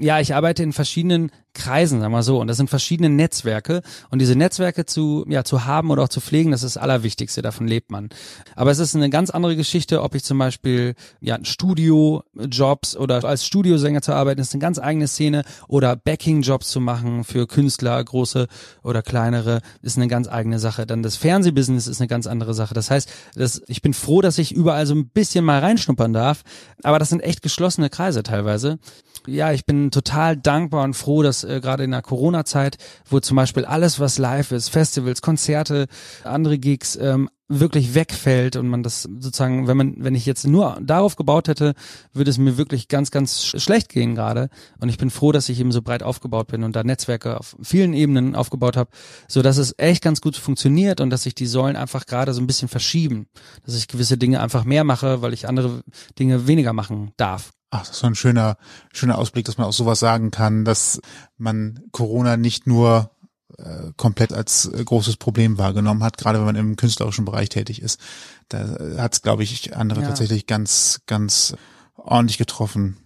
ja, 0.00 0.20
ich 0.20 0.34
arbeite 0.34 0.62
in 0.62 0.72
verschiedenen 0.72 1.30
Kreisen, 1.52 2.00
sagen 2.00 2.12
wir 2.12 2.22
so, 2.22 2.40
und 2.40 2.46
das 2.46 2.56
sind 2.56 2.70
verschiedene 2.70 3.08
Netzwerke 3.08 3.82
und 4.10 4.20
diese 4.20 4.36
Netzwerke 4.36 4.86
zu 4.86 5.24
ja 5.28 5.42
zu 5.42 5.64
haben 5.64 5.90
oder 5.90 6.04
auch 6.04 6.08
zu 6.08 6.20
pflegen, 6.20 6.52
das 6.52 6.62
ist 6.62 6.76
das 6.76 6.82
Allerwichtigste. 6.82 7.42
Davon 7.42 7.66
lebt 7.66 7.90
man. 7.90 8.08
Aber 8.54 8.70
es 8.70 8.78
ist 8.78 8.94
eine 8.94 9.10
ganz 9.10 9.30
andere 9.30 9.56
Geschichte, 9.56 10.02
ob 10.02 10.14
ich 10.14 10.22
zum 10.22 10.38
Beispiel 10.38 10.94
ja 11.20 11.38
Studio-Jobs 11.42 12.96
oder 12.96 13.24
als 13.24 13.44
Studiosänger 13.44 14.00
zu 14.00 14.12
arbeiten, 14.12 14.40
ist 14.40 14.54
eine 14.54 14.60
ganz 14.60 14.78
eigene 14.78 15.08
Szene 15.08 15.42
oder 15.66 15.96
Backing-Jobs 15.96 16.70
zu 16.70 16.80
machen 16.80 17.24
für 17.24 17.48
Künstler, 17.48 18.02
große 18.02 18.46
oder 18.84 19.02
kleinere, 19.02 19.60
ist 19.82 19.96
eine 19.96 20.08
ganz 20.08 20.28
eigene 20.28 20.60
Sache. 20.60 20.86
Dann 20.86 21.02
das 21.02 21.16
Fernsehbusiness 21.16 21.88
ist 21.88 22.00
eine 22.00 22.08
ganz 22.08 22.28
andere 22.28 22.54
Sache. 22.54 22.74
Das 22.74 22.90
heißt, 22.90 23.10
das, 23.34 23.60
ich 23.66 23.82
bin 23.82 23.92
froh, 23.92 24.20
dass 24.20 24.38
ich 24.38 24.52
überall 24.52 24.86
so 24.86 24.94
ein 24.94 25.08
bisschen 25.08 25.44
mal 25.44 25.58
reinschnuppern 25.58 26.12
darf, 26.12 26.42
aber 26.84 27.00
das 27.00 27.08
sind 27.08 27.20
echt 27.20 27.42
geschlossene 27.42 27.90
Kreise 27.90 28.22
teilweise. 28.22 28.78
Ja, 29.26 29.52
ich 29.52 29.66
bin 29.66 29.90
total 29.90 30.36
dankbar 30.36 30.84
und 30.84 30.94
froh, 30.94 31.22
dass 31.22 31.44
äh, 31.44 31.60
gerade 31.60 31.84
in 31.84 31.90
der 31.90 32.02
Corona-Zeit, 32.02 32.78
wo 33.08 33.20
zum 33.20 33.36
Beispiel 33.36 33.64
alles, 33.64 34.00
was 34.00 34.18
live 34.18 34.52
ist, 34.52 34.70
Festivals, 34.70 35.22
Konzerte, 35.22 35.86
andere 36.24 36.58
Gigs, 36.58 36.96
ähm, 36.96 37.28
wirklich 37.50 37.94
wegfällt 37.94 38.54
und 38.54 38.68
man 38.68 38.84
das 38.84 39.02
sozusagen, 39.02 39.66
wenn 39.66 39.76
man, 39.76 39.94
wenn 39.98 40.14
ich 40.14 40.24
jetzt 40.24 40.46
nur 40.46 40.78
darauf 40.80 41.16
gebaut 41.16 41.48
hätte, 41.48 41.74
würde 42.12 42.30
es 42.30 42.38
mir 42.38 42.56
wirklich 42.56 42.86
ganz, 42.86 43.10
ganz 43.10 43.44
schlecht 43.44 43.88
gehen 43.88 44.14
gerade. 44.14 44.48
Und 44.78 44.88
ich 44.88 44.98
bin 44.98 45.10
froh, 45.10 45.32
dass 45.32 45.48
ich 45.48 45.58
eben 45.58 45.72
so 45.72 45.82
breit 45.82 46.04
aufgebaut 46.04 46.46
bin 46.46 46.62
und 46.62 46.76
da 46.76 46.84
Netzwerke 46.84 47.38
auf 47.38 47.56
vielen 47.60 47.92
Ebenen 47.92 48.36
aufgebaut 48.36 48.76
habe, 48.76 48.90
so 49.26 49.42
dass 49.42 49.58
es 49.58 49.74
echt 49.78 50.02
ganz 50.02 50.20
gut 50.20 50.36
funktioniert 50.36 51.00
und 51.00 51.10
dass 51.10 51.24
sich 51.24 51.34
die 51.34 51.46
Säulen 51.46 51.76
einfach 51.76 52.06
gerade 52.06 52.32
so 52.32 52.40
ein 52.40 52.46
bisschen 52.46 52.68
verschieben, 52.68 53.26
dass 53.66 53.74
ich 53.74 53.88
gewisse 53.88 54.16
Dinge 54.16 54.40
einfach 54.40 54.64
mehr 54.64 54.84
mache, 54.84 55.20
weil 55.20 55.32
ich 55.32 55.48
andere 55.48 55.82
Dinge 56.18 56.46
weniger 56.46 56.72
machen 56.72 57.10
darf. 57.16 57.50
Ach, 57.70 57.80
das 57.80 57.90
ist 57.90 57.98
so 57.98 58.06
ein 58.06 58.14
schöner, 58.14 58.56
schöner 58.92 59.18
Ausblick, 59.18 59.46
dass 59.46 59.58
man 59.58 59.66
auch 59.66 59.72
sowas 59.72 60.00
sagen 60.00 60.30
kann, 60.30 60.64
dass 60.64 61.00
man 61.38 61.80
Corona 61.92 62.36
nicht 62.36 62.66
nur 62.66 63.10
äh, 63.58 63.92
komplett 63.96 64.32
als 64.32 64.66
äh, 64.66 64.84
großes 64.84 65.16
Problem 65.16 65.58
wahrgenommen 65.58 66.02
hat, 66.02 66.18
gerade 66.18 66.38
wenn 66.38 66.46
man 66.46 66.56
im 66.56 66.76
künstlerischen 66.76 67.24
Bereich 67.24 67.48
tätig 67.48 67.82
ist. 67.82 68.00
Da 68.48 68.76
äh, 68.76 68.98
hat 68.98 69.14
es, 69.14 69.22
glaube 69.22 69.42
ich, 69.42 69.76
andere 69.76 70.02
ja. 70.02 70.08
tatsächlich 70.08 70.46
ganz, 70.46 71.02
ganz 71.06 71.54
ordentlich 71.96 72.38
getroffen. 72.38 72.96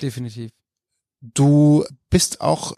Definitiv. 0.00 0.50
Du 1.20 1.84
bist 2.10 2.40
auch 2.40 2.74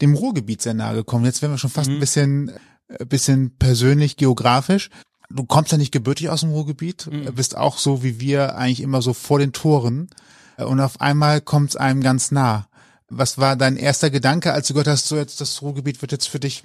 dem 0.00 0.14
Ruhrgebiet 0.14 0.62
sehr 0.62 0.74
nahe 0.74 0.94
gekommen. 0.94 1.24
Jetzt 1.24 1.42
werden 1.42 1.52
wir 1.52 1.58
schon 1.58 1.70
fast 1.70 1.88
mhm. 1.88 1.96
ein 1.96 2.00
bisschen, 2.00 2.52
ein 2.88 3.08
bisschen 3.08 3.56
persönlich, 3.56 4.16
geografisch. 4.16 4.90
Du 5.30 5.44
kommst 5.44 5.72
ja 5.72 5.78
nicht 5.78 5.92
gebürtig 5.92 6.28
aus 6.28 6.40
dem 6.40 6.50
Ruhrgebiet, 6.50 7.06
mhm. 7.10 7.32
bist 7.34 7.56
auch 7.56 7.78
so 7.78 8.02
wie 8.02 8.20
wir 8.20 8.56
eigentlich 8.56 8.80
immer 8.80 9.00
so 9.02 9.14
vor 9.14 9.38
den 9.38 9.52
Toren. 9.52 10.10
Und 10.56 10.80
auf 10.80 11.00
einmal 11.00 11.40
kommt 11.40 11.70
es 11.70 11.76
einem 11.76 12.02
ganz 12.02 12.30
nah. 12.30 12.66
Was 13.08 13.38
war 13.38 13.56
dein 13.56 13.76
erster 13.76 14.10
Gedanke, 14.10 14.52
als 14.52 14.68
du 14.68 14.74
gehört 14.74 14.88
hast, 14.88 15.08
so 15.08 15.16
jetzt 15.16 15.40
das 15.40 15.60
Ruhrgebiet 15.62 16.00
wird 16.00 16.12
jetzt 16.12 16.28
für 16.28 16.40
dich 16.40 16.64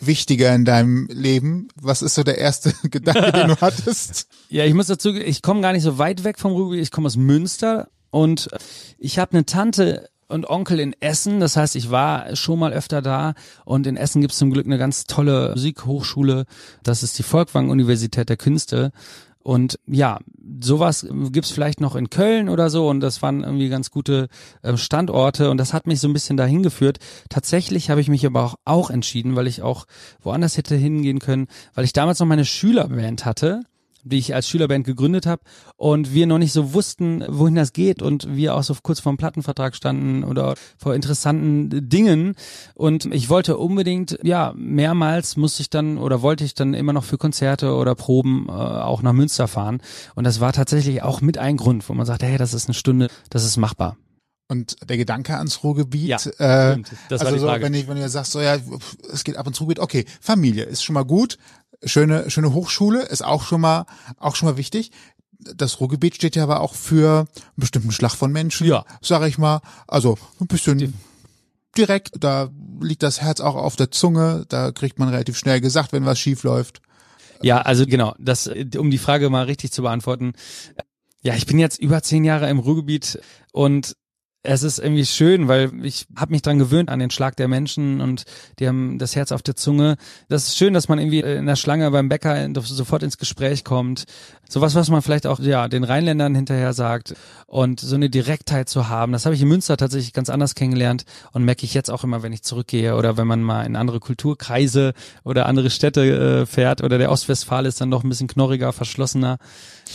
wichtiger 0.00 0.54
in 0.54 0.64
deinem 0.64 1.06
Leben? 1.08 1.68
Was 1.80 2.02
ist 2.02 2.14
so 2.14 2.22
der 2.22 2.38
erste 2.38 2.72
Gedanke, 2.88 3.32
den 3.32 3.48
du 3.48 3.56
hattest? 3.60 4.28
Ja, 4.48 4.64
ich 4.64 4.74
muss 4.74 4.86
dazu, 4.86 5.14
ich 5.14 5.42
komme 5.42 5.60
gar 5.60 5.72
nicht 5.72 5.82
so 5.82 5.98
weit 5.98 6.24
weg 6.24 6.38
vom 6.38 6.52
Ruhrgebiet. 6.52 6.82
Ich 6.82 6.90
komme 6.90 7.06
aus 7.06 7.16
Münster 7.16 7.88
und 8.10 8.48
ich 8.98 9.18
habe 9.18 9.32
eine 9.32 9.46
Tante 9.46 10.08
und 10.28 10.48
Onkel 10.48 10.78
in 10.80 10.94
Essen. 11.00 11.40
Das 11.40 11.56
heißt, 11.56 11.74
ich 11.76 11.90
war 11.90 12.36
schon 12.36 12.58
mal 12.58 12.72
öfter 12.72 13.02
da 13.02 13.34
und 13.64 13.86
in 13.86 13.96
Essen 13.96 14.20
gibt 14.20 14.32
es 14.32 14.38
zum 14.38 14.50
Glück 14.50 14.66
eine 14.66 14.78
ganz 14.78 15.04
tolle 15.04 15.50
Musikhochschule. 15.54 16.44
Das 16.82 17.02
ist 17.02 17.18
die 17.18 17.22
Volkwang 17.22 17.70
Universität 17.70 18.28
der 18.28 18.36
Künste. 18.36 18.92
Und 19.42 19.78
ja, 19.86 20.18
sowas 20.60 21.06
gibt's 21.32 21.50
vielleicht 21.50 21.80
noch 21.80 21.96
in 21.96 22.10
Köln 22.10 22.48
oder 22.48 22.70
so 22.70 22.88
und 22.88 23.00
das 23.00 23.22
waren 23.22 23.42
irgendwie 23.42 23.68
ganz 23.68 23.90
gute 23.90 24.28
äh, 24.62 24.76
Standorte 24.76 25.50
und 25.50 25.58
das 25.58 25.72
hat 25.72 25.86
mich 25.86 26.00
so 26.00 26.08
ein 26.08 26.12
bisschen 26.12 26.36
dahin 26.36 26.62
geführt. 26.62 26.98
Tatsächlich 27.28 27.90
habe 27.90 28.00
ich 28.00 28.08
mich 28.08 28.24
aber 28.26 28.44
auch, 28.44 28.54
auch 28.64 28.90
entschieden, 28.90 29.36
weil 29.36 29.46
ich 29.46 29.62
auch 29.62 29.86
woanders 30.20 30.56
hätte 30.56 30.74
hingehen 30.76 31.18
können, 31.18 31.48
weil 31.74 31.84
ich 31.84 31.92
damals 31.92 32.18
noch 32.18 32.26
meine 32.26 32.44
Schülerband 32.44 33.24
hatte 33.24 33.62
die 34.04 34.18
ich 34.18 34.34
als 34.34 34.48
Schülerband 34.48 34.86
gegründet 34.86 35.26
habe 35.26 35.42
und 35.76 36.12
wir 36.12 36.26
noch 36.26 36.38
nicht 36.38 36.52
so 36.52 36.72
wussten, 36.72 37.24
wohin 37.28 37.54
das 37.54 37.72
geht 37.72 38.02
und 38.02 38.34
wir 38.34 38.54
auch 38.54 38.62
so 38.62 38.74
kurz 38.82 39.00
vor 39.00 39.12
dem 39.12 39.18
Plattenvertrag 39.18 39.74
standen 39.74 40.24
oder 40.24 40.54
vor 40.76 40.94
interessanten 40.94 41.88
Dingen. 41.88 42.34
Und 42.74 43.06
ich 43.06 43.28
wollte 43.28 43.56
unbedingt, 43.56 44.18
ja, 44.22 44.52
mehrmals 44.56 45.36
musste 45.36 45.62
ich 45.62 45.70
dann 45.70 45.98
oder 45.98 46.22
wollte 46.22 46.44
ich 46.44 46.54
dann 46.54 46.74
immer 46.74 46.92
noch 46.92 47.04
für 47.04 47.18
Konzerte 47.18 47.74
oder 47.74 47.94
Proben 47.94 48.46
äh, 48.48 48.52
auch 48.52 49.02
nach 49.02 49.12
Münster 49.12 49.48
fahren. 49.48 49.80
Und 50.14 50.24
das 50.24 50.40
war 50.40 50.52
tatsächlich 50.52 51.02
auch 51.02 51.20
mit 51.20 51.38
ein 51.38 51.56
Grund, 51.56 51.88
wo 51.88 51.94
man 51.94 52.06
sagt, 52.06 52.22
hey, 52.22 52.38
das 52.38 52.54
ist 52.54 52.66
eine 52.66 52.74
Stunde, 52.74 53.08
das 53.30 53.44
ist 53.44 53.56
machbar. 53.56 53.96
Und 54.50 54.76
der 54.88 54.96
Gedanke 54.96 55.36
ans 55.36 55.62
Ruhrgebiet, 55.62 56.08
ja, 56.08 56.72
äh, 56.72 56.78
das 57.10 57.20
also 57.20 57.36
so, 57.36 57.46
wenn 57.46 57.74
ich, 57.74 57.86
wenn 57.86 57.98
ihr 57.98 58.08
sagst, 58.08 58.32
so 58.32 58.40
ja, 58.40 58.56
es 59.12 59.22
geht 59.22 59.36
ab 59.36 59.46
ins 59.46 59.60
Ruhrgebiet, 59.60 59.78
okay, 59.78 60.06
Familie 60.22 60.64
ist 60.64 60.82
schon 60.82 60.94
mal 60.94 61.04
gut, 61.04 61.36
schöne, 61.84 62.30
schöne 62.30 62.52
Hochschule 62.52 63.02
ist 63.02 63.24
auch 63.24 63.42
schon 63.42 63.60
mal, 63.60 63.86
auch 64.18 64.36
schon 64.36 64.48
mal 64.48 64.56
wichtig. 64.56 64.90
Das 65.38 65.80
Ruhrgebiet 65.80 66.16
steht 66.16 66.36
ja 66.36 66.42
aber 66.42 66.60
auch 66.60 66.74
für 66.74 67.20
einen 67.20 67.28
bestimmten 67.56 67.92
Schlag 67.92 68.14
von 68.14 68.32
Menschen, 68.32 68.66
ja. 68.66 68.84
sag 69.00 69.26
ich 69.26 69.38
mal. 69.38 69.60
Also 69.86 70.18
ein 70.40 70.48
bisschen 70.48 70.94
direkt, 71.76 72.12
da 72.18 72.50
liegt 72.80 73.02
das 73.02 73.20
Herz 73.20 73.40
auch 73.40 73.54
auf 73.54 73.76
der 73.76 73.90
Zunge, 73.90 74.44
da 74.48 74.72
kriegt 74.72 74.98
man 74.98 75.08
relativ 75.08 75.38
schnell 75.38 75.60
gesagt, 75.60 75.92
wenn 75.92 76.04
was 76.04 76.18
schief 76.18 76.42
läuft. 76.42 76.80
Ja, 77.40 77.60
also 77.60 77.86
genau, 77.86 78.14
das, 78.18 78.50
um 78.76 78.90
die 78.90 78.98
Frage 78.98 79.30
mal 79.30 79.44
richtig 79.44 79.72
zu 79.72 79.82
beantworten. 79.82 80.32
Ja, 81.22 81.34
ich 81.34 81.46
bin 81.46 81.58
jetzt 81.58 81.78
über 81.78 82.02
zehn 82.02 82.24
Jahre 82.24 82.50
im 82.50 82.58
Ruhrgebiet 82.58 83.20
und 83.52 83.96
es 84.44 84.62
ist 84.62 84.78
irgendwie 84.78 85.04
schön, 85.04 85.48
weil 85.48 85.84
ich 85.84 86.06
habe 86.16 86.30
mich 86.30 86.42
dran 86.42 86.58
gewöhnt 86.58 86.90
an 86.90 87.00
den 87.00 87.10
Schlag 87.10 87.36
der 87.36 87.48
Menschen 87.48 88.00
und 88.00 88.24
die 88.58 88.68
haben 88.68 88.98
das 88.98 89.16
Herz 89.16 89.32
auf 89.32 89.42
der 89.42 89.56
Zunge. 89.56 89.96
Das 90.28 90.46
ist 90.46 90.56
schön, 90.56 90.74
dass 90.74 90.88
man 90.88 90.98
irgendwie 90.98 91.20
in 91.20 91.46
der 91.46 91.56
Schlange 91.56 91.90
beim 91.90 92.08
Bäcker 92.08 92.48
sofort 92.62 93.02
ins 93.02 93.18
Gespräch 93.18 93.64
kommt. 93.64 94.04
Sowas, 94.48 94.76
was 94.76 94.90
man 94.90 95.02
vielleicht 95.02 95.26
auch 95.26 95.40
ja 95.40 95.66
den 95.66 95.82
Rheinländern 95.82 96.36
hinterher 96.36 96.72
sagt 96.72 97.14
und 97.46 97.80
so 97.80 97.96
eine 97.96 98.10
Direktheit 98.10 98.68
zu 98.68 98.88
haben. 98.88 99.12
Das 99.12 99.26
habe 99.26 99.34
ich 99.34 99.42
in 99.42 99.48
Münster 99.48 99.76
tatsächlich 99.76 100.12
ganz 100.12 100.30
anders 100.30 100.54
kennengelernt 100.54 101.04
und 101.32 101.44
merke 101.44 101.64
ich 101.64 101.74
jetzt 101.74 101.90
auch 101.90 102.04
immer, 102.04 102.22
wenn 102.22 102.32
ich 102.32 102.42
zurückgehe 102.42 102.94
oder 102.94 103.16
wenn 103.16 103.26
man 103.26 103.42
mal 103.42 103.66
in 103.66 103.74
andere 103.74 103.98
Kulturkreise 103.98 104.94
oder 105.24 105.46
andere 105.46 105.68
Städte 105.70 106.42
äh, 106.42 106.46
fährt 106.46 106.82
oder 106.82 106.96
der 106.98 107.10
Ostwestfale 107.10 107.68
ist 107.68 107.80
dann 107.80 107.88
noch 107.88 108.04
ein 108.04 108.08
bisschen 108.08 108.28
knorriger, 108.28 108.72
verschlossener. 108.72 109.38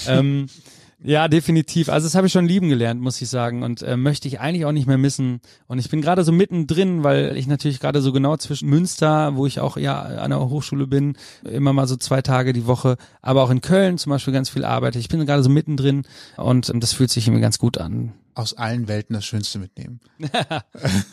ähm, 0.05 0.47
ja, 1.03 1.27
definitiv. 1.27 1.89
Also 1.89 2.05
das 2.07 2.15
habe 2.15 2.27
ich 2.27 2.33
schon 2.33 2.47
lieben 2.47 2.69
gelernt, 2.69 3.01
muss 3.01 3.21
ich 3.21 3.29
sagen. 3.29 3.63
Und 3.63 3.81
äh, 3.81 3.97
möchte 3.97 4.27
ich 4.27 4.39
eigentlich 4.39 4.65
auch 4.65 4.71
nicht 4.71 4.87
mehr 4.87 4.97
missen. 4.97 5.41
Und 5.67 5.79
ich 5.79 5.89
bin 5.89 6.01
gerade 6.01 6.23
so 6.23 6.31
mittendrin, 6.31 7.03
weil 7.03 7.35
ich 7.35 7.45
natürlich 7.45 7.81
gerade 7.81 8.01
so 8.01 8.13
genau 8.13 8.37
zwischen 8.37 8.69
Münster, 8.69 9.35
wo 9.35 9.45
ich 9.45 9.59
auch 9.59 9.75
ja 9.75 10.01
an 10.01 10.31
der 10.31 10.39
Hochschule 10.39 10.87
bin, 10.87 11.17
immer 11.43 11.73
mal 11.73 11.87
so 11.87 11.97
zwei 11.97 12.21
Tage 12.21 12.53
die 12.53 12.67
Woche, 12.67 12.95
aber 13.21 13.43
auch 13.43 13.49
in 13.49 13.59
Köln 13.59 13.97
zum 13.97 14.11
Beispiel 14.11 14.33
ganz 14.33 14.49
viel 14.49 14.63
arbeite. 14.63 14.97
Ich 14.97 15.09
bin 15.09 15.25
gerade 15.25 15.43
so 15.43 15.49
mittendrin 15.49 16.03
und 16.37 16.69
ähm, 16.69 16.79
das 16.79 16.93
fühlt 16.93 17.11
sich 17.11 17.27
irgendwie 17.27 17.41
ganz 17.41 17.59
gut 17.59 17.77
an 17.77 18.13
aus 18.35 18.53
allen 18.53 18.87
Welten 18.87 19.13
das 19.13 19.25
Schönste 19.25 19.59
mitnehmen. 19.59 19.99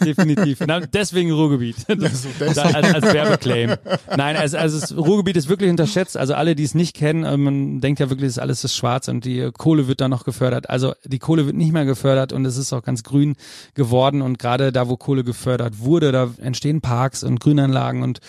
Definitiv. 0.04 0.60
Na, 0.66 0.80
deswegen 0.80 1.32
Ruhrgebiet. 1.32 1.76
Das, 2.00 2.26
das 2.38 2.56
als, 2.56 2.94
als 2.94 3.12
Werbeclaim. 3.12 3.76
Nein, 4.16 4.36
also, 4.36 4.56
also 4.56 4.80
das 4.80 4.96
Ruhrgebiet 4.96 5.36
ist 5.36 5.48
wirklich 5.48 5.68
unterschätzt. 5.70 6.16
Also 6.16 6.34
alle, 6.34 6.54
die 6.54 6.62
es 6.62 6.74
nicht 6.74 6.96
kennen, 6.96 7.24
äh, 7.24 7.36
man 7.36 7.80
denkt 7.80 8.00
ja 8.00 8.08
wirklich, 8.08 8.28
das 8.28 8.38
alles 8.38 8.64
ist 8.64 8.74
schwarz 8.74 9.08
und 9.08 9.24
die 9.24 9.50
Kohle 9.52 9.86
wird 9.86 10.00
da 10.00 10.08
noch 10.08 10.24
gefördert. 10.24 10.70
Also 10.70 10.94
die 11.04 11.18
Kohle 11.18 11.46
wird 11.46 11.56
nicht 11.56 11.72
mehr 11.72 11.84
gefördert 11.84 12.32
und 12.32 12.46
es 12.46 12.56
ist 12.56 12.72
auch 12.72 12.82
ganz 12.82 13.02
grün 13.02 13.36
geworden. 13.74 14.22
Und 14.22 14.38
gerade 14.38 14.72
da, 14.72 14.88
wo 14.88 14.96
Kohle 14.96 15.24
gefördert 15.24 15.80
wurde, 15.80 16.12
da 16.12 16.30
entstehen 16.38 16.80
Parks 16.80 17.22
und 17.22 17.40
Grünanlagen 17.40 18.02
und 18.02 18.20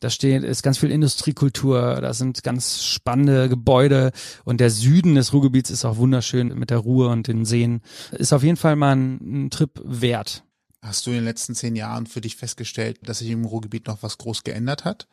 da 0.00 0.10
steht, 0.10 0.42
ist 0.42 0.62
ganz 0.62 0.78
viel 0.78 0.90
Industriekultur, 0.90 2.00
da 2.00 2.14
sind 2.14 2.42
ganz 2.42 2.82
spannende 2.82 3.48
Gebäude 3.48 4.12
und 4.44 4.60
der 4.60 4.70
Süden 4.70 5.14
des 5.14 5.32
Ruhrgebiets 5.32 5.70
ist 5.70 5.84
auch 5.84 5.98
wunderschön 5.98 6.48
mit 6.58 6.70
der 6.70 6.78
Ruhe 6.78 7.08
und 7.08 7.28
den 7.28 7.44
Seen. 7.44 7.82
Ist 8.12 8.32
auf 8.32 8.42
jeden 8.42 8.56
Fall 8.56 8.76
mal 8.76 8.96
ein, 8.96 9.44
ein 9.46 9.50
Trip 9.50 9.70
wert. 9.84 10.42
Hast 10.82 11.06
du 11.06 11.10
in 11.10 11.16
den 11.16 11.24
letzten 11.24 11.54
zehn 11.54 11.76
Jahren 11.76 12.06
für 12.06 12.22
dich 12.22 12.36
festgestellt, 12.36 12.98
dass 13.02 13.18
sich 13.18 13.28
im 13.28 13.44
Ruhrgebiet 13.44 13.86
noch 13.86 14.02
was 14.02 14.16
groß 14.16 14.42
geändert 14.44 14.86
hat? 14.86 15.06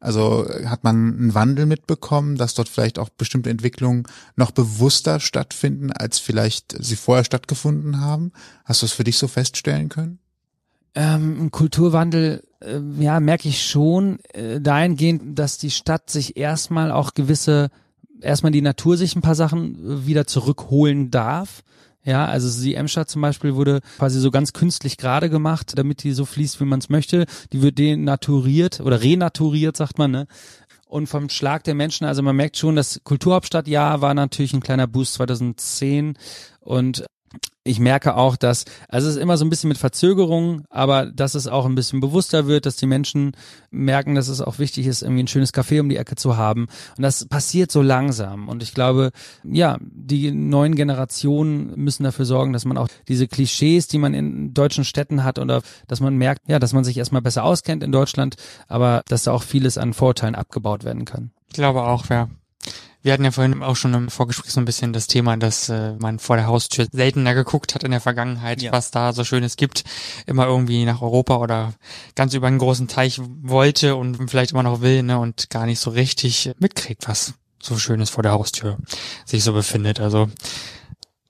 Also 0.00 0.46
hat 0.66 0.82
man 0.82 0.96
einen 0.96 1.34
Wandel 1.34 1.66
mitbekommen, 1.66 2.36
dass 2.36 2.54
dort 2.54 2.68
vielleicht 2.68 2.98
auch 2.98 3.08
bestimmte 3.08 3.50
Entwicklungen 3.50 4.02
noch 4.34 4.50
bewusster 4.50 5.20
stattfinden, 5.20 5.92
als 5.92 6.18
vielleicht 6.18 6.74
sie 6.84 6.96
vorher 6.96 7.24
stattgefunden 7.24 8.00
haben? 8.00 8.32
Hast 8.64 8.82
du 8.82 8.86
es 8.86 8.92
für 8.92 9.04
dich 9.04 9.16
so 9.16 9.28
feststellen 9.28 9.88
können? 9.88 10.18
Ähm, 10.96 11.50
Kulturwandel 11.50 12.44
äh, 12.64 12.80
ja, 12.98 13.20
merke 13.20 13.48
ich 13.48 13.64
schon 13.64 14.18
äh, 14.32 14.60
dahingehend, 14.60 15.38
dass 15.38 15.58
die 15.58 15.70
Stadt 15.70 16.10
sich 16.10 16.36
erstmal 16.36 16.90
auch 16.90 17.14
gewisse, 17.14 17.70
erstmal 18.20 18.52
die 18.52 18.62
Natur 18.62 18.96
sich 18.96 19.14
ein 19.14 19.22
paar 19.22 19.34
Sachen 19.34 19.74
äh, 19.74 20.06
wieder 20.06 20.26
zurückholen 20.26 21.10
darf. 21.10 21.62
Ja, 22.06 22.26
also 22.26 22.62
die 22.62 22.74
Emscher 22.74 23.06
zum 23.06 23.22
Beispiel 23.22 23.54
wurde 23.54 23.80
quasi 23.96 24.20
so 24.20 24.30
ganz 24.30 24.52
künstlich 24.52 24.98
gerade 24.98 25.30
gemacht, 25.30 25.72
damit 25.76 26.02
die 26.02 26.12
so 26.12 26.26
fließt, 26.26 26.60
wie 26.60 26.66
man 26.66 26.78
es 26.80 26.90
möchte. 26.90 27.24
Die 27.52 27.62
wird 27.62 27.78
denaturiert 27.78 28.80
oder 28.80 29.00
renaturiert, 29.00 29.76
sagt 29.76 29.96
man, 29.98 30.10
ne? 30.10 30.26
Und 30.86 31.08
vom 31.08 31.28
Schlag 31.30 31.64
der 31.64 31.74
Menschen, 31.74 32.04
also 32.04 32.22
man 32.22 32.36
merkt 32.36 32.58
schon, 32.58 32.76
das 32.76 33.00
Kulturhauptstadtjahr 33.02 34.00
war 34.02 34.14
natürlich 34.14 34.52
ein 34.52 34.60
kleiner 34.60 34.86
Boost 34.86 35.14
2010 35.14 36.16
und 36.60 37.04
ich 37.64 37.80
merke 37.80 38.14
auch, 38.16 38.36
dass, 38.36 38.66
also 38.88 39.08
es 39.08 39.16
ist 39.16 39.20
immer 39.22 39.38
so 39.38 39.44
ein 39.44 39.50
bisschen 39.50 39.68
mit 39.68 39.78
Verzögerung, 39.78 40.64
aber 40.68 41.06
dass 41.06 41.34
es 41.34 41.48
auch 41.48 41.64
ein 41.64 41.74
bisschen 41.74 42.00
bewusster 42.00 42.46
wird, 42.46 42.66
dass 42.66 42.76
die 42.76 42.86
Menschen 42.86 43.32
merken, 43.70 44.14
dass 44.14 44.28
es 44.28 44.42
auch 44.42 44.58
wichtig 44.58 44.86
ist, 44.86 45.02
irgendwie 45.02 45.22
ein 45.22 45.28
schönes 45.28 45.54
Café 45.54 45.80
um 45.80 45.88
die 45.88 45.96
Ecke 45.96 46.14
zu 46.14 46.36
haben. 46.36 46.66
Und 46.96 47.02
das 47.02 47.24
passiert 47.24 47.72
so 47.72 47.80
langsam. 47.80 48.48
Und 48.50 48.62
ich 48.62 48.74
glaube, 48.74 49.12
ja, 49.44 49.78
die 49.80 50.30
neuen 50.30 50.74
Generationen 50.74 51.72
müssen 51.76 52.04
dafür 52.04 52.26
sorgen, 52.26 52.52
dass 52.52 52.66
man 52.66 52.76
auch 52.76 52.88
diese 53.08 53.28
Klischees, 53.28 53.88
die 53.88 53.98
man 53.98 54.12
in 54.12 54.52
deutschen 54.52 54.84
Städten 54.84 55.24
hat, 55.24 55.38
oder 55.38 55.62
dass 55.88 56.00
man 56.00 56.16
merkt, 56.16 56.42
ja, 56.48 56.58
dass 56.58 56.74
man 56.74 56.84
sich 56.84 56.98
erstmal 56.98 57.22
besser 57.22 57.44
auskennt 57.44 57.82
in 57.82 57.92
Deutschland, 57.92 58.36
aber 58.68 59.02
dass 59.08 59.24
da 59.24 59.32
auch 59.32 59.42
vieles 59.42 59.78
an 59.78 59.94
Vorteilen 59.94 60.34
abgebaut 60.34 60.84
werden 60.84 61.06
kann. 61.06 61.30
Ich 61.48 61.54
glaube 61.54 61.82
auch, 61.82 62.10
ja. 62.10 62.28
Wir 63.04 63.12
hatten 63.12 63.24
ja 63.24 63.32
vorhin 63.32 63.62
auch 63.62 63.76
schon 63.76 63.92
im 63.92 64.08
Vorgespräch 64.08 64.50
so 64.50 64.60
ein 64.62 64.64
bisschen 64.64 64.94
das 64.94 65.08
Thema, 65.08 65.36
dass 65.36 65.68
äh, 65.68 65.92
man 65.98 66.18
vor 66.18 66.36
der 66.36 66.46
Haustür 66.46 66.86
seltener 66.90 67.34
geguckt 67.34 67.74
hat 67.74 67.84
in 67.84 67.90
der 67.90 68.00
Vergangenheit, 68.00 68.62
ja. 68.62 68.72
was 68.72 68.90
da 68.90 69.12
so 69.12 69.24
Schönes 69.24 69.56
gibt, 69.56 69.84
immer 70.24 70.46
irgendwie 70.46 70.86
nach 70.86 71.02
Europa 71.02 71.36
oder 71.36 71.74
ganz 72.14 72.32
über 72.32 72.46
einen 72.46 72.58
großen 72.58 72.88
Teich 72.88 73.20
wollte 73.42 73.94
und 73.96 74.30
vielleicht 74.30 74.52
immer 74.52 74.62
noch 74.62 74.80
will, 74.80 75.02
ne, 75.02 75.18
und 75.18 75.50
gar 75.50 75.66
nicht 75.66 75.80
so 75.80 75.90
richtig 75.90 76.52
mitkriegt, 76.58 77.06
was 77.06 77.34
so 77.62 77.76
Schönes 77.76 78.08
vor 78.08 78.22
der 78.22 78.32
Haustür 78.32 78.78
sich 79.26 79.44
so 79.44 79.52
befindet. 79.52 80.00
Also 80.00 80.30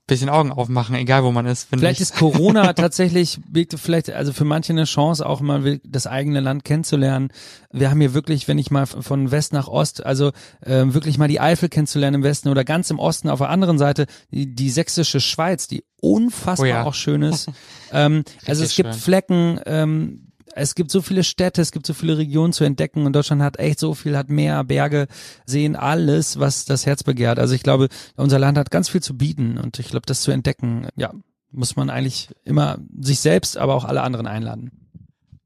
bisschen 0.06 0.28
Augen 0.28 0.52
aufmachen, 0.52 0.94
egal 0.96 1.24
wo 1.24 1.32
man 1.32 1.46
ist. 1.46 1.68
Vielleicht 1.70 2.00
ich. 2.00 2.08
ist 2.08 2.16
Corona 2.16 2.72
tatsächlich 2.74 3.40
vielleicht 3.76 4.10
also 4.10 4.32
für 4.32 4.44
manche 4.44 4.72
eine 4.72 4.84
Chance, 4.84 5.24
auch 5.24 5.40
mal 5.40 5.80
das 5.82 6.06
eigene 6.06 6.40
Land 6.40 6.64
kennenzulernen. 6.64 7.30
Wir 7.72 7.90
haben 7.90 8.00
hier 8.00 8.12
wirklich, 8.12 8.46
wenn 8.46 8.58
ich 8.58 8.70
mal 8.70 8.86
von 8.86 9.30
West 9.30 9.52
nach 9.54 9.66
Ost, 9.66 10.04
also 10.04 10.32
äh, 10.60 10.84
wirklich 10.86 11.16
mal 11.16 11.28
die 11.28 11.40
Eifel 11.40 11.70
kennenzulernen 11.70 12.16
im 12.16 12.22
Westen 12.22 12.48
oder 12.50 12.64
ganz 12.64 12.90
im 12.90 12.98
Osten 12.98 13.30
auf 13.30 13.38
der 13.38 13.48
anderen 13.48 13.78
Seite 13.78 14.06
die, 14.30 14.54
die 14.54 14.70
sächsische 14.70 15.20
Schweiz, 15.20 15.68
die 15.68 15.84
unfassbar 16.00 16.66
oh 16.66 16.70
ja. 16.70 16.84
auch 16.84 16.94
schön 16.94 17.22
ist. 17.22 17.50
ähm, 17.92 18.24
also 18.46 18.62
es 18.62 18.76
gibt 18.76 18.90
schön. 18.90 19.00
Flecken, 19.00 19.60
ähm, 19.64 20.32
es 20.56 20.74
gibt 20.74 20.90
so 20.90 21.02
viele 21.02 21.24
Städte, 21.24 21.60
es 21.60 21.72
gibt 21.72 21.86
so 21.86 21.94
viele 21.94 22.16
Regionen 22.16 22.52
zu 22.52 22.64
entdecken 22.64 23.06
und 23.06 23.12
Deutschland 23.12 23.42
hat 23.42 23.58
echt 23.58 23.80
so 23.80 23.94
viel, 23.94 24.16
hat 24.16 24.28
Meer, 24.28 24.62
Berge, 24.64 25.08
Seen, 25.46 25.76
alles, 25.76 26.38
was 26.38 26.64
das 26.64 26.86
Herz 26.86 27.02
begehrt. 27.02 27.38
Also 27.38 27.54
ich 27.54 27.62
glaube, 27.62 27.88
unser 28.16 28.38
Land 28.38 28.56
hat 28.56 28.70
ganz 28.70 28.88
viel 28.88 29.02
zu 29.02 29.16
bieten 29.16 29.58
und 29.58 29.78
ich 29.78 29.88
glaube, 29.88 30.06
das 30.06 30.22
zu 30.22 30.30
entdecken, 30.30 30.88
ja, 30.96 31.12
muss 31.50 31.76
man 31.76 31.90
eigentlich 31.90 32.28
immer 32.44 32.78
sich 32.98 33.20
selbst, 33.20 33.56
aber 33.56 33.74
auch 33.74 33.84
alle 33.84 34.02
anderen 34.02 34.26
einladen. 34.26 34.70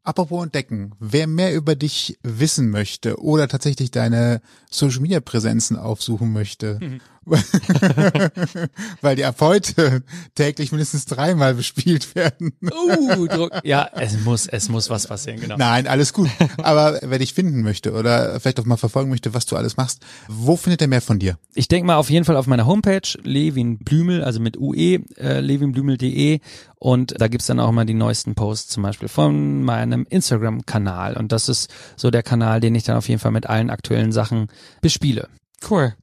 Apropos 0.02 0.44
entdecken, 0.44 0.92
wer 1.00 1.26
mehr 1.26 1.54
über 1.54 1.74
dich 1.74 2.18
wissen 2.22 2.70
möchte 2.70 3.20
oder 3.20 3.46
tatsächlich 3.46 3.90
deine 3.90 4.40
Social 4.70 5.00
Media 5.00 5.20
Präsenzen 5.20 5.76
aufsuchen 5.76 6.32
möchte, 6.32 6.78
mhm. 6.80 7.00
weil 9.00 9.16
die 9.16 9.24
ab 9.24 9.36
heute 9.40 10.02
täglich 10.34 10.72
mindestens 10.72 11.06
dreimal 11.06 11.54
bespielt 11.54 12.14
werden. 12.14 12.52
uh, 12.62 13.26
Druck. 13.28 13.52
Ja, 13.64 13.88
es 13.94 14.18
muss, 14.20 14.46
es 14.46 14.68
muss 14.68 14.88
was 14.88 15.06
passieren, 15.06 15.40
genau. 15.40 15.56
Nein, 15.56 15.86
alles 15.86 16.12
gut. 16.12 16.30
Aber 16.58 16.98
wer 17.02 17.18
dich 17.18 17.34
finden 17.34 17.62
möchte 17.62 17.92
oder 17.92 18.40
vielleicht 18.40 18.60
auch 18.60 18.64
mal 18.64 18.76
verfolgen 18.76 19.10
möchte, 19.10 19.34
was 19.34 19.46
du 19.46 19.56
alles 19.56 19.76
machst, 19.76 20.02
wo 20.28 20.56
findet 20.56 20.80
er 20.82 20.88
mehr 20.88 21.02
von 21.02 21.18
dir? 21.18 21.38
Ich 21.54 21.68
denke 21.68 21.86
mal 21.86 21.96
auf 21.96 22.10
jeden 22.10 22.24
Fall 22.24 22.36
auf 22.36 22.46
meiner 22.46 22.66
Homepage, 22.66 23.18
Levin 23.22 23.78
Blümel, 23.78 24.24
also 24.24 24.40
mit 24.40 24.56
UE, 24.56 25.00
äh, 25.16 25.40
levinblümel.de 25.40 26.40
und 26.76 27.20
da 27.20 27.28
gibt's 27.28 27.46
dann 27.46 27.60
auch 27.60 27.72
mal 27.72 27.86
die 27.86 27.94
neuesten 27.94 28.34
Posts 28.34 28.68
zum 28.68 28.84
Beispiel 28.84 29.08
von 29.08 29.62
meinem 29.64 30.06
Instagram-Kanal 30.08 31.16
und 31.16 31.32
das 31.32 31.48
ist 31.48 31.70
so 31.96 32.10
der 32.10 32.22
Kanal, 32.22 32.60
den 32.60 32.74
ich 32.74 32.84
dann 32.84 32.96
auf 32.96 33.08
jeden 33.08 33.20
Fall 33.20 33.32
mit 33.32 33.46
allen 33.46 33.70
aktuellen 33.70 34.12
Sachen 34.12 34.48
bespiele. 34.80 35.28
Cool. 35.68 35.94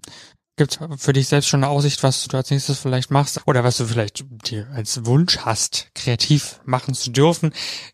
Gibt 0.58 0.80
für 0.98 1.12
dich 1.12 1.28
selbst 1.28 1.48
schon 1.48 1.64
eine 1.64 1.72
Aussicht, 1.72 2.02
was 2.02 2.28
du 2.30 2.38
als 2.38 2.50
nächstes 2.50 2.80
vielleicht 2.80 3.12
machst 3.12 3.42
oder 3.46 3.66
was 3.66 3.76
du 3.76 3.86
vielleicht 3.86 4.24
dir 4.48 4.68
als 4.74 5.06
Wunsch 5.06 5.40
hast, 5.40 5.90
kreativ 5.96 6.62
machen 6.64 6.94
zu 6.94 7.12
dürfen? 7.12 7.52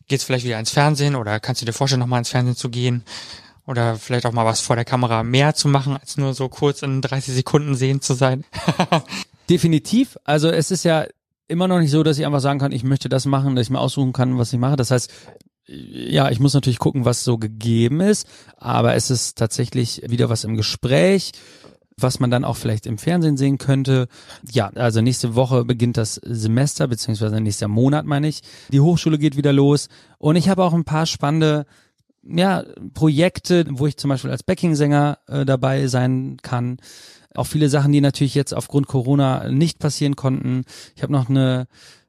Geht's 0.07 0.23
vielleicht 0.23 0.45
wieder 0.45 0.59
ins 0.59 0.69
Fernsehen 0.69 1.15
oder 1.15 1.39
kannst 1.39 1.61
du 1.61 1.65
dir 1.65 1.73
vorstellen, 1.73 2.01
nochmal 2.01 2.19
ins 2.19 2.29
Fernsehen 2.29 2.55
zu 2.55 2.69
gehen? 2.69 3.03
Oder 3.65 3.95
vielleicht 3.95 4.27
auch 4.27 4.31
mal 4.31 4.45
was 4.45 4.61
vor 4.61 4.75
der 4.75 4.85
Kamera 4.85 5.23
mehr 5.23 5.55
zu 5.55 5.69
machen, 5.69 5.97
als 5.97 6.17
nur 6.17 6.35
so 6.35 6.49
kurz 6.49 6.83
in 6.83 7.01
30 7.01 7.33
Sekunden 7.33 7.73
sehen 7.73 8.01
zu 8.01 8.13
sein? 8.13 8.43
Definitiv. 9.49 10.17
Also 10.23 10.49
es 10.49 10.69
ist 10.69 10.83
ja 10.83 11.07
immer 11.47 11.67
noch 11.67 11.79
nicht 11.79 11.91
so, 11.91 12.03
dass 12.03 12.19
ich 12.19 12.25
einfach 12.27 12.41
sagen 12.41 12.59
kann, 12.59 12.71
ich 12.71 12.83
möchte 12.83 13.09
das 13.09 13.25
machen, 13.25 13.55
dass 13.55 13.67
ich 13.67 13.71
mir 13.71 13.79
aussuchen 13.79 14.13
kann, 14.13 14.37
was 14.37 14.53
ich 14.53 14.59
mache. 14.59 14.75
Das 14.75 14.91
heißt, 14.91 15.11
ja, 15.71 16.29
ich 16.29 16.39
muss 16.39 16.53
natürlich 16.53 16.79
gucken, 16.79 17.05
was 17.05 17.23
so 17.23 17.37
gegeben 17.37 18.01
ist, 18.01 18.27
aber 18.57 18.95
es 18.95 19.09
ist 19.09 19.37
tatsächlich 19.37 20.01
wieder 20.07 20.29
was 20.29 20.43
im 20.43 20.57
Gespräch 20.57 21.31
was 21.97 22.19
man 22.19 22.31
dann 22.31 22.43
auch 22.43 22.57
vielleicht 22.57 22.85
im 22.85 22.97
Fernsehen 22.97 23.37
sehen 23.37 23.57
könnte. 23.57 24.07
Ja, 24.49 24.71
also 24.75 25.01
nächste 25.01 25.35
Woche 25.35 25.65
beginnt 25.65 25.97
das 25.97 26.15
Semester, 26.15 26.87
beziehungsweise 26.87 27.39
nächster 27.39 27.67
Monat 27.67 28.05
meine 28.05 28.27
ich. 28.27 28.41
Die 28.71 28.79
Hochschule 28.79 29.17
geht 29.17 29.37
wieder 29.37 29.53
los 29.53 29.87
und 30.17 30.35
ich 30.35 30.49
habe 30.49 30.63
auch 30.63 30.73
ein 30.73 30.83
paar 30.83 31.05
spannende 31.05 31.65
ja, 32.23 32.63
Projekte, 32.93 33.65
wo 33.69 33.87
ich 33.87 33.97
zum 33.97 34.09
Beispiel 34.09 34.31
als 34.31 34.43
Backing-Sänger 34.43 35.19
äh, 35.27 35.45
dabei 35.45 35.87
sein 35.87 36.37
kann. 36.41 36.77
Auch 37.33 37.45
viele 37.45 37.69
Sachen, 37.69 37.91
die 37.91 38.01
natürlich 38.01 38.35
jetzt 38.35 38.53
aufgrund 38.53 38.87
Corona 38.87 39.49
nicht 39.49 39.79
passieren 39.79 40.15
konnten. 40.15 40.63
Ich 40.95 41.01
habe 41.01 41.13
noch 41.13 41.29
eine 41.29 41.67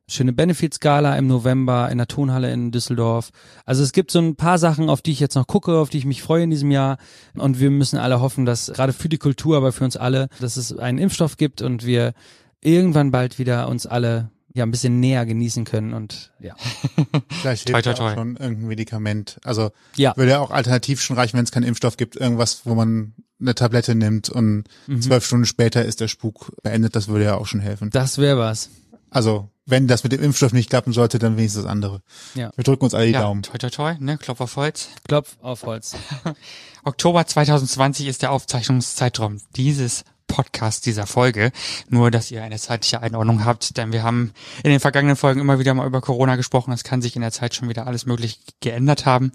schöne 0.09 0.33
Benefits-Gala 0.33 1.17
im 1.17 1.27
November 1.27 1.91
in 1.91 1.99
der 1.99 2.09
Tonhalle 2.09 2.53
in 2.53 2.71
Düsseldorf. 2.71 3.31
Also 3.65 3.83
es 3.83 3.93
gibt 3.93 4.11
so 4.11 4.19
ein 4.19 4.37
paar 4.37 4.59
Sachen, 4.59 4.89
auf 4.89 5.03
die 5.03 5.13
ich 5.13 5.21
jetzt 5.21 5.35
noch 5.35 5.47
gucke, 5.47 5.79
auf 5.79 5.91
die 5.91 5.99
ich 5.99 6.05
mich 6.05 6.23
freue 6.23 6.45
in 6.45 6.51
diesem 6.51 6.71
Jahr. 6.71 6.99
Und 7.35 7.61
wir 7.61 7.71
müssen 7.71 7.99
alle 7.99 8.21
hoffen, 8.21 8.45
dass 8.45 8.73
gerade 8.75 8.93
für 8.93 9.09
die 9.09 9.19
Kultur, 9.19 9.57
aber 9.57 9.73
für 9.73 9.85
uns 9.85 9.97
alle, 9.97 10.29
dass 10.41 10.57
es 10.57 10.77
einen 10.77 10.99
Impfstoff 10.99 11.37
gibt 11.37 11.63
und 11.63 11.87
wir 11.87 12.13
irgendwann 12.61 13.11
bald 13.11 13.39
wieder 13.39 13.69
uns 13.69 13.87
alle 13.87 14.31
ja 14.55 14.65
ein 14.65 14.71
bisschen 14.71 15.01
näher 15.01 15.25
genießen 15.25 15.65
können 15.65 15.95
und 15.95 16.31
ja. 16.39 16.55
Vielleicht 17.31 17.69
hilft 17.69 17.85
toi, 17.85 17.95
toi, 17.95 17.95
toi. 17.95 18.15
schon 18.15 18.37
irgendein 18.37 18.69
Medikament. 18.69 19.39
Also 19.45 19.71
ja. 19.97 20.15
würde 20.17 20.33
ja 20.33 20.41
auch 20.41 20.51
alternativ 20.51 21.01
schon 21.01 21.17
reichen, 21.17 21.39
wenn 21.39 21.45
es 21.45 21.53
keinen 21.53 21.65
Impfstoff 21.65 21.97
gibt, 21.97 22.17
irgendwas, 22.17 22.67
wo 22.67 22.75
man 22.75 23.15
eine 23.41 23.55
Tablette 23.55 23.95
nimmt 23.95 24.29
und 24.29 24.65
mhm. 24.87 25.03
zwölf 25.03 25.25
Stunden 25.25 25.47
später 25.47 25.85
ist 25.85 26.01
der 26.01 26.09
Spuk 26.09 26.53
beendet, 26.63 26.95
das 26.95 27.09
würde 27.09 27.25
ja 27.25 27.37
auch 27.37 27.47
schon 27.47 27.61
helfen. 27.61 27.91
Das 27.91 28.19
wäre 28.19 28.39
was. 28.39 28.71
Also 29.11 29.51
wenn 29.65 29.87
das 29.87 30.03
mit 30.03 30.13
dem 30.13 30.23
Impfstoff 30.23 30.53
nicht 30.53 30.71
klappen 30.71 30.93
sollte, 30.93 31.19
dann 31.19 31.37
wenigstens 31.37 31.63
das 31.63 31.71
andere. 31.71 32.03
Ja. 32.35 32.51
Wir 32.57 32.65
drücken 32.65 32.85
uns 32.85 32.95
alle 32.95 33.07
die 33.07 33.13
ja, 33.13 33.21
Daumen. 33.21 33.43
Toi, 33.43 33.59
toi, 33.59 33.71
toi, 33.71 33.95
ne? 34.01 34.19
Klopf 34.19 34.41
auf 34.41 34.57
Holz. 34.57 34.89
Klopf 35.07 35.37
auf 35.41 35.63
Holz. 35.65 35.97
Oktober 36.85 37.27
2020 37.27 38.09
ist 38.09 38.23
der 38.23 38.33
Aufzeichnungszeitraum 38.33 39.39
dieses 39.55 40.05
Podcast 40.27 40.87
dieser 40.87 41.07
Folge. 41.07 41.53
Nur, 41.89 42.11
dass 42.11 42.31
ihr 42.31 42.43
eine 42.43 42.59
zeitliche 42.59 43.03
Einordnung 43.03 43.45
habt, 43.45 43.77
denn 43.77 43.93
wir 43.93 44.03
haben 44.03 44.33
in 44.65 44.71
den 44.71 44.81
vergangenen 44.81 45.17
Folgen 45.17 45.41
immer 45.41 45.59
wieder 45.59 45.75
mal 45.75 45.87
über 45.87 46.01
Corona 46.01 46.37
gesprochen. 46.37 46.73
Es 46.73 46.85
kann 46.85 47.03
sich 47.03 47.15
in 47.15 47.23
der 47.23 47.33
Zeit 47.33 47.55
schon 47.55 47.69
wieder 47.69 47.87
alles 47.87 48.07
möglich 48.07 48.41
geändert 48.61 49.07
haben. 49.07 49.27
Mhm. 49.27 49.33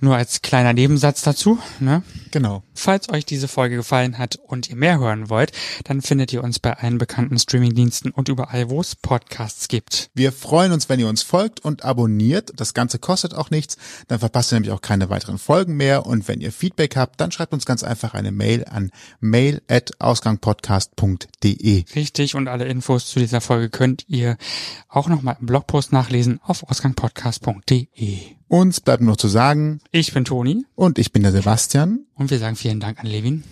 Nur 0.00 0.16
als 0.16 0.42
kleiner 0.42 0.72
Nebensatz 0.72 1.22
dazu. 1.22 1.58
Ne? 1.80 2.04
Genau. 2.30 2.62
Falls 2.74 3.08
euch 3.08 3.24
diese 3.26 3.48
Folge 3.48 3.74
gefallen 3.76 4.18
hat 4.18 4.36
und 4.36 4.70
ihr 4.70 4.76
mehr 4.76 5.00
hören 5.00 5.28
wollt, 5.28 5.50
dann 5.84 6.02
findet 6.02 6.32
ihr 6.32 6.44
uns 6.44 6.60
bei 6.60 6.74
allen 6.74 6.98
bekannten 6.98 7.36
Streamingdiensten 7.38 8.12
und 8.12 8.28
überall, 8.28 8.70
wo 8.70 8.80
es 8.80 8.94
Podcasts 8.94 9.66
gibt. 9.66 10.10
Wir 10.14 10.30
freuen 10.30 10.70
uns, 10.70 10.88
wenn 10.88 11.00
ihr 11.00 11.08
uns 11.08 11.22
folgt 11.22 11.64
und 11.64 11.84
abonniert. 11.84 12.52
Das 12.56 12.74
Ganze 12.74 13.00
kostet 13.00 13.34
auch 13.34 13.50
nichts. 13.50 13.76
Dann 14.06 14.20
verpasst 14.20 14.52
ihr 14.52 14.56
nämlich 14.56 14.70
auch 14.72 14.82
keine 14.82 15.10
weiteren 15.10 15.38
Folgen 15.38 15.76
mehr. 15.76 16.06
Und 16.06 16.28
wenn 16.28 16.40
ihr 16.40 16.52
Feedback 16.52 16.94
habt, 16.96 17.20
dann 17.20 17.32
schreibt 17.32 17.52
uns 17.52 17.66
ganz 17.66 17.82
einfach 17.82 18.14
eine 18.14 18.30
Mail 18.30 18.66
an 18.66 18.92
mail@ausgangpodcast.de. 19.18 21.84
Richtig. 21.96 22.36
Und 22.36 22.46
alle 22.46 22.66
Infos 22.66 23.10
zu 23.10 23.18
dieser 23.18 23.40
Folge 23.40 23.68
könnt 23.68 24.04
ihr 24.06 24.36
auch 24.88 25.08
nochmal 25.08 25.38
im 25.40 25.46
Blogpost 25.46 25.92
nachlesen 25.92 26.38
auf 26.44 26.62
ausgangpodcast.de. 26.62 28.37
Uns 28.48 28.80
bleibt 28.80 29.02
nur 29.02 29.18
zu 29.18 29.28
sagen. 29.28 29.80
Ich 29.92 30.12
bin 30.12 30.24
Toni. 30.24 30.64
Und 30.74 30.98
ich 30.98 31.12
bin 31.12 31.22
der 31.22 31.32
Sebastian. 31.32 32.06
Und 32.14 32.30
wir 32.30 32.38
sagen 32.38 32.56
vielen 32.56 32.80
Dank 32.80 32.98
an 32.98 33.06
Levin 33.06 33.44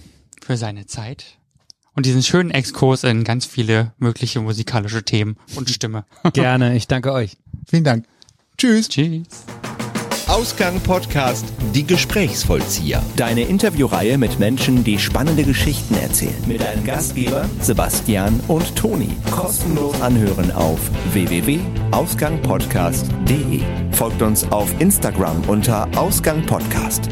für 0.42 0.56
seine 0.56 0.86
Zeit 0.86 1.38
und 1.96 2.06
diesen 2.06 2.22
schönen 2.22 2.50
Exkurs 2.50 3.02
in 3.02 3.24
ganz 3.24 3.46
viele 3.46 3.92
mögliche 3.98 4.40
musikalische 4.40 5.02
Themen 5.02 5.36
und 5.56 5.70
Stimme. 5.70 6.04
Gerne, 6.34 6.76
ich 6.76 6.86
danke 6.86 7.12
euch. 7.12 7.36
Vielen 7.66 7.84
Dank. 7.84 8.06
Tschüss. 8.56 8.88
Tschüss. 8.88 9.46
Ausgang 10.36 10.78
Podcast 10.80 11.46
Die 11.74 11.86
Gesprächsvollzieher. 11.86 13.02
Deine 13.16 13.44
Interviewreihe 13.44 14.18
mit 14.18 14.38
Menschen, 14.38 14.84
die 14.84 14.98
spannende 14.98 15.44
Geschichten 15.44 15.94
erzählen. 15.94 16.36
Mit 16.46 16.60
deinen 16.60 16.84
Gastgeber 16.84 17.48
Sebastian 17.62 18.38
und 18.46 18.76
Toni. 18.76 19.08
Kostenlos 19.30 19.98
anhören 20.02 20.52
auf 20.52 20.78
www.ausgangpodcast.de. 21.14 23.62
Folgt 23.92 24.20
uns 24.20 24.52
auf 24.52 24.68
Instagram 24.78 25.40
unter 25.46 25.88
Ausgang 25.96 26.44
Podcast. 26.44 27.08